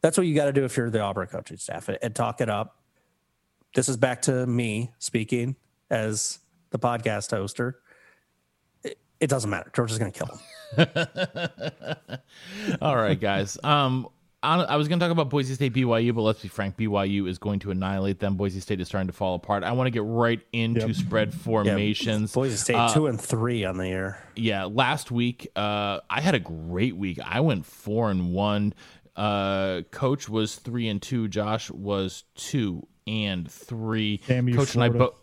That's 0.00 0.16
what 0.16 0.26
you 0.26 0.34
got 0.34 0.46
to 0.46 0.52
do 0.52 0.64
if 0.64 0.76
you're 0.76 0.90
the 0.90 1.00
Auburn 1.00 1.26
coaching 1.26 1.58
staff 1.58 1.88
and, 1.88 1.98
and 2.02 2.14
talk 2.14 2.40
it 2.40 2.48
up. 2.48 2.76
This 3.74 3.88
is 3.88 3.96
back 3.96 4.22
to 4.22 4.46
me 4.46 4.92
speaking 4.98 5.56
as 5.90 6.38
the 6.70 6.78
podcast 6.78 7.30
hoster. 7.30 7.74
It, 9.20 9.24
it 9.24 9.30
doesn't 9.30 9.50
matter. 9.50 9.70
Georgia's 9.74 9.98
going 9.98 10.12
to 10.12 10.18
kill 10.18 10.28
them. 10.76 10.88
All 12.82 12.96
right, 12.96 13.18
guys. 13.20 13.58
Um, 13.62 14.08
I, 14.42 14.62
I 14.62 14.76
was 14.76 14.88
going 14.88 14.98
to 14.98 15.04
talk 15.04 15.12
about 15.12 15.28
Boise 15.28 15.54
State 15.54 15.74
BYU, 15.74 16.14
but 16.14 16.22
let's 16.22 16.40
be 16.40 16.48
frank, 16.48 16.76
BYU 16.76 17.28
is 17.28 17.36
going 17.38 17.58
to 17.60 17.70
annihilate 17.70 18.20
them. 18.20 18.36
Boise 18.36 18.60
State 18.60 18.80
is 18.80 18.88
starting 18.88 19.08
to 19.08 19.12
fall 19.12 19.34
apart. 19.34 19.64
I 19.64 19.72
want 19.72 19.86
to 19.88 19.90
get 19.90 20.02
right 20.04 20.40
into 20.52 20.86
Yep. 20.88 20.96
spread 20.96 21.34
formations. 21.34 22.32
Boise 22.32 22.56
State 22.56 22.76
Uh, 22.76 22.94
two 22.94 23.06
and 23.06 23.20
three 23.20 23.64
on 23.64 23.76
the 23.76 23.86
year. 23.88 24.18
yeah 24.36 24.64
last 24.64 25.10
week 25.10 25.48
uh 25.56 26.00
i 26.08 26.20
had 26.22 26.34
a 26.34 26.38
great 26.38 26.96
week 26.96 27.18
i 27.24 27.40
went 27.40 27.66
four 27.66 28.10
and 28.10 28.32
one 28.32 28.72
uh 29.16 29.82
coach 29.90 30.28
was 30.28 30.54
three 30.54 30.88
and 30.88 31.02
two 31.02 31.28
josh 31.28 31.70
was 31.70 32.24
two 32.36 32.86
and 33.06 33.50
three 33.50 34.20
Damn 34.26 34.48
you, 34.48 34.54
coach 34.56 34.74
and 34.74 34.84
i 34.84 34.88
both 34.88 35.14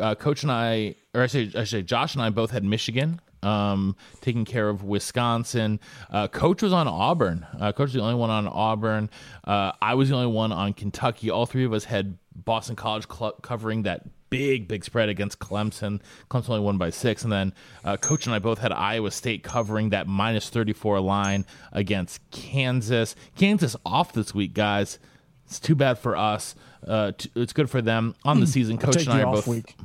uh, 0.00 0.14
coach 0.16 0.42
and 0.42 0.50
i 0.50 0.94
or 1.14 1.22
i 1.22 1.26
say 1.26 1.52
i 1.54 1.64
say 1.64 1.82
josh 1.82 2.14
and 2.14 2.22
i 2.22 2.30
both 2.30 2.50
had 2.50 2.64
michigan 2.64 3.20
um 3.42 3.96
taking 4.20 4.44
care 4.44 4.68
of 4.68 4.82
wisconsin 4.82 5.78
uh 6.10 6.26
coach 6.28 6.62
was 6.62 6.72
on 6.72 6.88
auburn 6.88 7.46
uh 7.60 7.72
coach 7.72 7.86
was 7.86 7.92
the 7.94 8.00
only 8.00 8.14
one 8.14 8.30
on 8.30 8.48
auburn 8.48 9.10
uh 9.44 9.72
i 9.82 9.94
was 9.94 10.08
the 10.08 10.14
only 10.14 10.26
one 10.26 10.52
on 10.52 10.72
kentucky 10.72 11.30
all 11.30 11.46
three 11.46 11.64
of 11.64 11.72
us 11.72 11.84
had 11.84 12.16
boston 12.34 12.74
college 12.76 13.06
cl- 13.10 13.32
covering 13.42 13.82
that 13.82 14.02
big, 14.30 14.68
big 14.68 14.84
spread 14.84 15.08
against 15.08 15.38
Clemson. 15.38 16.00
Clemson 16.30 16.50
only 16.50 16.60
won 16.60 16.78
by 16.78 16.90
six. 16.90 17.22
And 17.22 17.32
then 17.32 17.54
uh, 17.84 17.96
Coach 17.96 18.26
and 18.26 18.34
I 18.34 18.38
both 18.38 18.58
had 18.58 18.72
Iowa 18.72 19.10
State 19.10 19.42
covering 19.42 19.90
that 19.90 20.06
minus 20.06 20.50
34 20.50 21.00
line 21.00 21.46
against 21.72 22.20
Kansas. 22.30 23.14
Kansas 23.36 23.76
off 23.84 24.12
this 24.12 24.34
week, 24.34 24.54
guys. 24.54 24.98
It's 25.46 25.60
too 25.60 25.74
bad 25.74 25.98
for 25.98 26.16
us. 26.16 26.54
Uh, 26.86 27.12
t- 27.16 27.30
it's 27.36 27.52
good 27.52 27.70
for 27.70 27.80
them 27.80 28.14
on 28.24 28.40
the 28.40 28.46
season. 28.46 28.78
Coach 28.78 28.96
and 28.96 29.08
I 29.08 29.22
are 29.22 29.32
both. 29.32 29.46
week. 29.46 29.76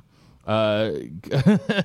Uh, 0.46 0.92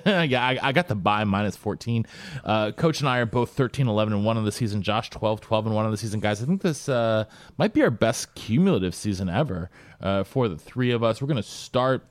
yeah, 0.07 0.44
I, 0.44 0.59
I 0.62 0.72
got 0.72 0.88
the 0.88 0.94
buy 0.94 1.24
minus 1.24 1.57
14. 1.57 2.07
Uh, 2.44 2.72
Coach 2.72 3.00
and 3.00 3.09
I 3.09 3.18
are 3.18 3.26
both 3.26 3.50
13, 3.50 3.86
11, 3.86 4.14
and 4.14 4.24
1 4.24 4.36
on 4.36 4.44
the 4.44 4.52
season. 4.52 4.82
Josh, 4.82 5.11
12, 5.11 5.40
12, 5.40 5.66
and 5.66 5.74
1 5.74 5.84
on 5.84 5.90
the 5.90 5.96
season. 5.96 6.20
Guys, 6.20 6.42
I 6.42 6.46
think 6.46 6.62
this 6.62 6.88
uh, 6.88 7.24
might 7.59 7.72
be 7.72 7.82
our 7.82 7.90
best 7.90 8.34
cumulative 8.34 8.94
season 8.94 9.28
ever 9.28 9.70
uh, 10.00 10.24
for 10.24 10.48
the 10.48 10.57
three 10.57 10.90
of 10.90 11.02
us. 11.02 11.20
We're 11.20 11.28
going 11.28 11.36
to 11.36 11.42
start 11.42 12.07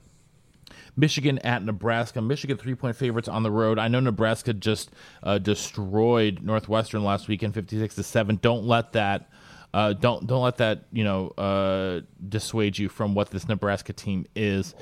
Michigan 0.98 1.40
at 1.40 1.64
Nebraska. 1.64 2.22
Michigan 2.22 2.58
three 2.58 2.76
point 2.76 2.96
favorites 2.96 3.28
on 3.28 3.44
the 3.44 3.52
road. 3.52 3.80
I 3.80 3.88
know 3.88 4.00
Nebraska 4.00 4.54
just 4.54 4.92
uh, 5.24 5.38
destroyed 5.38 6.42
Northwestern 6.42 7.04
last 7.04 7.28
weekend, 7.28 7.54
fifty 7.54 7.78
six 7.78 7.96
to 7.96 8.04
seven. 8.04 8.38
Don't 8.42 8.66
let 8.66 8.94
that. 8.94 9.30
Uh, 9.74 9.92
don't 9.92 10.26
don't 10.26 10.42
let 10.42 10.58
that 10.58 10.86
you 10.94 11.04
know 11.04 11.30
uh, 11.38 12.02
dissuade 12.30 12.78
you 12.78 12.88
from 12.88 13.14
what 13.14 13.30
this 13.32 13.48
Nebraska 13.48 13.92
team 13.92 14.26
is. 14.36 14.74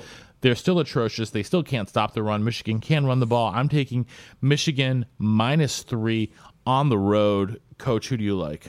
They're 0.44 0.54
still 0.54 0.78
atrocious. 0.78 1.30
They 1.30 1.42
still 1.42 1.62
can't 1.62 1.88
stop 1.88 2.12
the 2.12 2.22
run. 2.22 2.44
Michigan 2.44 2.78
can 2.78 3.06
run 3.06 3.18
the 3.18 3.26
ball. 3.26 3.50
I'm 3.54 3.66
taking 3.66 4.04
Michigan 4.42 5.06
minus 5.16 5.82
three 5.82 6.34
on 6.66 6.90
the 6.90 6.98
road. 6.98 7.62
Coach, 7.78 8.10
who 8.10 8.18
do 8.18 8.24
you 8.24 8.36
like? 8.36 8.66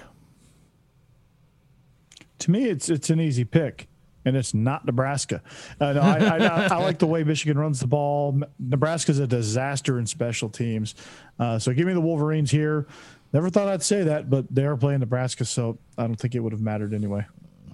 To 2.39 2.51
me, 2.51 2.69
it's 2.69 2.87
it's 2.87 3.09
an 3.09 3.19
easy 3.19 3.43
pick, 3.43 3.89
and 4.23 4.37
it's 4.37 4.53
not 4.53 4.85
Nebraska. 4.85 5.43
Uh, 5.77 5.91
no, 5.91 5.99
I, 5.99 6.17
I, 6.17 6.37
I, 6.37 6.67
I 6.67 6.77
like 6.77 6.99
the 6.99 7.07
way 7.07 7.25
Michigan 7.25 7.59
runs 7.59 7.81
the 7.81 7.87
ball. 7.87 8.41
Nebraska's 8.57 9.19
a 9.19 9.27
disaster 9.27 9.99
in 9.99 10.05
special 10.05 10.47
teams, 10.47 10.95
uh, 11.39 11.59
so 11.59 11.73
give 11.73 11.85
me 11.85 11.91
the 11.91 11.99
Wolverines 11.99 12.51
here. 12.51 12.87
Never 13.33 13.49
thought 13.49 13.67
I'd 13.67 13.83
say 13.83 14.01
that, 14.03 14.29
but 14.29 14.45
they 14.49 14.63
are 14.63 14.77
playing 14.77 15.01
Nebraska, 15.01 15.43
so 15.43 15.77
I 15.97 16.03
don't 16.07 16.15
think 16.15 16.35
it 16.35 16.39
would 16.39 16.53
have 16.53 16.61
mattered 16.61 16.93
anyway. 16.93 17.25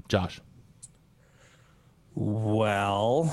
Josh. 0.07 0.41
Well, 2.15 3.31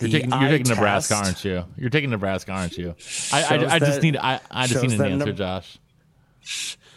You're 0.00 0.10
taking, 0.10 0.30
you're 0.30 0.48
taking 0.48 0.68
Nebraska, 0.68 1.14
aren't 1.14 1.44
you? 1.44 1.64
You're 1.76 1.90
taking 1.90 2.10
Nebraska, 2.10 2.52
aren't 2.52 2.76
you? 2.76 2.90
I, 2.90 2.92
shows 2.96 3.32
I, 3.32 3.74
I 3.74 3.78
just 3.78 3.92
that- 3.96 4.02
need 4.02 4.16
I, 4.16 4.40
I 4.50 4.66
just 4.66 4.82
need 4.82 4.92
an 5.00 5.12
answer, 5.12 5.26
Neb- 5.26 5.36
Josh. 5.36 5.78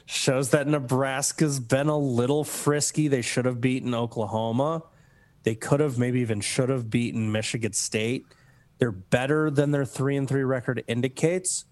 shows 0.06 0.50
that 0.52 0.68
Nebraska's 0.68 1.60
been 1.60 1.88
a 1.88 1.98
little 1.98 2.44
frisky. 2.44 3.08
They 3.08 3.22
should 3.22 3.46
have 3.46 3.62
beaten 3.62 3.94
Oklahoma. 3.94 4.84
They 5.44 5.56
could 5.56 5.80
have, 5.80 5.98
maybe 5.98 6.22
even 6.22 6.42
should 6.42 6.70
have 6.70 6.90
beaten 6.90 7.32
Michigan 7.32 7.74
State. 7.74 8.26
They're 8.80 8.92
better 8.92 9.52
than 9.52 9.72
their 9.72 9.86
three 9.86 10.18
and 10.18 10.28
three 10.28 10.44
record 10.44 10.84
indicates. 10.88 11.66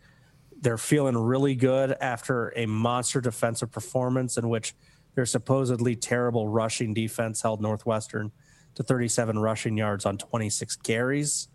They're 0.61 0.77
feeling 0.77 1.17
really 1.17 1.55
good 1.55 1.95
after 2.01 2.53
a 2.55 2.65
monster 2.65 3.21
defensive 3.21 3.71
performance 3.71 4.37
in 4.37 4.49
which 4.49 4.75
their 5.15 5.25
supposedly 5.25 5.95
terrible 5.95 6.47
rushing 6.47 6.93
defense 6.93 7.41
held 7.41 7.61
Northwestern 7.61 8.31
to 8.79 8.83
37 8.83 9.37
rushing 9.37 9.77
yards 9.77 10.05
on 10.05 10.17
26 10.17 10.77
carries. 10.77 11.49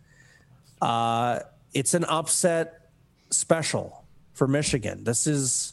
Uh, 0.83 1.41
it's 1.73 1.95
an 1.95 2.05
upset 2.05 2.91
special 3.31 4.05
for 4.35 4.47
Michigan. 4.47 5.05
This 5.05 5.27
is 5.27 5.73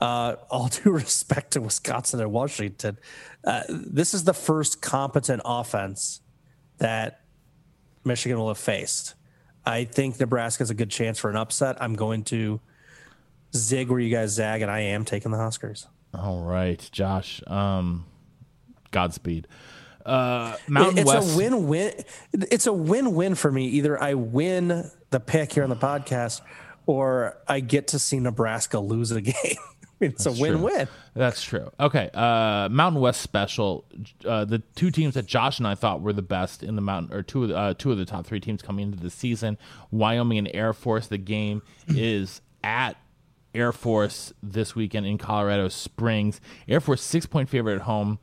uh, 0.00 0.34
all 0.50 0.68
due 0.82 0.90
respect 0.90 1.52
to 1.52 1.60
Wisconsin 1.60 2.20
and 2.20 2.32
Washington, 2.32 2.98
uh, 3.44 3.62
this 3.68 4.14
is 4.14 4.24
the 4.24 4.34
first 4.34 4.82
competent 4.82 5.42
offense 5.44 6.20
that 6.78 7.20
Michigan 8.04 8.36
will 8.36 8.48
have 8.48 8.58
faced. 8.58 9.14
I 9.64 9.84
think 9.84 10.18
Nebraska 10.18 10.62
has 10.62 10.70
a 10.70 10.74
good 10.74 10.90
chance 10.90 11.20
for 11.20 11.30
an 11.30 11.36
upset. 11.36 11.80
I'm 11.80 11.94
going 11.94 12.24
to 12.24 12.60
zig 13.54 13.90
where 13.90 14.00
you 14.00 14.10
guys 14.10 14.30
zag, 14.30 14.62
and 14.62 14.70
I 14.70 14.80
am 14.80 15.04
taking 15.04 15.30
the 15.30 15.38
Huskers. 15.38 15.86
All 16.14 16.42
right, 16.42 16.88
Josh. 16.90 17.42
Um, 17.46 18.06
Godspeed. 18.90 19.46
Uh, 20.08 20.56
Mountain 20.68 20.98
it's 20.98 21.06
West. 21.06 21.34
a 21.34 21.36
win-win. 21.36 21.92
It's 22.32 22.66
a 22.66 22.72
win-win 22.72 23.34
for 23.34 23.50
me. 23.52 23.66
Either 23.68 24.00
I 24.02 24.14
win 24.14 24.90
the 25.10 25.20
pick 25.20 25.52
here 25.52 25.62
on 25.64 25.70
the 25.70 25.76
podcast, 25.76 26.40
or 26.86 27.36
I 27.46 27.60
get 27.60 27.88
to 27.88 27.98
see 27.98 28.18
Nebraska 28.18 28.78
lose 28.80 29.10
a 29.10 29.20
game. 29.20 29.34
it's 30.00 30.24
That's 30.24 30.38
a 30.38 30.40
win-win. 30.42 30.86
True. 30.86 30.94
That's 31.14 31.42
true. 31.42 31.70
Okay, 31.80 32.08
uh, 32.14 32.68
Mountain 32.70 33.00
West 33.00 33.20
Special. 33.20 33.84
Uh, 34.24 34.44
the 34.44 34.60
two 34.76 34.90
teams 34.90 35.14
that 35.14 35.26
Josh 35.26 35.58
and 35.58 35.66
I 35.66 35.74
thought 35.74 36.00
were 36.00 36.12
the 36.12 36.22
best 36.22 36.62
in 36.62 36.76
the 36.76 36.82
mountain, 36.82 37.16
or 37.16 37.22
two 37.22 37.42
of 37.42 37.48
the, 37.50 37.56
uh, 37.56 37.74
two 37.74 37.90
of 37.92 37.98
the 37.98 38.04
top 38.04 38.24
three 38.26 38.40
teams 38.40 38.62
coming 38.62 38.86
into 38.86 38.98
the 38.98 39.10
season, 39.10 39.58
Wyoming 39.90 40.38
and 40.38 40.50
Air 40.54 40.72
Force. 40.72 41.08
The 41.08 41.18
game 41.18 41.62
is 41.88 42.40
at 42.62 42.96
Air 43.54 43.72
Force 43.72 44.32
this 44.42 44.74
weekend 44.76 45.06
in 45.06 45.18
Colorado 45.18 45.68
Springs. 45.68 46.40
Air 46.68 46.80
Force 46.80 47.02
six 47.02 47.26
point 47.26 47.48
favorite 47.48 47.74
at 47.76 47.80
home. 47.82 48.18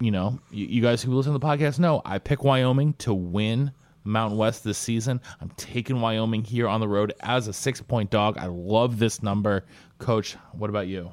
You 0.00 0.10
know, 0.10 0.40
you, 0.50 0.66
you 0.66 0.82
guys 0.82 1.02
who 1.02 1.14
listen 1.14 1.32
to 1.32 1.38
the 1.38 1.46
podcast 1.46 1.78
know 1.78 2.02
I 2.04 2.18
pick 2.18 2.42
Wyoming 2.42 2.94
to 2.94 3.14
win 3.14 3.72
Mountain 4.04 4.38
West 4.38 4.64
this 4.64 4.76
season. 4.76 5.20
I'm 5.40 5.50
taking 5.56 6.00
Wyoming 6.00 6.44
here 6.44 6.68
on 6.68 6.80
the 6.80 6.88
road 6.88 7.14
as 7.20 7.48
a 7.48 7.52
six 7.52 7.80
point 7.80 8.10
dog. 8.10 8.36
I 8.38 8.46
love 8.46 8.98
this 8.98 9.22
number. 9.22 9.64
Coach, 9.98 10.36
what 10.52 10.68
about 10.68 10.88
you? 10.88 11.12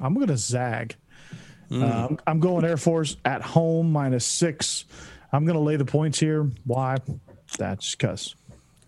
I'm 0.00 0.14
going 0.14 0.28
to 0.28 0.36
zag. 0.36 0.96
Uh, 1.72 2.08
I'm 2.26 2.40
going 2.40 2.64
Air 2.64 2.76
Force 2.76 3.16
at 3.24 3.42
home 3.42 3.92
minus 3.92 4.26
six. 4.26 4.84
I'm 5.32 5.44
going 5.44 5.54
to 5.54 5.60
lay 5.62 5.76
the 5.76 5.84
points 5.84 6.18
here. 6.18 6.50
Why? 6.64 6.96
That's 7.58 7.94
because 7.94 8.34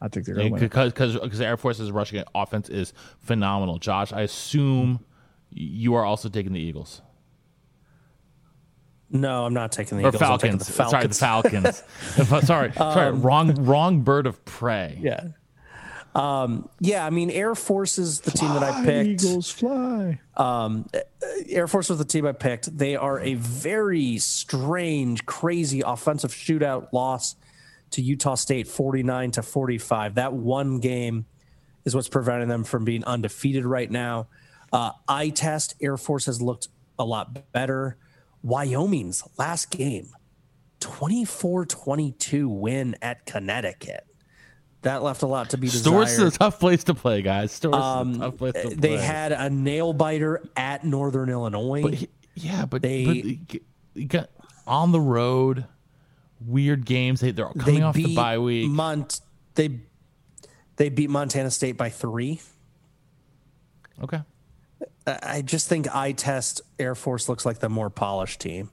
I 0.00 0.08
think 0.08 0.26
they're 0.26 0.34
going 0.34 0.48
to 0.48 0.52
win. 0.54 0.60
Because 0.60 0.92
because 1.14 1.40
Air 1.40 1.56
Force's 1.56 1.92
rushing 1.92 2.24
offense 2.34 2.68
is 2.68 2.92
phenomenal. 3.20 3.78
Josh, 3.78 4.12
I 4.12 4.22
assume 4.22 4.98
you 5.52 5.94
are 5.94 6.04
also 6.04 6.28
taking 6.28 6.52
the 6.52 6.60
Eagles. 6.60 7.02
No, 9.10 9.44
I'm 9.44 9.52
not 9.52 9.72
taking 9.72 9.98
the 9.98 10.04
Or 10.04 10.08
Eagles. 10.08 10.20
Falcons. 10.20 10.66
the 10.66 10.72
Falcons. 10.72 11.18
Sorry, 11.18 11.42
the 11.42 11.72
Falcons. 12.22 12.46
sorry, 12.46 12.68
um, 12.70 12.74
sorry, 12.94 13.12
wrong 13.12 13.64
wrong 13.64 14.00
bird 14.00 14.26
of 14.26 14.42
prey. 14.44 14.98
Yeah. 15.00 15.28
Um, 16.14 16.68
yeah, 16.80 17.06
I 17.06 17.10
mean, 17.10 17.30
Air 17.30 17.54
Force 17.54 17.98
is 17.98 18.20
the 18.20 18.32
team 18.32 18.50
that 18.50 18.62
I 18.62 18.72
Fly, 18.72 18.84
picked. 18.84 19.24
Eagles 19.24 19.50
fly. 19.50 20.20
Um, 20.36 20.86
uh, 20.94 20.98
Air 21.48 21.66
Force 21.66 21.88
was 21.88 21.98
the 21.98 22.04
team 22.04 22.26
I 22.26 22.32
picked. 22.32 22.76
They 22.76 22.96
are 22.96 23.18
a 23.20 23.34
very 23.34 24.18
strange, 24.18 25.24
crazy 25.24 25.80
offensive 25.80 26.30
shootout 26.32 26.92
loss 26.92 27.36
to 27.92 28.02
Utah 28.02 28.34
State 28.34 28.68
49 28.68 29.30
to 29.32 29.42
45. 29.42 30.16
That 30.16 30.34
one 30.34 30.80
game 30.80 31.24
is 31.84 31.94
what's 31.94 32.08
preventing 32.08 32.48
them 32.48 32.64
from 32.64 32.84
being 32.84 33.04
undefeated 33.04 33.64
right 33.64 33.90
now. 33.90 34.28
Uh, 34.72 34.92
eye 35.06 35.28
test, 35.30 35.74
Air 35.80 35.96
Force 35.96 36.26
has 36.26 36.40
looked 36.40 36.68
a 36.98 37.04
lot 37.04 37.52
better. 37.52 37.96
Wyoming's 38.42 39.22
last 39.38 39.70
game, 39.70 40.08
24 40.80 41.66
22 41.66 42.48
win 42.48 42.96
at 43.02 43.24
Connecticut. 43.26 44.06
That 44.82 45.02
left 45.04 45.22
a 45.22 45.26
lot 45.26 45.50
to 45.50 45.58
be 45.58 45.68
desired. 45.68 45.82
Storrs 46.08 46.18
is 46.18 46.34
a 46.34 46.38
tough 46.38 46.58
place 46.58 46.82
to 46.84 46.94
play, 46.94 47.22
guys. 47.22 47.52
Storrs 47.52 47.76
Um, 47.76 48.10
is 48.12 48.16
a 48.16 48.20
tough 48.20 48.36
place 48.38 48.52
to 48.54 48.62
play. 48.62 48.74
they 48.74 48.96
had 48.96 49.30
a 49.30 49.48
nail 49.48 49.92
biter 49.92 50.42
at 50.56 50.84
Northern 50.84 51.28
Illinois. 51.28 51.82
But 51.82 51.94
he- 51.94 52.08
yeah, 52.34 52.64
but 52.66 52.82
They- 52.82 53.38
but 53.94 54.08
got 54.08 54.30
on 54.66 54.90
the 54.90 55.00
road, 55.00 55.66
weird 56.44 56.84
games. 56.84 57.20
They 57.20 57.30
they're 57.30 57.50
they 57.54 57.60
coming 57.60 57.82
off 57.84 57.94
the 57.94 58.16
bye 58.16 58.38
week. 58.38 58.70
Mont. 58.70 59.20
They 59.54 59.80
they 60.76 60.88
beat 60.88 61.10
Montana 61.10 61.50
State 61.52 61.76
by 61.76 61.90
three. 61.90 62.40
okay. 64.02 64.22
I 65.06 65.18
I 65.22 65.42
just 65.42 65.68
think 65.68 65.94
eye 65.94 66.12
test 66.12 66.60
Air 66.78 66.94
Force 66.94 67.28
looks 67.28 67.44
like 67.44 67.58
the 67.58 67.68
more 67.68 67.90
polished 67.90 68.40
team. 68.40 68.70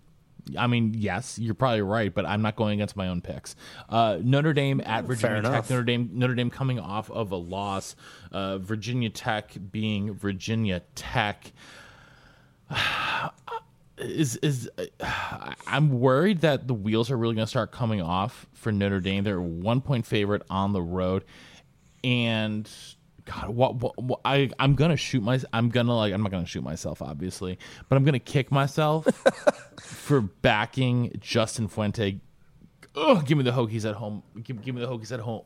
I 0.58 0.68
mean, 0.68 0.94
yes, 0.96 1.38
you're 1.38 1.54
probably 1.54 1.82
right, 1.82 2.14
but 2.14 2.26
I'm 2.26 2.42
not 2.42 2.56
going 2.56 2.74
against 2.74 2.96
my 2.96 3.08
own 3.08 3.22
picks. 3.22 3.56
Uh, 3.88 4.18
Notre 4.22 4.54
Dame 4.54 4.82
at 4.86 5.06
Virginia 5.06 5.42
Tech. 5.42 5.70
Notre 5.70 5.84
Dame, 5.84 6.10
Notre 6.14 6.36
Dame 6.36 6.50
coming 6.50 6.80
off 6.80 7.12
of 7.12 7.32
a 7.32 7.36
loss. 7.36 7.96
Uh, 8.32 8.58
Virginia 8.58 9.10
Tech 9.10 9.56
being 9.72 10.14
Virginia 10.14 10.82
Tech. 10.96 11.52
Is 13.98 14.38
is 14.38 14.70
uh, 14.78 15.54
I'm 15.68 16.00
worried 16.00 16.40
that 16.40 16.70
the 16.70 16.74
wheels 16.74 17.12
are 17.12 17.18
really 17.18 17.36
going 17.36 17.46
to 17.46 17.50
start 17.50 17.74
coming 17.74 18.02
off 18.02 18.46
for 18.54 18.72
Notre 18.72 19.02
Dame. 19.02 19.26
They're 19.26 19.42
one 19.42 19.82
point 19.82 20.06
favorite 20.06 20.42
on 20.50 20.72
the 20.72 20.82
road, 20.82 21.26
and 22.02 22.70
God, 23.30 23.50
what, 23.50 23.76
what, 23.76 24.02
what 24.02 24.22
I 24.26 24.50
I'm 24.58 24.74
gonna 24.74 24.98
shoot 24.98 25.22
my 25.22 25.40
I'm 25.54 25.70
gonna 25.70 25.96
like 25.96 26.14
I'm 26.14 26.24
not 26.24 26.32
gonna 26.32 26.48
shoot 26.48 26.64
myself 26.64 27.02
obviously, 27.02 27.60
but 27.88 27.96
I'm 27.96 28.04
gonna 28.04 28.18
kick 28.18 28.52
myself 28.52 29.06
for 29.80 30.22
backing 30.22 31.16
Justin 31.20 31.68
Fuente. 31.68 32.22
Ugh, 32.96 33.26
give 33.26 33.38
me 33.38 33.44
the 33.44 33.52
Hokies 33.52 33.88
at 33.88 33.96
home. 33.96 34.24
Give, 34.42 34.60
give 34.62 34.74
me 34.74 34.82
the 34.82 34.88
Hokies 34.88 35.12
at 35.12 35.20
home 35.20 35.44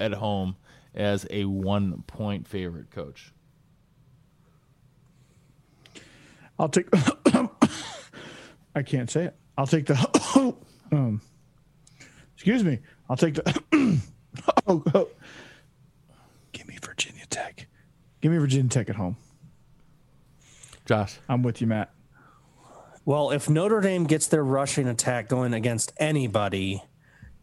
at 0.00 0.12
home 0.12 0.56
as 0.92 1.24
a 1.30 1.44
one 1.44 2.02
point 2.08 2.48
favorite 2.48 2.90
coach. 2.90 3.32
I'll 6.58 6.68
take. 6.68 6.88
I 8.74 8.82
can't 8.82 9.08
say 9.08 9.26
it. 9.26 9.36
I'll 9.56 9.68
take 9.68 9.86
the. 9.86 10.54
um, 10.92 11.20
excuse 12.34 12.64
me. 12.64 12.80
I'll 13.08 13.16
take 13.16 13.34
the. 13.34 14.00
oh, 14.66 14.82
oh. 14.94 15.08
Give 16.52 16.66
me 16.68 16.76
Virginia 16.82 17.24
Tech. 17.30 17.66
Give 18.20 18.32
me 18.32 18.38
Virginia 18.38 18.68
Tech 18.68 18.90
at 18.90 18.96
home. 18.96 19.16
Josh, 20.86 21.18
I'm 21.28 21.42
with 21.42 21.60
you, 21.60 21.66
Matt. 21.66 21.92
Well, 23.04 23.30
if 23.30 23.48
Notre 23.48 23.80
Dame 23.80 24.04
gets 24.04 24.26
their 24.26 24.44
rushing 24.44 24.86
attack 24.86 25.28
going 25.28 25.54
against 25.54 25.92
anybody, 25.98 26.82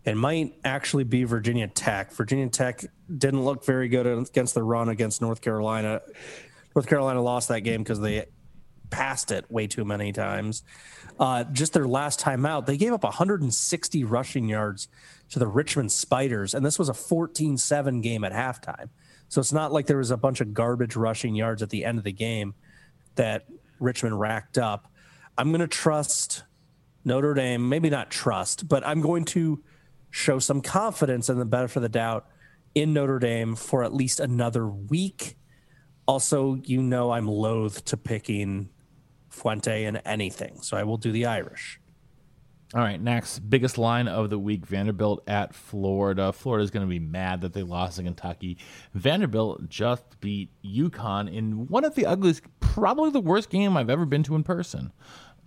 it 0.05 0.15
might 0.15 0.53
actually 0.63 1.03
be 1.03 1.23
Virginia 1.23 1.67
Tech. 1.67 2.13
Virginia 2.13 2.47
Tech 2.47 2.85
didn't 3.15 3.43
look 3.43 3.65
very 3.65 3.89
good 3.89 4.05
against 4.05 4.53
the 4.53 4.63
run 4.63 4.87
against 4.89 5.21
North 5.21 5.41
Carolina. 5.41 6.01
North 6.75 6.87
Carolina 6.87 7.21
lost 7.21 7.47
that 7.49 7.61
game 7.61 7.81
because 7.81 7.99
they 7.99 8.27
passed 8.89 9.31
it 9.31 9.49
way 9.51 9.67
too 9.67 9.83
many 9.83 10.13
times. 10.13 10.63
Uh, 11.19 11.43
just 11.45 11.73
their 11.73 11.87
last 11.87 12.19
time 12.19 12.45
out, 12.45 12.67
they 12.67 12.77
gave 12.77 12.93
up 12.93 13.03
160 13.03 14.03
rushing 14.03 14.47
yards 14.47 14.87
to 15.29 15.39
the 15.39 15.47
Richmond 15.47 15.91
Spiders, 15.91 16.53
and 16.53 16.65
this 16.65 16.77
was 16.77 16.87
a 16.87 16.93
14 16.93 17.57
7 17.57 18.01
game 18.01 18.23
at 18.23 18.31
halftime. 18.31 18.89
So 19.29 19.41
it's 19.41 19.53
not 19.53 19.73
like 19.73 19.87
there 19.87 19.97
was 19.97 20.11
a 20.11 20.17
bunch 20.17 20.41
of 20.41 20.53
garbage 20.53 20.95
rushing 20.95 21.35
yards 21.35 21.61
at 21.61 21.69
the 21.69 21.83
end 21.83 21.97
of 21.97 22.03
the 22.03 22.11
game 22.11 22.53
that 23.15 23.45
Richmond 23.79 24.19
racked 24.19 24.57
up. 24.57 24.91
I'm 25.37 25.49
going 25.49 25.61
to 25.61 25.67
trust 25.67 26.43
Notre 27.03 27.33
Dame, 27.33 27.67
maybe 27.69 27.89
not 27.89 28.09
trust, 28.09 28.67
but 28.67 28.85
I'm 28.85 29.01
going 29.01 29.25
to 29.25 29.63
show 30.09 30.39
some 30.39 30.61
confidence 30.61 31.29
in 31.29 31.37
the 31.37 31.45
benefit 31.45 31.77
of 31.77 31.83
the 31.83 31.89
doubt 31.89 32.27
in 32.73 32.93
Notre 32.93 33.19
Dame 33.19 33.55
for 33.55 33.83
at 33.83 33.93
least 33.93 34.19
another 34.19 34.67
week. 34.67 35.37
Also, 36.07 36.55
you 36.63 36.81
know, 36.81 37.11
I'm 37.11 37.27
loath 37.27 37.83
to 37.85 37.97
picking 37.97 38.69
Fuente 39.29 39.83
in 39.85 39.97
anything, 39.97 40.61
so 40.61 40.77
I 40.77 40.83
will 40.83 40.97
do 40.97 41.11
the 41.11 41.25
Irish. 41.25 41.79
All 42.73 42.81
right, 42.81 43.01
next 43.01 43.39
biggest 43.39 43.77
line 43.77 44.09
of 44.09 44.29
the 44.29 44.37
week: 44.37 44.65
Vanderbilt 44.65 45.23
at 45.25 45.55
Florida. 45.55 46.33
Florida's 46.33 46.69
going 46.69 46.85
to 46.85 46.89
be 46.89 46.99
mad 46.99 47.39
that 47.41 47.53
they 47.53 47.63
lost 47.63 47.95
to 47.95 48.03
Kentucky. 48.03 48.57
Vanderbilt 48.93 49.69
just 49.69 50.19
beat 50.19 50.49
UConn 50.65 51.33
in 51.33 51.67
one 51.67 51.85
of 51.85 51.95
the 51.95 52.05
ugliest, 52.05 52.41
probably 52.59 53.09
the 53.09 53.21
worst 53.21 53.49
game 53.49 53.77
I've 53.77 53.89
ever 53.89 54.05
been 54.05 54.23
to 54.23 54.35
in 54.35 54.43
person. 54.43 54.91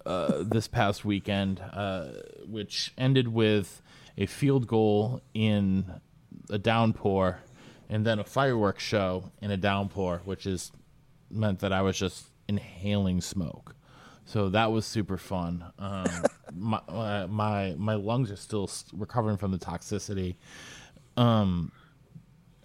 Uh, 0.07 0.43
this 0.47 0.67
past 0.67 1.05
weekend, 1.05 1.61
uh, 1.61 2.09
which 2.47 2.95
ended 2.97 3.29
with 3.29 3.83
a 4.17 4.25
field 4.25 4.67
goal 4.67 5.21
in 5.35 6.01
a 6.49 6.57
downpour, 6.57 7.41
and 7.91 8.07
then 8.07 8.19
a 8.19 8.25
fireworks 8.25 8.83
show 8.83 9.31
in 9.43 9.51
a 9.51 9.59
downpour, 9.59 10.23
which 10.25 10.47
is 10.47 10.73
meant 11.31 11.59
that 11.59 11.71
I 11.71 11.83
was 11.83 11.99
just 11.99 12.29
inhaling 12.49 13.21
smoke. 13.21 13.77
So 14.31 14.49
that 14.51 14.71
was 14.71 14.87
super 14.87 15.17
fun. 15.17 15.65
Um, 15.77 16.07
my, 16.55 16.81
uh, 16.89 17.27
my 17.29 17.75
my 17.77 17.95
lungs 17.95 18.31
are 18.31 18.37
still 18.37 18.71
recovering 18.93 19.37
from 19.37 19.51
the 19.51 19.59
toxicity. 19.59 20.37
Um, 21.17 21.73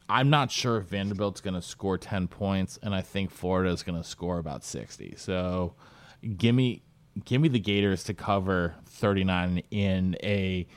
I'm 0.08 0.30
not 0.30 0.52
sure 0.52 0.78
if 0.78 0.86
Vanderbilt's 0.86 1.42
going 1.42 1.56
to 1.56 1.64
score 1.64 1.98
10 1.98 2.28
points, 2.28 2.78
and 2.84 2.94
I 2.94 3.02
think 3.02 3.32
Florida 3.32 3.72
is 3.72 3.82
going 3.82 4.00
to 4.00 4.08
score 4.08 4.38
about 4.38 4.64
60. 4.64 5.16
So, 5.18 5.74
give 6.38 6.54
me 6.54 6.84
give 7.24 7.42
me 7.42 7.48
the 7.48 7.60
Gators 7.60 8.04
to 8.04 8.14
cover 8.14 8.76
39 8.86 9.64
in 9.72 10.18
a 10.22 10.68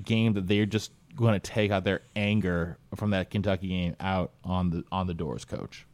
game 0.00 0.34
that 0.34 0.46
they're 0.46 0.64
just 0.64 0.92
going 1.16 1.32
to 1.32 1.40
take 1.40 1.72
out 1.72 1.82
their 1.82 2.02
anger 2.14 2.78
from 2.94 3.10
that 3.10 3.30
Kentucky 3.30 3.66
game 3.66 3.96
out 3.98 4.30
on 4.44 4.70
the 4.70 4.84
on 4.92 5.08
the 5.08 5.14
Dores, 5.14 5.44
coach. 5.44 5.86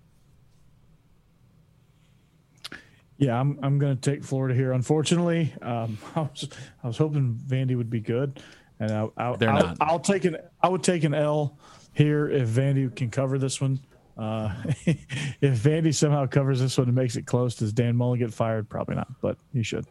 Yeah, 3.19 3.41
I'm 3.41 3.59
I'm 3.63 3.79
going 3.79 3.97
to 3.97 4.11
take 4.11 4.23
Florida 4.23 4.55
here. 4.55 4.73
Unfortunately, 4.73 5.55
um, 5.63 5.99
I 6.17 6.21
was 6.21 6.49
I 6.83 6.87
was 6.87 6.99
hoping 6.99 7.41
Vandy 7.47 7.77
would 7.77 7.91
be 7.91 8.01
good, 8.01 8.43
and 8.79 8.93
I, 8.93 9.09
I, 9.17 9.37
They're 9.37 9.51
I'll, 9.51 9.63
not. 9.63 9.77
I'll 9.81 10.01
take 10.01 10.25
an 10.25 10.37
I 10.63 10.69
would 10.69 10.83
take 10.83 11.05
an 11.05 11.15
L 11.15 11.59
here 11.93 12.29
if 12.29 12.49
Vandy 12.49 12.95
can 12.95 13.11
cover 13.11 13.39
this 13.39 13.61
one. 13.61 13.81
Uh, 14.19 14.55
if 14.87 15.59
Vandy 15.63 15.95
somehow 15.95 16.27
covers 16.27 16.61
this 16.61 16.77
one 16.77 16.89
and 16.89 16.97
makes 16.97 17.17
it 17.17 17.27
close, 17.27 17.55
does 17.57 17.73
Dan 17.73 17.97
Mullen 17.97 18.19
get 18.19 18.33
fired? 18.33 18.69
Probably 18.69 18.97
not, 18.97 19.09
but 19.21 19.39
he 19.53 19.63
should. 19.63 19.87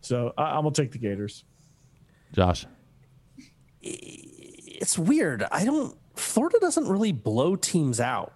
So 0.00 0.32
I, 0.36 0.56
I'm 0.56 0.62
gonna 0.62 0.72
take 0.72 0.92
the 0.92 0.98
Gators. 0.98 1.44
Josh. 2.32 2.66
It's 3.80 4.98
weird. 4.98 5.44
I 5.50 5.64
don't. 5.64 5.96
Florida 6.14 6.58
doesn't 6.60 6.86
really 6.86 7.12
blow 7.12 7.56
teams 7.56 8.00
out. 8.00 8.32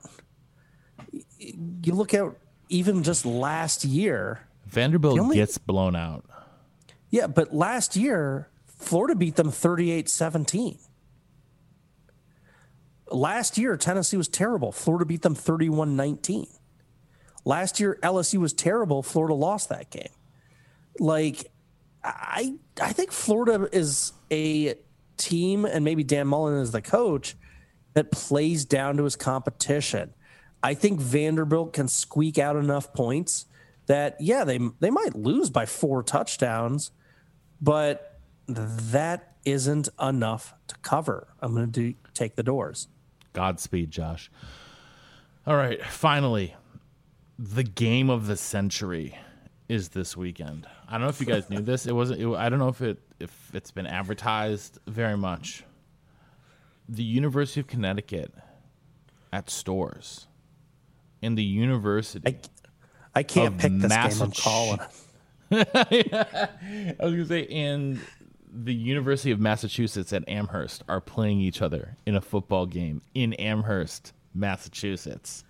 you 1.39 1.95
look 1.95 2.15
at 2.15 2.25
even 2.73 3.03
just 3.03 3.25
last 3.27 3.85
year. 3.85 4.41
Vanderbilt 4.67 5.19
only- 5.19 5.37
gets 5.37 5.59
blown 5.59 5.95
out. 5.95 6.25
Yeah, 7.11 7.27
but 7.27 7.55
last 7.55 7.95
year, 7.95 8.49
Florida 8.67 9.15
beat 9.15 9.37
them 9.37 9.51
38 9.51 10.09
17. 10.09 10.79
Last 13.11 13.59
year, 13.59 13.77
Tennessee 13.77 14.17
was 14.17 14.29
terrible. 14.29 14.73
Florida 14.73 15.05
beat 15.05 15.21
them 15.21 15.35
31 15.35 15.95
19. 15.97 16.47
Last 17.45 17.79
year, 17.79 17.99
LSU 18.03 18.39
was 18.39 18.55
terrible. 18.55 19.03
Florida 19.03 19.35
lost 19.35 19.69
that 19.69 19.91
game. 19.91 20.09
Like, 20.99 21.51
I, 22.03 22.55
I 22.81 22.93
think 22.93 23.13
Florida 23.13 23.69
is 23.73 24.13
a 24.31 24.77
team, 25.19 25.65
and 25.67 25.85
maybe 25.85 26.05
Dan 26.05 26.29
Mullen 26.29 26.61
is 26.61 26.71
the 26.71 26.81
coach, 26.81 27.37
that 27.95 28.11
plays 28.11 28.65
down 28.65 28.97
to 28.97 29.05
his 29.05 29.17
competition. 29.17 30.15
I 30.63 30.75
think 30.75 31.01
Vanderbilt 31.01 31.73
can 31.73 31.89
squeak 31.89 32.39
out 32.39 32.57
enough 32.57 32.93
points 32.93 33.47
that, 33.87 34.17
yeah, 34.21 34.45
they, 34.45 34.59
they 34.81 34.91
might 34.91 35.17
lose 35.17 35.51
by 35.51 35.67
four 35.67 36.03
touchdowns, 36.03 36.93
but 37.61 38.21
that 38.47 39.35
isn't 39.45 39.89
enough 40.01 40.55
to 40.69 40.77
cover. 40.79 41.29
I'm 41.41 41.55
going 41.55 41.67
to 41.67 41.73
do 41.73 41.95
take 42.15 42.37
the 42.37 42.43
Dores. 42.43 42.89
Godspeed, 43.33 43.91
Josh. 43.91 44.31
All 45.47 45.57
right, 45.57 45.83
finally, 45.85 46.55
the 47.39 47.65
game 47.65 48.11
of 48.11 48.27
the 48.27 48.37
century 48.37 49.19
is 49.69 49.89
this 49.89 50.17
weekend. 50.17 50.67
I 50.87 50.93
don't 50.93 51.03
know 51.03 51.09
if 51.09 51.19
you 51.19 51.27
guys 51.27 51.51
knew 51.51 51.61
this. 51.61 51.87
It 51.87 51.95
wasn't. 51.95 52.21
It, 52.21 52.29
I 52.37 52.49
don't 52.49 52.59
know 52.59 52.69
if 52.69 52.83
it 52.83 52.99
if 53.19 53.51
it's 53.55 53.71
been 53.71 53.87
advertised 53.87 54.79
very 54.87 55.17
much. 55.17 55.65
The 56.89 57.03
University 57.03 57.61
of 57.61 57.67
Connecticut 57.67 58.33
at 59.33 59.49
Storrs 59.49 60.27
in 61.23 61.35
the 61.37 61.43
university. 61.43 62.27
I, 63.15 63.21
I 63.21 63.23
can't 63.23 63.59
pick 63.59 63.73
this 63.73 63.83
game. 63.83 63.85
I'm 63.85 63.89
Massachusetts. 63.89 64.43
calling. 64.43 64.81
I 65.53 66.97
was 67.01 67.13
gonna 67.13 67.27
say 67.27 67.41
in 67.41 68.01
the 68.53 68.75
University 68.75 69.31
of 69.31 69.41
Massachusetts 69.41 70.13
at 70.13 70.29
Amherst 70.29 70.83
are 70.89 71.01
playing 71.01 71.41
each 71.41 71.63
other 71.63 71.97
in 72.07 72.17
a 72.17 72.21
football 72.21 72.67
game 72.67 73.03
in 73.15 73.33
Amherst, 73.35 74.13
Massachusetts. 74.35 75.45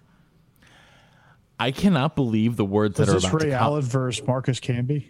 I 1.58 1.70
cannot 1.70 2.16
believe 2.16 2.56
the 2.56 2.64
words 2.64 2.98
Is 2.98 3.06
that 3.06 3.12
are 3.12 3.14
this 3.14 3.24
about 3.24 3.42
Ray 3.42 3.50
to 3.50 3.56
come. 3.56 3.62
Allen 3.62 3.82
versus 3.82 4.26
Marcus 4.26 4.60
Camby? 4.60 5.06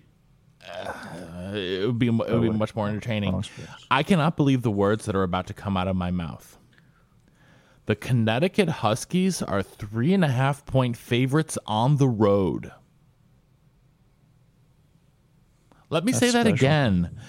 Uh, 0.66 1.52
it 1.54 1.86
would 1.86 1.98
be 1.98 2.08
it 2.08 2.12
would 2.12 2.42
be 2.42 2.50
much 2.50 2.74
more 2.74 2.88
entertaining. 2.88 3.44
I 3.90 4.02
cannot 4.02 4.36
believe 4.36 4.62
the 4.62 4.70
words 4.70 5.06
that 5.06 5.16
are 5.16 5.22
about 5.22 5.46
to 5.48 5.54
come 5.54 5.76
out 5.76 5.88
of 5.88 5.96
my 5.96 6.10
mouth. 6.10 6.58
The 7.92 7.96
Connecticut 7.96 8.70
Huskies 8.70 9.42
are 9.42 9.62
three 9.62 10.14
and 10.14 10.24
a 10.24 10.28
half 10.28 10.64
point 10.64 10.96
favorites 10.96 11.58
on 11.66 11.98
the 11.98 12.08
road. 12.08 12.72
Let 15.90 16.02
me 16.02 16.12
say 16.14 16.30
that 16.30 16.46
special. 16.46 16.54
again. 16.54 17.20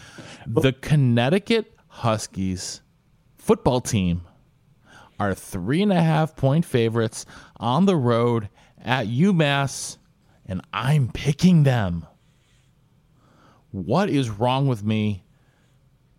The 0.48 0.72
Connecticut 0.72 1.76
Huskies 1.90 2.80
football 3.36 3.82
team 3.82 4.22
are 5.20 5.34
three 5.34 5.82
and 5.84 5.92
a 5.92 6.02
half 6.02 6.38
point 6.38 6.64
favorites 6.64 7.26
on 7.58 7.86
the 7.86 7.98
road 7.98 8.48
at 8.82 9.08
UMass, 9.08 9.98
and 10.46 10.62
I'm 10.72 11.10
picking 11.12 11.64
them. 11.64 12.08
What 13.72 14.10
is 14.10 14.30
wrong 14.30 14.70
with 14.70 14.82
me, 14.82 15.26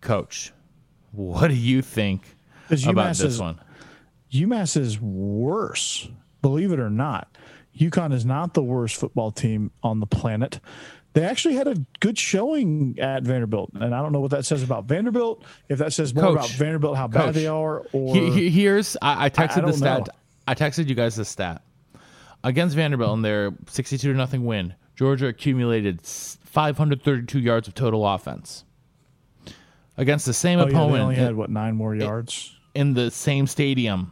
coach? 0.01 0.53
What 1.13 1.47
do 1.47 1.55
you 1.55 1.81
think 1.81 2.35
about 2.69 2.77
UMass 2.77 3.21
this 3.21 3.33
is- 3.33 3.41
one? 3.41 3.59
UMass 4.41 4.77
is 4.77 4.99
worse, 4.99 6.07
believe 6.41 6.71
it 6.71 6.79
or 6.79 6.89
not. 6.89 7.35
UConn 7.77 8.13
is 8.13 8.25
not 8.25 8.53
the 8.53 8.63
worst 8.63 8.95
football 8.95 9.31
team 9.31 9.71
on 9.83 9.99
the 9.99 10.05
planet. 10.05 10.59
They 11.13 11.23
actually 11.23 11.55
had 11.55 11.67
a 11.67 11.75
good 12.01 12.17
showing 12.17 12.97
at 12.99 13.23
Vanderbilt, 13.23 13.71
and 13.73 13.95
I 13.95 14.01
don't 14.01 14.11
know 14.11 14.19
what 14.19 14.31
that 14.31 14.45
says 14.45 14.63
about 14.63 14.85
Vanderbilt. 14.85 15.43
If 15.69 15.79
that 15.79 15.93
says 15.93 16.13
more 16.13 16.23
Coach. 16.25 16.33
about 16.35 16.49
Vanderbilt, 16.51 16.97
how 16.97 17.07
bad 17.07 17.33
they 17.33 17.47
are, 17.47 17.85
or 17.93 18.13
He- 18.15 18.31
he- 18.31 18.49
here's 18.49 18.97
I, 19.01 19.25
I 19.25 19.29
texted 19.29 19.63
I 19.63 19.67
the 19.67 19.73
stat. 19.73 20.07
know. 20.07 20.13
I 20.47 20.55
texted 20.55 20.87
you 20.87 20.95
guys 20.95 21.15
the 21.15 21.23
stat 21.25 21.61
against 22.43 22.75
Vanderbilt 22.75 23.13
in 23.15 23.21
their 23.21 23.51
62 23.67 24.11
to 24.11 24.17
nothing 24.17 24.45
win. 24.45 24.73
Georgia 24.95 25.27
accumulated 25.27 26.01
532 26.05 27.39
yards 27.39 27.67
of 27.67 27.75
total 27.75 28.05
offense 28.07 28.63
against 29.97 30.25
the 30.25 30.33
same 30.33 30.59
oh, 30.59 30.63
yeah, 30.63 30.67
they 30.69 30.75
opponent 30.75 31.01
only 31.03 31.15
had 31.15 31.35
what 31.35 31.49
nine 31.49 31.75
more 31.75 31.95
yards. 31.95 32.55
in 32.73 32.93
the 32.93 33.09
same 33.11 33.47
stadium. 33.47 34.11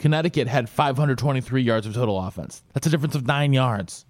Connecticut 0.00 0.48
had 0.48 0.68
523 0.68 1.62
yards 1.62 1.86
of 1.86 1.94
total 1.94 2.18
offense. 2.18 2.62
That's 2.74 2.86
a 2.86 2.90
difference 2.90 3.14
of 3.14 3.26
nine 3.26 3.52
yards. 3.52 4.04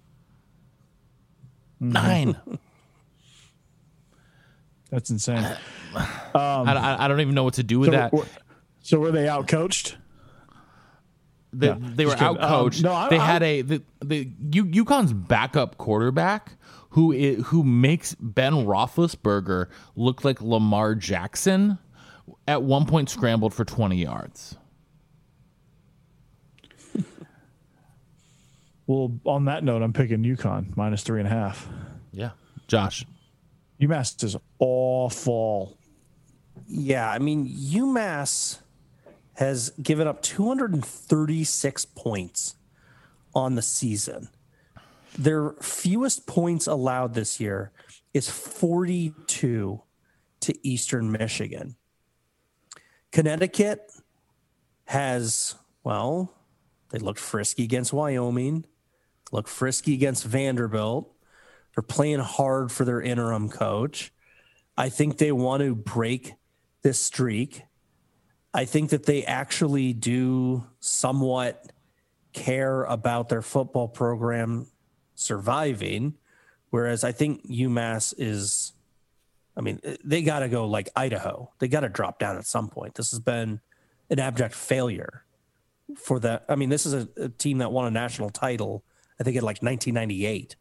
Mm-hmm. 1.81 1.91
Nine. 1.93 2.37
That's 4.89 5.09
insane. 5.09 5.45
I, 5.95 6.09
I, 6.35 7.05
I 7.05 7.07
don't 7.07 7.21
even 7.21 7.35
know 7.35 7.43
what 7.43 7.53
to 7.55 7.63
do 7.63 7.79
with 7.79 7.87
So, 7.87 7.91
that. 7.91 8.11
were- 8.13 8.25
so 8.83 8.99
were 8.99 9.11
they 9.11 9.27
out 9.27 9.47
coached? 9.47 9.97
They, 11.53 11.69
they 11.77 12.05
were 12.05 12.15
out 12.15 12.39
coached. 12.39 12.79
Um, 12.79 12.83
no, 12.91 12.93
I- 12.93 13.09
they 13.09 13.17
I- 13.19 13.25
had 13.25 13.43
a 13.43 13.61
the, 13.61 13.83
the 14.03 14.29
U, 14.51 14.65
UConn's 14.65 15.13
backup 15.13 15.77
quarterback 15.77 16.53
who 16.91 17.13
i- 17.13 17.35
who 17.41 17.63
makes 17.63 18.15
Ben 18.15 18.53
Roethlisberger 18.53 19.67
look 19.95 20.23
like 20.23 20.41
Lamar 20.41 20.95
Jackson. 20.95 21.77
At 22.47 22.63
one 22.63 22.85
point, 22.85 23.09
scrambled 23.09 23.53
for 23.53 23.65
twenty 23.65 23.97
yards. 24.01 24.55
Well, 28.91 29.17
on 29.25 29.45
that 29.45 29.63
note, 29.63 29.81
I'm 29.83 29.93
picking 29.93 30.21
UConn 30.21 30.75
minus 30.75 31.01
three 31.01 31.21
and 31.21 31.27
a 31.27 31.31
half. 31.31 31.69
Yeah, 32.11 32.31
Josh. 32.67 33.05
UMass 33.79 34.21
is 34.21 34.35
awful. 34.59 35.77
Yeah, 36.67 37.09
I 37.09 37.17
mean, 37.17 37.47
UMass 37.47 38.59
has 39.35 39.69
given 39.81 40.07
up 40.07 40.21
236 40.21 41.85
points 41.85 42.55
on 43.33 43.55
the 43.55 43.61
season. 43.61 44.27
Their 45.17 45.51
fewest 45.61 46.27
points 46.27 46.67
allowed 46.67 47.13
this 47.13 47.39
year 47.39 47.71
is 48.13 48.29
42 48.29 49.81
to 50.41 50.67
Eastern 50.67 51.09
Michigan. 51.13 51.77
Connecticut 53.13 53.89
has, 54.83 55.55
well, 55.81 56.33
they 56.89 56.99
looked 56.99 57.19
frisky 57.19 57.63
against 57.63 57.93
Wyoming, 57.93 58.65
looked 59.31 59.49
frisky 59.49 59.93
against 59.93 60.25
Vanderbilt. 60.25 61.11
They're 61.75 61.83
playing 61.83 62.19
hard 62.19 62.71
for 62.71 62.85
their 62.85 63.01
interim 63.01 63.49
coach. 63.49 64.11
I 64.77 64.89
think 64.89 65.17
they 65.17 65.31
want 65.31 65.61
to 65.61 65.75
break 65.75 66.33
this 66.81 66.99
streak. 66.99 67.63
I 68.53 68.65
think 68.65 68.89
that 68.89 69.05
they 69.05 69.23
actually 69.23 69.93
do 69.93 70.65
somewhat 70.79 71.71
care 72.33 72.83
about 72.83 73.29
their 73.29 73.41
football 73.41 73.87
program 73.87 74.67
surviving, 75.15 76.15
whereas 76.69 77.03
I 77.03 77.11
think 77.11 77.45
UMass 77.47 78.13
is, 78.17 78.73
I 79.55 79.61
mean, 79.61 79.79
they 80.03 80.21
got 80.21 80.39
to 80.39 80.49
go 80.49 80.65
like 80.67 80.89
Idaho. 80.95 81.51
They 81.59 81.67
got 81.67 81.81
to 81.81 81.89
drop 81.89 82.19
down 82.19 82.37
at 82.37 82.45
some 82.45 82.69
point. 82.69 82.95
This 82.95 83.11
has 83.11 83.19
been 83.19 83.61
an 84.09 84.19
abject 84.19 84.53
failure 84.55 85.23
for 85.95 86.19
that. 86.19 86.45
I 86.49 86.55
mean, 86.55 86.69
this 86.69 86.85
is 86.85 86.93
a, 86.93 87.07
a 87.17 87.29
team 87.29 87.59
that 87.59 87.71
won 87.71 87.87
a 87.87 87.91
national 87.91 88.29
title, 88.29 88.83
I 89.21 89.23
think 89.23 89.37
in 89.37 89.43
like 89.43 89.61
1998 89.61 90.55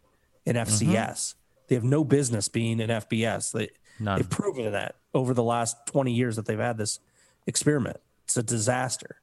in 0.44 0.54
mm-hmm. 0.54 0.70
FCS. 0.70 1.34
They 1.68 1.76
have 1.76 1.84
no 1.84 2.04
business 2.04 2.48
being 2.48 2.78
in 2.78 2.90
FBS. 2.90 3.52
They, 3.52 3.70
None. 3.98 4.18
they've 4.18 4.28
proven 4.28 4.70
that 4.72 4.96
over 5.14 5.32
the 5.32 5.42
last 5.42 5.86
20 5.86 6.12
years 6.12 6.36
that 6.36 6.44
they've 6.44 6.58
had 6.58 6.76
this 6.76 7.00
experiment. 7.46 7.96
It's 8.24 8.36
a 8.36 8.42
disaster. 8.42 9.16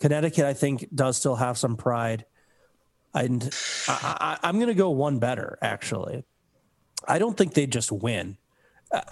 Connecticut, 0.00 0.46
I 0.46 0.54
think, 0.54 0.88
does 0.94 1.18
still 1.18 1.36
have 1.36 1.58
some 1.58 1.76
pride. 1.76 2.24
And 3.12 3.54
I, 3.88 4.38
I, 4.42 4.48
I'm 4.48 4.56
going 4.56 4.68
to 4.68 4.74
go 4.74 4.88
one 4.90 5.18
better, 5.18 5.58
actually. 5.60 6.24
I 7.06 7.18
don't 7.18 7.36
think 7.36 7.52
they 7.52 7.66
just 7.66 7.92
win. 7.92 8.38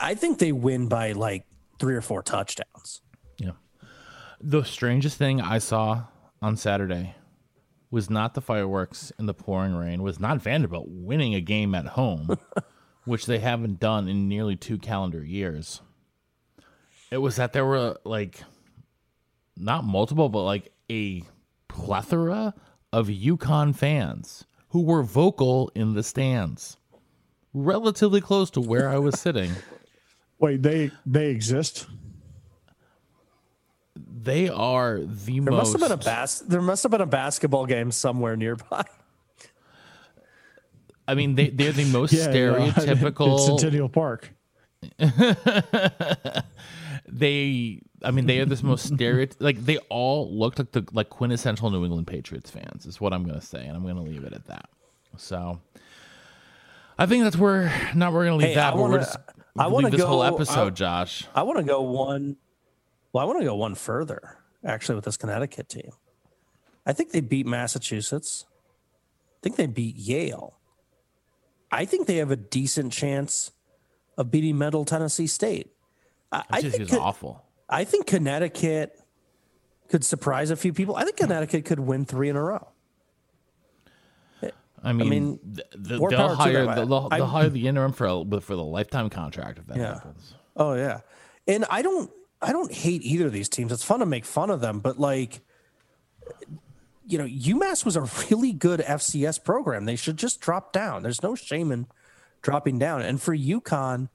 I 0.01 0.15
think 0.15 0.39
they 0.39 0.53
win 0.53 0.89
by 0.89 1.13
like 1.13 1.45
three 1.79 1.95
or 1.95 2.01
four 2.01 2.23
touchdowns. 2.23 3.03
Yeah. 3.37 3.53
The 4.41 4.65
strangest 4.65 5.19
thing 5.19 5.43
I 5.43 5.59
saw 5.59 6.05
on 6.41 6.57
Saturday 6.57 7.15
was 7.91 8.11
not 8.11 8.35
the 8.35 8.41
fireworks 8.41 9.13
in 9.19 9.27
the 9.27 9.35
pouring 9.35 9.75
rain, 9.75 10.03
was 10.03 10.19
not 10.19 10.43
Vanderbilt 10.43 10.87
winning 10.89 11.35
a 11.35 11.41
game 11.41 11.75
at 11.75 11.87
home, 11.87 12.39
which 13.05 13.27
they 13.27 13.39
haven't 13.39 13.81
done 13.81 14.09
in 14.09 14.29
nearly 14.29 14.57
two 14.57 14.79
calendar 14.79 15.25
years. 15.25 15.81
It 17.11 17.19
was 17.19 17.37
that 17.37 17.53
there 17.53 17.65
were 17.65 17.97
like 18.05 18.43
not 19.57 19.85
multiple, 19.85 20.29
but 20.29 20.43
like 20.43 20.73
a 20.91 21.23
plethora 21.69 22.55
of 22.93 23.09
UConn 23.09 23.75
fans 23.75 24.45
who 24.71 24.83
were 24.83 25.03
vocal 25.03 25.71
in 25.75 25.95
the 25.95 26.03
stands, 26.03 26.77
relatively 27.55 28.21
close 28.21 28.51
to 28.51 28.61
where 28.61 28.89
I 28.89 28.99
was 28.99 29.19
sitting. 29.19 29.53
Wait, 30.39 30.63
they 30.63 30.91
they 31.07 31.31
exist. 31.31 31.87
They 33.97 34.49
are 34.49 34.99
the 35.01 35.41
There 35.41 35.53
most. 35.53 35.73
must 35.73 35.73
have 35.73 35.81
been 35.81 35.93
a 35.93 35.97
bas- 35.97 36.41
There 36.41 36.63
must 36.63 36.83
have 36.83 36.91
been 36.93 37.01
a 37.01 37.07
basketball 37.07 37.67
game 37.67 37.91
somewhere 37.91 38.37
nearby. 38.37 38.85
I 41.09 41.15
mean, 41.15 41.35
they 41.37 41.51
they're 41.51 41.73
the 41.73 41.85
most 41.93 42.13
Yeah, 42.13 42.25
yeah, 42.31 42.33
stereotypical. 42.73 43.35
it's 43.37 43.47
Centennial 43.47 43.89
Park. 43.89 44.33
they 47.09 47.81
I 48.03 48.11
mean 48.11 48.27
they 48.27 48.41
are 48.41 48.45
this 48.45 48.63
most 48.63 48.87
stereo 48.95 49.27
like 49.41 49.65
they 49.65 49.79
all 49.89 50.31
looked 50.37 50.59
like 50.59 50.73
the 50.73 50.85
like 50.93 51.09
quintessential 51.09 51.71
New 51.71 51.85
England 51.85 52.07
Patriots 52.07 52.51
fans 52.51 52.87
is 52.87 53.01
what 53.01 53.13
I'm 53.13 53.25
gonna 53.25 53.41
say, 53.41 53.65
and 53.67 53.77
I'm 53.77 53.87
gonna 53.87 54.03
leave 54.03 54.25
it 54.25 54.33
at 54.33 54.47
that. 54.47 54.69
So 55.17 55.61
I 56.99 57.07
think 57.07 57.25
that's 57.25 57.37
where 57.37 57.73
not 57.95 58.13
we're 58.13 58.25
gonna 58.25 58.37
leave 58.37 58.49
Hey, 58.49 58.55
that, 58.57 58.75
I 58.75 58.77
but 58.77 58.83
we're 58.91 58.99
just 58.99 59.17
I 59.59 59.65
leave 59.65 59.73
wanna 59.73 59.91
this 59.91 60.03
whole 60.03 60.23
episode, 60.25 60.67
I- 60.73 60.77
Josh. 60.77 61.25
I 61.35 61.43
want 61.43 61.59
to 61.59 61.65
go 61.65 61.83
one. 61.83 62.37
Well, 63.17 63.25
I 63.25 63.27
want 63.29 63.39
to 63.41 63.47
go 63.47 63.55
one 63.55 63.75
further. 63.75 64.37
Actually, 64.63 64.97
with 64.97 65.07
this 65.07 65.17
Connecticut 65.17 65.71
team, 65.71 65.91
I 66.85 66.93
think 66.93 67.13
they 67.13 67.23
beat 67.23 67.47
Massachusetts. 67.47 68.45
I 68.51 69.39
think 69.43 69.57
they 69.57 69.65
beat 69.67 69.97
Yale. 69.97 70.59
I 71.73 71.87
think 71.87 72.07
they 72.09 72.17
have 72.17 72.31
a 72.31 72.37
decent 72.37 72.93
chance 72.93 73.53
of 74.19 74.31
beating 74.31 74.59
Middle 74.59 74.85
Tennessee 74.85 75.27
State. 75.29 75.71
I, 76.31 76.43
I 76.51 76.61
Just 76.61 76.77
think 76.77 76.91
is 76.91 76.95
awful. 76.99 77.43
I 77.71 77.85
think 77.85 78.07
Connecticut 78.07 79.01
could 79.89 80.05
surprise 80.05 80.51
a 80.51 80.57
few 80.57 80.75
people. 80.75 80.95
I 80.95 81.05
think 81.05 81.17
Connecticut 81.17 81.65
could 81.65 81.81
win 81.81 82.05
three 82.05 82.29
in 82.29 82.37
a 82.37 82.43
row. 82.43 82.69
I 84.85 84.93
mean, 84.93 85.09
mean, 85.09 85.39
th- 85.55 85.67
th- 85.89 86.01
more 86.01 86.11
they'll 86.11 86.35
hire 86.35 86.67
them. 86.67 86.75
they'll, 86.75 86.87
they'll, 86.87 87.09
I- 87.11 87.17
they'll 87.17 87.27
hire 87.27 87.49
the 87.49 87.67
interim 87.67 87.93
for 87.95 88.05
a, 88.09 88.41
for 88.43 88.55
the 88.57 88.63
lifetime 88.63 89.09
contract 89.09 89.59
if 89.59 89.67
that 89.69 89.79
Yeah. 89.79 89.95
happens. 89.95 90.35
Oh 90.55 90.75
yeah, 90.75 91.01
and 91.49 91.65
I 91.71 91.81
don't 91.81 92.11
I 92.41 92.53
don't 92.53 92.73
hate 92.73 93.03
either 93.03 93.27
of 93.27 93.33
these 93.33 93.49
teams. 93.49 93.73
It's 93.73 93.83
fun 93.85 94.01
to 94.01 94.07
make 94.07 94.25
fun 94.25 94.51
of 94.51 94.61
them, 94.61 94.81
but 94.81 94.99
like, 94.99 95.41
you 97.07 97.19
know, 97.19 97.25
UMass 97.25 97.85
was 97.85 97.97
a 97.97 98.03
really 98.31 98.53
good 98.53 98.81
FCS 98.81 99.43
program. 99.43 99.85
They 99.85 99.97
should 99.97 100.17
just 100.17 100.41
drop 100.41 100.73
down. 100.73 101.03
There's 101.03 101.23
no 101.23 101.35
shame 101.35 101.73
in 101.73 101.87
dropping 102.43 102.79
down. 102.79 103.03
And 103.03 103.21
for 103.21 103.37
UConn, 103.37 104.09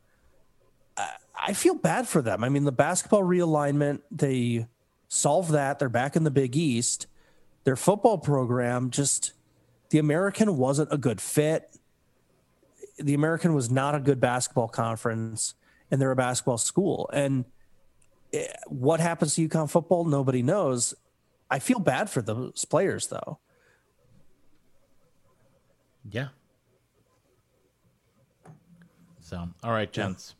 I- 0.97 1.53
feel 1.53 1.73
bad 1.73 2.07
for 2.07 2.21
them. 2.21 2.43
I 2.43 2.49
mean, 2.49 2.65
the 2.65 2.71
basketball 2.71 3.23
realignment 3.23 4.01
they 4.11 4.67
solved 5.07 5.51
that. 5.51 5.79
They're 5.79 5.89
back 5.89 6.15
in 6.15 6.23
the 6.23 6.31
Big 6.31 6.55
East. 6.55 7.07
Their 7.63 7.75
football 7.75 8.19
program 8.19 8.91
just 8.91 9.33
the 9.89 9.97
American 9.97 10.57
wasn't 10.57 10.93
a 10.93 10.97
good 10.97 11.19
fit 11.19 11.71
the 13.01 13.13
American 13.13 13.53
was 13.53 13.69
not 13.69 13.95
a 13.95 13.99
good 13.99 14.19
basketball 14.19 14.67
conference, 14.67 15.55
and 15.89 16.01
they're 16.01 16.11
a 16.11 16.15
basketball 16.15 16.57
school. 16.57 17.09
And 17.13 17.45
what 18.67 18.99
happens 18.99 19.35
to 19.35 19.47
UConn 19.47 19.69
football, 19.69 20.05
nobody 20.05 20.41
knows. 20.41 20.93
I 21.49 21.59
feel 21.59 21.79
bad 21.79 22.09
for 22.09 22.21
those 22.21 22.65
players, 22.65 23.07
though. 23.07 23.39
Yeah. 26.09 26.29
So, 29.19 29.49
all 29.63 29.71
right, 29.71 29.91
gents. 29.91 30.35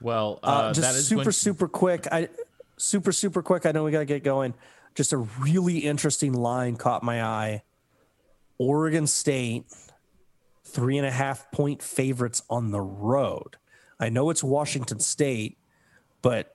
Well, 0.00 0.40
uh, 0.42 0.46
Uh, 0.46 0.72
just 0.72 0.96
is 0.96 1.08
super, 1.08 1.32
super 1.32 1.68
quick. 1.68 2.06
I 2.10 2.28
super, 2.76 3.12
super 3.12 3.42
quick. 3.42 3.66
I 3.66 3.72
know 3.72 3.84
we 3.84 3.90
got 3.90 4.00
to 4.00 4.04
get 4.04 4.24
going. 4.24 4.54
Just 4.94 5.12
a 5.12 5.18
really 5.18 5.78
interesting 5.78 6.32
line 6.32 6.76
caught 6.76 7.02
my 7.02 7.22
eye. 7.22 7.62
Oregon 8.58 9.06
State, 9.06 9.64
three 10.64 10.98
and 10.98 11.06
a 11.06 11.10
half 11.10 11.50
point 11.52 11.82
favorites 11.82 12.42
on 12.50 12.70
the 12.70 12.80
road. 12.80 13.56
I 13.98 14.08
know 14.08 14.30
it's 14.30 14.44
Washington 14.44 15.00
State, 15.00 15.56
but 16.20 16.54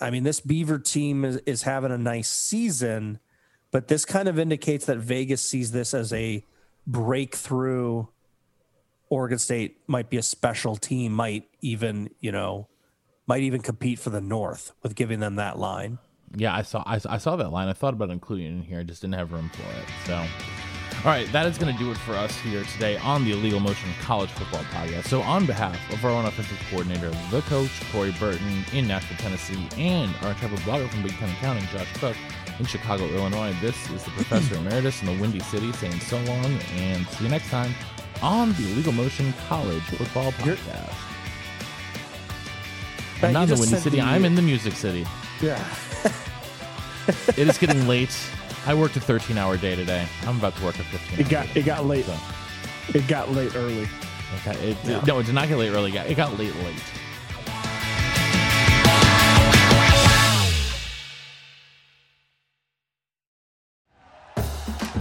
I 0.00 0.10
mean, 0.10 0.22
this 0.22 0.40
Beaver 0.40 0.78
team 0.78 1.24
is, 1.24 1.36
is 1.46 1.62
having 1.62 1.90
a 1.90 1.98
nice 1.98 2.28
season, 2.28 3.18
but 3.70 3.88
this 3.88 4.04
kind 4.04 4.28
of 4.28 4.38
indicates 4.38 4.86
that 4.86 4.98
Vegas 4.98 5.42
sees 5.42 5.72
this 5.72 5.92
as 5.94 6.12
a 6.12 6.44
breakthrough. 6.86 8.06
Oregon 9.10 9.38
State 9.38 9.78
might 9.86 10.10
be 10.10 10.16
a 10.16 10.22
special 10.22 10.76
team, 10.76 11.12
might 11.12 11.48
even, 11.60 12.10
you 12.20 12.30
know, 12.30 12.68
might 13.26 13.42
even 13.42 13.60
compete 13.60 13.98
for 13.98 14.10
the 14.10 14.20
North 14.20 14.72
with 14.82 14.94
giving 14.94 15.20
them 15.20 15.36
that 15.36 15.58
line. 15.58 15.98
Yeah, 16.36 16.54
I 16.54 16.62
saw 16.62 16.82
I, 16.86 17.00
I 17.08 17.18
saw 17.18 17.36
that 17.36 17.50
line. 17.50 17.68
I 17.68 17.72
thought 17.72 17.94
about 17.94 18.10
including 18.10 18.46
it 18.46 18.50
in 18.50 18.62
here. 18.62 18.80
I 18.80 18.82
just 18.82 19.00
didn't 19.00 19.14
have 19.14 19.32
room 19.32 19.50
for 19.50 19.62
it. 19.62 19.86
So, 20.06 20.24
all 20.98 21.12
right, 21.12 21.30
that 21.32 21.46
is 21.46 21.58
going 21.58 21.72
to 21.72 21.78
do 21.82 21.90
it 21.92 21.96
for 21.98 22.12
us 22.14 22.36
here 22.40 22.64
today 22.64 22.96
on 22.98 23.24
the 23.24 23.30
Illegal 23.32 23.60
Motion 23.60 23.88
College 24.00 24.30
Football 24.30 24.62
Podcast. 24.64 25.04
So, 25.04 25.22
on 25.22 25.46
behalf 25.46 25.78
of 25.92 26.04
our 26.04 26.10
own 26.10 26.24
offensive 26.24 26.58
coordinator, 26.70 27.10
the 27.30 27.40
coach 27.42 27.70
Corey 27.92 28.12
Burton 28.18 28.64
in 28.72 28.88
Nashville, 28.88 29.16
Tennessee, 29.18 29.68
and 29.76 30.12
our 30.22 30.34
travel 30.34 30.58
blogger 30.58 30.88
from 30.90 31.02
Big 31.02 31.12
Ten 31.12 31.30
Accounting, 31.30 31.64
Josh 31.66 31.86
Cook 31.94 32.16
in 32.58 32.66
Chicago, 32.66 33.04
Illinois, 33.06 33.54
this 33.60 33.88
is 33.90 34.02
the 34.04 34.10
Professor 34.10 34.54
Emeritus 34.58 35.00
in 35.00 35.06
the 35.06 35.20
Windy 35.22 35.38
City 35.40 35.70
saying 35.72 36.00
so 36.00 36.16
long 36.22 36.44
and 36.76 37.06
see 37.08 37.24
you 37.24 37.30
next 37.30 37.48
time 37.48 37.72
on 38.20 38.52
the 38.54 38.64
Illegal 38.72 38.92
Motion 38.92 39.32
College 39.48 39.82
Football 39.84 40.32
Podcast. 40.32 40.94
I'm 43.22 43.32
not 43.32 43.44
in 43.44 43.54
the 43.54 43.60
Windy 43.60 43.76
City. 43.76 43.96
the- 43.98 44.02
I'm 44.02 44.24
in 44.24 44.34
the 44.34 44.42
Music 44.42 44.72
City. 44.74 45.06
Yeah. 45.40 45.64
It 47.38 47.48
is 47.48 47.56
getting 47.56 47.88
late. 47.88 48.14
I 48.68 48.74
worked 48.74 48.96
a 48.96 49.00
13 49.00 49.38
hour 49.38 49.56
day 49.56 49.74
today. 49.74 50.06
I'm 50.26 50.36
about 50.36 50.54
to 50.56 50.62
work 50.64 50.74
a 50.78 50.82
15 50.82 51.20
It 51.20 51.30
got 51.30 51.56
it 51.56 51.62
got 51.64 51.86
late. 51.86 52.04
So, 52.04 52.14
It 52.92 53.08
got 53.08 53.30
late 53.32 53.56
early. 53.56 53.88
okay. 54.40 54.72
It, 54.72 55.06
No, 55.06 55.18
it 55.20 55.24
did 55.24 55.34
not 55.34 55.48
get 55.48 55.56
late 55.56 55.70
early. 55.70 55.96
It 55.96 56.16
got 56.16 56.38
late 56.38 56.54
late. 56.56 56.74